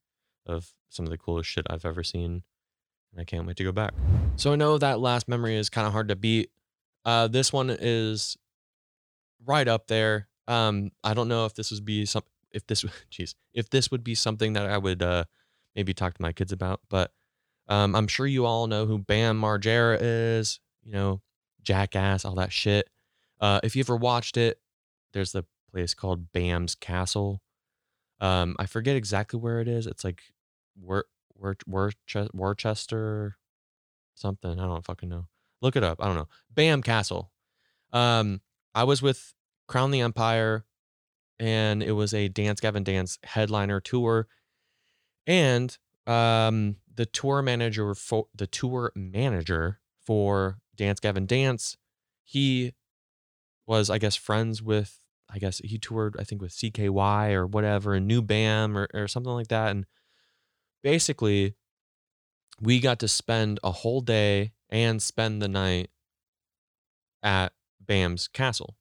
of 0.47 0.73
some 0.89 1.05
of 1.05 1.11
the 1.11 1.19
coolest 1.19 1.51
shit 1.51 1.67
I've 1.69 1.85
ever 1.85 2.05
seen, 2.05 2.45
and 3.11 3.21
I 3.21 3.25
can't 3.25 3.45
wait 3.45 3.57
to 3.57 3.65
go 3.65 3.73
back. 3.73 3.93
So 4.37 4.53
I 4.53 4.57
know 4.57 4.79
that 4.79 5.01
last 5.01 5.27
memory 5.27 5.57
is 5.57 5.69
kind 5.69 5.87
of 5.87 5.93
hard 5.93 6.09
to 6.09 6.17
beat. 6.17 6.51
Uh, 7.07 7.29
this 7.29 7.53
one 7.53 7.71
is 7.71 8.37
right 9.47 9.67
up 9.69 9.87
there. 9.87 10.29
Um, 10.49 10.91
I 11.03 11.15
don't 11.15 11.29
know 11.29 11.47
if 11.47 11.55
this 11.55 11.71
would 11.71 11.85
be 11.85 12.05
some 12.05 12.25
if 12.51 12.67
this 12.67 12.85
jeez 13.11 13.35
if 13.55 13.71
this 13.71 13.91
would 13.91 14.05
be 14.05 14.15
something 14.15 14.53
that 14.55 14.67
I 14.67 14.77
would 14.77 15.03
uh 15.03 15.25
maybe 15.75 15.95
talk 15.95 16.15
to 16.15 16.23
my 16.23 16.33
kids 16.33 16.53
about, 16.53 16.81
but 16.91 17.13
um, 17.69 17.95
I'm 17.95 18.07
sure 18.07 18.27
you 18.27 18.47
all 18.47 18.67
know 18.67 18.87
who 18.87 18.99
Bam 18.99 19.41
Margera 19.41 19.99
is. 20.01 20.61
You 20.85 20.93
know, 20.93 21.21
Jackass, 21.63 22.25
all 22.25 22.37
that 22.37 22.53
shit. 22.53 22.89
Uh, 23.41 23.61
if 23.63 23.75
you 23.77 23.81
ever 23.81 23.97
watched 23.97 24.37
it, 24.37 24.61
there's 25.13 25.33
the 25.33 25.45
place 25.71 25.95
called 25.95 26.33
Bam's 26.33 26.75
Castle. 26.75 27.41
Um, 28.21 28.57
I 28.59 28.67
forget 28.67 28.97
exactly 28.97 29.39
where 29.39 29.61
it 29.61 29.69
is. 29.69 29.87
It's 29.87 30.05
like 30.05 30.23
Wor- 30.81 31.07
Wor- 31.37 31.57
Worcester, 31.67 32.29
Worcester, 32.33 33.37
something. 34.15 34.59
I 34.59 34.65
don't 34.65 34.85
fucking 34.85 35.09
know. 35.09 35.27
Look 35.67 35.75
it 35.75 35.83
up. 35.83 36.01
I 36.01 36.07
don't 36.07 36.15
know. 36.15 36.29
Bam 36.55 36.81
Castle. 36.81 37.33
Um, 37.93 38.41
I 38.73 38.85
was 38.85 39.03
with 39.03 39.35
Crown 39.67 39.91
the 39.91 40.01
Empire, 40.01 40.65
and 41.41 41.83
it 41.83 41.91
was 41.91 42.15
a 42.15 42.29
Dance 42.29 42.61
Gavin 42.61 42.85
Dance 42.85 43.19
headliner 43.25 43.81
tour. 43.81 44.29
And 45.27 45.77
um, 46.07 46.77
the 46.95 47.05
tour 47.05 47.43
manager 47.43 47.97
for 47.97 48.29
the 48.33 48.47
tour 48.47 48.93
manager 48.95 49.81
for 50.07 50.59
Dance 50.77 51.01
Gavin 51.01 51.27
Dance, 51.27 51.77
he 52.23 52.73
was, 53.67 53.91
I 53.91 53.99
guess, 53.99 54.15
friends 54.15 54.63
with, 54.63 55.01
I 55.29 55.41
guess 55.41 55.59
he 55.59 55.81
toured, 55.81 56.15
I 56.17 56.23
think, 56.23 56.43
with 56.43 56.53
CKY 56.53 57.33
or 57.33 57.45
whatever, 57.45 57.95
and 57.95 58.07
knew 58.07 58.23
Bam 58.23 58.79
or, 58.79 58.87
or 58.95 59.09
something 59.09 59.33
like 59.33 59.49
that. 59.49 59.73
And 59.73 59.85
basically, 60.85 61.57
we 62.61 62.79
got 62.79 63.01
to 63.01 63.09
spend 63.09 63.59
a 63.65 63.73
whole 63.73 64.01
day 64.01 64.53
and 64.71 65.01
spend 65.03 65.41
the 65.41 65.49
night 65.49 65.91
at 67.23 67.53
Bam's 67.81 68.29
castle 68.29 68.77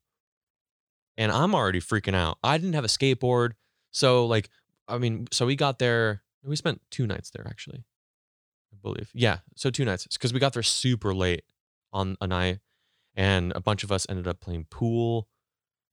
and 1.17 1.31
I'm 1.31 1.55
already 1.55 1.79
freaking 1.79 2.15
out. 2.15 2.37
I 2.43 2.57
didn't 2.57 2.73
have 2.73 2.85
a 2.85 2.89
skateboard. 2.89 3.51
So 3.91 4.25
like 4.25 4.49
I 4.87 4.97
mean, 4.97 5.27
so 5.31 5.45
we 5.45 5.55
got 5.55 5.79
there 5.79 6.23
We 6.43 6.55
spent 6.55 6.81
two 6.91 7.07
nights 7.07 7.31
there 7.31 7.45
actually. 7.47 7.83
I 8.73 8.77
believe. 8.81 9.09
Yeah, 9.13 9.39
so 9.55 9.69
two 9.69 9.85
nights 9.85 10.07
because 10.07 10.33
we 10.33 10.39
got 10.39 10.53
there 10.53 10.63
super 10.63 11.13
late 11.13 11.43
on 11.93 12.17
a 12.19 12.27
night, 12.27 12.59
and 13.15 13.53
a 13.55 13.61
bunch 13.61 13.83
of 13.83 13.91
us 13.91 14.05
ended 14.09 14.27
up 14.27 14.41
playing 14.41 14.67
pool 14.69 15.27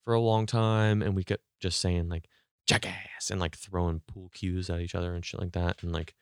for 0.05 0.14
a 0.14 0.20
long 0.20 0.47
time, 0.47 1.03
and 1.03 1.14
we 1.14 1.24
kept 1.24 1.45
just 1.61 1.80
saying 1.80 2.09
like 2.09 2.28
jackass 2.66 3.30
and 3.30 3.40
like 3.40 3.57
throwing 3.57 4.01
pool 4.07 4.30
cues 4.34 4.68
at 4.68 4.80
each 4.80 4.95
other 4.95 5.14
and 5.14 5.24
shit 5.24 5.40
like 5.40 5.53
that, 5.53 5.82
and 5.82 5.93
like 5.93 6.14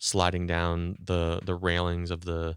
sliding 0.00 0.46
down 0.46 0.96
the 1.00 1.40
the 1.44 1.54
railings 1.54 2.10
of 2.10 2.24
the 2.24 2.56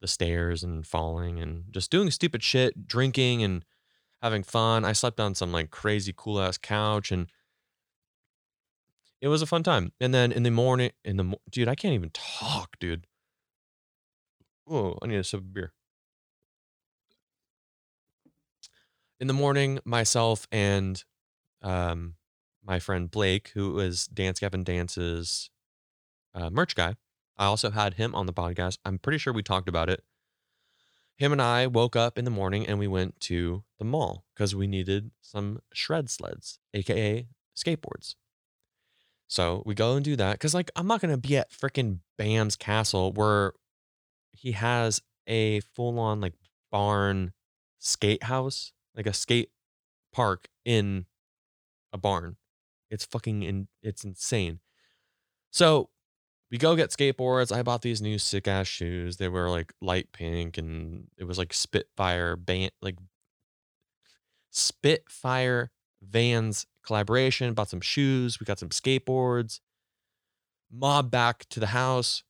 the 0.00 0.08
stairs 0.08 0.62
and 0.62 0.86
falling 0.86 1.40
and 1.40 1.64
just 1.70 1.90
doing 1.90 2.10
stupid 2.10 2.42
shit, 2.42 2.86
drinking 2.86 3.42
and 3.42 3.64
having 4.22 4.42
fun. 4.42 4.84
I 4.84 4.92
slept 4.92 5.20
on 5.20 5.34
some 5.34 5.52
like 5.52 5.70
crazy 5.70 6.12
cool 6.16 6.40
ass 6.40 6.58
couch 6.58 7.10
and 7.10 7.30
it 9.20 9.28
was 9.28 9.42
a 9.42 9.46
fun 9.46 9.62
time. 9.62 9.92
And 10.00 10.12
then 10.12 10.32
in 10.32 10.42
the 10.42 10.50
morning, 10.50 10.90
in 11.04 11.16
the 11.16 11.34
dude, 11.50 11.68
I 11.68 11.74
can't 11.74 11.94
even 11.94 12.10
talk, 12.12 12.78
dude. 12.78 13.06
Oh, 14.68 14.96
I 15.02 15.06
need 15.06 15.16
a 15.16 15.24
sip 15.24 15.40
of 15.40 15.54
beer. 15.54 15.72
In 19.18 19.28
the 19.28 19.32
morning, 19.32 19.78
myself 19.84 20.46
and 20.52 21.02
um, 21.62 22.16
my 22.62 22.78
friend 22.78 23.10
Blake, 23.10 23.50
who 23.54 23.78
is 23.78 24.06
Dance 24.06 24.40
Gavin 24.40 24.62
Dance's 24.62 25.48
uh, 26.34 26.50
merch 26.50 26.74
guy, 26.74 26.96
I 27.38 27.46
also 27.46 27.70
had 27.70 27.94
him 27.94 28.14
on 28.14 28.26
the 28.26 28.32
podcast. 28.32 28.78
I'm 28.84 28.98
pretty 28.98 29.18
sure 29.18 29.32
we 29.32 29.42
talked 29.42 29.68
about 29.68 29.90
it. 29.90 30.02
Him 31.16 31.32
and 31.32 31.40
I 31.40 31.66
woke 31.66 31.96
up 31.96 32.18
in 32.18 32.24
the 32.24 32.30
morning 32.30 32.66
and 32.66 32.78
we 32.78 32.86
went 32.86 33.18
to 33.20 33.64
the 33.78 33.84
mall 33.84 34.24
because 34.34 34.54
we 34.54 34.66
needed 34.66 35.10
some 35.20 35.60
shred 35.72 36.10
sleds, 36.10 36.58
aka 36.74 37.26
skateboards. 37.56 38.16
So 39.28 39.62
we 39.66 39.74
go 39.74 39.96
and 39.96 40.04
do 40.04 40.14
that 40.16 40.32
because, 40.32 40.54
like, 40.54 40.70
I'm 40.76 40.86
not 40.86 41.00
gonna 41.00 41.16
be 41.16 41.36
at 41.36 41.50
freaking 41.50 42.00
Bam's 42.18 42.56
castle 42.56 43.12
where 43.12 43.54
he 44.32 44.52
has 44.52 45.00
a 45.26 45.60
full 45.60 45.98
on 45.98 46.20
like 46.20 46.34
barn 46.70 47.32
skate 47.78 48.24
house, 48.24 48.72
like 48.94 49.06
a 49.06 49.12
skate 49.12 49.50
park 50.12 50.48
in 50.64 51.06
a 51.92 51.98
barn. 51.98 52.36
It's 52.90 53.04
fucking 53.04 53.42
in, 53.42 53.68
it's 53.82 54.04
insane. 54.04 54.60
So 55.50 55.88
we 56.50 56.58
go 56.58 56.76
get 56.76 56.90
skateboards. 56.90 57.54
I 57.54 57.62
bought 57.62 57.82
these 57.82 58.00
new 58.00 58.18
sick 58.18 58.46
ass 58.46 58.66
shoes. 58.66 59.16
They 59.16 59.28
were 59.28 59.50
like 59.50 59.72
light 59.80 60.12
pink 60.12 60.58
and 60.58 61.08
it 61.18 61.24
was 61.24 61.38
like 61.38 61.52
Spitfire 61.52 62.36
band 62.36 62.70
like 62.80 62.96
Spitfire 64.50 65.70
Vans 66.02 66.66
collaboration. 66.84 67.54
Bought 67.54 67.70
some 67.70 67.80
shoes. 67.80 68.38
We 68.38 68.44
got 68.44 68.58
some 68.58 68.68
skateboards. 68.68 69.60
Mob 70.70 71.10
back 71.10 71.46
to 71.50 71.60
the 71.60 71.68
house. 71.68 72.22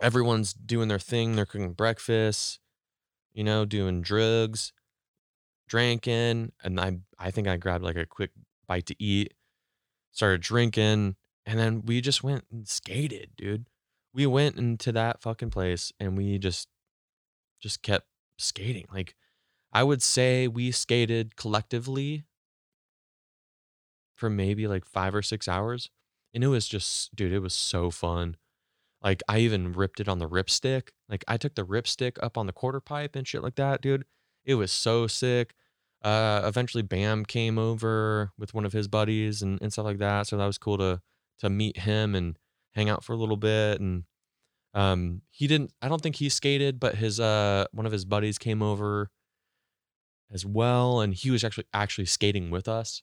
Everyone's 0.00 0.52
doing 0.52 0.88
their 0.88 0.98
thing. 0.98 1.36
They're 1.36 1.46
cooking 1.46 1.72
breakfast, 1.72 2.58
you 3.32 3.44
know, 3.44 3.64
doing 3.64 4.02
drugs, 4.02 4.72
drinking. 5.68 6.52
And 6.62 6.80
I 6.80 6.98
I 7.18 7.30
think 7.30 7.48
I 7.48 7.56
grabbed 7.56 7.84
like 7.84 7.96
a 7.96 8.06
quick 8.06 8.30
bite 8.66 8.86
to 8.86 8.96
eat. 9.02 9.34
Started 10.12 10.40
drinking. 10.40 11.16
And 11.46 11.58
then 11.58 11.82
we 11.86 12.00
just 12.00 12.24
went 12.24 12.44
and 12.50 12.66
skated, 12.66 13.30
dude. 13.36 13.68
We 14.12 14.26
went 14.26 14.56
into 14.56 14.90
that 14.92 15.22
fucking 15.22 15.50
place 15.50 15.92
and 16.00 16.16
we 16.16 16.38
just 16.38 16.68
just 17.60 17.82
kept 17.82 18.06
skating. 18.38 18.86
Like 18.92 19.14
I 19.72 19.84
would 19.84 20.02
say 20.02 20.48
we 20.48 20.72
skated 20.72 21.36
collectively 21.36 22.24
for 24.16 24.28
maybe 24.28 24.66
like 24.66 24.84
5 24.84 25.14
or 25.14 25.22
6 25.22 25.46
hours 25.46 25.90
and 26.34 26.42
it 26.42 26.48
was 26.48 26.66
just 26.66 27.14
dude, 27.14 27.32
it 27.32 27.40
was 27.40 27.54
so 27.54 27.90
fun. 27.90 28.36
Like 29.02 29.22
I 29.28 29.38
even 29.38 29.72
ripped 29.72 30.00
it 30.00 30.08
on 30.08 30.18
the 30.18 30.28
ripstick. 30.28 30.88
Like 31.08 31.24
I 31.28 31.36
took 31.36 31.54
the 31.54 31.66
ripstick 31.66 32.16
up 32.22 32.36
on 32.36 32.46
the 32.46 32.52
quarter 32.52 32.80
pipe 32.80 33.14
and 33.14 33.28
shit 33.28 33.42
like 33.42 33.56
that, 33.56 33.82
dude. 33.82 34.04
It 34.44 34.54
was 34.56 34.72
so 34.72 35.06
sick. 35.06 35.54
Uh 36.02 36.42
eventually 36.44 36.82
Bam 36.82 37.24
came 37.24 37.58
over 37.58 38.32
with 38.38 38.54
one 38.54 38.64
of 38.64 38.72
his 38.72 38.88
buddies 38.88 39.42
and, 39.42 39.60
and 39.62 39.72
stuff 39.72 39.84
like 39.84 39.98
that. 39.98 40.26
So 40.26 40.36
that 40.36 40.46
was 40.46 40.58
cool 40.58 40.78
to 40.78 41.00
to 41.40 41.50
meet 41.50 41.78
him 41.78 42.14
and 42.14 42.38
hang 42.72 42.88
out 42.88 43.04
for 43.04 43.12
a 43.12 43.16
little 43.16 43.36
bit 43.36 43.80
and 43.80 44.04
um 44.74 45.22
he 45.30 45.46
didn't 45.46 45.72
I 45.80 45.88
don't 45.88 46.02
think 46.02 46.16
he 46.16 46.28
skated 46.28 46.78
but 46.78 46.96
his 46.96 47.18
uh 47.18 47.66
one 47.72 47.86
of 47.86 47.92
his 47.92 48.04
buddies 48.04 48.38
came 48.38 48.62
over 48.62 49.10
as 50.32 50.44
well 50.44 51.00
and 51.00 51.14
he 51.14 51.30
was 51.30 51.44
actually 51.44 51.66
actually 51.72 52.06
skating 52.06 52.50
with 52.50 52.68
us 52.68 53.02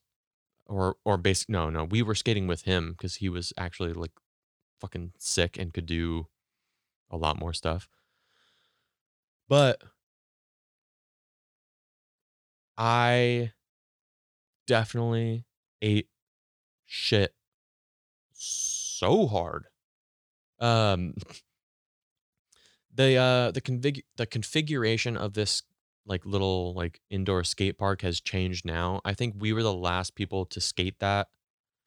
or 0.66 0.98
or 1.06 1.18
basic 1.18 1.50
no 1.50 1.70
no 1.70 1.84
we 1.84 2.02
were 2.02 2.16
skating 2.16 2.48
with 2.48 2.64
him 2.64 2.96
cuz 2.98 3.16
he 3.16 3.30
was 3.30 3.54
actually 3.58 3.94
like 3.94 4.12
fucking 4.84 5.14
sick 5.18 5.58
and 5.58 5.74
could 5.74 5.86
do 5.86 6.28
a 7.10 7.16
lot 7.16 7.40
more 7.40 7.54
stuff. 7.54 7.88
But 9.48 9.82
I 12.78 13.54
definitely 14.68 15.46
ate 15.82 16.10
shit 16.86 17.34
so 18.44 19.28
hard. 19.28 19.66
Um, 20.60 21.16
the 22.96 23.16
uh 23.18 23.52
the 23.52 23.62
config 23.62 24.04
the 24.18 24.26
configuration 24.26 25.18
of 25.18 25.34
this 25.34 25.64
like 26.06 26.26
little 26.26 26.74
like 26.74 27.00
indoor 27.10 27.44
skate 27.44 27.78
park 27.78 28.02
has 28.02 28.20
changed 28.20 28.66
now. 28.66 29.02
I 29.06 29.14
think 29.14 29.36
we 29.38 29.54
were 29.54 29.64
the 29.64 29.74
last 29.74 30.16
people 30.16 30.46
to 30.48 30.62
skate 30.62 31.00
that 31.00 31.28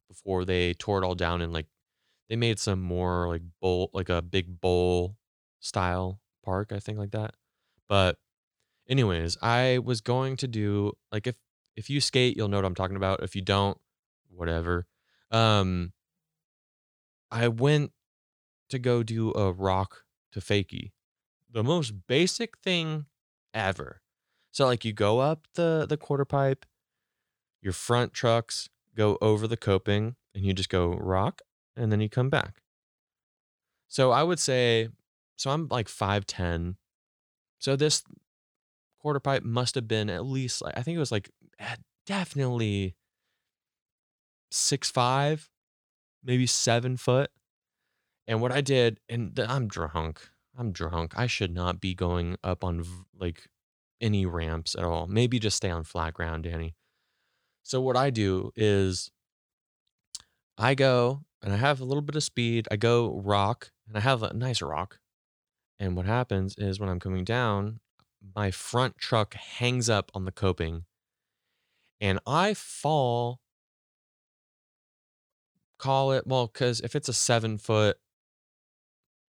before 0.09 0.45
they 0.45 0.75
tore 0.75 1.03
it 1.03 1.07
all 1.07 1.15
down 1.15 1.43
and 1.43 1.53
like 1.53 1.67
they 2.29 2.37
made 2.37 2.59
some 2.59 2.81
more 2.81 3.29
like 3.29 3.43
bowl 3.61 3.91
like 3.93 4.09
a 4.09 4.23
big 4.23 4.61
bowl 4.61 5.17
style 5.61 6.21
park, 6.45 6.73
I 6.73 6.81
think 6.81 6.99
like 6.99 7.13
that. 7.13 7.35
But 7.89 8.17
anyways, 8.89 9.37
I 9.43 9.79
was 9.79 10.01
going 10.01 10.37
to 10.39 10.49
do 10.49 10.93
like 11.13 11.27
if 11.27 11.37
if 11.77 11.91
you 11.91 12.01
skate, 12.01 12.37
you'll 12.37 12.49
know 12.49 12.57
what 12.57 12.65
I'm 12.65 12.75
talking 12.75 12.97
about. 12.97 13.23
If 13.23 13.37
you 13.37 13.43
don't, 13.43 13.79
whatever. 14.31 14.87
Um 15.31 15.93
I 17.31 17.49
went 17.49 17.93
to 18.69 18.79
go 18.79 19.03
do 19.03 19.33
a 19.33 19.53
rock 19.53 20.05
to 20.33 20.41
fakie. 20.41 20.93
The 21.51 21.65
most 21.65 22.07
basic 22.07 22.59
thing 22.59 23.07
ever. 23.55 24.03
So 24.53 24.67
like 24.67 24.85
you 24.85 24.93
go 24.93 25.21
up 25.21 25.47
the 25.55 25.87
the 25.89 25.97
quarter 25.97 26.25
pipe, 26.25 26.67
your 27.63 27.73
front 27.73 28.13
trucks 28.13 28.69
go 28.95 29.19
over 29.21 29.47
the 29.47 29.57
coping 29.57 30.17
and 30.35 30.45
you 30.45 30.55
just 30.55 30.69
go 30.69 30.95
rock 30.95 31.43
and 31.77 31.93
then 31.93 32.01
you 32.01 32.09
come 32.09 32.31
back. 32.31 32.63
So 33.89 34.11
I 34.11 34.23
would 34.23 34.39
say 34.39 34.89
so 35.37 35.51
I'm 35.51 35.69
like 35.69 35.89
5'10. 35.89 36.77
So 37.59 37.77
this 37.77 38.03
quarter 38.99 39.21
pipe 39.21 39.43
must 39.43 39.75
have 39.75 39.87
been 39.87 40.09
at 40.11 40.25
least 40.25 40.63
like 40.63 40.77
I 40.77 40.83
think 40.83 40.97
it 40.97 41.01
was 41.01 41.13
like 41.13 41.31
definitely 42.07 42.95
six 44.51 44.91
five 44.91 45.51
maybe 46.27 46.47
seven 46.47 46.97
foot. 46.97 47.31
And 48.27 48.43
what 48.43 48.53
I 48.53 48.61
did, 48.61 48.99
and 49.09 49.39
I'm 49.39 49.69
drunk. 49.69 50.29
I'm 50.59 50.73
drunk. 50.73 51.13
I 51.17 51.27
should 51.27 51.55
not 51.55 51.81
be 51.81 51.95
going 51.95 52.37
up 52.43 52.65
on 52.65 52.85
like 53.19 53.49
any 54.01 54.27
ramps 54.27 54.75
at 54.75 54.85
all. 54.85 55.07
Maybe 55.07 55.39
just 55.39 55.57
stay 55.57 55.71
on 55.71 55.85
flat 55.85 56.15
ground, 56.15 56.45
Danny. 56.45 56.75
So 57.63 57.81
what 57.81 57.97
I 57.97 58.11
do 58.11 58.53
is 58.57 59.11
I 60.59 60.75
go 60.75 61.23
and 61.43 61.53
I 61.53 61.57
have 61.57 61.81
a 61.81 61.85
little 61.85 62.03
bit 62.03 62.17
of 62.17 62.23
speed. 62.23 62.67
I 62.71 62.77
go 62.77 63.21
rock 63.23 63.71
and 63.87 63.97
I 63.97 64.01
have 64.01 64.23
a 64.23 64.33
nice 64.33 64.61
rock. 64.61 64.99
And 65.79 65.97
what 65.97 66.07
happens 66.07 66.57
is 66.59 66.81
when 66.81 66.89
I'm 66.89 67.01
coming 67.01 67.25
down, 67.25 67.81
my 68.35 68.51
front 68.51 68.99
truck 68.99 69.35
hangs 69.35 69.89
up 69.89 70.11
on 70.15 70.25
the 70.25 70.33
coping 70.33 70.85
and 72.01 72.19
I 72.27 72.55
fall 72.55 73.41
call 75.79 76.13
it 76.13 76.27
well 76.27 76.47
because 76.47 76.81
if 76.81 76.95
it's 76.97 77.09
a 77.09 77.13
seven 77.13 77.59
foot 77.59 77.99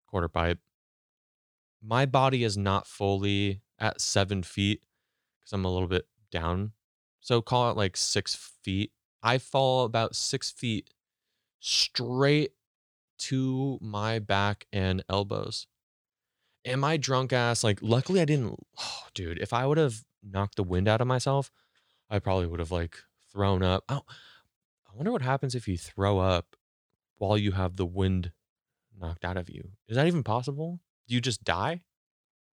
quarter 0.06 0.28
pipe 0.28 0.58
my 1.82 2.06
body 2.06 2.44
is 2.44 2.56
not 2.56 2.86
fully 2.86 3.60
at 3.78 4.00
seven 4.00 4.42
feet 4.42 4.84
because 5.40 5.52
i'm 5.52 5.64
a 5.64 5.72
little 5.72 5.88
bit 5.88 6.06
down 6.30 6.72
so 7.24 7.40
call 7.40 7.70
it 7.70 7.76
like 7.78 7.96
six 7.96 8.34
feet. 8.62 8.92
I 9.22 9.38
fall 9.38 9.86
about 9.86 10.14
six 10.14 10.50
feet 10.50 10.90
straight 11.58 12.52
to 13.20 13.78
my 13.80 14.18
back 14.18 14.66
and 14.70 15.02
elbows. 15.08 15.66
And 16.66 16.82
my 16.82 16.98
drunk 16.98 17.32
ass 17.32 17.64
like 17.64 17.78
luckily 17.82 18.20
i 18.20 18.24
didn't 18.24 18.56
oh, 18.80 19.02
dude 19.12 19.38
if 19.38 19.52
i 19.52 19.66
would 19.66 19.76
have 19.76 20.02
knocked 20.22 20.56
the 20.56 20.62
wind 20.62 20.88
out 20.88 21.02
of 21.02 21.06
myself 21.06 21.50
i 22.08 22.18
probably 22.18 22.46
would 22.46 22.58
have 22.58 22.70
like 22.70 22.96
thrown 23.30 23.62
up. 23.62 23.84
Oh, 23.88 24.02
I 24.94 24.96
wonder 24.96 25.10
what 25.10 25.22
happens 25.22 25.56
if 25.56 25.66
you 25.66 25.76
throw 25.76 26.20
up 26.20 26.54
while 27.18 27.36
you 27.36 27.50
have 27.50 27.74
the 27.74 27.84
wind 27.84 28.30
knocked 28.96 29.24
out 29.24 29.36
of 29.36 29.50
you. 29.50 29.70
Is 29.88 29.96
that 29.96 30.06
even 30.06 30.22
possible? 30.22 30.78
Do 31.08 31.16
you 31.16 31.20
just 31.20 31.42
die? 31.42 31.82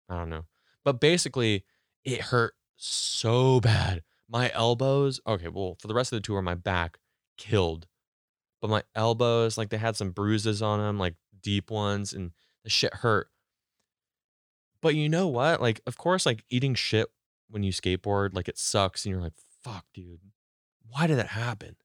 I 0.08 0.16
don't 0.16 0.30
know. 0.30 0.44
But 0.84 1.00
basically, 1.00 1.64
it 2.04 2.20
hurt 2.20 2.54
so 2.76 3.58
bad. 3.58 4.04
My 4.28 4.52
elbows, 4.54 5.20
okay, 5.26 5.48
well, 5.48 5.76
for 5.80 5.88
the 5.88 5.94
rest 5.94 6.12
of 6.12 6.16
the 6.16 6.20
tour, 6.20 6.40
my 6.40 6.54
back 6.54 6.98
killed. 7.38 7.88
but 8.60 8.70
my 8.70 8.82
elbows, 8.94 9.56
like 9.56 9.70
they 9.70 9.76
had 9.76 9.96
some 9.96 10.10
bruises 10.10 10.62
on 10.62 10.78
them, 10.78 10.98
like 10.98 11.14
deep 11.42 11.70
ones, 11.70 12.12
and 12.12 12.32
the 12.64 12.70
shit 12.70 12.92
hurt. 12.94 13.28
But 14.80 14.94
you 14.94 15.08
know 15.08 15.28
what? 15.28 15.60
Like, 15.60 15.80
of 15.86 15.96
course, 15.96 16.26
like 16.26 16.44
eating 16.50 16.74
shit 16.74 17.08
when 17.48 17.62
you 17.62 17.72
skateboard, 17.72 18.34
like 18.34 18.48
it 18.48 18.58
sucks, 18.58 19.04
and 19.04 19.12
you're 19.12 19.22
like, 19.22 19.34
fuck, 19.62 19.86
dude, 19.94 20.20
why 20.88 21.06
did 21.06 21.18
that 21.18 21.28
happen? 21.28 21.76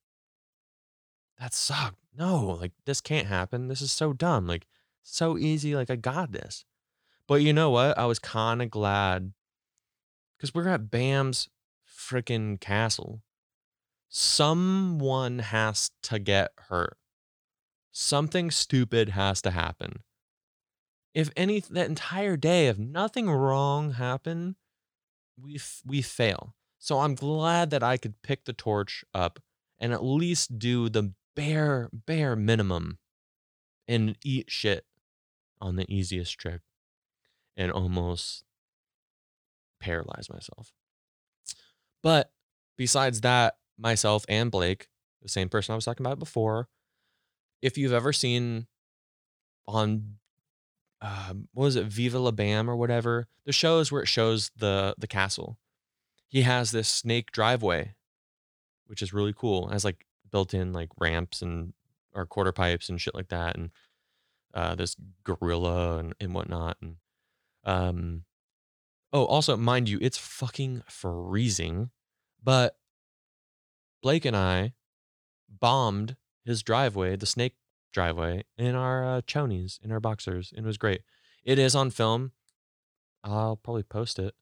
That 1.38 1.54
sucked. 1.54 1.98
No, 2.16 2.44
like 2.44 2.72
this 2.86 3.00
can't 3.00 3.26
happen. 3.26 3.68
This 3.68 3.82
is 3.82 3.92
so 3.92 4.12
dumb. 4.12 4.46
Like, 4.46 4.66
so 5.02 5.36
easy. 5.36 5.74
Like, 5.74 5.90
I 5.90 5.96
got 5.96 6.32
this. 6.32 6.64
But 7.26 7.42
you 7.42 7.52
know 7.52 7.70
what? 7.70 7.98
I 7.98 8.06
was 8.06 8.18
kind 8.18 8.62
of 8.62 8.70
glad 8.70 9.32
because 10.36 10.54
we're 10.54 10.68
at 10.68 10.90
Bam's 10.90 11.48
freaking 11.88 12.60
castle. 12.60 13.22
Someone 14.08 15.40
has 15.40 15.90
to 16.02 16.18
get 16.18 16.52
hurt. 16.68 16.96
Something 17.90 18.50
stupid 18.50 19.10
has 19.10 19.40
to 19.42 19.50
happen. 19.50 20.02
If 21.14 21.30
any 21.36 21.60
that 21.60 21.88
entire 21.88 22.36
day, 22.36 22.66
if 22.68 22.78
nothing 22.78 23.30
wrong 23.30 23.92
happened, 23.92 24.56
we 25.40 25.56
f- 25.56 25.82
we 25.86 26.02
fail. 26.02 26.54
So 26.78 27.00
I'm 27.00 27.14
glad 27.14 27.70
that 27.70 27.82
I 27.82 27.96
could 27.96 28.20
pick 28.22 28.44
the 28.44 28.52
torch 28.52 29.04
up 29.14 29.40
and 29.78 29.92
at 29.92 30.04
least 30.04 30.58
do 30.58 30.88
the 30.88 31.14
bare 31.34 31.88
bare 31.92 32.36
minimum 32.36 32.98
and 33.88 34.16
eat 34.24 34.50
shit 34.50 34.84
on 35.60 35.76
the 35.76 35.86
easiest 35.92 36.38
trick 36.38 36.60
and 37.56 37.70
almost 37.70 38.44
paralyze 39.80 40.28
myself. 40.30 40.72
But 42.02 42.30
besides 42.76 43.20
that, 43.22 43.56
myself 43.78 44.24
and 44.28 44.50
Blake, 44.50 44.88
the 45.22 45.28
same 45.28 45.48
person 45.48 45.72
I 45.72 45.76
was 45.76 45.84
talking 45.84 46.04
about 46.04 46.18
before, 46.18 46.68
if 47.62 47.78
you've 47.78 47.92
ever 47.92 48.12
seen 48.12 48.66
on 49.66 50.16
uh, 51.00 51.34
what 51.52 51.64
was 51.64 51.76
it, 51.76 51.86
Viva 51.86 52.18
La 52.18 52.30
Bam 52.30 52.68
or 52.68 52.76
whatever, 52.76 53.26
the 53.44 53.52
shows 53.52 53.90
where 53.92 54.02
it 54.02 54.08
shows 54.08 54.50
the 54.56 54.94
the 54.98 55.06
castle, 55.06 55.58
he 56.28 56.42
has 56.42 56.70
this 56.70 56.88
snake 56.88 57.30
driveway, 57.30 57.94
which 58.86 59.02
is 59.02 59.12
really 59.12 59.34
cool. 59.34 59.68
It 59.68 59.72
has 59.72 59.84
like 59.84 60.06
built-in 60.34 60.72
like 60.72 60.88
ramps 60.98 61.42
and 61.42 61.72
or 62.12 62.26
quarter 62.26 62.50
pipes 62.50 62.88
and 62.88 63.00
shit 63.00 63.14
like 63.14 63.28
that, 63.28 63.56
and 63.56 63.70
uh, 64.52 64.74
this 64.74 64.96
gorilla 65.22 65.98
and, 65.98 66.12
and 66.18 66.34
whatnot. 66.34 66.76
And 66.82 66.96
um, 67.62 68.24
oh, 69.12 69.26
also 69.26 69.56
mind 69.56 69.88
you, 69.88 69.98
it's 70.02 70.18
fucking 70.18 70.82
freezing, 70.88 71.90
but 72.42 72.76
Blake 74.02 74.24
and 74.24 74.36
I 74.36 74.72
bombed 75.48 76.16
his 76.44 76.64
driveway, 76.64 77.14
the 77.14 77.26
snake 77.26 77.54
driveway, 77.92 78.42
in 78.58 78.74
our 78.74 79.04
uh, 79.04 79.20
chonies, 79.20 79.78
in 79.84 79.92
our 79.92 80.00
boxers, 80.00 80.52
and 80.56 80.66
it 80.66 80.66
was 80.66 80.78
great. 80.78 81.02
It 81.44 81.60
is 81.60 81.76
on 81.76 81.90
film. 81.90 82.32
I'll 83.22 83.54
probably 83.54 83.84
post 83.84 84.18
it. 84.18 84.34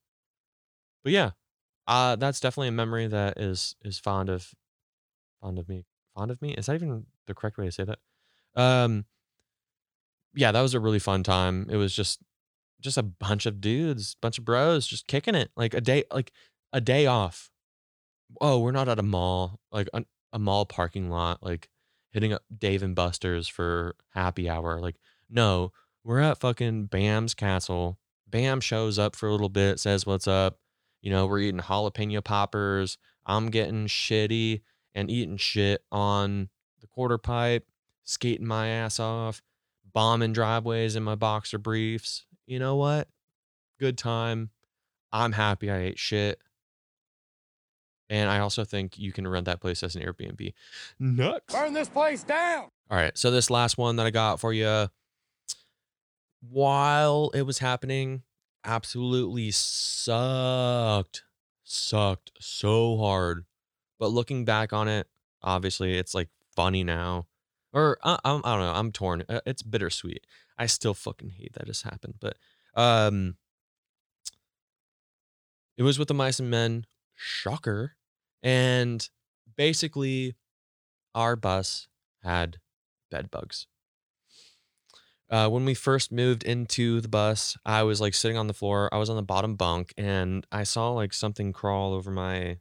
But 1.05 1.13
yeah, 1.13 1.33
uh, 1.87 2.17
that's 2.17 2.41
definitely 2.41 2.69
a 2.69 2.73
memory 2.73 3.09
that 3.09 3.39
is 3.39 3.77
is 3.85 3.99
fond 3.99 4.31
of 4.31 4.55
fond 5.43 5.59
of 5.59 5.69
me. 5.69 5.85
Fond 6.17 6.31
of 6.31 6.41
me? 6.41 6.55
Is 6.55 6.67
that 6.67 6.75
even 6.75 7.07
the 7.27 7.35
correct 7.35 7.59
way 7.59 7.67
to 7.67 7.73
say 7.73 7.85
that? 7.85 7.99
Um 8.55 9.05
yeah, 10.35 10.53
that 10.53 10.63
was 10.63 10.75
a 10.75 10.81
really 10.81 10.99
fun 10.99 11.23
time. 11.23 11.67
It 11.69 11.77
was 11.77 11.95
just 11.95 12.21
just 12.81 12.97
a 12.99 13.03
bunch 13.03 13.47
of 13.47 13.61
dudes, 13.61 14.17
bunch 14.21 14.39
of 14.39 14.45
bros 14.45 14.87
just 14.87 15.07
kicking 15.07 15.35
it. 15.35 15.51
Like 15.57 15.75
a 15.75 15.81
day 15.81 16.05
like 16.11 16.33
a 16.73 16.81
day 16.81 17.07
off. 17.07 17.51
Oh, 18.41 18.59
we're 18.61 18.73
not 18.73 18.89
at 18.89 18.99
a 18.99 19.03
mall, 19.03 19.61
like 19.71 19.89
a, 19.93 20.05
a 20.33 20.39
mall 20.39 20.65
parking 20.65 21.11
lot, 21.11 21.43
like 21.43 21.69
hitting 22.13 22.33
up 22.33 22.43
Dave 22.57 22.83
and 22.83 22.95
Buster's 22.95 23.49
for 23.49 23.95
happy 24.11 24.49
hour. 24.49 24.81
Like, 24.81 24.97
no, 25.29 25.73
we're 26.05 26.21
at 26.21 26.41
fucking 26.41 26.87
Bam's 26.87 27.35
castle. 27.35 27.99
Bam 28.27 28.61
shows 28.61 28.99
up 28.99 29.15
for 29.17 29.29
a 29.29 29.33
little 29.33 29.49
bit, 29.49 29.79
says 29.81 30.07
what's 30.07 30.27
up. 30.27 30.59
You 31.03 31.11
know, 31.11 31.27
we're 31.27 31.41
eating 31.41 31.61
jalapeno 31.61 32.23
poppers. 32.23 32.97
I'm 33.27 33.51
getting 33.51 33.87
shitty 33.87 34.63
and 34.95 35.11
eating 35.11 35.37
shit 35.37 35.85
on 35.91 36.49
the 36.81 36.87
quarter 36.87 37.19
pipe, 37.19 37.67
skating 38.05 38.47
my 38.47 38.69
ass 38.69 39.01
off, 39.01 39.43
bombing 39.93 40.33
driveways 40.33 40.97
in 40.97 41.03
my 41.03 41.15
boxer 41.15 41.59
briefs. 41.59 42.27
You 42.47 42.59
know 42.59 42.77
what? 42.77 43.09
Good 43.79 43.97
time. 43.99 44.51
I'm 45.13 45.33
happy 45.33 45.71
I 45.71 45.79
ate 45.79 45.99
shit. 45.99 46.41
And 48.11 48.29
I 48.29 48.41
also 48.41 48.65
think 48.65 48.99
you 48.99 49.13
can 49.13 49.27
rent 49.27 49.47
that 49.47 49.61
place 49.61 49.83
as 49.83 49.97
an 49.97 50.03
Airbnb. 50.03 50.53
Nuts. 50.99 51.55
Burn 51.55 51.73
this 51.73 51.89
place 51.89 52.23
down. 52.23 52.69
All 52.91 52.97
right. 52.99 53.17
So 53.17 53.31
this 53.31 53.49
last 53.49 53.79
one 53.79 53.97
that 53.97 54.07
I 54.07 54.11
got 54.11 54.39
for 54.39 54.53
you, 54.53 54.89
while 56.47 57.31
it 57.33 57.43
was 57.43 57.59
happening, 57.59 58.23
absolutely 58.65 59.51
sucked. 59.51 61.25
Sucked 61.65 62.33
so 62.39 62.99
hard. 62.99 63.47
But 64.03 64.11
looking 64.11 64.45
back 64.45 64.73
on 64.73 64.89
it, 64.89 65.07
obviously 65.43 65.97
it's 65.97 66.13
like 66.13 66.29
funny 66.57 66.83
now. 66.83 67.29
Or 67.73 67.99
I, 68.03 68.19
I, 68.25 68.31
don't 68.31 68.43
know. 68.45 68.73
I'm 68.75 68.91
torn. 68.91 69.23
Uh, 69.29 69.43
It's 69.47 69.63
bittersweet. 69.63 70.27
I 70.59 70.67
still 70.67 70.93
fucking 70.93 71.31
hate 71.31 71.53
that 71.53 71.69
this 71.69 71.83
happened. 71.83 72.15
But 72.21 72.37
um, 72.75 73.37
it 75.77 75.85
was 75.85 76.01
with 76.01 76.11
Of 76.11 76.17
Mice 76.17 76.41
and 76.41 76.51
Men. 76.51 76.87
Shocker. 77.15 77.93
And 78.43 79.09
basically, 79.57 80.35
our 81.15 81.37
bus 81.37 81.87
had 82.25 82.59
bed 83.09 83.31
bugs. 83.31 83.69
Uh, 85.31 85.49
when 85.49 85.65
we 85.65 85.75
first 85.75 86.11
moved 86.11 86.43
into 86.43 87.01
the 87.01 87.07
bus, 87.07 87.57
I 87.65 87.85
was 87.85 88.01
like 88.01 88.15
sitting 88.15 88.37
on 88.37 88.49
the 88.49 88.53
floor. 88.53 88.93
I 88.93 88.99
was 88.99 89.11
on 89.11 89.17
the 89.17 89.23
bottom 89.23 89.55
bunk 89.55 89.95
and 89.97 90.45
I 90.51 90.65
saw 90.65 90.91
like 90.91 91.13
something 91.13 91.53
crawl 91.53 91.95
over 91.95 92.11
my, 92.11 92.59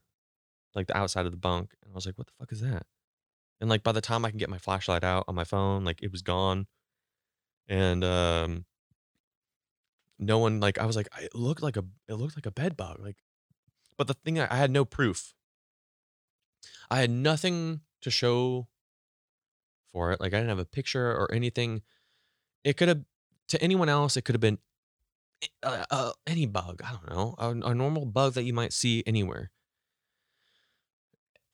like 0.75 0.87
the 0.87 0.97
outside 0.97 1.25
of 1.25 1.31
the 1.31 1.37
bunk. 1.37 1.73
And 1.83 1.91
I 1.91 1.95
was 1.95 2.05
like, 2.05 2.17
what 2.17 2.27
the 2.27 2.33
fuck 2.39 2.51
is 2.51 2.61
that? 2.61 2.85
And 3.59 3.69
like 3.69 3.83
by 3.83 3.91
the 3.91 4.01
time 4.01 4.25
I 4.25 4.29
can 4.29 4.39
get 4.39 4.49
my 4.49 4.57
flashlight 4.57 5.03
out 5.03 5.25
on 5.27 5.35
my 5.35 5.43
phone, 5.43 5.83
like 5.83 6.01
it 6.01 6.11
was 6.11 6.21
gone. 6.21 6.67
And 7.67 8.03
um, 8.03 8.65
no 10.19 10.39
one 10.39 10.59
like 10.59 10.77
I 10.79 10.85
was 10.85 10.95
like 10.95 11.07
it 11.21 11.35
looked 11.35 11.61
like 11.61 11.77
a 11.77 11.83
it 12.07 12.15
looked 12.15 12.35
like 12.35 12.45
a 12.45 12.51
bed 12.51 12.75
bug 12.75 12.99
like, 12.99 13.17
but 13.97 14.07
the 14.07 14.13
thing 14.13 14.39
I, 14.39 14.55
had 14.55 14.71
no 14.71 14.83
proof. 14.83 15.33
I 16.89 16.97
had 16.97 17.09
nothing 17.09 17.81
to 18.01 18.11
show 18.11 18.67
for 19.93 20.11
it. 20.11 20.19
Like 20.19 20.33
I 20.33 20.37
didn't 20.37 20.49
have 20.49 20.59
a 20.59 20.65
picture 20.65 21.11
or 21.11 21.31
anything. 21.33 21.83
It 22.63 22.77
could 22.77 22.87
have 22.87 23.01
to 23.49 23.61
anyone 23.61 23.89
else. 23.89 24.17
It 24.17 24.23
could 24.23 24.35
have 24.35 24.41
been 24.41 24.59
uh, 25.63 25.85
uh, 25.89 26.11
any 26.25 26.45
bug. 26.47 26.81
I 26.83 26.91
don't 26.91 27.09
know 27.09 27.35
a, 27.37 27.71
a 27.71 27.75
normal 27.75 28.05
bug 28.05 28.33
that 28.33 28.43
you 28.43 28.53
might 28.53 28.73
see 28.73 29.03
anywhere. 29.05 29.51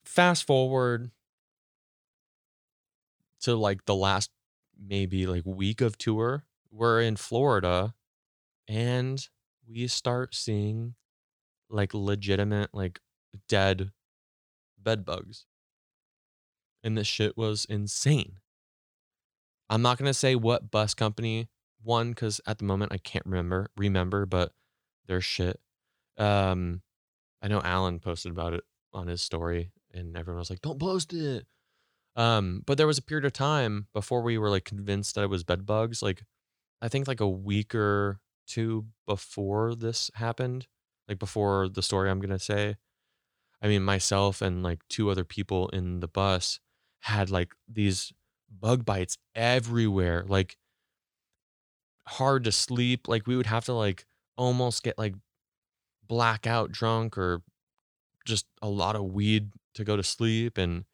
Fast 0.08 0.48
forward 0.48 1.12
to 3.42 3.56
like 3.56 3.86
the 3.86 3.94
last 3.94 4.32
maybe 4.80 5.28
like 5.28 5.44
week 5.46 5.82
of 5.82 5.98
tour. 5.98 6.46
We're 6.72 7.02
in 7.02 7.18
Florida, 7.18 7.94
and 8.70 9.28
we 9.68 9.86
start 9.88 10.34
seeing 10.34 10.96
like 11.70 11.94
legitimate 11.94 12.70
like 12.74 13.02
dead 13.50 13.92
bed 14.82 15.04
bugs. 15.04 15.46
And 16.84 16.98
this 16.98 17.06
shit 17.06 17.36
was 17.36 17.66
insane. 17.66 18.38
I'm 19.70 19.82
not 19.82 19.98
gonna 19.98 20.14
say 20.14 20.36
what 20.36 20.72
bus 20.72 20.94
company 20.94 21.50
one 21.84 22.12
because 22.12 22.40
at 22.48 22.60
the 22.60 22.66
moment 22.66 22.94
I 22.94 22.98
can't 22.98 23.26
remember 23.26 23.70
remember, 23.76 24.26
but 24.26 24.54
their 25.06 25.22
shit. 25.22 25.60
Um, 26.18 26.82
I 27.42 27.50
know 27.50 27.62
Alan 27.62 28.00
posted 28.00 28.32
about 28.32 28.54
it 28.54 28.64
on 28.94 29.08
his 29.08 29.22
story, 29.22 29.72
and 29.98 30.18
everyone 30.18 30.40
was 30.40 30.50
like, 30.50 30.62
"Don't 30.62 30.80
post 30.80 31.14
it." 31.14 31.46
Um, 32.16 32.64
but 32.66 32.78
there 32.78 32.88
was 32.88 32.98
a 32.98 33.04
period 33.04 33.26
of 33.26 33.34
time 33.34 33.88
before 33.94 34.22
we 34.22 34.38
were 34.38 34.50
like 34.50 34.66
convinced 34.66 35.16
that 35.16 35.24
it 35.24 35.30
was 35.30 35.44
bed 35.44 35.66
bugs. 35.66 36.02
Like, 36.02 36.24
I 36.82 36.88
think 36.88 37.08
like 37.08 37.20
a 37.22 37.30
week 37.30 37.76
or 37.76 38.20
two 38.48 38.88
before 39.06 39.76
this 39.76 40.10
happened, 40.16 40.68
like 41.08 41.20
before 41.20 41.70
the 41.70 41.84
story 41.84 42.10
I'm 42.10 42.20
gonna 42.20 42.40
say. 42.40 42.78
I 43.62 43.68
mean, 43.68 43.84
myself 43.84 44.42
and 44.42 44.64
like 44.64 44.80
two 44.90 45.10
other 45.10 45.24
people 45.24 45.70
in 45.70 46.00
the 46.00 46.08
bus 46.08 46.60
had 47.02 47.30
like 47.30 47.54
these 47.68 48.14
bug 48.50 48.86
bites 48.86 49.18
everywhere, 49.36 50.26
like 50.28 50.58
hard 52.08 52.44
to 52.46 52.52
sleep. 52.52 53.08
Like 53.08 53.28
we 53.28 53.36
would 53.36 53.48
have 53.48 53.66
to 53.66 53.74
like 53.74 54.06
almost 54.38 54.84
get 54.84 54.98
like 54.98 55.16
blackout 56.08 56.72
drunk 56.72 57.18
or 57.18 57.42
just 58.26 58.46
a 58.62 58.70
lot 58.70 58.96
of 58.96 59.04
weed 59.06 59.52
to 59.78 59.84
go 59.84 59.96
to 59.96 60.04
sleep 60.04 60.58
and 60.58 60.86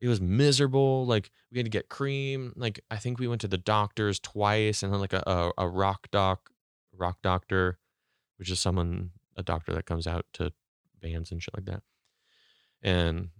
it 0.00 0.08
was 0.08 0.20
miserable 0.20 1.06
like 1.06 1.30
we 1.50 1.58
had 1.58 1.66
to 1.66 1.70
get 1.70 1.88
cream 1.88 2.52
like 2.56 2.80
i 2.90 2.96
think 2.96 3.18
we 3.18 3.28
went 3.28 3.40
to 3.40 3.48
the 3.48 3.58
doctors 3.58 4.20
twice 4.20 4.82
and 4.82 4.92
then 4.92 5.00
like 5.00 5.14
a, 5.14 5.22
a, 5.26 5.64
a 5.64 5.68
rock 5.68 6.08
doc 6.10 6.50
rock 6.92 7.18
doctor 7.22 7.78
which 8.36 8.50
is 8.50 8.60
someone 8.60 9.10
a 9.36 9.42
doctor 9.42 9.72
that 9.72 9.86
comes 9.86 10.06
out 10.06 10.26
to 10.34 10.52
bands 11.00 11.30
and 11.30 11.42
shit 11.42 11.54
like 11.54 11.66
that. 11.66 11.82
And 12.82 13.30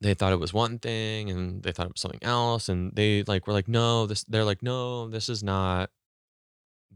they 0.00 0.14
thought 0.14 0.32
it 0.32 0.40
was 0.40 0.52
one 0.52 0.78
thing 0.78 1.30
and 1.30 1.62
they 1.62 1.72
thought 1.72 1.86
it 1.86 1.92
was 1.92 2.00
something 2.00 2.22
else 2.22 2.68
and 2.68 2.92
they 2.94 3.24
like 3.26 3.46
were 3.46 3.54
like 3.54 3.66
no 3.66 4.06
this 4.06 4.24
they're 4.24 4.44
like 4.44 4.62
no 4.62 5.08
this 5.08 5.30
is 5.30 5.42
not 5.42 5.88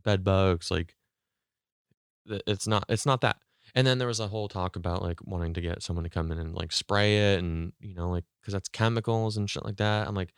bed 0.04 0.22
bugs 0.22 0.70
like 0.70 0.94
it's 2.26 2.66
not 2.66 2.84
it's 2.90 3.06
not 3.06 3.22
that 3.22 3.38
and 3.74 3.86
then 3.86 3.98
there 3.98 4.08
was 4.08 4.20
a 4.20 4.28
whole 4.28 4.48
talk 4.48 4.76
about 4.76 5.02
like 5.02 5.18
wanting 5.24 5.54
to 5.54 5.60
get 5.60 5.82
someone 5.82 6.04
to 6.04 6.10
come 6.10 6.30
in 6.32 6.38
and 6.38 6.54
like 6.54 6.72
spray 6.72 7.34
it 7.34 7.38
and 7.38 7.72
you 7.80 7.94
know 7.94 8.08
like 8.08 8.24
because 8.40 8.52
that's 8.52 8.68
chemicals 8.68 9.36
and 9.36 9.48
shit 9.48 9.64
like 9.64 9.76
that 9.76 10.06
i'm 10.08 10.14
like 10.14 10.32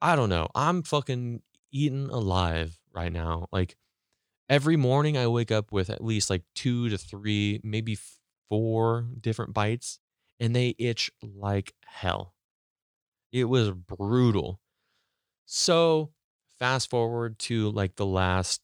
i 0.00 0.16
don't 0.16 0.28
know 0.28 0.48
i'm 0.54 0.82
fucking 0.82 1.42
eaten 1.72 2.08
alive 2.10 2.78
right 2.94 3.12
now 3.12 3.46
like 3.52 3.76
every 4.48 4.76
morning 4.76 5.16
i 5.16 5.26
wake 5.26 5.50
up 5.50 5.72
with 5.72 5.90
at 5.90 6.02
least 6.02 6.30
like 6.30 6.42
two 6.54 6.88
to 6.88 6.98
three 6.98 7.60
maybe 7.62 7.96
four 8.48 9.06
different 9.20 9.52
bites 9.52 9.98
and 10.40 10.54
they 10.54 10.74
itch 10.78 11.10
like 11.22 11.72
hell. 11.84 12.34
It 13.32 13.44
was 13.44 13.70
brutal. 13.70 14.60
So, 15.44 16.12
fast 16.58 16.90
forward 16.90 17.38
to 17.40 17.70
like 17.70 17.96
the 17.96 18.06
last, 18.06 18.60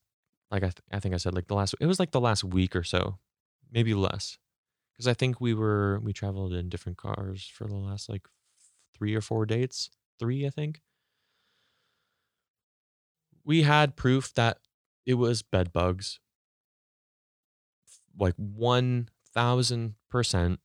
like 0.51 0.63
I, 0.63 0.67
th- 0.67 0.81
I 0.91 0.99
think 0.99 1.13
I 1.13 1.17
said, 1.17 1.33
like 1.33 1.47
the 1.47 1.55
last, 1.55 1.75
it 1.79 1.85
was 1.85 1.99
like 1.99 2.11
the 2.11 2.21
last 2.21 2.43
week 2.43 2.75
or 2.75 2.83
so, 2.83 3.19
maybe 3.73 3.93
less. 3.93 4.37
Because 4.93 5.07
I 5.07 5.13
think 5.13 5.41
we 5.41 5.53
were, 5.53 5.99
we 6.01 6.13
traveled 6.13 6.53
in 6.53 6.69
different 6.69 6.97
cars 6.97 7.49
for 7.51 7.67
the 7.67 7.75
last 7.75 8.09
like 8.09 8.27
three 8.95 9.15
or 9.15 9.21
four 9.21 9.45
dates. 9.45 9.89
Three, 10.19 10.45
I 10.45 10.49
think. 10.49 10.81
We 13.43 13.63
had 13.63 13.95
proof 13.95 14.33
that 14.35 14.59
it 15.05 15.15
was 15.15 15.41
bed 15.41 15.73
bugs. 15.73 16.19
Like 18.17 18.35
1000%, 18.37 20.57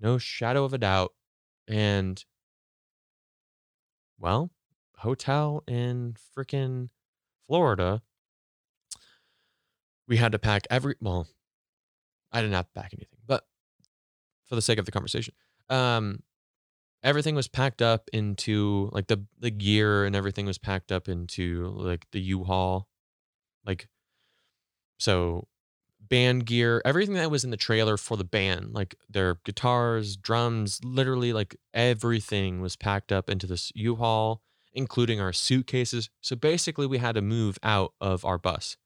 no 0.00 0.18
shadow 0.18 0.64
of 0.64 0.72
a 0.72 0.78
doubt. 0.78 1.12
And 1.68 2.24
well, 4.18 4.50
hotel 4.96 5.62
in 5.68 6.16
freaking 6.36 6.88
Florida, 7.46 8.02
we 10.08 10.16
had 10.16 10.32
to 10.32 10.38
pack 10.38 10.66
every 10.70 10.96
well, 11.00 11.28
I 12.32 12.40
didn't 12.40 12.54
have 12.54 12.66
to 12.66 12.72
pack 12.80 12.92
anything, 12.92 13.18
but 13.26 13.46
for 14.46 14.54
the 14.54 14.62
sake 14.62 14.78
of 14.78 14.84
the 14.84 14.92
conversation, 14.92 15.34
um, 15.70 16.22
everything 17.02 17.34
was 17.34 17.48
packed 17.48 17.82
up 17.82 18.08
into 18.12 18.88
like 18.92 19.06
the 19.06 19.24
the 19.38 19.50
gear 19.50 20.04
and 20.04 20.14
everything 20.16 20.46
was 20.46 20.58
packed 20.58 20.92
up 20.92 21.08
into 21.08 21.68
like 21.76 22.06
the 22.12 22.20
U-Haul, 22.20 22.88
like 23.64 23.88
so 24.98 25.48
band 26.00 26.46
gear, 26.46 26.80
everything 26.84 27.14
that 27.14 27.30
was 27.30 27.44
in 27.44 27.50
the 27.50 27.56
trailer 27.56 27.96
for 27.96 28.16
the 28.16 28.24
band, 28.24 28.72
like 28.72 28.94
their 29.08 29.36
guitars, 29.44 30.16
drums, 30.16 30.80
literally 30.84 31.32
like 31.32 31.56
everything 31.74 32.60
was 32.60 32.76
packed 32.76 33.12
up 33.12 33.28
into 33.28 33.46
this 33.46 33.72
U-Haul, 33.74 34.42
including 34.72 35.20
our 35.20 35.32
suitcases. 35.32 36.10
So 36.20 36.36
basically 36.36 36.86
we 36.86 36.98
had 36.98 37.14
to 37.16 37.22
move 37.22 37.58
out 37.62 37.92
of 38.00 38.24
our 38.24 38.38
bus. 38.38 38.76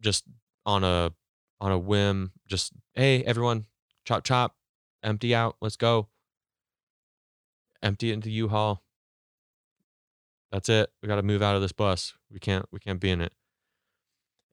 Just 0.00 0.24
on 0.66 0.84
a 0.84 1.12
on 1.60 1.72
a 1.72 1.78
whim, 1.78 2.32
just 2.46 2.72
hey 2.94 3.22
everyone, 3.24 3.66
chop 4.04 4.24
chop, 4.24 4.56
empty 5.02 5.34
out, 5.34 5.56
let's 5.60 5.76
go. 5.76 6.08
Empty 7.82 8.10
it 8.10 8.14
into 8.14 8.30
U-Haul. 8.30 8.82
That's 10.52 10.68
it. 10.68 10.90
We 11.02 11.08
got 11.08 11.16
to 11.16 11.22
move 11.22 11.42
out 11.42 11.56
of 11.56 11.62
this 11.62 11.72
bus. 11.72 12.14
We 12.30 12.38
can't 12.38 12.66
we 12.70 12.78
can't 12.78 13.00
be 13.00 13.10
in 13.10 13.20
it. 13.20 13.32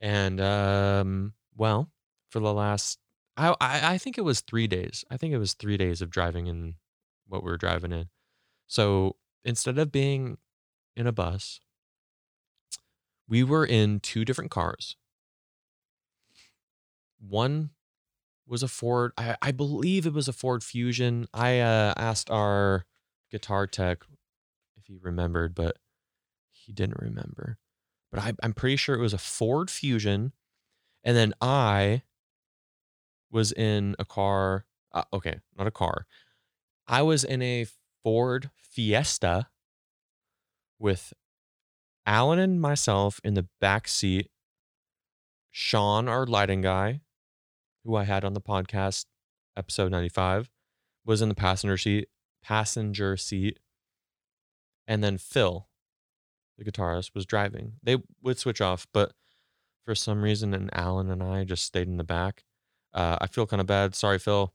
And 0.02 0.40
um, 0.40 1.34
well, 1.56 1.92
for 2.30 2.40
the 2.40 2.54
last, 2.54 3.00
I, 3.36 3.56
I 3.60 3.94
I 3.94 3.98
think 3.98 4.18
it 4.18 4.22
was 4.22 4.42
three 4.42 4.66
days. 4.68 5.04
I 5.12 5.18
think 5.18 5.34
it 5.34 5.38
was 5.38 5.54
three 5.54 5.78
days 5.78 6.02
of 6.02 6.10
driving 6.10 6.48
in 6.48 6.76
what 7.28 7.44
we 7.44 7.52
were 7.52 7.58
driving 7.58 7.92
in. 7.92 8.10
So 8.68 9.18
instead 9.44 9.78
of 9.78 9.92
being 9.92 10.38
in 10.96 11.06
a 11.06 11.12
bus, 11.12 11.60
we 13.28 13.44
were 13.44 13.66
in 13.66 14.00
two 14.00 14.26
different 14.26 14.52
cars. 14.52 14.96
One 17.20 17.72
was 18.48 18.64
a 18.64 18.68
Ford. 18.68 19.12
I, 19.18 19.36
I 19.42 19.52
believe 19.52 20.06
it 20.06 20.14
was 20.14 20.28
a 20.28 20.34
Ford 20.34 20.64
Fusion. 20.64 21.28
I 21.34 21.60
uh, 21.60 21.94
asked 21.96 22.32
our 22.32 22.86
guitar 23.32 23.68
tech 23.68 24.00
if 24.78 24.86
he 24.88 24.98
remembered, 25.00 25.54
but 25.54 25.78
he 26.52 26.74
didn't 26.74 27.00
remember 27.00 27.58
but 28.12 28.22
I, 28.22 28.34
I'm 28.42 28.54
pretty 28.54 28.76
sure 28.76 28.96
it 28.96 29.02
was 29.02 29.14
a 29.14 29.20
Ford 29.20 29.70
Fusion. 29.70 30.34
And 31.04 31.16
then 31.16 31.34
I 31.42 32.04
was 33.32 33.52
in 33.52 33.96
a 34.00 34.06
car. 34.06 34.66
Uh, 34.92 35.04
okay, 35.14 35.40
not 35.58 35.68
a 35.68 35.72
car. 35.72 36.08
I 36.88 37.02
was 37.04 37.24
in 37.24 37.42
a 37.42 37.68
Ford 38.04 38.50
Fiesta 38.58 39.48
with 40.80 41.14
Alan 42.06 42.40
and 42.40 42.60
myself 42.60 43.22
in 43.24 43.36
the 43.36 43.48
back 43.62 43.88
seat. 43.88 44.30
Sean, 45.52 46.08
our 46.08 46.26
lighting 46.26 46.62
guy, 46.62 47.02
who 47.84 47.96
I 47.96 48.04
had 48.04 48.24
on 48.24 48.34
the 48.34 48.42
podcast, 48.42 49.06
episode 49.58 49.92
95, 49.92 50.50
was 51.06 51.22
in 51.22 51.30
the 51.30 51.36
passenger 51.36 51.78
seat, 51.78 52.10
passenger 52.44 53.18
seat. 53.18 53.60
And 54.88 55.04
then 55.04 55.18
Phil, 55.18 55.68
the 56.58 56.66
guitarist, 56.66 57.14
was 57.14 57.26
driving. 57.26 57.74
They 57.84 57.98
would 58.22 58.40
switch 58.40 58.62
off, 58.62 58.88
but 58.94 59.14
for 59.86 59.96
some 59.96 60.22
reason, 60.22 60.54
and 60.54 60.70
Alan 60.74 61.10
and 61.10 61.24
I 61.24 61.44
just 61.44 61.66
stayed 61.66 61.88
in 61.88 61.98
the 61.98 62.04
back. 62.04 62.44
Uh, 62.94 63.18
I 63.22 63.28
feel 63.28 63.46
kind 63.46 63.62
of 63.62 63.68
bad. 63.68 63.96
Sorry, 63.96 64.20
Phil. 64.20 64.54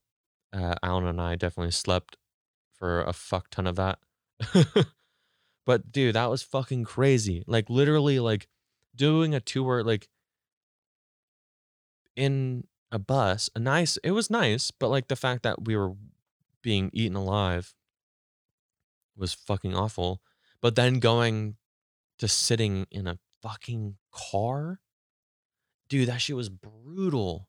Uh, 0.53 0.75
Alan 0.83 1.07
and 1.07 1.21
I 1.21 1.35
definitely 1.35 1.73
slept 1.73 2.17
for 2.73 3.03
a 3.03 3.13
fuck 3.13 3.49
ton 3.51 3.67
of 3.67 3.77
that. 3.77 3.99
but 5.67 5.91
dude, 5.91 6.15
that 6.15 6.31
was 6.31 6.43
fucking 6.43 6.85
crazy. 6.85 7.43
Like 7.47 7.71
literally, 7.71 8.21
like 8.21 8.49
doing 8.95 9.35
a 9.35 9.41
tour, 9.41 9.83
like 9.83 10.09
in 12.17 12.65
a 12.95 12.99
bus, 12.99 13.51
a 13.55 13.59
nice. 13.59 13.97
It 13.99 14.13
was 14.13 14.31
nice, 14.31 14.71
but 14.71 14.89
like 14.89 15.09
the 15.09 15.17
fact 15.17 15.43
that 15.43 15.65
we 15.65 15.77
were 15.77 15.93
being 16.63 16.91
eaten 16.93 17.17
alive 17.17 17.75
was 19.17 19.35
fucking 19.35 19.75
awful. 19.75 20.23
But 20.61 20.77
then 20.77 20.99
going 20.99 21.57
to 22.19 22.29
sitting 22.29 22.87
in 22.91 23.07
a 23.07 23.19
fucking 23.43 23.97
car. 24.13 24.81
Dude, 25.89 26.09
that 26.09 26.23
shit 26.23 26.37
was 26.37 26.49
brutal. 26.49 27.49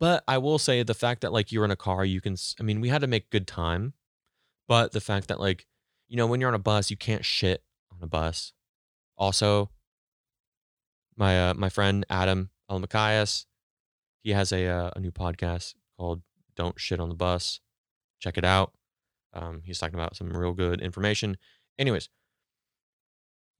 But 0.00 0.24
I 0.26 0.38
will 0.38 0.58
say 0.58 0.82
the 0.82 0.94
fact 0.94 1.20
that 1.20 1.32
like 1.32 1.52
you're 1.52 1.64
in 1.64 1.70
a 1.70 1.76
car, 1.76 2.04
you 2.04 2.20
can, 2.20 2.36
I 2.58 2.62
mean, 2.62 2.80
we 2.80 2.88
had 2.88 3.02
to 3.02 3.06
make 3.06 3.30
good 3.30 3.46
time. 3.46 3.94
But 4.68 4.92
the 4.92 5.00
fact 5.00 5.28
that 5.28 5.38
like, 5.38 5.66
you 6.08 6.16
know, 6.16 6.26
when 6.26 6.40
you're 6.40 6.48
on 6.48 6.54
a 6.54 6.58
bus, 6.58 6.90
you 6.90 6.96
can't 6.96 7.24
shit 7.24 7.62
on 7.92 7.98
a 8.02 8.06
bus. 8.06 8.52
Also, 9.16 9.70
my 11.16 11.48
uh, 11.50 11.54
my 11.54 11.68
friend 11.68 12.04
Adam 12.10 12.50
Elmakias, 12.70 13.46
he 14.26 14.32
has 14.32 14.50
a 14.50 14.66
uh, 14.66 14.90
a 14.96 14.98
new 14.98 15.12
podcast 15.12 15.74
called 15.96 16.20
"Don't 16.56 16.80
Shit 16.80 16.98
on 16.98 17.08
the 17.08 17.14
Bus." 17.14 17.60
Check 18.18 18.36
it 18.36 18.44
out. 18.44 18.72
Um, 19.32 19.62
he's 19.64 19.78
talking 19.78 19.94
about 19.94 20.16
some 20.16 20.36
real 20.36 20.52
good 20.52 20.80
information. 20.80 21.36
Anyways, 21.78 22.08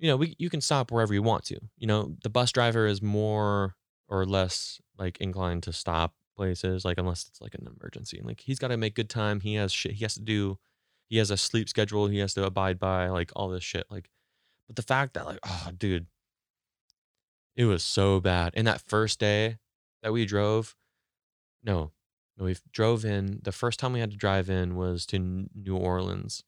you 0.00 0.08
know, 0.08 0.16
we 0.16 0.34
you 0.38 0.50
can 0.50 0.60
stop 0.60 0.90
wherever 0.90 1.14
you 1.14 1.22
want 1.22 1.44
to. 1.44 1.60
You 1.78 1.86
know, 1.86 2.16
the 2.24 2.30
bus 2.30 2.50
driver 2.50 2.88
is 2.88 3.00
more 3.00 3.76
or 4.08 4.26
less 4.26 4.80
like 4.98 5.20
inclined 5.20 5.62
to 5.64 5.72
stop 5.72 6.14
places, 6.36 6.84
like 6.84 6.98
unless 6.98 7.28
it's 7.28 7.40
like 7.40 7.54
an 7.54 7.68
emergency. 7.80 8.20
Like 8.24 8.40
he's 8.40 8.58
got 8.58 8.68
to 8.68 8.76
make 8.76 8.96
good 8.96 9.08
time. 9.08 9.38
He 9.38 9.54
has 9.54 9.72
shit 9.72 9.92
he 9.92 10.04
has 10.04 10.14
to 10.14 10.22
do. 10.22 10.58
He 11.08 11.18
has 11.18 11.30
a 11.30 11.36
sleep 11.36 11.68
schedule 11.68 12.08
he 12.08 12.18
has 12.18 12.34
to 12.34 12.44
abide 12.44 12.80
by. 12.80 13.08
Like 13.08 13.30
all 13.36 13.50
this 13.50 13.62
shit. 13.62 13.86
Like, 13.88 14.10
but 14.66 14.74
the 14.74 14.82
fact 14.82 15.14
that 15.14 15.26
like, 15.26 15.38
oh, 15.46 15.70
dude, 15.78 16.06
it 17.54 17.66
was 17.66 17.84
so 17.84 18.18
bad. 18.18 18.52
And 18.56 18.66
that 18.66 18.80
first 18.80 19.20
day 19.20 19.58
that 20.02 20.12
we 20.12 20.24
drove, 20.24 20.76
no, 21.62 21.92
no, 22.36 22.44
we 22.44 22.56
drove 22.72 23.04
in. 23.04 23.40
The 23.42 23.52
first 23.52 23.78
time 23.80 23.92
we 23.92 24.00
had 24.00 24.10
to 24.10 24.16
drive 24.16 24.50
in 24.50 24.76
was 24.76 25.06
to 25.06 25.18
New 25.18 25.76
Orleans, 25.76 26.44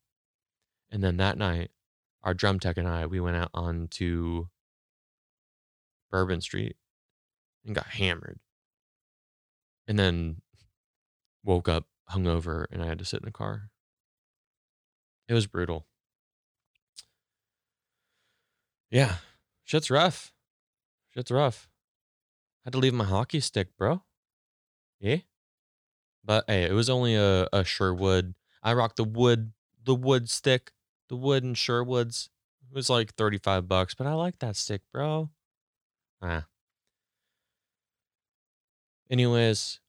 and 0.91 1.03
then 1.03 1.16
that 1.16 1.39
night 1.39 1.70
our 2.23 2.35
drum 2.35 2.59
tech 2.59 2.77
and 2.77 2.89
I, 2.89 3.07
we 3.07 3.20
went 3.20 3.37
out 3.37 3.51
onto 3.55 4.47
Bourbon 6.11 6.41
Street 6.41 6.77
and 7.65 7.75
got 7.75 7.87
hammered. 7.87 8.39
And 9.87 9.99
then 9.99 10.43
woke 11.45 11.69
up 11.69 11.87
hungover 12.11 12.66
and 12.70 12.83
I 12.83 12.87
had 12.87 12.99
to 12.99 13.05
sit 13.05 13.23
in 13.23 13.29
a 13.29 13.33
car. 13.33 13.70
It 15.29 15.35
was 15.35 15.47
brutal. 15.47 15.87
Yeah, 18.91 19.16
shit's 19.65 19.91
rough. 19.91 20.33
Shit's 21.15 21.31
rough. 21.31 21.69
Had 22.69 22.73
to 22.73 22.81
leave 22.81 22.93
my 22.93 23.05
hockey 23.05 23.40
stick, 23.40 23.69
bro. 23.78 24.03
Yeah. 25.01 25.20
But 26.23 26.45
hey, 26.49 26.65
it 26.65 26.74
was 26.74 26.90
only 26.90 27.15
a, 27.15 27.49
a 27.51 27.65
Sherwood. 27.65 28.35
I 28.62 28.74
rocked 28.74 28.97
the 28.97 29.05
wood 29.05 29.53
the 29.82 29.95
wood 29.95 30.28
stick 30.28 30.73
the 31.09 31.16
wood 31.16 31.45
in 31.45 31.55
Sherwoods. 31.55 32.28
It 32.70 32.77
was 32.77 32.90
like 32.90 33.15
35 33.15 33.69
bucks, 33.69 33.95
but 33.95 34.07
I 34.07 34.12
like 34.12 34.40
that 34.40 34.55
stick, 34.55 34.82
bro. 34.93 35.31
Ah. 36.20 36.45
Anyways, 39.11 39.81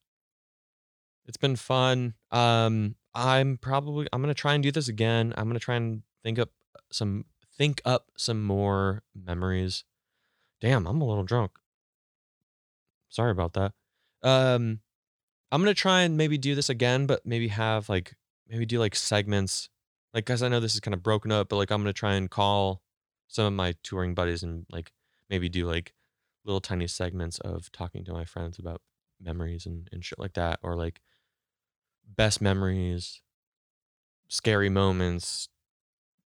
it's 1.26 1.36
been 1.36 1.56
fun. 1.56 2.14
Um, 2.30 2.94
I'm 3.14 3.58
probably 3.58 4.08
I'm 4.10 4.22
gonna 4.22 4.32
try 4.32 4.54
and 4.54 4.62
do 4.62 4.72
this 4.72 4.88
again. 4.88 5.34
I'm 5.36 5.48
gonna 5.48 5.58
try 5.58 5.76
and 5.76 6.00
think 6.22 6.38
up 6.38 6.52
some 6.90 7.26
think 7.58 7.82
up 7.84 8.06
some 8.16 8.42
more 8.42 9.02
memories. 9.14 9.84
Damn, 10.62 10.86
I'm 10.86 11.02
a 11.02 11.06
little 11.06 11.24
drunk. 11.24 11.58
Sorry 13.10 13.32
about 13.32 13.52
that. 13.54 13.72
Um, 14.22 14.80
I'm 15.52 15.60
gonna 15.60 15.74
try 15.74 16.02
and 16.02 16.16
maybe 16.16 16.38
do 16.38 16.54
this 16.54 16.70
again, 16.70 17.06
but 17.06 17.26
maybe 17.26 17.48
have 17.48 17.88
like 17.88 18.14
maybe 18.48 18.64
do 18.64 18.78
like 18.78 18.94
segments, 18.94 19.68
like 20.14 20.24
because 20.24 20.42
I 20.42 20.48
know 20.48 20.60
this 20.60 20.74
is 20.74 20.80
kind 20.80 20.94
of 20.94 21.02
broken 21.02 21.32
up, 21.32 21.48
but 21.48 21.56
like 21.56 21.70
I'm 21.70 21.80
gonna 21.80 21.92
try 21.92 22.14
and 22.14 22.30
call 22.30 22.82
some 23.28 23.44
of 23.46 23.52
my 23.52 23.74
touring 23.82 24.14
buddies 24.14 24.42
and 24.42 24.64
like 24.70 24.92
maybe 25.28 25.48
do 25.48 25.66
like 25.66 25.92
little 26.44 26.60
tiny 26.60 26.86
segments 26.86 27.38
of 27.40 27.70
talking 27.72 28.04
to 28.04 28.12
my 28.12 28.24
friends 28.24 28.58
about 28.58 28.80
memories 29.20 29.66
and, 29.66 29.88
and 29.92 30.04
shit 30.04 30.18
like 30.18 30.34
that, 30.34 30.60
or 30.62 30.76
like 30.76 31.00
best 32.16 32.40
memories, 32.40 33.20
scary 34.28 34.68
moments, 34.68 35.48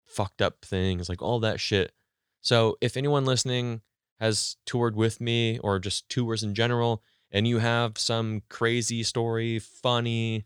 fucked 0.04 0.40
up 0.42 0.64
things, 0.64 1.08
like 1.08 1.22
all 1.22 1.40
that 1.40 1.60
shit. 1.60 1.92
So 2.40 2.76
if 2.80 2.96
anyone 2.96 3.26
listening 3.26 3.82
has 4.20 4.56
toured 4.66 4.94
with 4.94 5.20
me 5.20 5.58
or 5.58 5.78
just 5.78 6.08
tours 6.08 6.42
in 6.42 6.54
general, 6.54 7.02
and 7.30 7.48
you 7.48 7.58
have 7.58 7.98
some 7.98 8.42
crazy 8.48 9.02
story, 9.02 9.58
funny, 9.58 10.44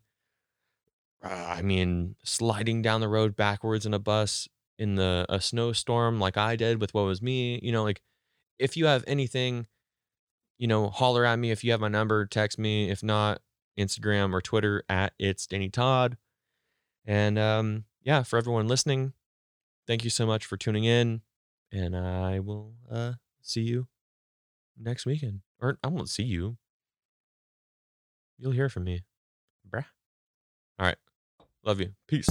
uh, 1.24 1.54
I 1.56 1.62
mean, 1.62 2.16
sliding 2.22 2.82
down 2.82 3.00
the 3.00 3.08
road 3.08 3.34
backwards 3.34 3.86
in 3.86 3.94
a 3.94 3.98
bus 3.98 4.48
in 4.78 4.96
the 4.96 5.24
a 5.28 5.40
snowstorm 5.40 6.18
like 6.18 6.36
I 6.36 6.56
did 6.56 6.80
with 6.80 6.92
what 6.92 7.04
was 7.04 7.22
me, 7.22 7.60
you 7.62 7.72
know, 7.72 7.82
like 7.82 8.02
if 8.58 8.76
you 8.76 8.86
have 8.86 9.04
anything, 9.06 9.66
you 10.58 10.66
know, 10.66 10.88
holler 10.88 11.24
at 11.24 11.38
me. 11.38 11.50
If 11.50 11.64
you 11.64 11.70
have 11.72 11.80
my 11.80 11.88
number, 11.88 12.26
text 12.26 12.58
me. 12.58 12.90
If 12.90 13.02
not, 13.02 13.40
Instagram 13.78 14.32
or 14.32 14.40
Twitter 14.40 14.84
at 14.88 15.12
it's 15.18 15.46
Danny 15.46 15.68
Todd. 15.68 16.16
And 17.06 17.38
um, 17.38 17.84
yeah, 18.02 18.22
for 18.22 18.38
everyone 18.38 18.68
listening, 18.68 19.14
thank 19.86 20.04
you 20.04 20.10
so 20.10 20.26
much 20.26 20.44
for 20.44 20.56
tuning 20.56 20.84
in. 20.84 21.22
And 21.72 21.96
I 21.96 22.40
will 22.40 22.74
uh, 22.90 23.14
see 23.44 23.60
you 23.60 23.86
next 24.76 25.06
weekend. 25.06 25.40
Or 25.60 25.78
I 25.84 25.88
won't 25.88 26.08
see 26.08 26.24
you. 26.24 26.56
You'll 28.38 28.52
hear 28.52 28.68
from 28.68 28.84
me. 28.84 29.04
Bruh. 29.68 29.84
All 30.78 30.86
right. 30.86 30.96
Love 31.62 31.80
you. 31.80 31.94
Peace. 32.08 32.26